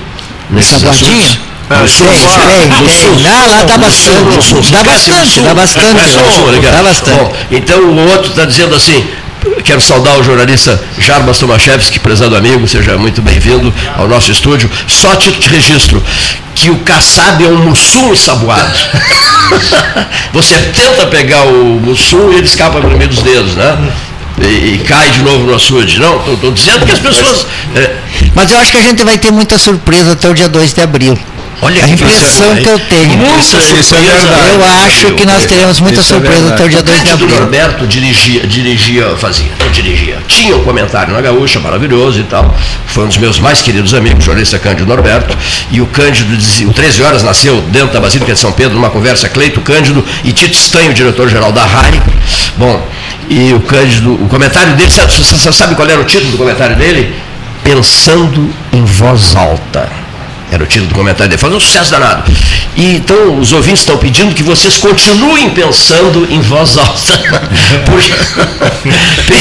nesses 0.49 0.79
Saboadinho? 0.81 1.21
Açudes? 1.69 2.21
Tem, 2.21 2.69
tem, 2.69 2.81
mussum. 2.81 3.15
tem. 3.15 3.23
Não, 3.23 3.49
lá 3.49 3.63
dá 3.63 3.77
bastante. 3.77 4.71
Dá 4.71 4.83
bastante, 4.83 5.39
dá 5.41 5.53
bastante. 5.53 6.61
Dá 6.71 6.83
bastante. 6.83 7.17
Bom, 7.17 7.35
então 7.51 7.79
o 7.79 8.09
outro 8.11 8.29
está 8.29 8.45
dizendo 8.45 8.75
assim, 8.75 9.05
quero 9.63 9.81
saudar 9.81 10.17
o 10.19 10.23
jornalista 10.23 10.81
Jarbas 10.99 11.37
Tomaszewski, 11.39 11.99
prezado 11.99 12.35
amigo, 12.35 12.67
seja 12.67 12.97
muito 12.97 13.21
bem-vindo 13.21 13.73
ao 13.97 14.07
nosso 14.07 14.31
estúdio. 14.31 14.69
Só 14.87 15.13
de 15.15 15.29
registro, 15.47 16.01
que 16.53 16.69
o 16.69 16.77
Kassab 16.79 17.43
é 17.43 17.47
um 17.47 17.57
mussum 17.57 18.11
ensaboado. 18.11 18.77
Você 20.33 20.55
tenta 20.75 21.07
pegar 21.07 21.43
o 21.43 21.79
mussum 21.79 22.31
e 22.31 22.35
ele 22.35 22.45
escapa 22.45 22.79
pelo 22.79 22.97
meio 22.97 23.09
dos 23.09 23.21
dedos, 23.21 23.55
né? 23.55 23.77
E, 24.41 24.75
e 24.75 24.83
cai 24.85 25.09
de 25.11 25.21
novo 25.21 25.45
no 25.45 25.55
açude. 25.55 25.99
Não, 25.99 26.17
estou 26.33 26.51
dizendo 26.51 26.85
que 26.85 26.91
as 26.91 26.99
pessoas... 26.99 27.47
é, 27.75 27.95
Mas 28.33 28.51
eu 28.51 28.59
acho 28.59 28.71
que 28.71 28.77
a 28.77 28.81
gente 28.81 29.03
vai 29.03 29.17
ter 29.17 29.31
muita 29.31 29.57
surpresa 29.57 30.11
até 30.11 30.29
o 30.29 30.33
dia 30.33 30.49
2 30.49 30.73
de 30.73 30.81
abril. 30.81 31.17
Olha 31.65 31.83
a 31.83 31.89
impressão 31.89 32.55
que 32.57 32.69
eu 32.69 32.79
tenho. 32.79 33.17
Muita 33.17 33.39
é 33.39 33.41
surpresa. 33.41 33.95
verdade. 33.95 34.49
Eu 34.53 34.63
acho 34.85 35.11
que 35.15 35.25
nós 35.25 35.45
teremos 35.45 35.79
muita 35.79 35.99
Isso 35.99 36.13
é 36.13 36.17
surpresa 36.17 36.49
até 36.49 36.63
o 36.63 36.69
dia 36.69 36.83
2 36.83 36.97
de 36.97 37.09
Cândido 37.09 37.23
abril. 37.25 37.39
Norberto 37.39 37.87
dirigia, 37.87 38.45
dirigia, 38.45 39.17
fazia, 39.17 39.49
não 39.59 39.71
dirigia. 39.71 40.19
Tinha 40.27 40.55
um 40.55 40.63
comentário 40.63 41.11
na 41.11 41.21
Gaúcha, 41.21 41.59
maravilhoso 41.59 42.19
e 42.19 42.23
tal. 42.23 42.55
Foi 42.85 43.05
um 43.05 43.07
dos 43.07 43.17
meus 43.17 43.39
mais 43.39 43.63
queridos 43.63 43.95
amigos, 43.95 44.19
o 44.19 44.25
jornalista 44.25 44.59
Cândido 44.59 44.85
Norberto. 44.85 45.35
E 45.71 45.81
o 45.81 45.87
Cândido 45.87 46.37
dizia, 46.37 46.67
o 46.67 46.73
13 46.73 47.01
horas 47.01 47.23
nasceu 47.23 47.59
dentro 47.71 47.93
da 47.93 47.99
Basílica 47.99 48.31
de 48.31 48.39
São 48.39 48.51
Pedro, 48.51 48.75
numa 48.75 48.91
conversa, 48.91 49.27
Cleito 49.27 49.59
Cândido 49.61 50.05
e 50.23 50.31
Tito 50.31 50.55
Estanho, 50.55 50.93
diretor-geral 50.93 51.51
da 51.51 51.65
RAI. 51.65 51.99
Bom, 52.57 52.87
e 53.27 53.53
o 53.53 53.59
Cândido, 53.61 54.13
o 54.13 54.27
comentário 54.27 54.75
dele, 54.75 54.91
sabe, 54.91 55.11
você 55.11 55.51
sabe 55.51 55.73
qual 55.73 55.89
era 55.89 55.99
o 55.99 56.05
título 56.05 56.29
do 56.31 56.37
comentário 56.37 56.75
dele? 56.75 57.11
Pensando 57.63 58.53
em 58.71 58.85
voz 58.85 59.35
alta. 59.35 60.04
Era 60.51 60.63
o 60.63 60.67
título 60.67 60.89
do 60.89 60.95
comentário 60.95 61.29
dele. 61.29 61.41
Faz 61.41 61.53
um 61.53 61.59
sucesso 61.59 61.91
danado. 61.91 62.31
E, 62.75 62.95
então, 62.95 63.39
os 63.39 63.51
ouvintes 63.51 63.81
estão 63.81 63.97
pedindo 63.97 64.33
que 64.33 64.43
vocês 64.43 64.77
continuem 64.77 65.49
pensando 65.49 66.27
em 66.29 66.39
voz 66.41 66.77
alta. 66.77 67.19
Porque... 67.85 68.13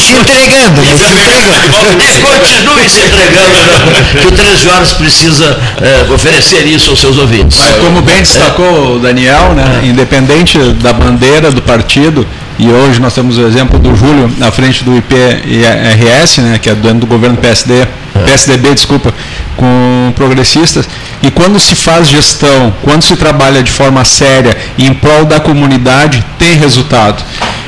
Se 0.00 0.12
entregando, 0.12 0.82
se 0.82 1.04
entregando. 1.04 1.54
E 2.02 2.18
continue 2.22 2.88
se 2.88 3.00
entregando, 3.00 4.20
que 4.20 4.26
o 4.26 4.30
13 4.32 4.68
horas 4.68 4.92
precisa 4.92 5.58
eh, 5.80 6.06
oferecer 6.12 6.66
isso 6.66 6.90
aos 6.90 7.00
seus 7.00 7.18
ouvintes. 7.18 7.58
Mas 7.58 7.76
como 7.76 8.02
bem 8.02 8.18
destacou 8.18 8.96
o 8.96 8.98
Daniel, 8.98 9.54
né, 9.54 9.82
independente 9.84 10.58
da 10.74 10.92
bandeira 10.92 11.50
do 11.50 11.62
partido, 11.62 12.26
e 12.58 12.68
hoje 12.68 13.00
nós 13.00 13.14
temos 13.14 13.36
o 13.36 13.46
exemplo 13.46 13.78
do 13.78 13.94
Júlio 13.96 14.32
na 14.38 14.50
frente 14.50 14.84
do 14.84 14.96
IPRS, 14.96 16.40
né, 16.40 16.58
que 16.60 16.70
é 16.70 16.74
dentro 16.74 17.00
do 17.00 17.06
governo 17.06 17.36
PSD, 17.36 17.86
PSDB, 18.24 18.74
desculpa, 18.74 19.12
com 19.56 19.93
progressistas, 20.12 20.88
e 21.22 21.30
quando 21.30 21.58
se 21.58 21.74
faz 21.74 22.08
gestão, 22.08 22.72
quando 22.82 23.02
se 23.02 23.16
trabalha 23.16 23.62
de 23.62 23.70
forma 23.70 24.04
séria 24.04 24.56
e 24.76 24.86
em 24.86 24.94
prol 24.94 25.24
da 25.24 25.40
comunidade, 25.40 26.24
tem 26.38 26.56
resultado. 26.56 27.22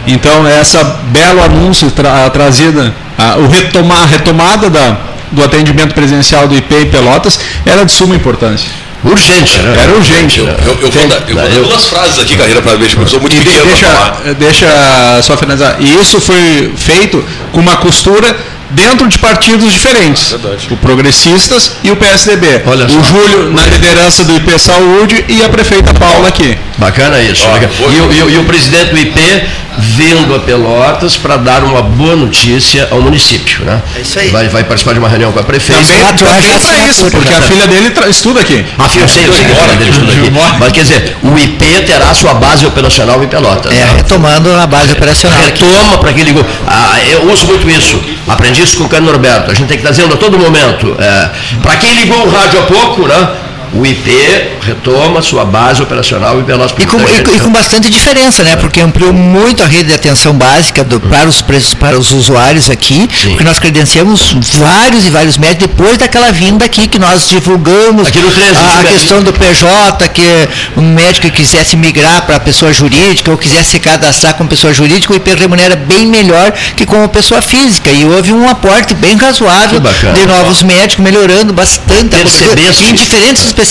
Então, 0.07 0.47
essa 0.47 0.83
belo 1.09 1.43
anúncio 1.43 1.91
tra 1.91 2.29
trazida, 2.31 2.95
a, 3.19 3.37
o 3.37 3.49
retomar, 3.49 4.03
a 4.03 4.07
retomada 4.07 4.71
da, 4.71 4.97
do 5.33 5.43
atendimento 5.43 5.95
presencial 5.95 6.47
do 6.47 6.55
IP 6.55 6.75
em 6.75 6.87
Pelotas 6.87 7.41
era 7.65 7.85
de 7.85 7.93
suma 7.93 8.15
importância. 8.15 8.69
Urgente, 9.05 9.59
né? 9.61 9.77
Era 9.83 9.93
urgente. 9.95 10.41
Eu, 10.41 10.47
eu, 10.47 10.79
eu 10.83 10.91
vou 10.91 11.09
dar, 11.09 11.23
eu 11.29 11.37
vou 11.37 11.49
dar 11.49 11.69
duas 11.69 11.87
frases 11.87 12.19
aqui, 12.19 12.37
carreira, 12.37 12.61
para 12.61 12.77
ver, 12.77 12.91
eu 12.99 13.07
sou 13.07 13.21
muito 13.21 13.37
E 13.37 13.41
pequeno 13.41 13.65
deixa, 13.67 14.35
deixa 14.39 15.23
só 15.23 15.37
finalizar. 15.37 15.77
E 15.81 15.95
isso 16.01 16.21
foi 16.21 16.73
feito 16.77 17.23
com 17.53 17.61
uma 17.61 17.77
costura 17.77 18.37
dentro 18.71 19.09
de 19.09 19.19
partidos 19.19 19.73
diferentes. 19.73 20.33
O 20.71 20.77
Progressistas 20.77 21.73
e 21.83 21.91
o 21.91 21.97
PSDB. 21.97 22.63
Olha 22.67 22.87
o. 22.87 22.89
Júlio 22.89 23.53
na 23.53 23.63
liderança 23.67 24.25
do 24.25 24.35
IP 24.37 24.59
Saúde 24.59 25.25
e 25.29 25.43
a 25.43 25.49
prefeita 25.49 25.93
Paula 25.95 26.29
aqui. 26.29 26.57
Bacana 26.79 27.21
isso. 27.21 27.47
Ó, 27.47 27.57
E, 27.91 28.01
o- 28.01 28.13
e 28.13 28.23
o- 28.23 28.31
e 28.31 28.39
o 28.39 28.45
presidente 28.45 28.91
do 28.91 28.99
IP 28.99 29.19
vindo 29.79 30.35
a 30.35 30.39
Pelotas 30.39 31.17
para 31.17 31.37
dar 31.37 31.63
uma 31.65 31.83
boa 31.83 32.17
notícia 32.17 32.89
ao 32.91 33.01
município. 33.01 33.65
Né? 33.65 33.83
É 33.97 34.01
isso 34.01 34.19
aí. 34.19 34.31
Vai, 34.31 34.49
vai 34.49 34.65
participar 34.65 34.93
de 34.93 34.99
uma 34.99 35.09
reunião 35.09 35.33
com 35.33 35.39
a 35.39 35.43
prefeita. 35.43 35.83
Também, 35.83 36.01
também 36.01 36.17
de 36.17 36.25
para 36.25 36.39
isso, 36.39 37.07
assinatura. 37.07 37.11
porque 37.11 37.35
a 37.35 37.43
filha 37.43 37.67
dele 37.67 37.95
estuda 38.09 38.41
aqui. 38.41 38.65
Ah, 38.79 38.89
filho, 38.89 39.05
eu 39.05 39.09
sei, 39.09 39.27
eu 39.27 39.33
sei 39.33 39.45
que 39.45 39.53
a 39.53 39.57
filha 39.57 39.77
dele 39.77 39.91
estuda 39.91 40.13
aqui. 40.13 40.31
Mas 40.59 40.73
quer 40.73 40.83
dizer, 40.83 41.17
o 41.23 41.39
IP 41.39 41.65
terá 41.87 42.15
sua 42.15 42.35
base 42.35 42.67
operacional 42.67 43.23
em 43.23 43.29
Pelotas. 43.29 43.73
É, 43.73 43.75
né? 43.77 43.93
retomando 43.97 44.53
a 44.55 44.67
base 44.67 44.93
operacional. 44.93 45.39
Retoma 45.39 45.99
para 45.99 46.11
aquele. 46.11 46.35
Ah, 46.67 46.99
eu 47.11 47.31
uso 47.31 47.47
muito 47.47 47.69
isso. 47.69 48.01
Aprendi 48.29 48.63
isso 48.63 48.77
com 48.79 48.85
o 48.85 48.89
Cano 48.89 49.07
Norberto. 49.07 49.51
A 49.51 49.55
gente 49.55 49.69
tem 49.69 49.79
que 49.79 49.83
estar 49.87 49.91
dizendo 49.91 50.15
a 50.15 50.17
todo 50.17 50.39
momento. 50.39 50.97
para 51.63 51.77
quem 51.77 51.95
ligou 51.95 52.27
o 52.27 52.31
rádio 52.31 52.61
há 52.61 52.63
pouco, 52.63 53.07
né? 53.07 53.29
O 53.75 53.85
IP 53.85 54.11
retoma 54.63 55.21
sua 55.23 55.45
base 55.45 55.83
operacional 55.83 56.41
em 56.41 56.45
Pelotas. 56.45 56.75
E 56.79 56.87
com, 56.87 56.99
e- 57.01 57.37
e 57.37 57.41
com 57.41 57.51
bastante 57.51 57.91
diferença, 57.91 58.43
né? 58.43 58.57
Porque 58.57 58.81
ampliou 58.81 59.13
muito 59.13 59.63
a 59.63 59.67
rede 59.67 59.85
de 59.89 59.95
atenção 59.95 60.33
básica 60.33 60.83
do- 60.85 60.99
para, 61.01 61.29
os, 61.29 61.43
preços- 61.43 61.75
para 61.75 61.99
os 61.99 62.11
usuários 62.13 62.71
aqui, 62.71 63.09
Sim. 63.21 63.29
porque 63.31 63.45
nós 63.45 63.59
credenciamos 63.59 64.35
vários 64.55 65.05
e 65.07 65.11
vários 65.11 65.37
médicos 65.37 65.67
depois 65.69 65.99
daquela 65.99 66.31
vinda 66.33 66.65
aqui 66.65 66.87
que 66.89 66.99
nós 66.99 67.29
divulgamos 67.29 68.09
Aqui 68.09 68.19
no 68.21 68.31
13, 68.31 68.57
a, 68.57 68.81
a 68.81 68.85
questão 68.85 69.23
do 69.23 69.33
PJ, 69.33 70.09
que 70.09 70.23
um 70.77 70.83
médico 70.95 71.27
que 71.27 71.31
quisesse 71.33 71.77
migrar 71.77 72.25
para 72.27 72.39
pessoa 72.41 72.73
jurídica 72.73 73.31
ou 73.31 73.37
quisesse 73.37 73.71
se 73.73 73.81
cadastrar 73.81 74.35
como 74.35 74.49
pessoa 74.49 74.73
jurídica, 74.73 75.13
o 75.13 75.17
IP 75.17 75.35
remunera 75.35 75.77
bem 75.77 76.07
melhor 76.07 76.53
que 76.77 76.87
como 76.87 77.09
pessoa 77.09 77.43
física. 77.43 77.91
E 77.91 78.05
houve 78.05 78.33
um 78.33 78.49
aporte 78.49 78.95
bem 78.95 79.17
razoável 79.17 79.81
bacana. 79.81 80.15
de 80.15 80.27
novos 80.27 80.63
médicos, 80.63 81.05
melhorando 81.05 81.53
bastante 81.53 82.15
a 82.17 82.21
em 82.21 82.95
diferentes 82.95 83.43
especialidades. 83.47 83.66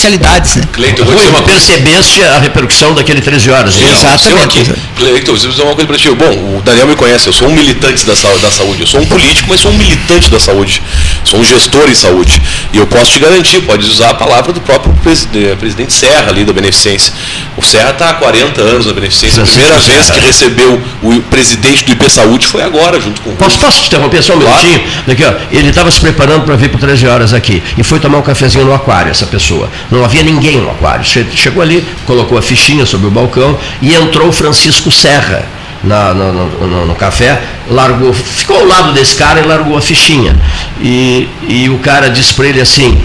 Né? 0.56 0.68
Cleiton, 0.72 1.02
eu 1.02 1.06
vou 1.06 1.14
Rui, 1.14 1.28
uma 1.28 1.42
percebeste 1.42 2.22
a 2.22 2.38
repercussão 2.38 2.94
daquele 2.94 3.20
13 3.20 3.50
horas? 3.50 3.74
Sim? 3.74 3.90
Exatamente. 3.90 4.60
Aqui, 4.60 4.72
Cleiton, 4.96 5.32
eu 5.32 5.36
vou 5.36 5.50
dizer 5.50 5.62
uma 5.62 5.74
coisa 5.74 5.86
para 5.86 5.96
ti. 5.96 6.10
Bom, 6.10 6.58
o 6.58 6.62
Daniel 6.62 6.86
me 6.86 6.96
conhece, 6.96 7.26
eu 7.26 7.32
sou 7.32 7.48
um 7.48 7.52
militante 7.52 8.04
da, 8.04 8.14
da 8.14 8.50
saúde. 8.50 8.80
Eu 8.80 8.86
sou 8.86 9.00
um 9.00 9.06
político, 9.06 9.48
mas 9.48 9.60
sou 9.60 9.72
um 9.72 9.76
militante 9.76 10.30
da 10.30 10.38
saúde. 10.38 10.82
Sou 11.26 11.40
um 11.40 11.44
gestor 11.44 11.88
em 11.90 11.94
saúde. 11.94 12.40
E 12.72 12.78
eu 12.78 12.86
posso 12.86 13.12
te 13.12 13.18
garantir, 13.18 13.60
pode 13.62 13.84
usar 13.86 14.10
a 14.10 14.14
palavra 14.14 14.52
do 14.52 14.60
próprio 14.60 14.94
preside- 15.02 15.56
presidente 15.58 15.92
Serra 15.92 16.30
ali 16.30 16.44
da 16.44 16.52
Beneficência. 16.52 17.12
O 17.56 17.62
Serra 17.62 17.90
está 17.90 18.10
há 18.10 18.14
40 18.14 18.60
anos 18.62 18.86
na 18.86 18.92
Beneficência. 18.92 19.42
A 19.42 19.46
primeira 19.46 19.76
vez 19.78 20.10
que 20.10 20.20
recebeu 20.20 20.80
o 21.02 21.20
presidente 21.22 21.84
do 21.84 21.92
IP 21.92 22.08
Saúde 22.08 22.46
foi 22.46 22.62
agora, 22.62 23.00
junto 23.00 23.20
com 23.22 23.30
o 23.30 23.36
Posso, 23.36 23.58
posso 23.58 23.80
te 23.82 23.88
interromper 23.88 24.22
só 24.22 24.34
um 24.34 24.40
Claro. 24.40 24.56
minutinho? 24.64 24.88
Daqui, 25.06 25.24
ó, 25.24 25.32
ele 25.50 25.68
estava 25.68 25.90
se 25.90 26.00
preparando 26.00 26.44
para 26.44 26.54
vir 26.56 26.68
por 26.70 26.78
13 26.80 27.06
horas 27.06 27.34
aqui 27.34 27.62
e 27.76 27.82
foi 27.82 27.98
tomar 27.98 28.18
um 28.18 28.22
cafezinho 28.22 28.64
no 28.64 28.72
aquário, 28.72 29.10
essa 29.10 29.26
pessoa. 29.26 29.68
Não 29.90 30.04
havia 30.04 30.22
ninguém 30.22 30.58
no 30.58 30.70
aquário. 30.70 31.04
Che- 31.04 31.26
Chegou 31.34 31.62
ali, 31.62 31.84
colocou 32.06 32.38
a 32.38 32.42
fichinha 32.42 32.86
sobre 32.86 33.08
o 33.08 33.10
balcão 33.10 33.58
e 33.82 33.94
entrou 33.94 34.28
o 34.28 34.32
Francisco 34.32 34.90
Serra. 34.92 35.44
Na, 35.84 36.14
no, 36.14 36.32
no, 36.32 36.86
no, 36.86 36.94
café, 36.94 37.40
largou, 37.68 38.12
ficou 38.12 38.56
ao 38.56 38.66
lado 38.66 38.92
desse 38.92 39.16
cara 39.16 39.40
e 39.40 39.42
largou 39.44 39.76
a 39.76 39.80
fichinha. 39.80 40.34
E, 40.80 41.28
e 41.48 41.68
o 41.68 41.78
cara 41.78 42.08
disse 42.08 42.34
para 42.34 42.46
ele 42.46 42.60
assim, 42.60 43.00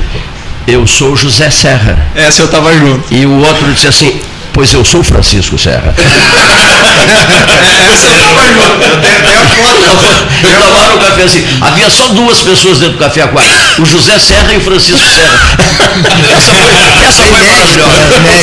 eu 0.68 0.86
sou 0.88 1.16
José 1.16 1.50
Serra. 1.50 2.08
Essa 2.16 2.42
eu 2.42 2.46
estava 2.46 2.74
junto. 2.74 3.14
E 3.14 3.26
o 3.26 3.38
outro 3.40 3.72
disse 3.72 3.88
assim, 3.88 4.20
Pois 4.62 4.74
eu 4.74 4.86
sou 4.86 5.02
Francisco 5.02 5.58
Serra. 5.58 5.92
Essa 7.92 8.06
eu 8.14 8.20
tava 8.20 8.44
junto. 8.46 8.84
Eu. 8.84 10.52
Eu 10.52 10.62
tomaram 10.62 10.98
um 10.98 11.00
café 11.00 11.24
assim. 11.24 11.44
Havia 11.60 11.90
só 11.90 12.10
duas 12.10 12.42
pessoas 12.42 12.78
dentro 12.78 12.94
do 12.98 13.00
café 13.00 13.24
aquário. 13.24 13.50
O 13.80 13.86
José 13.88 14.20
Serra 14.20 14.54
e 14.54 14.58
o 14.58 14.62
Francisco 14.62 15.00
Serra. 15.10 15.58
Essa 16.38 16.52
foi, 16.54 17.08
essa 17.08 17.24
foi 17.24 17.42
maravilhosa. 17.42 17.92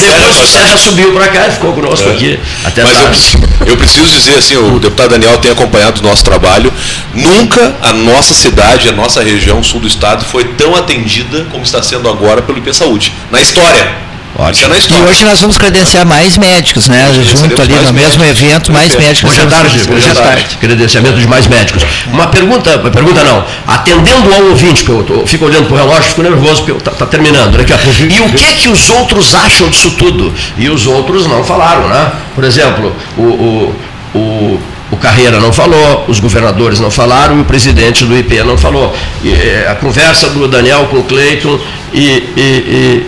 Depois 0.09 0.41
o 0.41 0.47
Serra 0.49 0.77
subiu 0.77 1.13
para 1.13 1.29
cá 1.29 1.47
e 1.47 1.53
ficou 1.53 1.73
conosco 1.73 2.09
É. 2.09 2.13
aqui. 2.13 2.41
Até 2.65 2.83
Mas 2.83 2.95
tarde. 2.95 3.39
eu, 3.61 3.67
eu 3.69 3.77
preciso 3.77 4.07
dizer 4.07 4.39
assim, 4.39 4.57
o 4.57 4.81
deputado 4.81 5.11
Daniel 5.11 5.39
tem 5.39 5.53
acompanhado 5.53 6.01
o 6.01 6.03
nosso 6.03 6.25
trabalho. 6.25 6.73
Nunca 7.15 7.77
a 7.81 7.93
nossa 7.93 8.35
cidade, 8.35 8.89
a 8.89 8.93
nossa 8.93 9.23
região 9.23 9.63
sul 9.63 9.79
do 9.79 9.87
estado 9.87 10.25
foi 10.25 10.43
tão 10.43 10.75
atendida 10.75 11.47
como 11.53 11.63
está 11.63 11.81
sendo 11.81 12.09
agora 12.09 12.43
pelo 12.43 12.59
IP 12.59 12.75
Saúde. 12.75 13.13
Na 13.31 13.41
história. 13.41 14.08
Isso 14.53 14.65
é 14.65 14.99
E 14.99 15.03
hoje 15.03 15.25
nós 15.25 15.41
vamos 15.41 15.59
credenciar 15.59 16.07
mais 16.07 16.39
médicos, 16.39 16.87
né? 16.89 17.09
Junto 17.25 17.61
ali 17.63 17.75
no 17.87 17.93
mesmo 17.93 18.25
evento, 18.25 18.73
mais 18.73 18.95
médicos. 18.95 19.31
Hoje 19.31 19.41
à 19.41 19.43
serão 19.45 19.51
tarde, 19.63 19.77
hoje 19.93 20.11
à 20.11 20.15
tarde, 20.15 20.57
credenciamento 20.61 21.19
de 21.19 21.27
mais 21.27 21.47
médicos. 21.47 21.83
Uma 22.13 22.27
pergunta, 22.29 22.79
pergunta 22.79 23.25
não, 23.25 23.45
atendendo 23.67 24.33
ao 24.33 24.43
ouvinte, 24.51 24.85
porque 24.85 25.13
eu 25.13 25.19
tô- 25.21 25.27
fico 25.27 25.45
olhando 25.47 25.67
para 25.67 25.75
o 25.75 25.79
relógio, 25.79 26.03
fico 26.05 26.23
nervoso, 26.23 26.63
porque 26.63 26.89
está 26.91 27.07
terminando. 27.07 27.55
Olha 27.55 27.63
aqui. 27.63 27.73
E 28.15 28.21
o 28.21 28.29
que 28.29 28.53
que 28.55 28.69
os 28.69 28.91
outros 28.91 29.35
acham 29.35 29.69
disso 29.69 29.91
tudo? 29.93 30.33
E 30.57 30.69
os 30.69 30.87
outros 30.87 31.27
não 31.27 31.43
falaram, 31.43 31.89
né? 31.89 32.13
Por 32.35 32.45
exemplo, 32.45 32.95
o, 33.17 33.23
o, 33.23 33.75
o, 34.15 34.61
o 34.93 34.97
Carreira 34.97 35.41
não 35.41 35.53
falou, 35.53 36.05
os 36.07 36.21
governadores 36.21 36.79
não 36.81 36.91
falaram 36.91 37.39
e 37.39 37.41
o 37.41 37.45
presidente 37.45 38.05
do 38.05 38.17
IP 38.17 38.41
não 38.45 38.57
falou. 38.57 38.95
E, 39.25 39.31
eh, 39.33 39.67
a 39.69 39.75
conversa 39.75 40.29
do 40.31 40.47
Daniel 40.47 40.87
com 40.91 40.99
o 40.99 41.03
Cleiton 41.05 41.59
e- 41.93 41.99
e- 42.37 42.41
e 42.41 43.07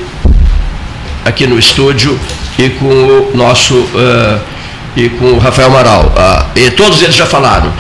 aqui 1.25 1.47
no 1.47 1.59
estúdio 1.59 2.19
e 2.59 2.69
com 2.71 2.87
o 2.87 3.31
nosso 3.35 3.75
eh, 3.95 4.39
e 4.97 5.09
com 5.11 5.27
o 5.33 5.39
Rafael 5.39 5.69
Amaral. 5.69 6.13
Ah, 6.17 6.47
e 6.57 6.71
todos 6.73 7.01
eles 7.03 7.15
já 7.15 7.27
falaram. 7.27 7.73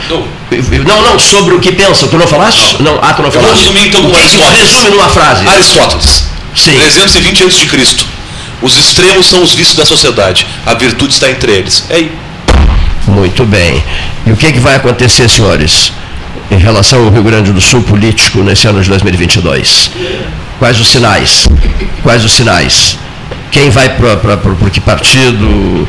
Não, 0.86 1.02
não, 1.02 1.18
sobre 1.18 1.54
o 1.54 1.60
que 1.60 1.72
pensam. 1.72 2.08
Tu 2.08 2.16
não 2.16 2.26
falaste? 2.26 2.76
Não. 2.82 2.98
Ah, 3.02 3.12
tu 3.12 3.22
não 3.22 3.28
Eu 3.28 3.32
vou 3.32 3.42
falaste. 3.42 3.60
resumir 3.62 3.88
então 3.88 4.02
com 4.02 4.16
Aristóteles. 4.16 4.70
resume 4.70 4.90
numa 4.90 5.08
frase? 5.08 5.46
Aristóteles. 5.48 6.24
Sim. 6.54 6.72
320 6.78 7.44
antes 7.44 7.58
de 7.58 7.66
Cristo. 7.66 8.06
Os 8.62 8.76
extremos 8.76 9.26
são 9.26 9.42
os 9.42 9.54
vícios 9.54 9.76
da 9.76 9.84
sociedade. 9.84 10.46
A 10.66 10.74
virtude 10.74 11.14
está 11.14 11.30
entre 11.30 11.52
eles. 11.52 11.84
É 11.88 11.96
aí. 11.96 12.12
Muito 13.06 13.44
bem. 13.44 13.82
E 14.26 14.32
o 14.32 14.36
que, 14.36 14.52
que 14.52 14.60
vai 14.60 14.76
acontecer, 14.76 15.28
senhores, 15.28 15.92
em 16.50 16.58
relação 16.58 17.04
ao 17.04 17.10
Rio 17.10 17.22
Grande 17.22 17.52
do 17.52 17.60
Sul 17.60 17.82
político 17.82 18.42
nesse 18.42 18.68
ano 18.68 18.82
de 18.82 18.88
2022? 18.88 19.90
Quais 20.58 20.78
os 20.78 20.88
sinais? 20.88 21.48
Quais 22.02 22.24
os 22.24 22.32
sinais? 22.32 22.98
Quem 23.50 23.70
vai 23.70 23.88
para 23.90 24.16
que 24.72 24.80
partido? 24.80 25.88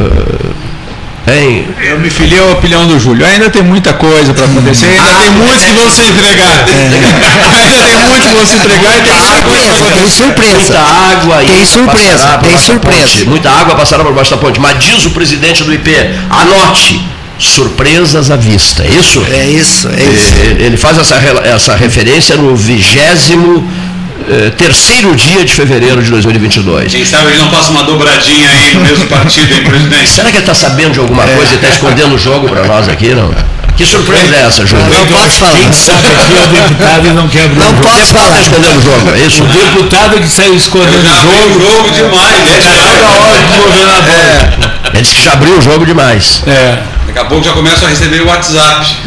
eh, 0.00 1.34
hein? 1.34 1.66
Eu 1.82 1.98
me 1.98 2.08
filiei 2.10 2.40
ao 2.40 2.52
opinião 2.52 2.86
do 2.86 2.98
Júlio. 2.98 3.26
Ainda 3.26 3.50
tem 3.50 3.62
muita 3.62 3.92
coisa 3.92 4.32
para 4.32 4.44
acontecer, 4.46 4.86
ainda 4.86 5.02
Ah, 5.02 5.20
tem 5.20 5.30
muitos 5.30 5.64
que 5.64 5.72
vão 5.72 5.90
se 5.90 6.00
entregar. 6.02 6.64
ainda 6.64 7.86
tem 7.86 7.96
muitos 7.98 8.26
que 8.26 8.34
vão 8.34 8.46
se 8.46 8.54
entregar 8.56 8.96
e 8.98 9.02
tem 9.02 9.12
muita 9.14 9.42
coisa 9.42 9.66
pra 9.78 9.88
acontecer. 9.88 10.24
Muita 10.24 10.78
água 10.80 11.36
Tem 11.38 11.66
surpresa, 11.66 12.38
tem 12.38 12.58
surpresa. 12.58 13.24
Muita 13.26 13.50
água 13.50 13.74
passará 13.76 14.04
por 14.04 14.12
baixo 14.14 14.30
da 14.30 14.36
ponte. 14.38 14.60
Mas 14.60 14.78
diz 14.78 15.04
o 15.04 15.10
presidente 15.10 15.64
do 15.64 15.72
IP, 15.74 15.90
anote, 16.30 17.00
surpresas 17.38 18.30
à 18.30 18.36
vista. 18.36 18.82
É 18.84 18.88
isso? 18.88 19.22
É 19.30 19.46
isso, 19.46 19.88
é 19.88 20.02
isso. 20.02 20.34
Ele 20.58 20.76
faz 20.76 20.96
essa, 20.98 21.16
essa 21.44 21.74
referência 21.76 22.36
no 22.36 22.54
vigésimo 22.56 23.68
eh, 24.28 24.50
terceiro 24.56 25.14
dia 25.14 25.44
de 25.44 25.52
fevereiro 25.52 26.02
de 26.02 26.10
2022. 26.10 26.92
Quem 26.92 27.04
sabe 27.04 27.28
ele 27.28 27.38
não 27.38 27.48
passa 27.50 27.70
uma 27.70 27.82
dobradinha 27.84 28.48
aí 28.50 28.74
no 28.74 28.80
mesmo 28.82 29.06
partido, 29.06 29.52
hein, 29.54 29.64
presidente? 29.64 30.08
Será 30.08 30.30
que 30.30 30.36
ele 30.36 30.42
está 30.42 30.54
sabendo 30.54 30.92
de 30.92 31.00
alguma 31.00 31.22
coisa 31.24 31.52
e 31.52 31.56
está 31.56 31.68
escondendo 31.68 32.14
o 32.14 32.18
jogo 32.18 32.48
para 32.48 32.64
nós 32.64 32.88
aqui, 32.88 33.14
não? 33.14 33.30
Que 33.76 33.84
surpresa 33.84 34.34
é 34.34 34.46
essa, 34.46 34.64
Júlio? 34.64 34.86
Não 34.86 35.06
posso 35.06 35.38
falar. 35.38 35.52
Quem 35.52 35.70
sabe 35.72 36.06
aqui 36.08 36.34
é 36.34 36.42
o 36.42 36.46
deputado 36.68 37.06
e 37.06 37.10
não 37.10 37.28
quer 37.28 37.44
abrir 37.44 37.58
Não 37.58 37.66
o 37.66 37.70
jogo. 37.76 37.82
posso 37.82 38.06
falar. 38.14 38.26
Está 38.28 38.40
escondendo 38.40 38.78
o 38.78 38.82
jogo, 38.82 39.10
é 39.14 39.18
isso? 39.18 39.42
O 39.42 39.46
deputado 39.46 40.18
que 40.18 40.28
saiu 40.28 40.54
escondendo 40.56 40.98
o 41.00 41.04
Já 41.04 41.12
abriu 41.20 41.42
jogo. 41.42 41.58
o 41.58 41.60
jogo 41.60 41.90
demais, 41.90 42.38
né? 42.38 42.60
Tá 42.64 42.70
toda 42.70 43.06
hora 43.20 43.42
com 43.42 43.54
o 43.54 43.62
governador. 43.64 44.70
Ele 44.94 45.02
disse 45.02 45.14
que 45.16 45.22
já 45.24 45.32
abriu 45.34 45.58
o 45.58 45.60
jogo 45.60 45.84
demais. 45.84 46.42
É. 46.46 46.78
Daqui 47.16 47.26
a 47.28 47.30
pouco 47.30 47.44
já 47.46 47.52
começam 47.52 47.86
a 47.86 47.90
receber 47.90 48.20
o 48.20 48.26
WhatsApp. 48.26 48.94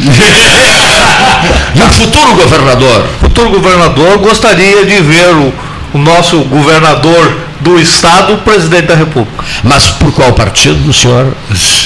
E 1.74 1.80
o 1.80 1.88
futuro 1.88 2.34
governador? 2.34 3.04
Futuro 3.20 3.50
governador, 3.50 4.18
gostaria 4.18 4.84
de 4.84 4.96
ver 5.00 5.28
o, 5.32 5.52
o 5.94 5.98
nosso 5.98 6.40
governador 6.40 7.32
do 7.60 7.78
estado, 7.80 8.36
presidente 8.38 8.86
da 8.86 8.96
República. 8.96 9.44
Mas 9.62 9.86
por 9.86 10.12
qual 10.12 10.32
partido 10.32 10.74
do 10.82 10.92
senhor? 10.92 11.32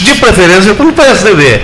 De 0.01 0.15
preferência 0.15 0.73
pelo 0.75 0.93
PSDB. 0.95 1.61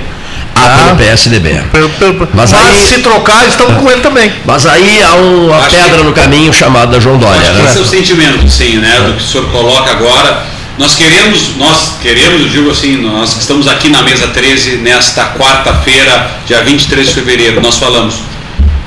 Ah, 0.55 0.82
pelo 0.85 0.97
PSDB. 0.99 1.62
Pelo- 1.73 1.89
pelo- 1.91 2.28
Mas 2.35 2.53
mas 2.53 2.66
aí- 2.69 2.87
se 2.87 2.99
trocar, 2.99 3.49
estamos 3.49 3.77
com 3.82 3.91
ele 3.91 4.03
também. 4.03 4.31
Mas 4.45 4.66
aí 4.66 5.03
há 5.03 5.15
uma 5.15 5.57
pedra 5.62 5.97
que- 5.99 6.03
no 6.05 6.12
caminho 6.12 6.53
chamada 6.53 7.01
João 7.01 7.16
Dória, 7.16 7.41
Acho 7.41 7.53
que 7.53 7.62
esse 7.62 7.78
é 7.78 7.81
né? 7.81 7.81
o 7.81 7.87
sentimento, 7.87 8.49
sim, 8.51 8.77
né, 8.77 9.01
do 9.07 9.15
que 9.15 9.23
o 9.23 9.27
senhor 9.27 9.47
coloca 9.51 9.91
agora. 9.91 10.45
Nós 10.81 10.94
queremos, 10.94 11.57
nós 11.59 11.97
queremos, 12.01 12.40
eu 12.40 12.48
digo 12.48 12.70
assim, 12.70 12.97
nós 12.97 13.35
que 13.35 13.40
estamos 13.40 13.69
aqui 13.69 13.90
na 13.90 14.02
mesa 14.02 14.28
13, 14.28 14.78
nesta 14.78 15.27
quarta-feira, 15.35 16.40
dia 16.47 16.65
23 16.65 17.07
de 17.07 17.12
fevereiro, 17.12 17.61
nós 17.61 17.77
falamos, 17.77 18.15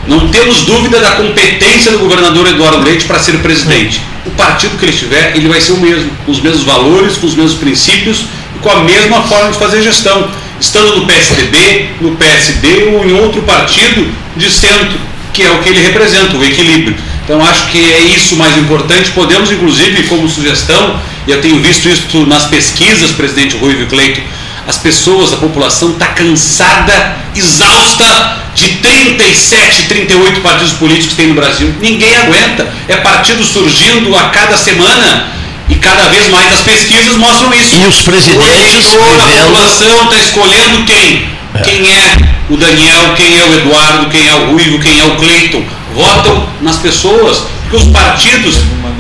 não 0.08 0.28
temos 0.30 0.62
dúvida 0.62 1.00
da 1.00 1.12
competência 1.12 1.92
do 1.92 2.00
governador 2.00 2.48
Eduardo 2.48 2.84
Leite 2.84 3.06
para 3.06 3.20
ser 3.20 3.34
presidente. 3.44 4.02
O 4.26 4.32
partido 4.32 4.76
que 4.80 4.86
ele 4.86 4.92
estiver, 4.92 5.38
ele 5.38 5.48
vai 5.48 5.62
ser 5.62 5.74
o 5.74 5.78
mesmo, 5.78 6.10
com 6.26 6.32
os 6.32 6.42
mesmos 6.42 6.64
valores, 6.64 7.18
com 7.18 7.28
os 7.28 7.36
mesmos 7.36 7.60
princípios 7.60 8.26
e 8.56 8.60
com 8.60 8.72
a 8.72 8.80
mesma 8.80 9.22
forma 9.22 9.52
de 9.52 9.60
fazer 9.60 9.84
gestão. 9.84 10.28
Estando 10.60 10.96
no 10.96 11.06
PSDB, 11.06 11.90
no 12.02 12.16
PSD 12.16 12.86
ou 12.86 13.06
em 13.06 13.14
outro 13.14 13.44
partido 13.44 14.12
de 14.36 14.50
centro, 14.50 14.98
que 15.32 15.44
é 15.44 15.52
o 15.52 15.60
que 15.60 15.70
ele 15.70 15.84
representa, 15.84 16.36
o 16.36 16.44
equilíbrio. 16.44 16.96
Então 17.24 17.44
acho 17.46 17.68
que 17.68 17.78
é 17.94 18.00
isso 18.00 18.36
mais 18.36 18.58
importante. 18.58 19.12
Podemos, 19.12 19.52
inclusive, 19.52 20.04
como 20.04 20.28
sugestão, 20.28 21.00
e 21.28 21.32
eu 21.32 21.42
tenho 21.42 21.60
visto 21.62 21.88
isso 21.88 22.26
nas 22.26 22.46
pesquisas, 22.46 23.12
presidente 23.12 23.56
Rui 23.58 23.86
Cleito, 23.86 24.22
as 24.68 24.78
pessoas, 24.78 25.34
a 25.34 25.38
população 25.38 25.92
está 25.92 26.08
cansada, 26.08 27.18
exausta 27.36 28.38
de 28.56 28.68
37, 28.78 29.84
38 29.88 30.42
partidos 30.42 30.74
políticos 30.74 31.10
que 31.12 31.16
tem 31.16 31.28
no 31.28 31.34
Brasil. 31.36 31.74
Ninguém 31.80 32.16
aguenta. 32.18 32.72
É 32.88 32.96
partido 32.98 33.44
surgindo 33.44 34.16
a 34.16 34.30
cada 34.30 34.58
semana 34.58 35.28
e 35.70 35.76
cada 35.76 36.04
vez 36.10 36.30
mais 36.30 36.54
as 36.54 36.62
pesquisas 36.62 37.16
mostram 37.18 37.54
isso. 37.54 37.76
E 37.76 37.88
os 37.88 38.02
presidentes 38.02 38.38
O 38.38 38.96
eleitor, 38.98 39.22
a 39.22 39.26
vivendo- 39.26 39.46
população 39.48 40.04
está 40.06 40.18
escolhendo 40.18 40.84
quem? 40.86 41.30
Quem 41.64 41.92
é 41.92 42.16
o 42.50 42.58
Daniel, 42.58 43.14
quem 43.16 43.40
é 43.40 43.44
o 43.46 43.54
Eduardo, 43.56 44.10
quem 44.10 44.28
é 44.28 44.34
o 44.34 44.52
Ruivo, 44.52 44.80
quem 44.80 45.00
é 45.00 45.04
o 45.06 45.16
Cleiton. 45.16 45.64
Votam 45.94 46.48
nas 46.62 46.78
pessoas, 46.78 47.44
os 47.76 47.84
partidos, 47.86 48.58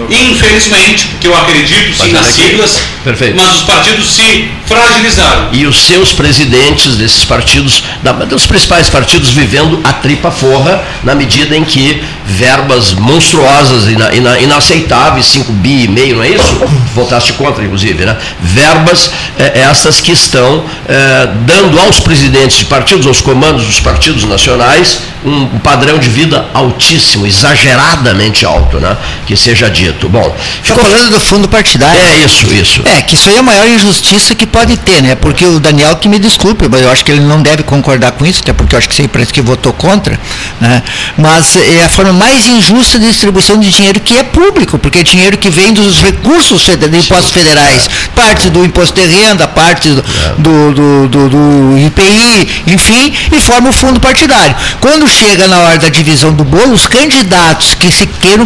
infelizmente, 0.09 1.07
porque 1.07 1.27
eu 1.27 1.37
acredito 1.37 1.95
sim 1.95 2.11
nas 2.11 2.25
siglas, 2.27 2.81
Perfeito. 3.03 3.35
mas 3.35 3.55
os 3.55 3.61
partidos 3.63 4.11
se 4.15 4.49
fragilizaram. 4.65 5.49
E 5.51 5.65
os 5.65 5.83
seus 5.83 6.11
presidentes 6.11 6.95
desses 6.95 7.23
partidos, 7.25 7.83
dos 8.27 8.45
principais 8.45 8.89
partidos, 8.89 9.29
vivendo 9.29 9.79
a 9.83 9.93
tripa 9.93 10.31
forra, 10.31 10.83
na 11.03 11.13
medida 11.13 11.55
em 11.55 11.63
que 11.63 12.01
verbas 12.25 12.93
monstruosas, 12.93 13.87
ina, 13.87 14.13
ina, 14.13 14.39
inaceitáveis, 14.39 15.25
5 15.27 15.51
bi 15.51 15.83
e 15.83 15.87
meio, 15.87 16.17
não 16.17 16.23
é 16.23 16.29
isso? 16.29 16.61
Votaste 16.95 17.33
contra, 17.33 17.63
inclusive, 17.63 18.05
né? 18.05 18.17
Verbas 18.41 19.11
eh, 19.37 19.59
essas 19.59 19.99
que 19.99 20.11
estão 20.11 20.63
eh, 20.87 21.29
dando 21.45 21.79
aos 21.79 21.99
presidentes 21.99 22.57
de 22.57 22.65
partidos, 22.65 23.05
aos 23.05 23.21
comandos 23.21 23.65
dos 23.65 23.79
partidos 23.79 24.23
nacionais, 24.23 24.99
um 25.25 25.59
padrão 25.59 25.97
de 25.97 26.09
vida 26.09 26.45
altíssimo, 26.53 27.25
exageradamente 27.25 28.45
alto, 28.45 28.62
né? 28.79 28.95
Que 29.25 29.35
seja 29.35 29.69
dito. 29.69 30.07
Bom, 30.09 30.35
Está 30.61 30.75
falando 30.75 31.11
do 31.11 31.19
fundo 31.19 31.47
partidário. 31.47 31.99
É 31.99 32.25
isso, 32.25 32.51
isso. 32.53 32.81
É, 32.85 33.01
que 33.01 33.15
isso 33.15 33.29
aí 33.29 33.35
é 33.35 33.39
a 33.39 33.43
maior 33.43 33.67
injustiça 33.67 34.35
que 34.35 34.45
pode 34.45 34.77
ter, 34.77 35.01
né? 35.01 35.15
Porque 35.15 35.45
o 35.45 35.59
Daniel, 35.59 35.95
que 35.95 36.07
me 36.09 36.19
desculpe, 36.19 36.67
mas 36.69 36.81
eu 36.81 36.91
acho 36.91 37.03
que 37.05 37.11
ele 37.11 37.21
não 37.21 37.41
deve 37.41 37.63
concordar 37.63 38.11
com 38.11 38.25
isso, 38.25 38.41
até 38.41 38.53
porque 38.53 38.75
eu 38.75 38.79
acho 38.79 38.89
que 38.89 38.95
você 38.95 39.07
parece 39.07 39.31
que 39.33 39.41
votou 39.41 39.73
contra, 39.73 40.19
né? 40.59 40.81
Mas 41.17 41.55
é 41.55 41.83
a 41.85 41.89
forma 41.89 42.13
mais 42.13 42.45
injusta 42.47 42.99
de 42.99 43.07
distribuição 43.07 43.59
de 43.59 43.69
dinheiro 43.69 43.99
que 43.99 44.17
é 44.17 44.23
público, 44.23 44.77
porque 44.77 44.99
é 44.99 45.03
dinheiro 45.03 45.37
que 45.37 45.49
vem 45.49 45.73
dos 45.73 45.99
recursos 46.01 46.61
de 46.65 46.97
impostos 46.97 47.31
federais, 47.31 47.89
parte 48.15 48.49
do 48.49 48.63
imposto 48.65 48.99
de 48.99 49.05
renda, 49.07 49.47
parte 49.47 49.89
do, 49.89 50.01
do, 50.37 50.73
do, 50.73 51.07
do- 51.07 51.29
do 51.29 51.77
IPI, 51.77 52.63
enfim, 52.67 53.13
e 53.31 53.39
forma 53.39 53.69
o 53.69 53.73
fundo 53.73 53.99
partidário. 53.99 54.55
Quando 54.79 55.07
chega 55.07 55.47
na 55.47 55.57
hora 55.59 55.77
da 55.77 55.89
divisão 55.89 56.31
do 56.33 56.43
bolo, 56.43 56.73
os 56.73 56.87
candidatos 56.87 57.73
que 57.75 57.91
se 57.91 58.05
queiram 58.05 58.45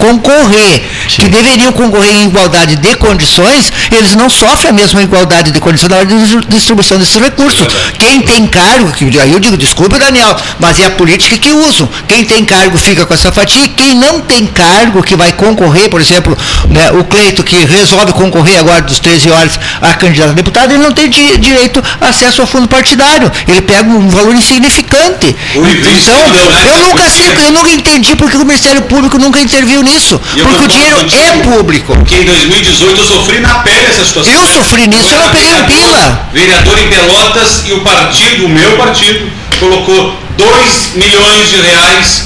concorrer, 0.00 0.82
que 1.08 1.28
deveriam 1.28 1.72
concorrer 1.72 2.12
em 2.16 2.24
igualdade 2.24 2.76
de 2.76 2.96
condições, 2.96 3.72
eles 3.92 4.16
não 4.16 4.28
sofrem 4.28 4.70
a 4.70 4.72
mesma 4.72 5.02
igualdade 5.02 5.52
de 5.52 5.60
condições 5.60 5.90
na 5.90 5.96
hora 5.98 6.06
de 6.06 6.36
distribuição 6.48 6.98
desses 6.98 7.16
recursos. 7.16 7.66
Quem 7.98 8.22
tem 8.22 8.46
cargo, 8.46 8.90
que 8.92 9.04
aí 9.20 9.32
eu 9.32 9.40
digo, 9.40 9.56
desculpe 9.56 9.98
Daniel, 9.98 10.36
mas 10.58 10.80
é 10.80 10.86
a 10.86 10.90
política 10.90 11.36
que 11.36 11.52
usam. 11.52 11.88
Quem 12.08 12.24
tem 12.24 12.44
cargo 12.44 12.76
fica 12.76 13.06
com 13.06 13.14
essa 13.14 13.30
fatia, 13.30 13.68
quem 13.68 13.94
não 13.94 14.20
tem 14.20 14.46
cargo, 14.46 15.02
que 15.02 15.14
vai 15.14 15.32
concorrer, 15.32 15.88
por 15.88 16.00
exemplo, 16.00 16.36
né, 16.68 16.90
o 16.92 17.04
Cleito 17.04 17.42
que 17.42 17.64
resolve 17.64 18.12
concorrer 18.12 18.58
agora 18.58 18.82
dos 18.82 18.98
13 18.98 19.30
horas 19.30 19.58
a 19.80 19.94
candidato 19.94 20.30
a 20.30 20.32
deputado, 20.32 20.72
ele 20.72 20.82
não 20.82 20.92
tem 20.92 21.08
di 21.08 21.38
direito 21.38 21.82
a 22.00 22.10
acesso 22.10 22.42
ao 22.42 22.46
fundo 22.46 22.68
partidário. 22.68 23.30
Ele 23.48 23.62
pega 23.62 23.88
um 23.88 24.08
valor 24.08 24.34
insignificante. 24.34 25.34
Então, 25.54 26.18
eu 26.66 26.88
nunca 26.88 27.08
sei, 27.10 27.26
eu 27.46 27.52
nunca 27.52 27.70
entendi 27.70 28.14
porque 28.16 28.36
o 28.36 28.44
Ministério 28.44 28.82
Público 28.82 29.18
nunca 29.18 29.40
interviu 29.40 29.82
nisso. 29.90 30.20
Porque 30.42 30.64
o 30.64 30.68
dinheiro 30.68 30.96
é 31.12 31.42
público. 31.42 31.94
Porque 31.94 32.14
em 32.14 32.24
2018 32.24 33.00
eu 33.00 33.06
sofri 33.06 33.40
na 33.40 33.54
pele 33.60 33.86
essa 33.88 34.04
situação. 34.04 34.32
Eu 34.32 34.46
sofri 34.46 34.86
nisso, 34.86 35.14
eu 35.14 35.18
não 35.18 35.28
peguei 35.30 35.52
um 35.52 35.64
pila. 35.64 36.28
Vereador 36.32 36.78
em 36.78 36.88
Pelotas 36.88 37.62
e 37.66 37.72
o 37.72 37.80
partido, 37.80 38.46
o 38.46 38.48
meu 38.48 38.76
partido, 38.76 39.30
colocou 39.58 40.16
2 40.36 40.94
milhões 40.94 41.50
de 41.50 41.60
reais 41.60 42.24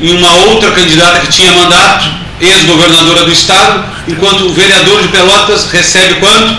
em 0.00 0.16
uma 0.16 0.34
outra 0.46 0.70
candidata 0.72 1.20
que 1.20 1.28
tinha 1.28 1.52
mandato, 1.52 2.08
ex-governadora 2.40 3.24
do 3.24 3.32
estado, 3.32 3.84
enquanto 4.06 4.42
o 4.42 4.52
vereador 4.52 5.00
de 5.02 5.08
Pelotas 5.08 5.70
recebe 5.70 6.16
quanto? 6.16 6.56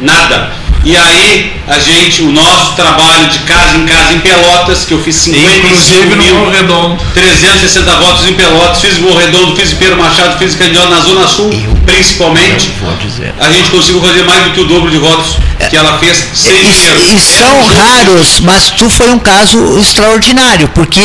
Nada. 0.00 0.52
E 0.84 0.94
aí, 0.94 1.54
a 1.66 1.78
gente, 1.78 2.20
o 2.22 2.30
nosso 2.30 2.74
trabalho 2.76 3.26
de 3.30 3.38
casa 3.40 3.78
em 3.78 3.86
casa 3.86 4.12
em 4.12 4.20
Pelotas, 4.20 4.84
que 4.84 4.92
eu 4.92 5.02
fiz 5.02 5.16
55 5.16 5.66
Inclusive 5.66 6.16
mil, 6.16 6.34
no 6.34 6.40
Morro 6.40 6.50
Redondo. 6.50 7.02
360 7.14 7.96
votos 7.96 8.28
em 8.28 8.34
Pelotas, 8.34 8.82
fiz 8.82 8.98
Morro 8.98 9.16
Redondo, 9.16 9.56
fiz 9.56 9.72
Pedro 9.72 9.96
Machado, 9.96 10.38
fiz 10.38 10.54
candidato 10.54 10.90
na 10.90 11.00
Zona 11.00 11.26
Sul, 11.26 11.50
eu, 11.50 11.74
principalmente. 11.86 12.70
Eu 12.82 12.86
vou 12.86 12.96
dizer. 12.98 13.32
A 13.40 13.50
gente 13.50 13.70
conseguiu 13.70 14.02
fazer 14.02 14.24
mais 14.24 14.44
do 14.44 14.50
que 14.50 14.60
o 14.60 14.64
dobro 14.64 14.90
de 14.90 14.98
votos 14.98 15.36
é, 15.58 15.68
que 15.68 15.76
ela 15.76 15.98
fez 15.98 16.18
é, 16.20 16.34
sem 16.34 16.52
e, 16.52 16.64
dinheiro. 16.64 17.00
E 17.16 17.18
são 17.18 17.56
é, 17.56 17.80
raros, 17.80 18.40
mas 18.40 18.70
tu 18.72 18.90
foi 18.90 19.10
um 19.10 19.18
caso 19.18 19.78
extraordinário, 19.78 20.68
porque 20.68 21.00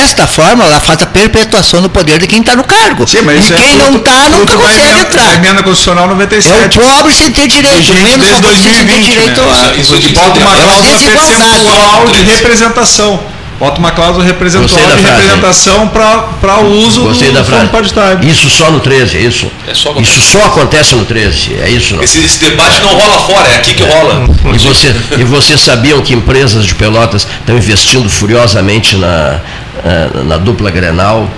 esta 0.00 0.28
forma 0.28 0.64
ela 0.64 0.78
faz 0.78 1.02
a 1.02 1.06
perpetuação 1.06 1.82
do 1.82 1.90
poder 1.90 2.20
de 2.20 2.28
quem 2.28 2.40
está 2.40 2.54
no 2.54 2.62
cargo. 2.62 3.08
Sim, 3.08 3.22
mas 3.22 3.50
e 3.50 3.54
é 3.54 3.56
quem 3.56 3.72
é, 3.72 3.76
não 3.76 3.96
está 3.96 4.28
nunca 4.28 4.56
consegue 4.56 5.00
entrar. 5.00 5.34
É 5.34 6.66
o 6.66 6.96
pobre 6.96 7.12
sem 7.12 7.32
ter 7.32 7.48
direito, 7.48 7.92
menos 7.94 8.40
2020 8.40 8.99
direito 9.02 9.40
né? 9.40 9.72
a. 9.72 9.76
Isso, 9.76 9.98
de 9.98 10.08
bota 10.10 10.40
uma 10.40 10.56
cláusula 10.56 10.96
é 10.96 11.10
percentual 11.10 12.06
de 12.08 12.22
representação. 12.22 13.20
Bota 13.60 13.78
uma 13.78 13.90
cláusula 13.90 14.24
representual 14.24 14.96
de 14.96 15.02
representação 15.02 15.88
para 15.88 16.60
o 16.60 16.78
uso 16.78 17.02
Gostei 17.02 17.28
do, 17.28 17.34
da 17.34 17.44
frase. 17.44 17.60
fundo 17.60 17.70
partidário. 17.72 18.26
Isso 18.26 18.48
só 18.48 18.70
no 18.70 18.80
13, 18.80 19.18
é 19.18 19.20
isso? 19.20 19.50
É 19.68 19.74
só 19.74 19.94
isso 19.98 20.18
só 20.18 20.46
acontece 20.46 20.94
no 20.94 21.04
13, 21.04 21.56
é 21.62 21.68
isso? 21.68 21.94
Não? 21.94 22.02
Esse, 22.02 22.24
esse 22.24 22.38
debate 22.38 22.80
não 22.80 22.88
rola 22.88 23.18
fora, 23.18 23.48
é 23.48 23.56
aqui 23.56 23.74
que 23.74 23.82
é. 23.82 23.86
rola. 23.86 24.24
E, 24.54 24.58
você, 24.58 24.94
e 25.18 25.24
você 25.24 25.58
sabiam 25.58 26.00
que 26.00 26.14
empresas 26.14 26.64
de 26.64 26.74
pelotas 26.74 27.28
estão 27.40 27.54
investindo 27.54 28.08
furiosamente 28.08 28.96
na, 28.96 29.40
na, 29.84 30.22
na 30.24 30.36
dupla 30.38 30.70
Grenal 30.70 31.28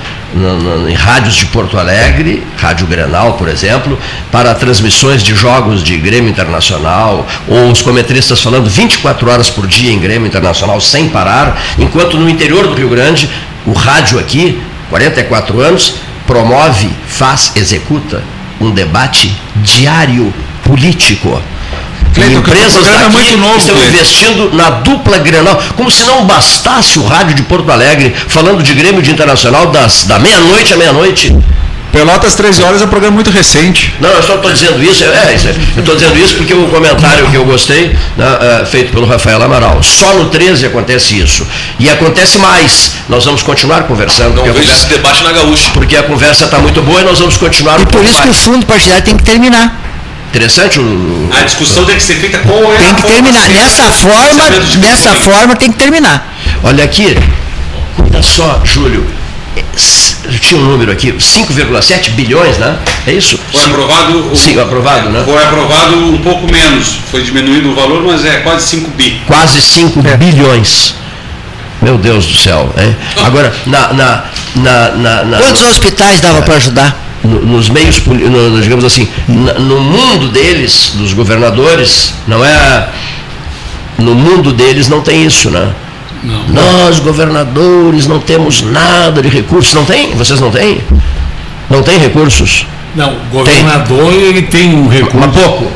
em 0.89 0.95
rádios 0.95 1.35
de 1.35 1.47
Porto 1.47 1.79
Alegre, 1.79 2.43
Rádio 2.57 2.87
Grenal, 2.87 3.35
por 3.35 3.49
exemplo, 3.49 3.99
para 4.31 4.55
transmissões 4.55 5.23
de 5.23 5.35
jogos 5.35 5.83
de 5.83 5.97
Grêmio 5.99 6.31
Internacional, 6.31 7.27
ou 7.47 7.71
os 7.71 7.83
cometristas 7.83 8.41
falando 8.41 8.69
24 8.69 9.31
horas 9.31 9.51
por 9.51 9.67
dia 9.67 9.93
em 9.93 9.99
Grêmio 9.99 10.27
Internacional 10.27 10.81
sem 10.81 11.09
parar, 11.09 11.61
enquanto 11.79 12.17
no 12.17 12.29
interior 12.29 12.67
do 12.67 12.75
Rio 12.75 12.89
Grande, 12.89 13.29
o 13.67 13.73
rádio 13.73 14.19
aqui, 14.19 14.61
44 14.89 15.61
anos, 15.61 15.97
promove, 16.27 16.91
faz, 17.07 17.53
executa 17.57 18.23
um 18.61 18.71
debate 18.71 19.35
diário 19.57 20.33
político. 20.65 21.41
Cleiton, 22.25 22.39
empresas 22.41 22.75
o 22.75 22.79
programa 22.81 23.05
é 23.05 23.09
daqui 23.09 23.31
muito 23.37 23.37
novo, 23.39 23.59
estão 23.59 23.75
Cleiton. 23.77 23.93
investindo 23.95 24.51
na 24.55 24.71
dupla 24.71 25.19
Grenal, 25.19 25.63
como 25.77 25.91
se 25.91 26.05
não 26.05 26.25
bastasse 26.25 26.99
o 26.99 27.05
rádio 27.05 27.35
de 27.35 27.43
Porto 27.43 27.71
Alegre 27.71 28.15
falando 28.29 28.63
de 28.63 28.73
Grêmio 28.75 29.03
de 29.03 29.11
Internacional 29.11 29.67
das, 29.71 30.05
da 30.05 30.19
meia-noite 30.19 30.73
à 30.73 30.77
meia-noite. 30.77 31.37
Pelotas 31.93 32.35
13 32.35 32.63
horas 32.63 32.81
é 32.81 32.87
um 32.87 32.89
programa 32.89 33.15
muito 33.17 33.31
recente. 33.31 33.93
Não, 34.01 34.09
eu 34.09 34.23
só 34.23 34.37
estou 34.37 34.51
dizendo 34.51 34.83
isso, 34.83 35.05
é, 35.05 35.35
isso 35.35 35.47
é- 35.49 35.55
eu 35.77 35.81
estou 35.81 35.95
dizendo 35.95 36.17
isso 36.19 36.37
porque 36.37 36.55
o 36.55 36.67
comentário 36.69 37.27
que 37.29 37.37
eu 37.37 37.45
gostei, 37.45 37.95
né, 38.17 38.39
é, 38.63 38.65
feito 38.65 38.91
pelo 38.93 39.07
Rafael 39.07 39.43
Amaral, 39.43 39.83
só 39.83 40.15
no 40.15 40.31
13 40.31 40.65
acontece 40.65 41.19
isso. 41.19 41.47
E 41.79 41.91
acontece 41.91 42.39
mais. 42.39 42.93
Nós 43.11 43.27
vamos 43.27 43.43
continuar 43.43 43.83
conversando. 43.83 44.29
Não 44.37 44.37
porque 44.37 44.49
a 44.49 44.53
vejo 44.55 44.65
conversa- 44.71 44.87
esse 44.87 44.95
debate 44.97 45.23
na 45.23 45.33
gaúcha. 45.33 45.69
Porque 45.75 45.95
a 45.95 46.03
conversa 46.05 46.47
está 46.47 46.59
muito 46.61 46.81
boa 46.81 47.03
e 47.03 47.05
nós 47.05 47.19
vamos 47.19 47.37
continuar 47.37 47.79
E 47.79 47.85
por 47.85 48.03
isso 48.03 48.15
que 48.15 48.21
o 48.23 48.33
mais. 48.33 48.39
fundo 48.43 48.65
partidário 48.65 49.05
tem 49.05 49.15
que 49.15 49.25
terminar. 49.25 49.79
Interessante 50.33 50.81
o. 50.81 51.29
A 51.31 51.43
discussão 51.45 51.85
tem 51.85 51.95
que 51.97 52.03
ser 52.03 52.15
feita 52.15 52.39
com 52.39 52.73
é 52.73 52.77
Tem 52.79 52.95
que 52.95 53.03
terminar. 53.03 53.47
Nessa 53.51 53.85
forma, 53.85 54.45
nessa 54.81 55.11
forma 55.17 55.55
tem 55.57 55.71
que 55.71 55.77
terminar. 55.79 56.35
Olha 56.65 56.83
aqui, 56.83 57.15
olha 57.99 58.23
só, 58.23 58.63
Júlio, 58.65 59.07
é, 59.55 59.63
tinha 60.41 60.59
um 60.59 60.65
número 60.65 60.91
aqui, 60.91 61.13
5,7 61.13 62.13
bilhões, 62.13 62.57
né? 62.57 62.79
É 63.07 63.13
isso? 63.13 63.39
Foi 63.53 63.61
Cinco- 63.61 63.75
aprovado. 63.83 64.33
o- 64.33 64.35
Sim, 64.37 64.59
aprovado, 64.59 65.11
né? 65.11 65.23
Foi 65.23 65.45
aprovado 65.45 65.97
um 65.99 66.17
pouco 66.23 66.51
menos. 66.51 66.97
Foi 67.11 67.23
diminuído 67.23 67.71
o 67.71 67.75
valor, 67.75 68.03
mas 68.03 68.25
é 68.25 68.39
quase 68.39 68.67
5 68.69 68.91
bi. 68.93 69.21
Quase 69.27 69.61
5 69.61 70.01
bilhões. 70.17 70.95
Meu 71.83 71.99
Deus 71.99 72.25
do 72.25 72.35
céu, 72.37 72.73
hein? 72.79 72.97
Agora, 73.23 73.53
na, 73.67 73.93
na, 73.93 74.25
na, 74.55 74.89
na, 74.93 75.25
na- 75.25 75.39
Quantos 75.39 75.63
hospitais 75.63 76.21
dava 76.21 76.41
para 76.41 76.55
ajudar? 76.55 76.97
No- 77.25 77.41
nos 77.45 77.69
meios, 77.69 78.01
digamos 78.63 78.85
assim, 78.85 79.09
no 79.29 79.81
mundo 79.81 80.29
deles, 80.29 80.93
dos 80.95 81.13
governadores, 81.13 82.13
não 82.27 82.45
é. 82.45 82.89
No 83.99 84.15
mundo 84.15 84.53
deles 84.53 84.89
não 84.89 85.01
tem 85.01 85.25
isso, 85.25 85.51
né? 85.51 85.73
Nós, 86.49 86.99
governadores, 87.01 88.07
não 88.07 88.19
temos 88.21 88.63
nada 88.63 89.21
de 89.23 89.29
recursos. 89.29 89.75
Não 89.75 89.85
tem? 89.85 90.13
Vocês 90.15 90.41
não 90.41 90.51
têm? 90.51 90.81
Não 91.69 91.83
tem 91.83 91.99
recursos? 91.99 92.67
Não, 92.95 93.13
o 93.15 93.21
governador 93.31 94.13
ele 94.13 94.43
tem 94.43 94.75
um 94.75 94.87
recurso. 94.89 95.17
Mas 95.19 95.35
pouco. 95.35 95.73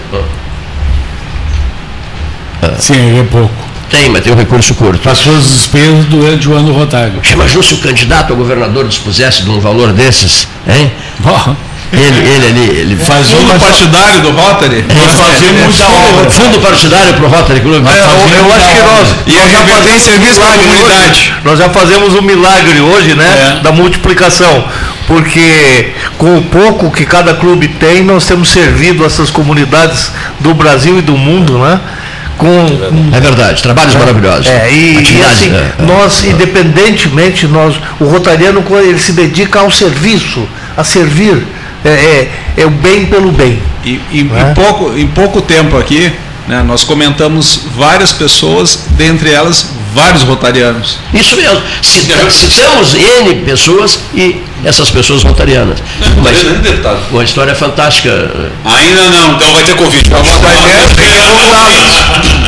Sim, 2.78 3.20
é 3.20 3.24
pouco. 3.24 3.54
Tem, 3.90 4.08
mas 4.10 4.22
tem 4.24 4.32
um 4.32 4.36
recurso 4.36 4.74
curto. 4.74 4.98
Para 5.00 5.14
suas 5.14 5.44
despesas 5.44 6.04
durante 6.06 6.48
o 6.48 6.54
ano 6.54 6.72
rotário. 6.72 7.20
Imagina 7.32 7.62
se 7.62 7.74
o 7.74 7.78
candidato 7.78 8.32
a 8.32 8.36
governador 8.36 8.86
dispusesse 8.88 9.42
de 9.44 9.50
um 9.50 9.60
valor 9.60 9.92
desses, 9.92 10.48
hein? 10.68 10.90
Ele, 11.92 12.28
ele 12.28 12.46
ali, 12.48 12.78
ele 12.80 12.96
Faz 12.96 13.30
Fundo 13.30 13.44
uma- 13.44 13.54
partidário 13.60 14.20
do 14.20 14.30
Rotary. 14.32 14.84
Nós 14.92 15.14
fazemos 15.14 15.62
muita 15.62 15.84
obra. 15.84 16.30
Fundo 16.30 16.58
partidário 16.60 17.14
para 17.14 17.24
o 17.24 17.28
Rotary 17.28 17.60
Club. 17.60 17.86
É, 17.86 17.90
eu, 17.90 18.44
eu 18.44 18.52
acho 18.52 18.68
que 18.72 18.82
nós, 18.82 19.08
E 19.26 19.32
nós 19.38 19.52
já 19.52 19.60
fazemos 19.66 20.02
serviço 20.02 20.40
um 20.40 20.42
para 20.42 20.52
a 20.52 20.56
milagre 20.56 20.66
comunidade. 20.78 21.10
hoje. 21.10 21.32
Nós 21.44 21.58
já 21.60 21.68
fazemos 21.70 22.14
um 22.14 22.22
milagre 22.22 22.80
hoje, 22.80 23.14
né? 23.14 23.56
É. 23.58 23.62
Da 23.62 23.70
multiplicação. 23.70 24.64
Porque 25.06 25.92
com 26.18 26.36
o 26.38 26.42
pouco 26.42 26.90
que 26.90 27.06
cada 27.06 27.34
clube 27.34 27.68
tem, 27.68 28.02
nós 28.02 28.26
temos 28.26 28.50
servido 28.50 29.04
essas 29.04 29.30
comunidades 29.30 30.10
do 30.40 30.52
Brasil 30.54 30.98
e 30.98 31.02
do 31.02 31.16
mundo, 31.16 31.56
né? 31.58 31.78
Com, 32.38 32.66
É 33.16 33.20
verdade, 33.20 33.62
trabalhos 33.62 33.94
maravilhosos. 33.94 34.46
é, 34.46 34.70
e, 34.70 34.94
e 34.94 35.22
assim, 35.22 35.48
né? 35.48 35.72
nós, 35.80 36.22
independentemente, 36.24 37.46
nós, 37.46 37.76
o 37.98 38.04
rotariano, 38.04 38.62
ele 38.82 38.98
se 38.98 39.12
dedica 39.12 39.60
ao 39.60 39.70
serviço, 39.70 40.46
a 40.76 40.84
servir. 40.84 41.46
É, 41.84 41.88
é, 41.88 42.30
é 42.62 42.66
o 42.66 42.70
bem 42.70 43.06
pelo 43.06 43.30
bem. 43.30 43.60
E, 43.84 44.00
e- 44.10 44.24
Né? 44.24 44.50
em, 44.50 44.54
pouco, 44.54 44.98
em 44.98 45.06
pouco 45.06 45.40
tempo 45.40 45.76
aqui, 45.78 46.10
né, 46.48 46.62
nós 46.62 46.82
comentamos 46.84 47.60
várias 47.76 48.12
pessoas, 48.12 48.80
dentre 48.90 49.30
elas 49.32 49.66
vários 49.94 50.22
rotarianos. 50.24 50.98
Isso 51.14 51.36
mesmo. 51.36 51.62
Cita- 51.80 52.30
Citamos 52.30 52.94
N 52.94 53.34
pessoas 53.44 54.00
e 54.14 54.42
essas 54.64 54.90
pessoas 54.90 55.22
rotarianas. 55.22 55.78
Uma, 56.16 56.30
his- 56.32 56.42
Grande 56.42 56.58
deputado. 56.60 56.98
uma 57.10 57.24
história 57.24 57.54
fantástica. 57.54 58.10
Ainda 58.64 59.10
não. 59.10 59.34
Então 59.36 59.52
vai 59.52 59.62
ter 59.64 59.74
convite. 59.76 60.10
Vai 60.10 60.20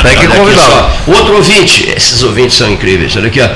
Tem 0.02 0.18
que 0.18 0.26
Olha 0.26 0.28
aqui 0.28 0.38
convidar. 0.38 0.90
Outro 1.06 1.36
ouvinte, 1.36 1.88
esses 1.96 2.22
ouvintes 2.22 2.56
são 2.56 2.70
incríveis. 2.70 3.14
Olha 3.16 3.26
aqui, 3.28 3.40
ó. 3.40 3.48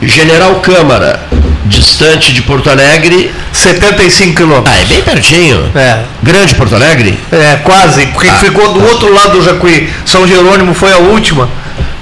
General 0.00 0.54
Câmara, 0.56 1.20
distante 1.66 2.32
de 2.32 2.42
Porto 2.42 2.70
Alegre. 2.70 3.32
75 3.52 4.36
quilômetros. 4.36 4.72
Ah, 4.76 4.80
é 4.80 4.84
bem 4.84 5.02
pertinho. 5.02 5.70
É. 5.74 6.02
Grande 6.22 6.54
Porto 6.54 6.74
Alegre? 6.74 7.18
É, 7.32 7.56
quase, 7.64 8.06
porque 8.06 8.28
Ah. 8.28 8.34
ficou 8.34 8.72
do 8.72 8.84
outro 8.84 9.12
lado 9.12 9.32
do 9.32 9.42
Jacuí. 9.44 9.90
São 10.06 10.26
Jerônimo 10.26 10.72
foi 10.74 10.92
a 10.92 10.98
última. 10.98 11.48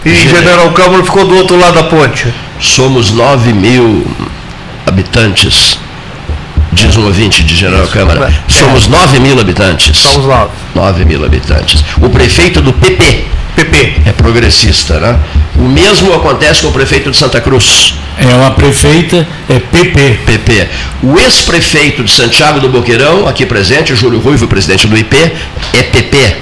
E 0.05 0.15
General- 0.15 0.43
General 0.43 0.71
Câmara 0.73 1.03
ficou 1.05 1.27
do 1.27 1.37
outro 1.37 1.59
lado 1.59 1.75
da 1.75 1.85
ponte. 1.85 2.27
Somos 2.61 3.11
9 3.13 3.53
mil 3.53 4.07
habitantes, 4.87 5.79
diz 6.77 6.97
um 6.97 7.05
ouvinte 7.07 7.43
de 7.43 7.57
General 7.57 7.87
Câmara. 7.89 8.29
É. 8.29 8.53
Somos 8.53 8.87
9 8.87 9.19
mil 9.19 9.41
habitantes. 9.41 9.97
Somos 9.97 10.27
nove. 10.27 10.51
9 10.75 11.05
mil 11.05 11.25
habitantes. 11.25 11.83
O 12.01 12.09
prefeito 12.11 12.61
do 12.61 12.73
PP, 12.73 13.25
PP. 13.57 13.95
É 14.05 14.13
progressista, 14.13 15.01
né? 15.01 15.19
O 15.57 15.63
mesmo 15.63 16.13
acontece 16.13 16.61
com 16.61 16.69
o 16.69 16.73
prefeito 16.73 17.11
de 17.11 17.17
Santa 17.17 17.41
Cruz. 17.41 17.95
É 18.19 18.35
uma 18.35 18.51
prefeita, 18.51 19.27
é 19.49 19.59
PP. 19.59 20.21
PP. 20.27 20.69
O 21.03 21.19
ex-prefeito 21.19 22.05
de 22.05 22.11
Santiago 22.11 22.61
do 22.61 22.69
Boqueirão, 22.69 23.27
aqui 23.27 23.47
presente, 23.47 23.95
Júlio 23.97 24.21
Ruivo, 24.21 24.47
presidente 24.47 24.87
do 24.87 24.97
IP, 24.97 25.17
é 25.73 25.83
PP. 25.83 26.37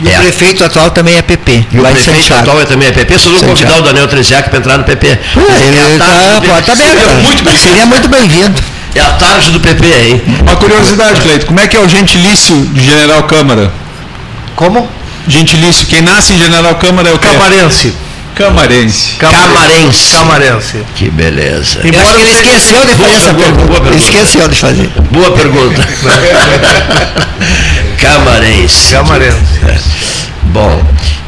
E 0.00 0.08
é. 0.08 0.18
o 0.18 0.22
prefeito 0.22 0.64
atual 0.64 0.90
também 0.90 1.16
é 1.16 1.22
PP. 1.22 1.66
E 1.70 1.78
o 1.78 1.82
prefeito 1.82 2.34
atual 2.34 2.60
é 2.60 2.64
também 2.64 2.88
é 2.88 2.92
PP. 2.92 3.18
Vocês 3.18 3.40
vão 3.40 3.50
convidar 3.50 3.78
o 3.78 3.82
Daniel 3.82 4.08
Treziac 4.08 4.48
para 4.50 4.58
entrar 4.58 4.78
no 4.78 4.84
PP. 4.84 5.06
É, 5.06 5.16
ele 5.16 5.98
tá, 5.98 6.42
pode 6.44 6.66
tá 6.66 6.74
Seria 6.76 6.92
aberto. 6.92 7.22
muito 7.22 7.44
bem- 7.44 7.56
Seria 7.56 7.86
muito 7.86 8.08
bem-vindo. 8.08 8.71
É 8.94 9.00
a 9.00 9.10
tarde 9.12 9.50
do 9.50 9.60
PP, 9.60 9.86
hein? 9.86 10.22
Uma 10.42 10.56
curiosidade, 10.56 11.20
Cleito, 11.20 11.46
como 11.46 11.60
é 11.60 11.66
que 11.66 11.76
é 11.76 11.80
o 11.80 11.88
gentilício 11.88 12.54
de 12.66 12.84
General 12.84 13.22
Câmara? 13.24 13.72
Como? 14.54 14.88
Gentilício, 15.26 15.86
quem 15.86 16.02
nasce 16.02 16.34
em 16.34 16.38
General 16.38 16.74
Câmara 16.74 17.08
é 17.08 17.14
o 17.14 17.18
quê? 17.18 17.28
Camarense. 17.28 17.94
Camarense. 18.34 19.10
Camarense. 19.18 20.10
Camarense. 20.10 20.82
Que 20.96 21.10
beleza. 21.10 21.80
Eu 21.84 22.00
acho 22.00 22.14
que 22.14 22.20
ele 22.22 22.32
esqueceu 22.32 22.84
de 22.86 22.94
fazer 22.94 23.14
essa 23.14 23.32
Boa 23.32 23.44
pergunta. 23.44 23.80
Pergunta. 23.80 23.96
esqueceu 23.96 24.48
de 24.48 24.58
fazer. 24.58 24.90
Boa 25.10 25.30
pergunta. 25.32 25.88
Camarense. 28.00 28.90
Camarense. 28.90 29.38
Bom, 30.44 30.82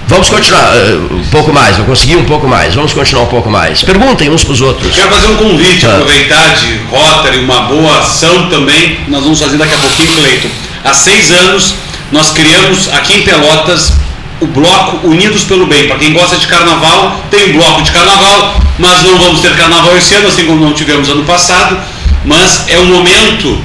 vamos 0.08 0.28
continuar 0.28 0.72
eh, 0.76 0.98
um 1.10 1.24
pouco 1.30 1.52
mais. 1.52 1.78
Eu 1.78 1.84
consegui 1.84 2.16
um 2.16 2.24
pouco 2.24 2.46
mais. 2.46 2.74
Vamos 2.74 2.92
continuar 2.92 3.24
um 3.24 3.28
pouco 3.28 3.50
mais. 3.50 3.82
Perguntem 3.82 4.30
uns 4.30 4.44
para 4.44 4.52
os 4.52 4.60
outros. 4.60 4.94
Quero 4.94 5.10
fazer 5.10 5.26
um 5.28 5.36
convite, 5.36 5.86
Ah. 5.86 5.90
aproveitar 5.96 6.54
de 6.56 6.78
Rotary, 6.90 7.38
uma 7.38 7.60
boa 7.62 7.98
ação 8.00 8.48
também. 8.48 8.98
Nós 9.08 9.22
vamos 9.22 9.40
fazer 9.40 9.56
daqui 9.56 9.74
a 9.74 9.78
pouquinho, 9.78 10.12
Cleiton. 10.12 10.48
Há 10.84 10.92
seis 10.92 11.30
anos, 11.30 11.74
nós 12.12 12.30
criamos 12.30 12.88
aqui 12.92 13.14
em 13.18 13.22
Pelotas 13.22 13.92
o 14.40 14.46
bloco 14.46 15.06
Unidos 15.06 15.44
pelo 15.44 15.66
Bem. 15.66 15.86
Para 15.88 15.96
quem 15.98 16.12
gosta 16.12 16.36
de 16.36 16.46
carnaval, 16.46 17.20
tem 17.30 17.50
um 17.50 17.52
bloco 17.58 17.82
de 17.82 17.90
carnaval, 17.92 18.60
mas 18.78 19.02
não 19.02 19.18
vamos 19.18 19.40
ter 19.40 19.54
carnaval 19.56 19.96
esse 19.96 20.14
ano, 20.14 20.28
assim 20.28 20.44
como 20.44 20.64
não 20.64 20.72
tivemos 20.74 21.08
ano 21.08 21.24
passado. 21.24 21.78
Mas 22.24 22.64
é 22.68 22.78
um 22.78 22.86
momento 22.86 23.58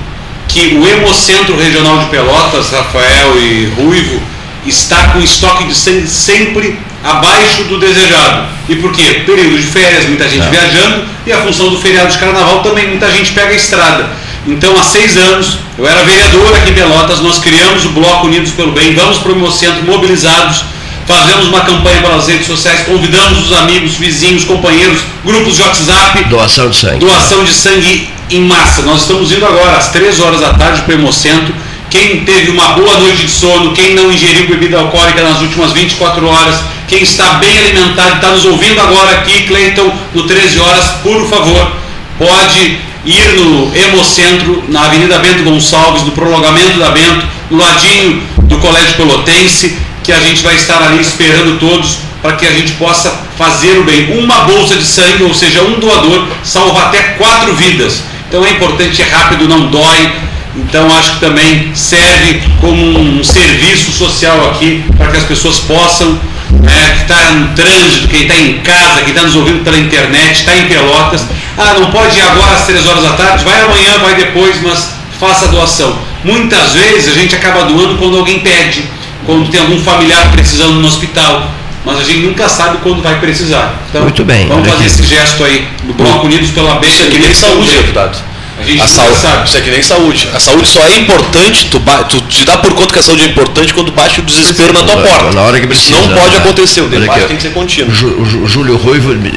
que 0.47 0.75
o 0.75 0.87
Hemocentro 0.87 1.57
Regional 1.57 1.99
de 1.99 2.05
Pelotas, 2.05 2.71
Rafael 2.71 3.37
e 3.37 3.65
Ruivo, 3.77 4.21
está 4.65 5.09
com 5.09 5.19
estoque 5.19 5.65
de 5.65 5.75
sangue 5.75 6.07
sempre 6.07 6.77
abaixo 7.03 7.63
do 7.63 7.79
desejado. 7.79 8.47
E 8.67 8.75
por 8.75 8.91
quê? 8.91 9.23
Período 9.25 9.57
de 9.57 9.63
férias, 9.63 10.05
muita 10.05 10.27
gente 10.27 10.45
É. 10.45 10.49
viajando, 10.49 11.05
e 11.25 11.31
a 11.31 11.37
função 11.37 11.69
do 11.69 11.79
feriado 11.79 12.11
de 12.11 12.17
carnaval 12.17 12.61
também, 12.61 12.87
muita 12.89 13.09
gente 13.11 13.31
pega 13.31 13.49
a 13.49 13.55
estrada. 13.55 14.09
Então, 14.47 14.77
há 14.77 14.83
seis 14.83 15.15
anos, 15.17 15.57
eu 15.77 15.87
era 15.87 16.03
vereador 16.03 16.55
aqui 16.55 16.71
em 16.71 16.73
Pelotas, 16.73 17.21
nós 17.21 17.39
criamos 17.39 17.85
o 17.85 17.89
Bloco 17.89 18.27
Unidos 18.27 18.51
pelo 18.51 18.71
Bem, 18.71 18.93
vamos 18.95 19.17
para 19.17 19.31
o 19.31 19.35
Hemocentro 19.35 19.83
mobilizados, 19.83 20.63
fazemos 21.07 21.47
uma 21.47 21.61
campanha 21.61 22.01
pelas 22.01 22.27
redes 22.27 22.47
sociais, 22.47 22.81
convidamos 22.85 23.45
os 23.45 23.53
amigos, 23.57 23.93
vizinhos, 23.95 24.43
companheiros, 24.45 24.99
grupos 25.25 25.55
de 25.55 25.61
WhatsApp, 25.61 26.23
Doação 26.25 26.69
de 26.69 26.77
sangue. 26.77 26.99
Doação 26.99 27.43
de 27.43 27.51
sangue 27.53 28.09
em 28.29 28.41
massa. 28.41 28.81
Nós 28.83 29.01
estamos 29.01 29.31
indo 29.31 29.45
agora 29.45 29.77
às 29.77 29.89
3 29.89 30.19
horas 30.19 30.39
da 30.39 30.53
tarde 30.53 30.81
para 30.81 30.95
o 30.95 30.99
Hemocentro. 30.99 31.53
Quem 31.89 32.23
teve 32.23 32.51
uma 32.51 32.69
boa 32.69 32.99
noite 32.99 33.23
de 33.23 33.31
sono, 33.31 33.73
quem 33.73 33.95
não 33.95 34.11
ingeriu 34.11 34.47
bebida 34.47 34.77
alcoólica 34.77 35.23
nas 35.23 35.41
últimas 35.41 35.71
24 35.71 36.27
horas, 36.27 36.59
quem 36.87 37.01
está 37.01 37.33
bem 37.33 37.57
alimentado, 37.57 38.15
está 38.15 38.29
nos 38.29 38.45
ouvindo 38.45 38.79
agora 38.79 39.11
aqui, 39.17 39.43
Cleiton, 39.43 39.91
no 40.13 40.23
13 40.23 40.59
horas, 40.59 40.85
por 41.03 41.27
favor, 41.27 41.71
pode 42.17 42.77
ir 43.05 43.33
no 43.35 43.75
Hemocentro, 43.75 44.63
na 44.67 44.85
Avenida 44.85 45.17
Bento 45.19 45.43
Gonçalves, 45.43 46.03
no 46.03 46.11
prolongamento 46.11 46.77
da 46.77 46.89
Bento, 46.89 47.25
no 47.49 47.57
ladinho 47.57 48.21
do 48.43 48.57
Colégio 48.59 48.95
Pelotense, 48.95 49.77
que 50.03 50.11
a 50.11 50.19
gente 50.19 50.43
vai 50.43 50.55
estar 50.55 50.81
ali 50.81 51.01
esperando 51.01 51.59
todos 51.59 51.97
para 52.21 52.33
que 52.33 52.45
a 52.45 52.51
gente 52.51 52.73
possa 52.73 53.09
fazer 53.37 53.79
o 53.79 53.83
bem. 53.83 54.19
Uma 54.19 54.41
bolsa 54.41 54.75
de 54.75 54.85
sangue, 54.85 55.23
ou 55.23 55.33
seja, 55.33 55.63
um 55.63 55.79
doador, 55.79 56.27
salva 56.43 56.83
até 56.83 57.01
quatro 57.17 57.55
vidas. 57.55 58.03
Então 58.27 58.45
é 58.45 58.51
importante, 58.51 59.01
é 59.01 59.05
rápido, 59.05 59.47
não 59.47 59.67
dói. 59.67 60.11
Então 60.55 60.87
acho 60.97 61.13
que 61.13 61.19
também 61.19 61.71
serve 61.75 62.41
como 62.59 62.99
um 62.99 63.23
serviço 63.23 63.91
social 63.91 64.49
aqui 64.49 64.83
para 64.97 65.07
que 65.07 65.17
as 65.17 65.23
pessoas 65.23 65.59
possam, 65.59 66.19
né, 66.61 66.95
que 66.95 67.01
está 67.03 67.31
no 67.31 67.47
trânsito, 67.55 68.07
quem 68.07 68.23
está 68.23 68.35
em 68.35 68.59
casa, 68.59 69.01
quem 69.01 69.09
está 69.09 69.23
nos 69.23 69.35
ouvindo 69.35 69.63
pela 69.63 69.77
internet, 69.77 70.39
está 70.39 70.55
em 70.57 70.65
Pelotas. 70.67 71.21
Ah, 71.57 71.75
não 71.79 71.91
pode 71.91 72.17
ir 72.17 72.21
agora 72.21 72.55
às 72.55 72.65
três 72.65 72.85
horas 72.87 73.03
da 73.03 73.13
tarde, 73.13 73.43
vai 73.43 73.61
amanhã, 73.61 73.99
vai 73.99 74.15
depois, 74.15 74.61
mas 74.61 74.89
faça 75.19 75.45
a 75.45 75.47
doação. 75.49 75.97
Muitas 76.23 76.73
vezes 76.73 77.07
a 77.09 77.13
gente 77.13 77.35
acaba 77.35 77.63
doando 77.65 77.97
quando 77.97 78.17
alguém 78.17 78.39
pede, 78.39 78.83
quando 79.25 79.49
tem 79.49 79.59
algum 79.59 79.79
familiar 79.81 80.31
precisando 80.31 80.73
no 80.73 80.87
hospital, 80.87 81.51
mas 81.85 81.99
a 81.99 82.03
gente 82.03 82.19
nunca 82.19 82.49
sabe 82.49 82.77
quando 82.81 83.01
vai 83.01 83.19
precisar. 83.19 83.73
Então, 83.89 84.03
Muito 84.03 84.25
bem, 84.25 84.47
Vamos 84.47 84.67
fazer 84.67 84.85
aqui. 84.85 84.87
esse 84.87 85.03
gesto 85.03 85.43
aí, 85.43 85.67
do 85.83 85.93
Bloco 85.93 86.25
Unidos 86.25 86.49
pela 86.51 86.75
Bem. 86.75 86.89
Isso 86.89 87.03
que 87.03 87.19
nem 87.19 87.33
saúde, 87.33 87.69
deputado. 87.71 88.28
A 88.59 88.63
gente 88.65 88.81
A 88.83 88.87
saúde, 88.87 89.17
sabe. 89.17 89.47
isso 89.47 89.57
é 89.57 89.61
que 89.61 89.69
nem 89.71 89.81
saúde. 89.81 90.29
A 90.35 90.39
saúde 90.39 90.67
só 90.67 90.81
é 90.85 90.99
importante, 90.99 91.67
tu, 91.71 91.79
ba- 91.79 92.03
tu 92.03 92.19
te 92.21 92.43
dá 92.45 92.57
por 92.57 92.73
conta 92.73 92.93
que 92.93 92.99
a 92.99 93.03
saúde 93.03 93.23
é 93.23 93.27
importante 93.27 93.73
quando 93.73 93.91
bate 93.91 94.19
o 94.19 94.23
desespero 94.23 94.73
na 94.73 94.83
tua 94.83 94.97
porta. 94.97 95.31
Na 95.33 95.41
hora 95.41 95.59
que 95.59 95.67
precisa. 95.67 95.97
Isso 95.99 96.07
não 96.09 96.17
pode 96.17 96.35
né? 96.35 96.37
acontecer, 96.37 96.81
o 96.81 96.87
debate 96.87 97.25
tem 97.27 97.37
que 97.37 97.41
ser 97.43 97.53
contínuo. 97.53 97.89
O 97.91 97.95
Jú- 97.95 98.21
o 98.21 98.25
Jú- 98.25 98.47
Júlio 98.47 98.77
Ruivo 98.77 99.09
me, 99.15 99.31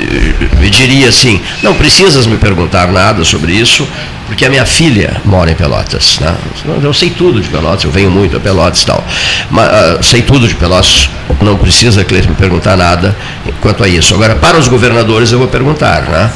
me 0.60 0.70
diria 0.70 1.08
assim, 1.08 1.40
não 1.62 1.74
precisas 1.74 2.26
me 2.26 2.36
perguntar 2.36 2.88
nada 2.88 3.24
sobre 3.24 3.52
isso, 3.52 3.86
porque 4.26 4.44
a 4.44 4.50
minha 4.50 4.64
filha 4.66 5.20
mora 5.24 5.50
em 5.50 5.54
Pelotas. 5.54 6.18
Né? 6.20 6.34
Eu 6.82 6.92
sei 6.92 7.10
tudo 7.10 7.40
de 7.40 7.48
Pelotas, 7.48 7.84
eu 7.84 7.90
venho 7.90 8.10
muito 8.10 8.36
a 8.36 8.40
Pelotas 8.40 8.82
e 8.82 8.86
tal. 8.86 9.04
Mas, 9.50 9.68
ah, 9.68 9.98
sei 10.02 10.22
tudo 10.22 10.48
de 10.48 10.54
Pelotas, 10.54 11.08
não 11.40 11.56
precisa, 11.56 12.04
Cleiton, 12.04 12.30
me 12.30 12.34
perguntar 12.36 12.76
nada 12.76 13.16
quanto 13.60 13.82
a 13.84 13.88
isso. 13.88 14.14
Agora, 14.14 14.34
para 14.36 14.58
os 14.58 14.68
governadores 14.68 15.32
eu 15.32 15.38
vou 15.38 15.48
perguntar. 15.48 16.02
Né? 16.02 16.30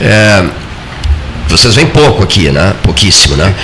É, 0.00 0.44
vocês 1.48 1.74
vêm 1.74 1.86
pouco 1.86 2.22
aqui, 2.22 2.50
né? 2.50 2.74
Pouquíssimo, 2.82 3.36
né? 3.36 3.54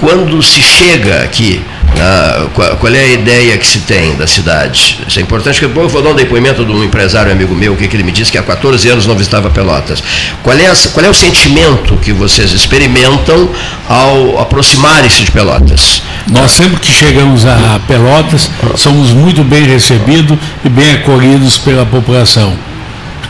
Quando 0.00 0.42
se 0.42 0.60
chega 0.60 1.22
aqui, 1.22 1.62
né, 1.94 2.48
qual, 2.80 2.92
é 2.92 2.98
a 3.00 3.06
ideia 3.06 3.56
que 3.56 3.64
se 3.64 3.78
tem 3.80 4.16
da 4.16 4.26
cidade? 4.26 4.98
Isso 5.06 5.18
é 5.20 5.22
importante, 5.22 5.60
porque 5.60 5.78
eu 5.78 5.88
vou 5.88 6.02
dar 6.02 6.10
um 6.10 6.14
depoimento 6.14 6.64
de 6.64 6.72
um 6.72 6.82
empresário 6.82 7.30
amigo 7.30 7.54
meu, 7.54 7.76
que, 7.76 7.84
ele 7.84 8.02
me 8.02 8.10
disse 8.10 8.32
que 8.32 8.36
há 8.38 8.42
14 8.42 8.88
anos 8.88 9.06
não 9.06 9.14
visitava 9.14 9.48
Pelotas. 9.48 10.02
Qual 10.42 10.56
é, 10.56 10.64
essa- 10.64 10.88
qual 10.88 11.06
é 11.06 11.08
o 11.08 11.14
sentimento 11.14 11.96
que 11.98 12.12
vocês 12.12 12.50
experimentam 12.52 13.48
ao 13.88 14.40
aproximarem-se 14.40 15.22
de 15.22 15.30
Pelotas? 15.30 16.02
Nós 16.28 16.50
sempre 16.50 16.80
que 16.80 16.90
chegamos 16.90 17.46
a 17.46 17.78
Pelotas, 17.86 18.50
somos 18.76 19.10
muito 19.12 19.44
bem 19.44 19.62
recebidos 19.64 20.36
e 20.64 20.68
bem 20.68 20.94
acolhidos 20.94 21.58
pela 21.58 21.86
população. 21.86 22.56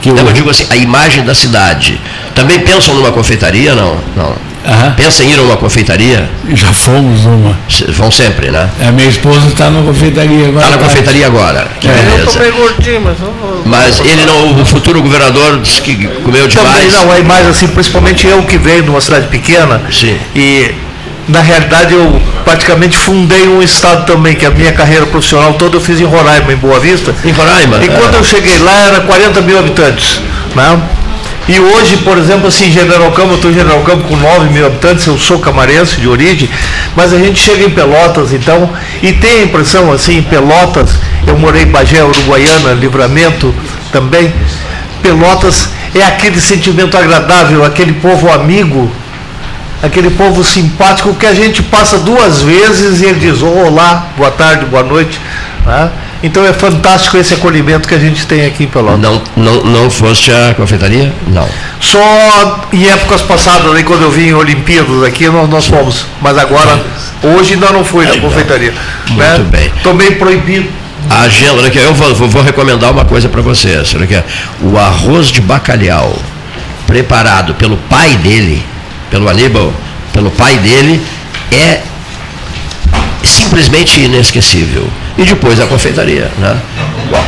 Porque 0.03 0.11
Não, 0.11 0.25
o- 0.25 0.29
eu 0.31 0.33
digo 0.33 0.51
assim, 0.51 0.67
a 0.69 0.77
imagem 0.77 1.23
da 1.25 1.35
cidade. 1.35 2.01
Também 2.35 2.59
pensam 2.61 2.95
numa 2.95 3.13
confeitaria, 3.13 3.75
não? 3.75 3.97
Não. 4.17 4.35
Pensam 4.97 5.27
em 5.27 5.31
ir 5.33 5.39
a 5.39 5.43
uma 5.43 5.57
confeitaria? 5.57 6.29
Já 6.55 6.73
fomos 6.73 7.25
numa. 7.25 7.57
Vão 7.89 8.11
sempre, 8.11 8.51
né? 8.51 8.69
A 8.87 8.91
minha 8.93 9.09
esposa 9.09 9.47
está 9.49 9.69
na 9.71 9.83
confeitaria 9.83 10.49
agora. 10.49 10.65
Está 10.67 10.77
na 10.77 10.83
confeitaria 10.83 11.27
agora. 11.27 11.69
Que 11.81 11.89
É. 11.89 11.91
Eu 11.91 11.97
tô 11.97 12.11
beleza. 12.33 12.39
meio 12.41 12.53
gordinho, 12.55 13.01
mas 13.01 13.21
eu 13.21 13.35
vou- 13.41 13.63
Mas 13.65 14.01
ele 14.01 14.25
não, 14.25 14.61
o 14.61 14.65
futuro 14.65 15.03
governador 15.03 15.61
disse 15.61 15.81
que 15.83 16.07
comeu 16.25 16.49
Também 16.49 16.73
demais. 16.89 16.93
não, 16.95 17.15
é 17.15 17.23
mais 17.23 17.47
assim, 17.49 17.67
principalmente 17.69 18.27
eu 18.27 18.43
que 18.45 18.57
venho 18.59 18.83
de 18.85 18.91
uma 18.91 19.01
cidade 19.01 19.27
pequena. 19.29 19.81
E 20.35 20.73
na 21.29 21.41
realidade 21.41 21.93
eu 21.95 22.21
praticamente 22.45 22.97
fundei 22.97 23.49
um 23.49 23.63
estado 23.63 24.07
também, 24.07 24.35
que 24.35 24.47
a 24.47 24.51
minha 24.51 24.73
carreira 24.73 25.07
profissional 25.07 25.55
toda 25.55 25.77
eu 25.77 25.81
fiz 25.81 26.01
em 26.01 26.05
Roraima, 26.05 26.53
em 26.53 26.57
Boa 26.57 26.79
Vista. 26.79 27.15
Em 27.25 27.33
Roraima? 27.33 27.77
E 27.83 27.89
quando 27.89 28.15
Ah. 28.15 28.19
eu 28.19 28.25
cheguei 28.25 28.59
lá 28.59 28.87
era 28.89 29.01
40 29.01 29.41
mil 29.41 29.59
habitantes. 29.59 30.21
Né? 30.55 30.81
E 31.49 31.59
hoje, 31.59 31.97
por 31.99 32.17
exemplo, 32.19 32.47
assim, 32.47 32.71
General 32.71 33.11
Campo, 33.11 33.31
eu 33.31 33.35
estou 33.35 33.51
em 33.51 33.55
General 33.55 33.81
Campo 33.81 34.05
com 34.05 34.17
9 34.17 34.51
mil 34.51 34.65
habitantes, 34.65 35.07
eu 35.07 35.19
sou 35.19 35.41
camarense 35.41 36.01
de 36.01 36.07
origem, 36.07 36.49
mas 36.95 37.13
a 37.13 37.19
gente 37.19 37.43
chega 37.43 37.65
em 37.65 37.71
Pelotas, 37.71 38.33
então, 38.33 38.71
e 39.03 39.13
tem 39.13 39.41
a 39.41 39.43
impressão, 39.45 39.93
assim, 39.93 40.19
em 40.19 40.23
Pelotas, 40.23 40.91
eu 41.27 41.37
morei 41.37 41.63
em 41.63 41.67
Bagé, 41.67 42.03
Uruguaiana, 42.05 42.73
Livramento 42.75 43.53
também, 43.91 44.33
Pelotas 45.03 45.69
é 45.95 46.05
aquele 46.05 46.41
sentimento 46.41 46.97
agradável, 46.97 47.65
aquele 47.65 47.95
povo 47.95 48.31
amigo, 48.31 48.91
aquele 49.83 50.11
povo 50.11 50.43
simpático 50.45 51.15
que 51.15 51.27
a 51.27 51.35
gente 51.35 51.63
passa 51.63 51.99
duas 51.99 52.43
vezes 52.43 53.01
e 53.01 53.07
ele 53.07 53.19
diz 53.19 53.43
olá, 53.43 54.09
boa 54.17 54.31
tarde, 54.31 54.65
boa 54.67 54.83
noite. 54.83 55.21
né? 55.67 55.91
Então 56.25 56.47
é 56.47 56.53
fantástico 56.53 57.17
esse 57.17 57.35
acolhimento 57.35 57.89
que 57.89 57.95
a 57.95 57.99
gente 57.99 58.25
tem 58.29 58.47
aqui 58.47 58.63
em 58.63 58.67
Pelotas. 58.69 59.01
Não, 59.01 59.21
não, 59.37 59.65
não 59.65 59.91
foste 59.91 60.31
à 60.31 60.55
confeitaria? 60.55 61.13
Não. 61.27 61.49
Só 61.81 61.99
em 62.73 62.87
épocas 62.89 63.23
passadas, 63.23 63.75
aí, 63.75 63.83
quando 63.83 64.03
eu 64.03 64.11
vim 64.11 64.29
em 64.29 64.35
Olimpíadas 64.35 65.03
aqui, 65.03 65.29
nós, 65.29 65.49
nós 65.51 65.67
fomos. 65.67 66.07
Mas 66.21 66.39
agora, 66.39 66.81
hoje 67.25 67.55
ainda 67.55 67.73
não 67.73 67.85
fui 67.85 68.07
na 68.07 68.17
confeitaria. 68.19 68.73
né? 69.17 69.31
Muito 69.39 69.51
bem. 69.51 69.73
Tô 69.83 69.93
meio 69.95 70.15
proibido. 70.17 70.69
A 71.11 71.23
agenda, 71.23 71.55
olha 71.55 71.67
aqui, 71.67 71.79
eu 71.79 71.93
vou, 71.93 72.15
vou- 72.29 72.43
recomendar 72.43 72.93
uma 72.93 73.05
coisa 73.05 73.29
para 73.29 73.43
vocês. 73.43 73.93
O 74.63 74.79
arroz 74.79 75.27
de 75.27 75.41
bacalhau 75.41 76.17
preparado 76.87 77.55
pelo 77.55 77.77
pai 77.77 78.11
dele, 78.17 78.65
pelo 79.13 79.29
Aníbal, 79.29 79.73
pelo 80.15 80.31
pai 80.31 80.57
dele, 80.57 81.01
é 81.53 81.83
simplesmente 83.23 84.01
inesquecível. 84.01 84.89
e 85.19 85.25
depois 85.25 85.61
a 85.61 85.67
confeitaria. 85.67 86.31
Né? 86.39 86.57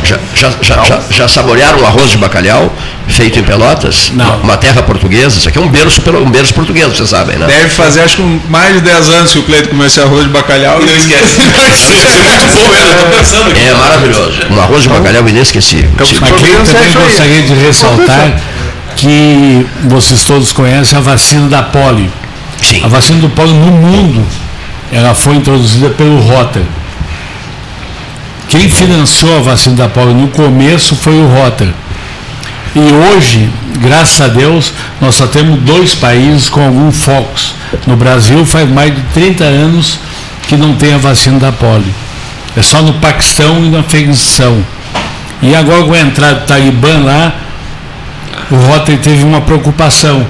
Já, 0.03 0.17
já, 0.33 0.51
já, 0.61 0.83
já, 0.83 0.99
já 1.11 1.27
saborearam 1.27 1.79
o 1.79 1.85
arroz 1.85 2.09
de 2.09 2.17
bacalhau 2.17 2.73
feito 3.07 3.37
em 3.37 3.43
Pelotas? 3.43 4.11
Não. 4.15 4.37
Uma 4.37 4.57
terra 4.57 4.81
portuguesa, 4.81 5.37
isso 5.37 5.47
aqui 5.47 5.59
é 5.59 5.61
um 5.61 5.67
berço, 5.67 6.01
pelo, 6.01 6.23
um 6.23 6.31
berço 6.31 6.55
português, 6.55 6.87
vocês 6.87 7.07
sabem, 7.07 7.37
né? 7.37 7.45
Deve 7.45 7.69
fazer 7.69 8.01
acho 8.01 8.15
que 8.17 8.41
mais 8.49 8.73
de 8.73 8.81
10 8.81 9.09
anos 9.09 9.31
que 9.31 9.39
o 9.39 9.43
Cleito 9.43 9.69
comeu 9.69 9.85
esse 9.85 9.99
arroz 10.01 10.23
de 10.23 10.29
bacalhau. 10.29 10.79
Não 10.81 10.97
esquece. 10.97 11.39
muito 11.39 12.55
bom, 12.55 12.73
eu 12.73 13.11
tô 13.11 13.17
pensando 13.17 13.51
aqui. 13.51 13.61
É 13.61 13.73
maravilhoso. 13.75 14.39
Um 14.49 14.59
arroz 14.59 14.81
de 14.81 14.89
bacalhau 14.89 15.29
inesquecível. 15.29 15.91
Aqui 15.99 16.15
eu 16.15 16.63
também 16.65 16.91
gostaria 16.91 17.43
de 17.43 17.53
ressaltar 17.53 18.33
que 18.95 19.65
vocês 19.83 20.23
todos 20.23 20.51
conhecem 20.51 20.97
a 20.97 21.01
vacina 21.01 21.47
da 21.47 21.63
polio. 21.63 22.11
Sim. 22.61 22.83
A 22.83 22.87
vacina 22.87 23.19
do 23.19 23.29
polio 23.29 23.53
no 23.53 23.71
mundo, 23.71 24.25
ela 24.91 25.13
foi 25.13 25.35
introduzida 25.35 25.89
pelo 25.89 26.19
Rotter. 26.19 26.63
Quem 28.49 28.69
financiou 28.69 29.37
a 29.37 29.41
vacina 29.41 29.75
da 29.75 29.89
polio 29.89 30.13
no 30.13 30.27
começo 30.29 30.95
foi 30.95 31.13
o 31.13 31.27
Rotter. 31.27 31.67
E 32.75 32.79
hoje, 32.79 33.49
graças 33.79 34.19
a 34.21 34.27
Deus, 34.27 34.73
nós 34.99 35.15
só 35.15 35.27
temos 35.27 35.61
dois 35.61 35.95
países 35.95 36.49
com 36.49 36.61
algum 36.61 36.91
focos. 36.91 37.55
No 37.87 37.95
Brasil 37.95 38.45
faz 38.45 38.69
mais 38.69 38.93
de 38.93 39.01
30 39.13 39.43
anos 39.43 39.99
que 40.47 40.55
não 40.55 40.75
tem 40.75 40.93
a 40.93 40.97
vacina 40.97 41.39
da 41.39 41.51
polio. 41.51 41.93
É 42.55 42.61
só 42.61 42.81
no 42.81 42.93
Paquistão 42.95 43.65
e 43.65 43.69
no 43.69 43.79
Afeganistão. 43.79 44.63
E 45.41 45.53
agora 45.55 45.83
com 45.83 45.93
a 45.93 45.99
entrada 45.99 46.39
do 46.39 46.45
Talibã 46.45 46.99
lá, 47.03 47.33
o 48.51 48.55
Rotary 48.55 48.97
teve 48.97 49.23
uma 49.23 49.41
preocupação. 49.41 50.25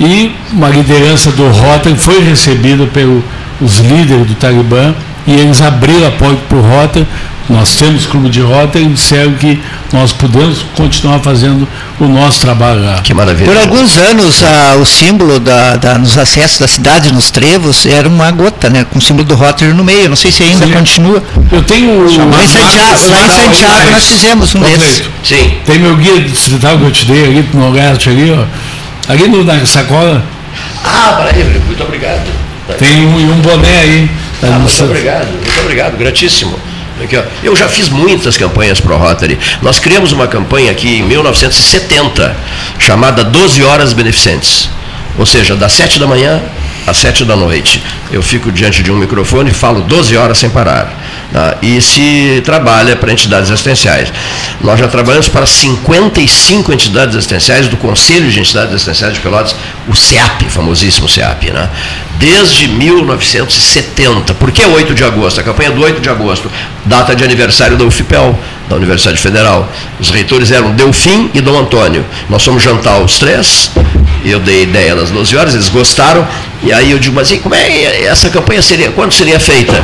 E 0.00 0.34
uma 0.52 0.68
liderança 0.68 1.30
do 1.32 1.48
Rotary 1.48 1.96
foi 1.96 2.22
recebida 2.22 2.86
pelos 2.86 3.78
líderes 3.80 4.26
do 4.26 4.34
Talibã 4.34 4.94
e 5.26 5.32
eles 5.32 5.60
abriram 5.60 6.06
a 6.06 6.10
porta 6.12 6.40
para 6.48 6.58
o 6.58 6.62
Rotary. 6.62 7.06
Nós 7.48 7.76
temos 7.76 8.04
clube 8.04 8.28
de 8.28 8.40
Rotary 8.42 8.84
e 8.84 8.88
disseram 8.88 9.32
que 9.32 9.58
nós 9.90 10.12
podemos 10.12 10.58
continuar 10.76 11.18
fazendo 11.20 11.66
o 11.98 12.04
nosso 12.06 12.40
trabalho 12.40 12.84
lá. 12.84 13.00
Que 13.00 13.14
maravilha. 13.14 13.46
Por 13.50 13.56
alguns 13.56 13.96
anos, 13.96 14.42
a- 14.44 14.76
o 14.76 14.84
símbolo 14.84 15.40
da, 15.40 15.76
da- 15.76 15.96
nos 15.96 16.18
acessos 16.18 16.58
da 16.58 16.68
cidade, 16.68 17.10
nos 17.10 17.30
trevos, 17.30 17.86
era 17.86 18.06
uma 18.06 18.30
gota, 18.30 18.68
né? 18.68 18.84
Com 18.90 18.98
o 18.98 19.02
símbolo 19.02 19.24
do 19.26 19.34
Rotary 19.34 19.72
no 19.72 19.82
meio. 19.82 20.10
Não 20.10 20.16
sei 20.16 20.30
se 20.30 20.42
ainda 20.42 20.66
Sim. 20.66 20.72
continua. 20.72 21.22
Eu 21.50 21.62
tenho. 21.62 22.02
Lá 22.02 22.44
em 22.44 22.48
Santiago, 22.48 23.10
lá 23.10 23.20
em 23.22 23.30
Santiago 23.30 23.90
nós 23.92 24.04
fizemos 24.06 24.54
um 24.54 24.60
desses. 24.60 25.02
Sim. 25.24 25.54
Tem 25.64 25.78
meu 25.78 25.96
guia 25.96 26.20
distrital 26.20 26.76
que 26.76 26.84
eu 26.84 26.90
te 26.92 27.06
dei 27.06 27.24
ali 27.24 27.48
no 27.54 27.60
Nordeste 27.60 28.10
ali, 28.10 28.30
ó. 28.30 28.44
Ali 29.10 29.26
no, 29.26 29.42
na 29.42 29.64
sacola 29.64 30.22
Ah, 30.84 31.14
maravilha, 31.18 31.62
muito 31.66 31.82
obrigado. 31.82 32.26
tem 32.78 33.06
um, 33.06 33.18
e 33.18 33.24
um 33.24 33.40
boné 33.40 33.78
aí. 33.80 34.10
Ah, 34.42 34.58
muito 34.58 34.84
obrigado, 34.84 35.26
muito 35.32 35.60
obrigado, 35.60 35.96
gratíssimo. 35.96 36.54
Aqui, 37.02 37.16
ó. 37.16 37.22
Eu 37.42 37.54
já 37.54 37.68
fiz 37.68 37.88
muitas 37.88 38.36
campanhas 38.36 38.80
pro 38.80 38.96
Rotary. 38.96 39.38
Nós 39.62 39.78
criamos 39.78 40.12
uma 40.12 40.26
campanha 40.26 40.70
aqui 40.70 40.98
em 40.98 41.02
1970, 41.02 42.36
chamada 42.78 43.22
12 43.24 43.62
Horas 43.62 43.92
Beneficentes. 43.92 44.68
Ou 45.18 45.26
seja, 45.26 45.56
das 45.56 45.72
7 45.72 45.98
da 45.98 46.06
manhã 46.06 46.42
às 46.88 46.96
7 46.96 47.24
da 47.24 47.36
noite. 47.36 47.82
Eu 48.10 48.22
fico 48.22 48.50
diante 48.50 48.82
de 48.82 48.90
um 48.90 48.96
microfone 48.96 49.50
e 49.50 49.54
falo 49.54 49.82
12 49.82 50.16
horas 50.16 50.38
sem 50.38 50.50
parar. 50.50 50.92
tá? 51.32 51.56
E 51.62 51.80
se 51.80 52.42
trabalha 52.44 52.96
para 52.96 53.12
entidades 53.12 53.50
assistenciais. 53.50 54.12
Nós 54.60 54.78
já 54.78 54.88
trabalhamos 54.88 55.28
para 55.28 55.46
55 55.46 56.72
entidades 56.72 57.16
assistenciais 57.16 57.68
do 57.68 57.76
Conselho 57.76 58.30
de 58.30 58.40
Entidades 58.40 58.74
Assistenciais 58.74 59.14
de 59.14 59.20
Pelotas, 59.20 59.54
o 59.86 59.94
CEAP, 59.94 60.44
famosíssimo 60.48 61.08
CEAP, 61.08 61.50
né? 61.50 61.68
desde 62.18 62.68
1970. 62.68 64.34
Por 64.34 64.50
que 64.50 64.64
8 64.64 64.94
de 64.94 65.04
agosto? 65.04 65.40
A 65.40 65.42
campanha 65.42 65.70
do 65.70 65.80
8 65.80 66.00
de 66.00 66.08
agosto, 66.08 66.50
data 66.84 67.14
de 67.14 67.24
aniversário 67.24 67.76
da 67.76 67.84
UFPEL, 67.84 68.38
da 68.68 68.76
Universidade 68.76 69.18
Federal. 69.18 69.70
Os 69.98 70.10
reitores 70.10 70.50
eram 70.50 70.72
Delfim 70.72 71.30
e 71.34 71.40
Dom 71.40 71.58
Antônio. 71.58 72.04
Nós 72.28 72.44
fomos 72.44 72.62
jantar 72.62 73.00
os 73.00 73.18
três, 73.18 73.70
eu 74.24 74.38
dei 74.40 74.64
ideia 74.64 74.94
das 74.94 75.10
12 75.10 75.36
horas, 75.36 75.54
eles 75.54 75.68
gostaram, 75.68 76.26
e 76.62 76.72
aí 76.72 76.90
eu 76.90 76.98
digo, 76.98 77.14
mas 77.14 77.30
e 77.30 77.38
como 77.38 77.54
é 77.54 78.04
essa 78.04 78.28
campanha 78.30 78.60
seria, 78.60 78.90
quando 78.90 79.12
seria 79.12 79.38
feita? 79.40 79.74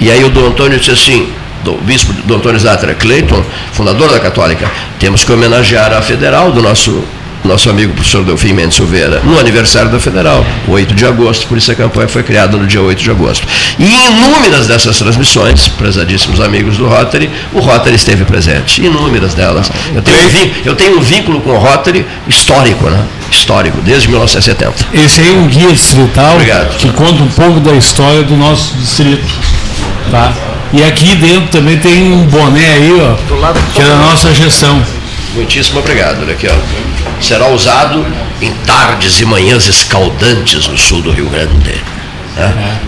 E 0.00 0.10
aí 0.10 0.24
o 0.24 0.28
Dom 0.28 0.46
Antônio 0.46 0.78
disse 0.78 0.92
assim, 0.92 1.28
do 1.64 1.74
bispo 1.82 2.12
Dom 2.24 2.36
Antônio 2.36 2.58
Zatra 2.58 2.94
Clayton, 2.94 3.42
fundador 3.72 4.10
da 4.10 4.18
Católica, 4.18 4.70
temos 4.98 5.24
que 5.24 5.32
homenagear 5.32 5.92
a 5.92 6.00
Federal 6.00 6.52
do 6.52 6.62
nosso 6.62 7.04
nosso 7.44 7.68
amigo 7.68 7.92
professor 7.92 8.24
Delfim 8.24 8.52
Mendes 8.52 8.76
Silveira, 8.76 9.20
no 9.24 9.38
aniversário 9.38 9.90
da 9.90 9.98
Federal, 9.98 10.44
8 10.68 10.94
de 10.94 11.04
agosto, 11.04 11.46
por 11.46 11.58
isso 11.58 11.72
a 11.72 11.74
campanha 11.74 12.08
foi 12.08 12.22
criada 12.22 12.56
no 12.56 12.66
dia 12.66 12.80
8 12.80 13.02
de 13.02 13.10
agosto. 13.10 13.46
E 13.78 13.84
em 13.84 14.06
inúmeras 14.12 14.66
dessas 14.66 14.96
transmissões, 14.98 15.68
prezadíssimos 15.68 16.40
amigos 16.40 16.76
do 16.76 16.86
Rotary, 16.86 17.30
o 17.52 17.60
Rotary 17.60 17.96
esteve 17.96 18.24
presente, 18.24 18.84
inúmeras 18.84 19.34
delas. 19.34 19.70
Eu 19.94 20.02
tenho, 20.02 20.24
um 20.24 20.28
vínculo, 20.28 20.62
eu 20.64 20.74
tenho 20.74 20.98
um 20.98 21.00
vínculo 21.00 21.40
com 21.40 21.50
o 21.50 21.58
Rotary 21.58 22.06
histórico, 22.28 22.88
né? 22.88 23.04
Histórico, 23.30 23.80
desde 23.82 24.08
1970. 24.08 24.74
Esse 24.92 25.20
aí 25.22 25.28
é 25.28 25.32
um 25.32 25.46
guia 25.46 25.72
distrital 25.72 26.34
Obrigado. 26.34 26.76
que 26.76 26.90
conta 26.90 27.22
um 27.22 27.28
pouco 27.28 27.60
da 27.60 27.72
história 27.72 28.22
do 28.22 28.36
nosso 28.36 28.74
distrito. 28.76 29.24
Tá? 30.10 30.32
E 30.72 30.82
aqui 30.82 31.14
dentro 31.16 31.48
também 31.48 31.78
tem 31.78 32.12
um 32.12 32.24
boné 32.26 32.66
aí, 32.66 32.92
ó, 33.00 33.14
que 33.74 33.82
é 33.82 33.84
da 33.84 33.96
nossa 33.96 34.32
gestão. 34.34 34.82
Muitíssimo 35.34 35.78
obrigado. 35.80 36.18
Olha 36.22 36.32
aqui, 36.34 36.46
ó. 36.48 37.22
Será 37.22 37.48
usado 37.48 38.04
em 38.40 38.52
tardes 38.66 39.20
e 39.20 39.24
manhãs 39.24 39.66
escaldantes 39.68 40.66
no 40.68 40.76
sul 40.76 41.00
do 41.02 41.10
Rio 41.12 41.28
Grande. 41.28 41.54
né? 41.56 41.80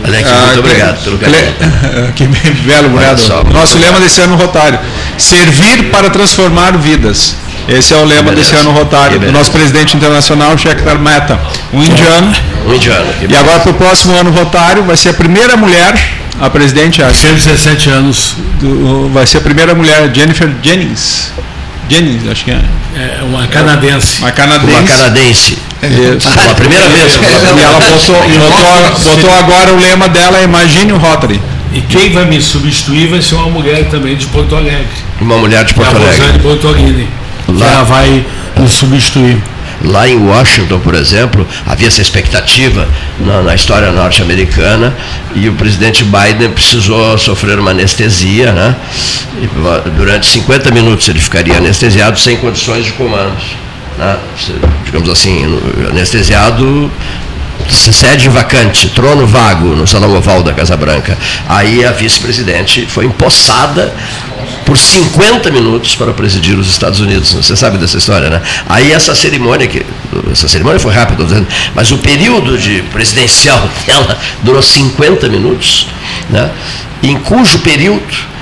Olha 0.04 0.18
aqui, 0.18 0.28
Ah, 0.28 0.36
muito 0.46 0.52
que- 0.54 0.58
obrigado 0.60 1.04
pelo 1.04 1.18
que, 1.18 1.24
carinho. 1.24 2.12
que 2.14 2.26
belo, 2.66 2.88
muito 2.90 3.52
Nosso 3.52 3.78
lema 3.78 4.00
desse 4.00 4.20
ano 4.20 4.36
Rotário: 4.36 4.78
servir 5.18 5.90
para 5.90 6.10
transformar 6.10 6.76
vidas. 6.76 7.36
Esse 7.66 7.94
é 7.94 7.96
o 7.96 8.04
lema 8.04 8.32
desse 8.32 8.54
ano 8.56 8.72
Rotário. 8.72 9.18
Do 9.18 9.32
nosso 9.32 9.50
presidente 9.50 9.96
internacional, 9.96 10.56
Shekhar 10.58 10.98
Mehta, 10.98 11.40
um 11.72 11.82
indiano. 11.82 12.30
Um 12.66 12.74
indiano. 12.74 13.06
E 13.26 13.34
agora 13.36 13.60
para 13.60 13.70
o 13.70 13.74
próximo 13.74 14.14
ano 14.14 14.30
Rotário 14.30 14.82
vai 14.82 14.96
ser 14.98 15.10
a 15.10 15.14
primeira 15.14 15.56
mulher, 15.56 15.94
a 16.38 16.50
presidente, 16.50 17.02
a 17.02 17.12
117 17.12 17.88
anos. 17.88 18.36
do- 18.60 19.08
vai 19.14 19.26
ser 19.26 19.38
a 19.38 19.40
primeira 19.40 19.74
mulher, 19.74 20.10
Jennifer 20.14 20.50
Jennings. 20.62 21.32
Jennings, 21.88 22.28
acho 22.30 22.44
que 22.44 22.50
é. 22.50 22.60
É 22.96 23.22
uma 23.22 23.46
canadense. 23.46 24.20
Uma 24.20 24.32
canadense. 24.32 24.72
Uma 24.72 24.82
canadense. 24.82 25.58
Isso. 25.82 26.30
Pela 26.30 26.54
primeira 26.54 26.88
vez. 26.88 27.14
E 27.14 27.62
ela 27.62 27.80
botou, 27.80 28.16
botou, 28.22 29.14
botou 29.14 29.30
agora 29.38 29.72
o 29.72 29.80
lema 29.80 30.08
dela, 30.08 30.38
é 30.38 30.44
Imagine 30.44 30.92
o 30.92 30.96
Rotary. 30.96 31.40
E 31.72 31.80
quem 31.80 32.12
vai 32.12 32.24
me 32.24 32.40
substituir 32.40 33.08
vai 33.08 33.20
ser 33.20 33.34
uma 33.34 33.48
mulher 33.48 33.88
também 33.90 34.16
de 34.16 34.26
Porto 34.26 34.54
Alegre. 34.54 34.86
Uma 35.20 35.38
mulher 35.38 35.64
de 35.64 35.72
é 35.72 35.74
a 35.74 35.76
Porto 35.76 35.96
Alegre. 35.96 36.20
Rosane 36.20 36.38
Bortolini. 36.38 37.08
Ela 37.48 37.82
vai 37.82 38.24
nos 38.56 38.72
substituir. 38.72 39.42
Lá 39.84 40.08
em 40.08 40.16
Washington, 40.16 40.80
por 40.80 40.94
exemplo, 40.94 41.46
havia 41.66 41.88
essa 41.88 42.00
expectativa 42.00 42.88
na, 43.20 43.42
na 43.42 43.54
história 43.54 43.92
norte-americana 43.92 44.94
e 45.34 45.48
o 45.48 45.52
presidente 45.54 46.04
Biden 46.04 46.50
precisou 46.50 47.18
sofrer 47.18 47.58
uma 47.58 47.72
anestesia, 47.72 48.52
né? 48.52 48.74
E, 49.42 49.90
durante 49.90 50.26
50 50.26 50.70
minutos 50.70 51.08
ele 51.08 51.20
ficaria 51.20 51.58
anestesiado 51.58 52.18
sem 52.18 52.36
condições 52.38 52.86
de 52.86 52.92
comandos. 52.92 53.44
Né? 53.98 54.16
Digamos 54.84 55.08
assim, 55.08 55.44
anestesiado 55.88 56.90
sede 57.68 58.28
vacante, 58.28 58.88
trono 58.90 59.26
vago 59.26 59.74
no 59.74 59.86
Salão 59.86 60.14
Oval 60.14 60.42
da 60.42 60.52
Casa 60.52 60.76
Branca. 60.76 61.16
Aí 61.48 61.84
a 61.84 61.92
vice-presidente 61.92 62.86
foi 62.86 63.06
empossada 63.06 63.92
por 64.64 64.78
50 64.78 65.50
minutos 65.50 65.94
para 65.94 66.12
presidir 66.12 66.58
os 66.58 66.68
Estados 66.68 67.00
Unidos. 67.00 67.32
Você 67.32 67.56
sabe 67.56 67.78
dessa 67.78 67.98
história, 67.98 68.30
né? 68.30 68.40
Aí 68.68 68.92
essa 68.92 69.14
cerimônia, 69.14 69.66
que, 69.66 69.84
essa 70.30 70.48
cerimônia 70.48 70.80
foi 70.80 70.92
rápida, 70.92 71.24
mas 71.74 71.90
o 71.92 71.98
período 71.98 72.56
de 72.58 72.82
presidencial 72.92 73.68
dela 73.86 74.18
durou 74.42 74.62
50 74.62 75.28
minutos, 75.28 75.88
né? 76.30 76.50
em 77.02 77.18
cujo 77.18 77.58
período 77.58 78.33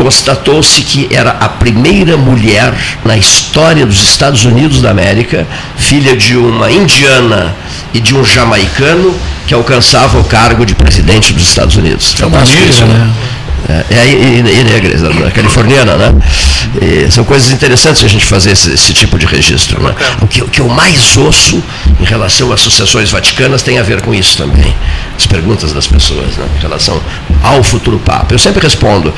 constatou-se 0.00 0.80
que 0.80 1.14
era 1.14 1.32
a 1.32 1.46
primeira 1.46 2.16
mulher 2.16 2.72
na 3.04 3.18
história 3.18 3.84
dos 3.84 4.02
Estados 4.02 4.46
Unidos 4.46 4.80
da 4.80 4.90
América, 4.90 5.46
filha 5.76 6.16
de 6.16 6.38
uma 6.38 6.72
indiana 6.72 7.54
e 7.92 8.00
de 8.00 8.16
um 8.16 8.24
jamaicano, 8.24 9.14
que 9.46 9.52
alcançava 9.52 10.18
o 10.18 10.24
cargo 10.24 10.64
de 10.64 10.74
presidente 10.74 11.34
dos 11.34 11.42
Estados 11.42 11.76
Unidos. 11.76 12.14
É 12.18 12.24
uma 12.24 12.38
Fantástico 12.38 12.64
isso, 12.66 12.86
né? 12.86 13.10
É, 13.68 14.06
e, 14.06 14.38
e 14.38 14.64
negra, 14.64 15.30
californiana, 15.30 15.96
né? 15.96 16.14
E 16.80 17.10
são 17.10 17.24
coisas 17.24 17.52
interessantes 17.52 18.02
a 18.04 18.08
gente 18.08 18.24
fazer 18.24 18.52
esse, 18.52 18.72
esse 18.72 18.92
tipo 18.92 19.18
de 19.18 19.26
registro. 19.26 19.82
Né? 19.82 19.94
O, 20.22 20.26
que, 20.26 20.42
o 20.42 20.48
que 20.48 20.60
eu 20.60 20.68
mais 20.68 21.16
ouço 21.16 21.62
em 22.00 22.04
relação 22.04 22.52
às 22.52 22.60
sucessões 22.60 23.10
vaticanas 23.10 23.62
tem 23.62 23.78
a 23.78 23.82
ver 23.82 24.00
com 24.00 24.14
isso 24.14 24.36
também. 24.36 24.74
As 25.16 25.26
perguntas 25.26 25.72
das 25.72 25.86
pessoas 25.86 26.36
né? 26.36 26.46
em 26.56 26.60
relação 26.60 27.00
ao 27.42 27.62
futuro 27.62 27.98
Papa. 27.98 28.34
Eu 28.34 28.38
sempre 28.38 28.62
respondo, 28.62 29.12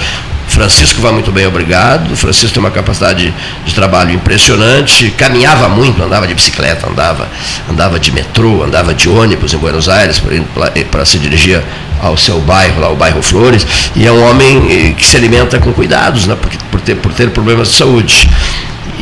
Francisco 0.48 1.00
vai 1.00 1.12
muito 1.12 1.32
bem, 1.32 1.46
obrigado. 1.46 2.14
Francisco 2.16 2.54
tem 2.54 2.62
uma 2.62 2.70
capacidade 2.70 3.32
de 3.64 3.74
trabalho 3.74 4.12
impressionante, 4.12 5.10
caminhava 5.10 5.68
muito, 5.68 6.02
andava 6.02 6.26
de 6.26 6.34
bicicleta, 6.34 6.88
andava, 6.88 7.28
andava 7.70 7.98
de 7.98 8.12
metrô, 8.12 8.62
andava 8.62 8.94
de 8.94 9.08
ônibus 9.08 9.54
em 9.54 9.56
Buenos 9.56 9.88
Aires 9.88 10.22
para 10.90 11.04
se 11.04 11.18
dirigir 11.18 11.62
ao 12.02 12.16
seu 12.16 12.40
bairro, 12.40 12.80
lá, 12.80 12.90
o 12.90 12.96
bairro 12.96 13.22
Flores, 13.22 13.64
e 13.94 14.04
é 14.04 14.12
um 14.12 14.28
homem 14.28 14.66
eh, 14.68 14.92
que 14.92 15.06
se 15.06 15.16
alimenta 15.16 15.60
com 15.60 15.72
cuidados, 15.72 16.26
né, 16.26 16.34
por, 16.34 16.50
por, 16.70 16.80
ter, 16.80 16.96
por 16.96 17.12
ter 17.14 17.30
problemas 17.30 17.68
de 17.68 17.74
saúde. 17.76 18.28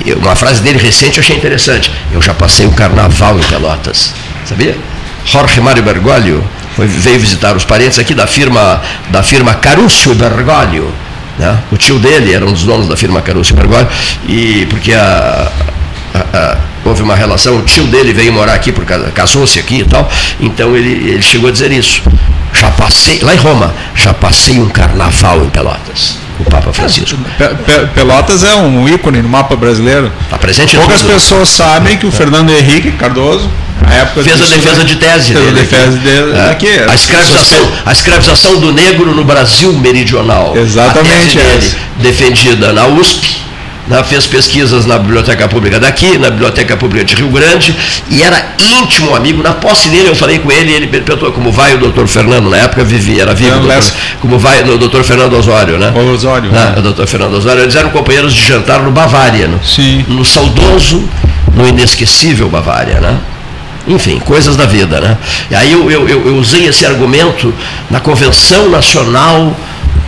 E 0.04 0.12
uma 0.12 0.36
frase 0.36 0.62
dele 0.62 0.78
recente 0.78 1.18
eu 1.18 1.24
achei 1.24 1.36
interessante. 1.36 1.90
Eu 2.12 2.20
já 2.20 2.34
passei 2.34 2.66
o 2.66 2.70
carnaval 2.72 3.38
em 3.38 3.42
Pelotas. 3.42 4.12
Sabia? 4.44 4.76
Jorge 5.24 5.60
Mário 5.60 5.82
Bergoglio 5.82 6.44
foi, 6.76 6.86
veio 6.86 7.18
visitar 7.18 7.56
os 7.56 7.64
parentes 7.64 7.98
aqui 7.98 8.14
da 8.14 8.26
firma, 8.26 8.80
da 9.08 9.22
firma 9.22 9.54
Carúcio 9.54 10.14
Bergoglio. 10.14 10.90
Né? 11.38 11.58
O 11.70 11.76
tio 11.76 11.98
dele 11.98 12.34
era 12.34 12.44
um 12.46 12.52
dos 12.52 12.64
donos 12.64 12.86
da 12.86 12.96
firma 12.96 13.20
Carúcio 13.22 13.54
Bergoglio, 13.54 13.88
e 14.28 14.66
porque 14.66 14.92
a, 14.92 15.50
houve 16.84 17.02
uma 17.02 17.14
relação, 17.14 17.58
o 17.58 17.62
tio 17.62 17.84
dele 17.84 18.12
veio 18.12 18.32
morar 18.32 18.54
aqui, 18.54 18.72
casou-se 19.14 19.58
aqui 19.58 19.80
e 19.80 19.84
tal, 19.84 20.10
então 20.40 20.76
ele, 20.76 21.10
ele 21.10 21.22
chegou 21.22 21.48
a 21.48 21.52
dizer 21.52 21.72
isso. 21.72 22.02
Já 22.52 22.70
passei, 22.70 23.20
lá 23.22 23.34
em 23.34 23.38
Roma, 23.38 23.74
já 23.94 24.12
passei 24.12 24.58
um 24.58 24.68
carnaval 24.68 25.44
em 25.44 25.50
Pelotas 25.50 26.18
o 26.40 26.44
Papa 26.50 26.72
Francisco. 26.72 27.18
Pelotas 27.94 28.42
é 28.42 28.54
um 28.54 28.88
ícone 28.88 29.22
no 29.22 29.28
mapa 29.28 29.54
brasileiro. 29.56 30.10
Está 30.22 30.38
presente 30.38 30.76
Poucas 30.76 31.02
tudo. 31.02 31.12
pessoas 31.12 31.48
sabem 31.48 31.96
que 31.96 32.06
o 32.06 32.10
Fernando 32.10 32.50
Henrique 32.50 32.92
Cardoso, 32.92 33.48
na 33.82 33.94
época 33.94 34.22
fez 34.22 34.40
a 34.40 34.46
defesa 34.46 34.84
de 34.84 34.96
tese 34.96 35.32
fez 35.32 35.44
dele. 35.44 35.50
A 35.50 35.62
defesa 35.62 35.98
dele 35.98 36.32
é. 36.32 36.50
aqui. 36.50 36.68
A 36.68 36.94
escravização, 36.94 37.72
a 37.84 37.92
escravização 37.92 38.58
do 38.58 38.72
negro 38.72 39.14
no 39.14 39.24
Brasil 39.24 39.72
meridional. 39.74 40.56
Exatamente. 40.56 41.38
A 41.38 41.42
tese 41.42 41.70
dele, 41.70 41.76
defendida 41.98 42.72
na 42.72 42.86
USP 42.86 43.49
né, 43.88 44.02
fez 44.04 44.26
pesquisas 44.26 44.86
na 44.86 44.98
Biblioteca 44.98 45.48
Pública 45.48 45.80
daqui, 45.80 46.18
na 46.18 46.30
Biblioteca 46.30 46.76
Pública 46.76 47.04
de 47.04 47.14
Rio 47.16 47.28
Grande, 47.28 47.74
e 48.08 48.22
era 48.22 48.54
íntimo 48.58 49.14
amigo. 49.14 49.42
Na 49.42 49.52
posse 49.52 49.88
dele, 49.88 50.08
eu 50.08 50.14
falei 50.14 50.38
com 50.38 50.50
ele, 50.50 50.72
ele 50.72 50.86
perguntou 50.86 51.32
como 51.32 51.50
vai 51.50 51.74
o 51.74 51.78
doutor 51.78 52.06
Fernando, 52.06 52.48
na 52.48 52.58
época 52.58 52.84
vivia, 52.84 53.22
era 53.22 53.34
vivo, 53.34 53.58
doutor, 53.58 53.92
como 54.20 54.38
vai 54.38 54.62
o 54.62 54.78
doutor 54.78 55.04
Fernando 55.04 55.34
Osório, 55.34 55.78
né? 55.78 55.92
O 55.94 56.12
Osório. 56.12 56.50
Né? 56.50 56.74
O 56.78 56.82
doutor 56.82 57.06
Fernando 57.06 57.34
Osório, 57.34 57.62
eles 57.62 57.74
eram 57.74 57.90
companheiros 57.90 58.34
de 58.34 58.44
jantar 58.44 58.80
no 58.80 58.90
Bavária, 58.90 59.48
no, 59.48 59.62
Sim. 59.64 60.04
no 60.08 60.24
saudoso, 60.24 61.08
no 61.54 61.66
inesquecível 61.66 62.48
Bavária, 62.48 63.00
né? 63.00 63.18
enfim, 63.86 64.18
coisas 64.20 64.56
da 64.56 64.66
vida. 64.66 65.00
Né? 65.00 65.16
E 65.50 65.54
aí 65.54 65.72
eu, 65.72 65.90
eu, 65.90 66.08
eu, 66.08 66.36
usei 66.36 66.66
esse 66.66 66.84
argumento 66.84 67.52
na 67.90 68.00
Convenção 68.00 68.68
Nacional 68.68 69.56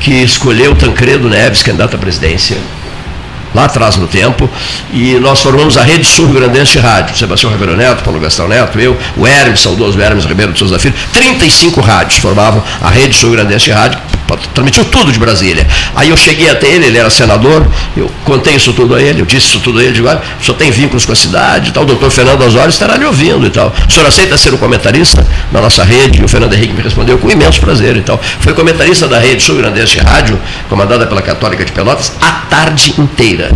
que 0.00 0.10
escolheu 0.10 0.74
Tancredo 0.74 1.28
Neves, 1.28 1.62
candidato 1.62 1.96
à 1.96 1.98
presidência, 1.98 2.56
lá 3.54 3.64
atrás 3.64 3.96
no 3.96 4.06
tempo, 4.06 4.48
e 4.92 5.14
nós 5.20 5.40
formamos 5.40 5.76
a 5.76 5.82
Rede 5.82 6.04
Sul 6.04 6.26
Rio 6.26 6.34
Grandense 6.36 6.72
de 6.72 6.78
Rádio, 6.78 7.16
Sebastião 7.16 7.50
Ribeiro 7.52 7.76
Neto, 7.76 8.02
Paulo 8.02 8.20
Gastão 8.20 8.48
Neto, 8.48 8.78
eu, 8.78 8.96
o 9.16 9.26
Hermes, 9.26 9.60
saudoso 9.60 10.00
Hermes 10.00 10.24
Ribeiro 10.24 10.52
de 10.52 10.58
Souza 10.58 10.78
Filho, 10.78 10.94
35 11.12 11.80
rádios 11.80 12.18
formavam 12.18 12.62
a 12.80 12.90
Rede 12.90 13.14
Sul 13.14 13.30
Rio 13.30 13.38
Grandense 13.38 13.66
de 13.66 13.72
Rádio, 13.72 13.98
transmitiu 14.36 14.84
tudo 14.84 15.12
de 15.12 15.18
Brasília. 15.18 15.66
Aí 15.94 16.10
eu 16.10 16.16
cheguei 16.16 16.50
até 16.50 16.66
ele, 16.68 16.86
ele 16.86 16.98
era 16.98 17.10
senador, 17.10 17.66
eu 17.96 18.10
contei 18.24 18.54
isso 18.54 18.72
tudo 18.72 18.94
a 18.94 19.02
ele, 19.02 19.20
eu 19.20 19.26
disse 19.26 19.46
isso 19.48 19.60
tudo 19.60 19.78
a 19.78 19.82
ele, 19.82 19.92
digo, 19.92 20.08
olha, 20.08 20.22
o 20.40 20.44
senhor 20.44 20.56
tem 20.56 20.70
vínculos 20.70 21.04
com 21.04 21.12
a 21.12 21.16
cidade 21.16 21.70
e 21.70 21.72
tal, 21.72 21.82
o 21.82 21.86
doutor 21.86 22.10
Fernando 22.10 22.42
Osório 22.42 22.70
estará 22.70 22.96
lhe 22.96 23.04
ouvindo 23.04 23.46
e 23.46 23.50
tal. 23.50 23.72
O 23.88 23.92
senhor 23.92 24.06
aceita 24.06 24.36
ser 24.36 24.52
o 24.54 24.58
comentarista 24.58 25.26
na 25.50 25.60
nossa 25.60 25.84
rede? 25.84 26.20
E 26.20 26.24
o 26.24 26.28
Fernando 26.28 26.54
Henrique 26.54 26.72
me 26.72 26.82
respondeu 26.82 27.18
com 27.18 27.30
imenso 27.30 27.60
prazer 27.60 27.96
e 27.96 28.00
tal. 28.02 28.20
Foi 28.40 28.52
comentarista 28.54 29.06
da 29.08 29.18
rede 29.18 29.42
Sul 29.42 29.56
Grandense 29.56 29.98
de 29.98 30.00
Rádio, 30.00 30.38
comandada 30.68 31.06
pela 31.06 31.22
Católica 31.22 31.64
de 31.64 31.72
Pelotas, 31.72 32.12
a 32.20 32.32
tarde 32.48 32.94
inteira. 32.98 33.50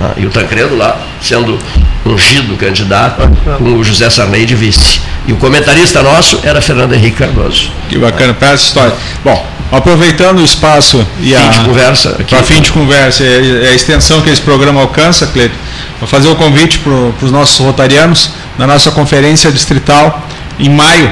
Ah, 0.00 0.12
e 0.16 0.26
o 0.26 0.30
Tancredo 0.30 0.76
lá, 0.76 1.00
sendo 1.20 1.58
ungido 2.04 2.56
candidato, 2.56 3.22
com 3.58 3.74
o 3.74 3.84
José 3.84 4.10
Sarney 4.10 4.44
de 4.44 4.54
vice. 4.54 5.00
E 5.26 5.32
o 5.32 5.36
comentarista 5.36 6.02
nosso 6.02 6.40
era 6.42 6.60
Fernando 6.60 6.94
Henrique 6.94 7.18
Cardoso. 7.18 7.70
Que 7.88 7.98
bacana, 7.98 8.34
para 8.34 8.50
essa 8.52 8.64
história. 8.64 8.92
Bom, 9.24 9.46
aproveitando 9.72 10.40
o 10.40 10.44
espaço 10.44 11.04
e 11.18 11.30
fim 11.30 11.34
a. 11.34 11.48
de 11.48 11.60
conversa. 11.60 12.10
Para 12.28 12.42
fim 12.42 12.60
de 12.60 12.70
conversa, 12.70 13.24
é, 13.24 13.64
é 13.64 13.68
a 13.70 13.74
extensão 13.74 14.20
que 14.20 14.28
esse 14.28 14.42
programa 14.42 14.82
alcança, 14.82 15.26
Cleito, 15.26 15.54
vou 15.98 16.06
fazer 16.06 16.28
o 16.28 16.36
convite 16.36 16.78
para 16.78 16.92
os 17.24 17.32
nossos 17.32 17.58
rotarianos 17.58 18.30
na 18.58 18.66
nossa 18.66 18.90
conferência 18.90 19.50
distrital 19.50 20.28
em 20.58 20.68
maio, 20.68 21.10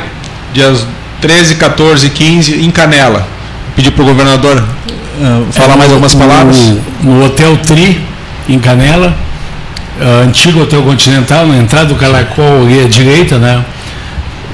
dias 0.53 0.87
13, 1.23 1.55
14 1.57 2.07
e 2.07 2.11
15, 2.11 2.63
em 2.63 2.71
Canela. 2.71 3.27
Pedir 3.75 3.93
para 3.93 4.03
o 4.03 4.07
governador 4.07 4.59
uh, 4.59 5.53
falar 5.53 5.75
é, 5.75 5.77
mais 5.77 5.91
algumas 5.91 6.15
palavras. 6.15 6.57
No, 7.03 7.15
no 7.15 7.25
Hotel 7.25 7.57
Tri, 7.59 8.05
em 8.47 8.59
Canela, 8.59 9.17
uh, 10.01 10.25
antigo 10.25 10.61
Hotel 10.61 10.83
Continental, 10.83 11.47
na 11.47 11.57
entrada 11.57 11.87
do 11.87 11.95
Calacol 11.95 12.69
e 12.69 12.85
à 12.85 12.89
direita, 12.89 13.39
né? 13.39 13.65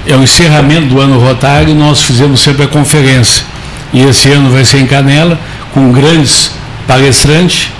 É 0.06 0.14
o 0.14 0.22
encerramento 0.22 0.86
do 0.86 1.00
ano 1.00 1.18
rotário 1.18 1.70
e 1.70 1.74
nós 1.74 2.02
fizemos 2.02 2.38
sempre 2.38 2.64
a 2.64 2.68
conferência. 2.68 3.44
E 3.96 4.02
esse 4.02 4.30
ano 4.30 4.50
vai 4.50 4.62
ser 4.62 4.80
em 4.80 4.86
Canela, 4.86 5.40
com 5.72 5.90
grandes 5.90 6.50
palestrantes, 6.86 7.70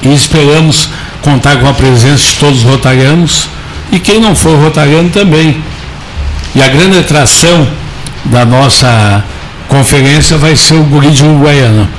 e 0.00 0.14
esperamos 0.14 0.90
contar 1.20 1.56
com 1.56 1.66
a 1.66 1.74
presença 1.74 2.22
de 2.22 2.36
todos 2.36 2.58
os 2.58 2.64
rotarianos 2.64 3.48
e 3.90 3.98
quem 3.98 4.20
não 4.20 4.36
for 4.36 4.56
rotariano 4.56 5.10
também. 5.10 5.60
E 6.54 6.62
a 6.62 6.68
grande 6.68 7.00
atração 7.00 7.66
da 8.26 8.44
nossa 8.44 9.24
conferência 9.66 10.38
vai 10.38 10.54
ser 10.54 10.74
o 10.74 10.84
guri 10.84 11.10
de 11.10 11.24
Uruguaiana. 11.24 11.90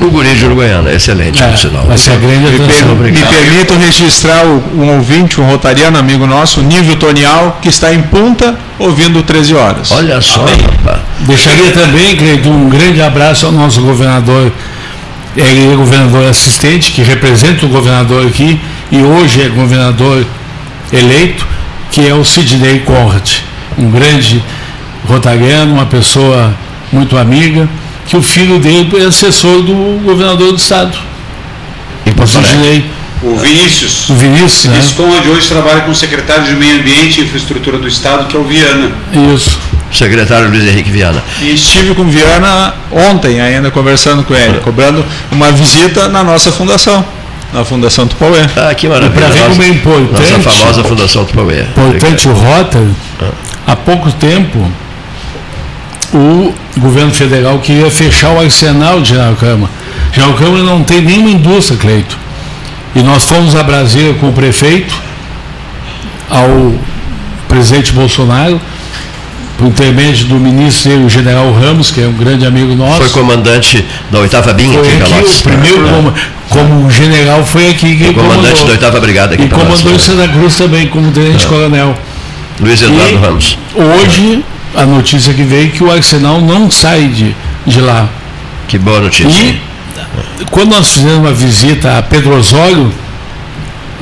O 0.00 0.10
guri 0.10 0.34
de 0.34 0.44
Uruguaiana, 0.44 0.92
excelente, 0.92 1.42
é, 1.42 1.56
sinal. 1.56 1.84
Vai 1.84 1.98
ser 1.98 2.12
a 2.12 2.16
grande. 2.16 2.50
Me, 2.50 3.10
me 3.10 3.20
permitam 3.20 3.78
registrar 3.78 4.44
um 4.44 4.96
ouvinte, 4.96 5.40
um 5.40 5.44
rotariano, 5.44 5.98
amigo 5.98 6.26
nosso, 6.26 6.62
Nível 6.62 6.96
Tonial, 6.96 7.58
que 7.60 7.68
está 7.68 7.92
em 7.92 8.02
Punta, 8.02 8.58
ouvindo 8.78 9.22
13 9.22 9.54
horas. 9.54 9.92
Olha 9.92 10.20
só, 10.20 10.44
Deixaria 11.20 11.70
também, 11.72 12.16
Cleiton, 12.16 12.50
um 12.50 12.68
grande 12.68 13.02
abraço 13.02 13.46
ao 13.46 13.52
nosso 13.52 13.82
governador, 13.82 14.50
ele 15.36 15.72
é 15.72 15.76
governador 15.76 16.28
assistente, 16.28 16.92
que 16.92 17.02
representa 17.02 17.66
o 17.66 17.68
governador 17.68 18.26
aqui, 18.26 18.60
e 18.90 19.02
hoje 19.02 19.42
é 19.42 19.48
governador 19.48 20.26
eleito, 20.92 21.46
que 21.90 22.08
é 22.08 22.14
o 22.14 22.24
Sidney 22.24 22.80
Conrad, 22.80 23.28
um 23.78 23.90
grande 23.90 24.42
rotariano, 25.06 25.74
uma 25.74 25.86
pessoa 25.86 26.54
muito 26.92 27.16
amiga, 27.16 27.68
que 28.10 28.16
o 28.16 28.22
filho 28.22 28.58
dele 28.58 28.90
é 29.00 29.04
assessor 29.04 29.62
do 29.62 30.00
governador 30.04 30.50
do 30.50 30.56
estado. 30.56 30.98
Em 32.04 32.10
Porto 32.10 32.38
Alegre. 32.38 32.84
O 33.22 33.36
Vinícius. 33.36 34.10
O 34.10 34.14
Vinícius. 34.14 34.64
O 34.64 34.68
Vinícius 34.68 34.98
né? 34.98 35.30
hoje 35.30 35.48
trabalha 35.48 35.82
com 35.82 35.92
o 35.92 35.94
secretário 35.94 36.42
de 36.42 36.54
Meio 36.54 36.80
Ambiente 36.80 37.20
e 37.20 37.24
Infraestrutura 37.24 37.78
do 37.78 37.86
Estado, 37.86 38.26
que 38.26 38.36
é 38.36 38.40
o 38.40 38.42
Viana. 38.42 38.90
Isso. 39.32 39.56
Secretário 39.92 40.48
Luiz 40.48 40.66
Henrique 40.66 40.90
Viana. 40.90 41.22
E 41.40 41.54
estive 41.54 41.94
com 41.94 42.02
o 42.02 42.06
Viana 42.06 42.74
ontem, 42.90 43.40
ainda 43.40 43.70
conversando 43.70 44.24
com 44.24 44.34
ele, 44.34 44.58
cobrando 44.58 45.04
uma 45.30 45.52
visita 45.52 46.08
na 46.08 46.24
nossa 46.24 46.50
fundação 46.50 47.04
na 47.52 47.64
Fundação 47.64 48.08
Tupaué. 48.08 48.48
Ah, 48.56 48.74
que 48.74 48.88
maravilha. 48.88 49.26
Para 49.26 49.34
ver 49.34 49.48
como 49.48 49.62
é 49.62 49.68
importante. 49.68 50.32
Nossa 50.32 50.50
famosa 50.50 50.84
Fundação 50.84 51.24
Tupaué. 51.24 51.62
Importante 51.62 52.28
o 52.28 52.32
Rota. 52.32 52.78
Ah. 53.20 53.30
Há 53.68 53.76
pouco 53.76 54.10
tempo, 54.12 54.68
o 56.12 56.54
governo 56.78 57.12
federal 57.12 57.58
queria 57.58 57.90
fechar 57.90 58.30
o 58.30 58.40
arsenal 58.40 59.00
de 59.00 59.10
General 59.10 59.34
Câmara. 59.34 59.72
General 60.12 60.34
Câmara 60.34 60.62
não 60.62 60.82
tem 60.82 61.00
nenhuma 61.00 61.30
indústria, 61.30 61.78
Cleito. 61.78 62.18
E 62.94 63.02
nós 63.02 63.24
fomos 63.24 63.54
a 63.54 63.62
Brasília 63.62 64.14
com 64.14 64.30
o 64.30 64.32
prefeito, 64.32 64.94
ao 66.28 66.74
presidente 67.48 67.92
Bolsonaro, 67.92 68.60
por 69.56 69.68
intermédio 69.68 70.26
do 70.26 70.36
ministro 70.36 70.92
o 71.04 71.08
general 71.08 71.52
Ramos, 71.52 71.90
que 71.90 72.00
é 72.00 72.06
um 72.06 72.12
grande 72.12 72.46
amigo 72.46 72.74
nosso. 72.74 73.02
Foi 73.02 73.10
comandante 73.10 73.84
da 74.10 74.18
oitava 74.18 74.52
BIM 74.52 74.72
foi 74.72 74.88
aqui, 74.88 75.12
aqui 75.12 75.22
o 75.22 75.42
primeiro 75.42 75.86
é. 75.86 75.90
como, 75.90 76.14
como 76.48 76.90
general 76.90 77.44
foi 77.44 77.68
aqui 77.68 77.96
que 77.96 78.14
comandante 78.14 78.64
da 78.64 78.72
oitava 78.72 78.98
brigada 79.00 79.34
aqui 79.34 79.44
E 79.44 79.48
comandou 79.48 79.92
em 79.92 79.98
Santa 79.98 80.26
Cruz 80.28 80.56
também, 80.56 80.88
como 80.88 81.12
tenente 81.12 81.44
é. 81.44 81.48
coronel. 81.48 81.96
Luiz 82.58 82.82
Eduardo 82.82 83.14
e 83.14 83.16
Ramos. 83.16 83.58
Hoje 83.74 84.44
a 84.74 84.86
notícia 84.86 85.34
que 85.34 85.42
veio 85.42 85.70
que 85.70 85.82
o 85.82 85.90
Arsenal 85.90 86.40
não 86.40 86.70
sai 86.70 87.08
de, 87.08 87.34
de 87.66 87.80
lá. 87.80 88.08
Que 88.68 88.78
boa 88.78 89.00
notícia. 89.00 89.44
E 90.40 90.44
quando 90.50 90.70
nós 90.70 90.92
fizemos 90.92 91.18
uma 91.18 91.32
visita 91.32 91.98
a 91.98 92.02
Pedro 92.02 92.36
Osório, 92.36 92.92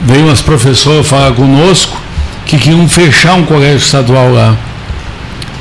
veio 0.05 0.27
umas 0.27 0.41
professoras 0.41 1.07
falar 1.07 1.33
conosco 1.33 1.97
que 2.45 2.59
queriam 2.59 2.89
fechar 2.89 3.35
um 3.35 3.45
colégio 3.45 3.79
estadual 3.79 4.33
lá. 4.33 4.57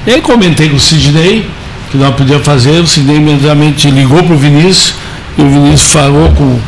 E 0.05 0.11
aí 0.11 0.21
comentei 0.21 0.69
com 0.69 0.77
o 0.77 0.79
Sidney 0.79 1.49
que 1.91 1.97
não 1.97 2.11
podia 2.13 2.39
fazer, 2.39 2.81
o 2.81 2.87
Sidney 2.87 3.17
imediatamente 3.17 3.89
ligou 3.89 4.23
para 4.23 4.33
o 4.33 4.37
Vinícius, 4.37 4.95
e 5.37 5.41
o 5.41 5.49
Vinícius 5.49 5.91
falou 5.91 6.31
com 6.33 6.43
o 6.43 6.61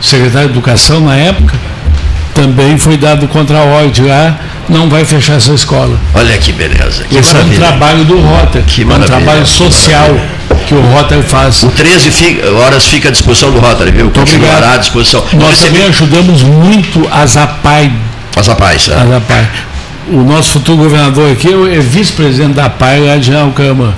secretário 0.00 0.48
de 0.48 0.54
Educação 0.54 1.00
na 1.00 1.16
época, 1.16 1.58
também 2.34 2.76
foi 2.76 2.96
dado 2.96 3.28
contra-ordem 3.28 4.06
lá, 4.06 4.38
não 4.68 4.88
vai 4.88 5.04
fechar 5.04 5.34
essa 5.36 5.52
escola. 5.52 5.96
Olha 6.14 6.36
que 6.36 6.52
beleza. 6.52 7.04
Que 7.04 7.16
Esse 7.16 7.32
maravilha. 7.32 7.54
é 7.54 7.56
um 7.56 7.68
trabalho 7.68 8.04
do 8.04 8.20
Rota, 8.20 8.60
que 8.62 8.82
é 8.82 8.86
um 8.86 9.00
trabalho 9.02 9.46
social 9.46 10.08
que, 10.48 10.64
que 10.66 10.74
o 10.74 10.80
Rota 10.80 11.22
faz. 11.22 11.62
O 11.62 11.68
13 11.68 12.10
fica, 12.10 12.50
horas 12.50 12.86
fica 12.86 13.08
à 13.08 13.12
disposição 13.12 13.52
do 13.52 13.60
Rota, 13.60 13.84
viu? 13.90 14.10
Continuará 14.10 14.72
à 14.72 14.76
disposição. 14.76 15.24
Nós 15.34 15.60
também 15.60 15.84
ajudamos 15.84 16.42
muito 16.42 17.08
a 17.10 17.24
Zapai. 17.24 17.92
A 18.36 18.42
Zapai, 18.42 18.74
é. 18.74 18.94
A 18.94 19.06
Zapai. 19.06 19.48
O 20.08 20.22
nosso 20.22 20.50
futuro 20.50 20.78
governador 20.78 21.30
aqui 21.32 21.48
é 21.48 21.80
vice-presidente 21.80 22.54
da 22.54 22.68
PAI 22.68 23.00
lá 23.00 23.16
de 23.16 23.34
Alcama. 23.34 23.94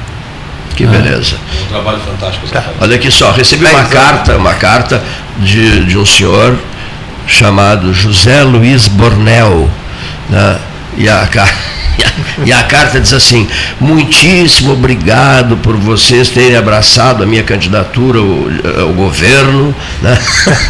Que 0.77 0.87
beleza. 0.87 1.37
Um 1.65 1.69
trabalho 1.69 1.99
fantástico. 1.99 2.47
Tá. 2.49 2.63
Olha 2.81 2.97
aqui 2.97 3.11
só, 3.11 3.33
recebi 3.33 3.65
uma 3.65 3.85
carta, 3.85 4.37
uma 4.37 4.55
carta 4.55 5.03
de, 5.39 5.85
de 5.87 5.97
um 5.97 6.05
senhor 6.05 6.57
chamado 7.27 7.93
José 7.93 8.43
Luiz 8.43 8.89
Bornel. 8.89 9.71
Né? 10.29 10.59
E 10.99 11.09
a 11.09 11.27
carta 11.27 11.77
E 12.45 12.53
a 12.53 12.63
carta 12.63 13.01
diz 13.01 13.13
assim: 13.13 13.47
muitíssimo 13.81 14.73
obrigado 14.73 15.57
por 15.57 15.77
vocês 15.77 16.29
terem 16.29 16.57
abraçado 16.57 17.23
a 17.23 17.27
minha 17.27 17.43
candidatura 17.43 18.19
ao, 18.19 18.83
ao 18.83 18.93
governo 18.93 19.75
né? 20.03 20.19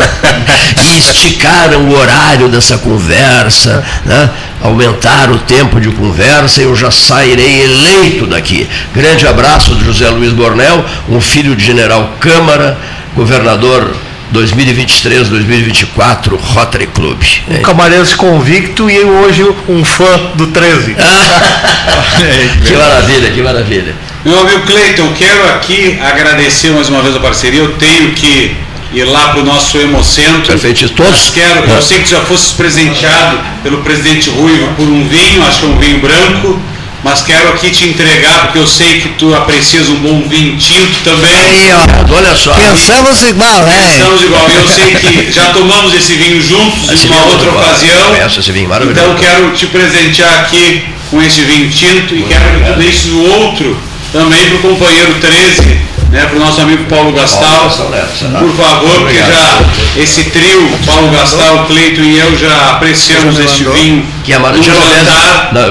e 0.82 0.98
esticaram 0.98 1.88
o 1.88 1.96
horário 1.96 2.48
dessa 2.48 2.78
conversa, 2.78 3.84
né? 4.04 4.30
aumentar 4.62 5.30
o 5.30 5.38
tempo 5.38 5.80
de 5.80 5.90
conversa 5.90 6.60
e 6.60 6.64
eu 6.64 6.74
já 6.74 6.90
sairei 6.90 7.62
eleito 7.62 8.26
daqui. 8.26 8.66
Grande 8.94 9.26
abraço 9.26 9.74
do 9.74 9.84
José 9.84 10.08
Luiz 10.08 10.32
Bornel, 10.32 10.84
um 11.08 11.20
filho 11.20 11.54
de 11.54 11.64
general 11.64 12.14
Câmara, 12.18 12.78
governador 13.14 13.94
2023, 14.30 15.28
2024, 15.28 16.36
Rotary 16.36 16.86
Club. 16.88 17.18
Um 17.48 17.62
camarense 17.62 18.14
convicto 18.16 18.90
e 18.90 18.98
hoje 19.04 19.44
um 19.68 19.84
fã 19.84 20.32
do 20.34 20.48
13. 20.48 20.96
que 22.66 22.74
maravilha, 22.74 23.30
que 23.30 23.42
maravilha. 23.42 23.94
Meu 24.24 24.40
amigo 24.40 24.60
Cleiton, 24.62 25.12
quero 25.16 25.48
aqui 25.50 25.98
agradecer 26.00 26.70
mais 26.70 26.88
uma 26.88 27.00
vez 27.02 27.14
a 27.14 27.20
parceria. 27.20 27.60
Eu 27.60 27.72
tenho 27.74 28.12
que 28.12 28.56
ir 28.92 29.04
lá 29.04 29.28
para 29.28 29.40
o 29.40 29.44
nosso 29.44 29.78
Hemocentro. 29.78 30.46
Perfeito, 30.46 30.88
todos. 30.90 31.30
Quero, 31.30 31.64
eu 31.70 31.82
sei 31.82 32.00
que 32.00 32.10
já 32.10 32.20
fosse 32.20 32.54
presenteado 32.54 33.38
pelo 33.62 33.78
presidente 33.78 34.30
Ruivo 34.30 34.68
por 34.74 34.88
um 34.88 35.06
vinho, 35.08 35.44
acho 35.46 35.60
que 35.60 35.66
é 35.66 35.68
um 35.68 35.78
vinho 35.78 36.00
branco 36.00 36.60
mas 37.06 37.22
quero 37.22 37.50
aqui 37.50 37.70
te 37.70 37.88
entregar, 37.88 38.46
porque 38.46 38.58
eu 38.58 38.66
sei 38.66 39.00
que 39.00 39.10
tu 39.10 39.32
aprecias 39.32 39.88
um 39.88 39.94
bom 40.00 40.28
vinho 40.28 40.56
tinto 40.56 41.04
também. 41.04 41.32
Aí, 41.32 41.70
ó. 41.72 42.16
Olha 42.16 42.34
só. 42.34 42.52
Pensamos 42.52 43.22
igual, 43.22 43.62
né? 43.62 43.92
Pensamos 43.96 44.22
igual. 44.22 44.44
E 44.50 44.56
eu 44.56 44.66
sei 44.66 44.94
que 44.96 45.30
já 45.30 45.52
tomamos 45.52 45.94
esse 45.94 46.14
vinho 46.14 46.42
juntos 46.42 46.90
Esse 46.90 47.06
em 47.06 47.10
uma 47.10 47.26
outra 47.26 47.48
ocasião. 47.52 48.08
Conheço 48.08 48.40
esse 48.40 48.50
vinho 48.50 48.68
maravilhoso. 48.68 49.06
Então 49.06 49.14
quero 49.20 49.52
te 49.52 49.66
presentear 49.66 50.40
aqui 50.40 50.84
com 51.08 51.22
esse 51.22 51.42
vinho 51.42 51.70
tinto 51.70 52.12
e 52.12 52.24
quero 52.24 52.42
que 52.42 52.72
tu 52.72 52.78
deixes 52.80 53.12
o 53.12 53.22
outro 53.22 53.78
também 54.12 54.44
para 54.48 54.56
o 54.56 54.60
companheiro 54.62 55.14
13, 55.20 55.78
né, 56.10 56.26
para 56.26 56.36
o 56.36 56.40
nosso 56.40 56.60
amigo 56.60 56.84
Paulo 56.84 57.12
Gastal. 57.12 57.70
Será? 57.70 58.38
Por 58.38 58.54
favor, 58.56 59.00
porque 59.00 59.18
já 59.18 59.60
esse 59.96 60.24
trio, 60.24 60.68
Paulo 60.86 61.10
Gastal, 61.10 61.64
Cleito 61.66 62.00
e 62.02 62.18
eu 62.18 62.36
já 62.38 62.70
apreciamos 62.70 63.38
este 63.38 63.64
vinho. 63.64 64.06
Que 64.24 64.32
é 64.32 64.38
maravilhoso. 64.38 64.80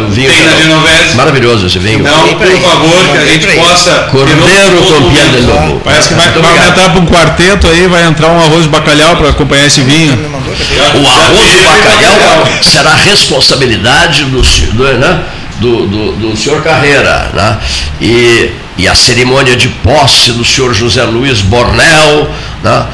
vinho 0.10 0.32
Tem 0.32 0.46
na 0.46 0.56
Genovese. 0.56 1.16
Maravilhoso 1.16 1.68
esse 1.68 1.78
vinho. 1.80 2.00
Então, 2.00 2.20
por 2.38 2.62
favor, 2.62 3.06
que 3.12 3.18
a 3.18 3.26
gente 3.26 3.48
possa. 3.48 3.92
Cordeiro 4.12 4.78
com 4.84 5.10
pia 5.12 5.26
de 5.26 5.42
lobo. 5.42 5.82
Parece 5.84 6.10
que 6.10 6.14
vai, 6.16 6.30
vai 6.32 6.52
aumentar 6.58 6.90
para 6.90 7.02
um 7.02 7.06
quarteto 7.06 7.68
aí, 7.68 7.88
vai 7.88 8.06
entrar 8.06 8.30
um 8.30 8.40
arroz 8.40 8.64
de 8.64 8.70
bacalhau 8.70 9.18
para 9.18 9.30
acompanhar 9.30 9.66
esse 9.66 9.82
vinho. 9.82 10.14
O 10.14 11.08
arroz 11.08 11.52
de 11.52 11.58
bacalhau 11.64 12.48
será 12.62 12.94
responsabilidade 12.96 14.24
do, 14.26 14.44
se- 14.44 14.68
do, 14.68 14.84
né, 14.86 15.20
do, 15.60 15.88
do, 15.88 16.12
do 16.32 16.38
senhor 16.38 16.62
Carreira. 16.64 17.30
Né? 17.34 17.58
E, 18.02 18.52
e 18.78 18.88
a 18.88 18.96
cerimônia 18.96 19.56
de 19.56 19.68
posse 19.70 20.32
do 20.32 20.44
senhor 20.44 20.74
José 20.74 21.04
Luiz 21.04 21.42
Bornel 21.42 22.30
né, 22.64 22.86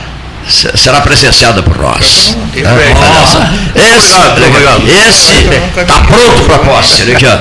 se- 0.48 0.72
será 0.78 1.02
presenciada 1.02 1.64
por 1.64 1.78
nós. 1.78 2.36
Né? 2.56 2.96
Só. 3.32 3.40
Esse 3.76 4.14
esse 5.10 5.34
está 5.82 5.94
pronto 6.02 6.44
para 6.46 6.60
posse. 6.60 7.02
Olha 7.04 7.14
aqui, 7.16 7.26
ó. 7.26 7.38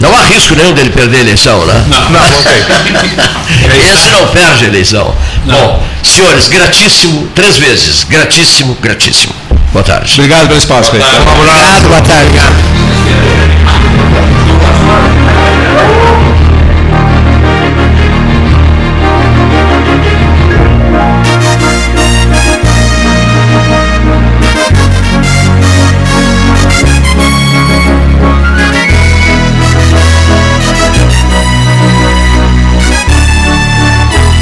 Não 0.00 0.16
há 0.16 0.22
risco 0.22 0.54
nenhum 0.54 0.72
dele 0.72 0.90
perder 0.90 1.18
a 1.18 1.20
eleição, 1.20 1.64
né? 1.66 1.84
Não, 1.88 2.10
não, 2.10 2.20
Esse 3.92 4.10
não 4.10 4.26
perde 4.28 4.64
a 4.64 4.68
eleição. 4.68 5.14
Bom, 5.44 5.86
senhores, 6.02 6.48
gratíssimo, 6.48 7.28
três 7.34 7.56
vezes. 7.56 8.04
Gratíssimo, 8.04 8.76
gratíssimo. 8.80 9.34
Boa 9.72 9.84
tarde. 9.84 10.14
Obrigado 10.14 10.46
pelo 10.48 10.58
espaço. 10.58 10.90
Obrigado, 10.90 11.88
boa 11.88 12.00
tarde. 12.02 12.38
work. 14.92 15.31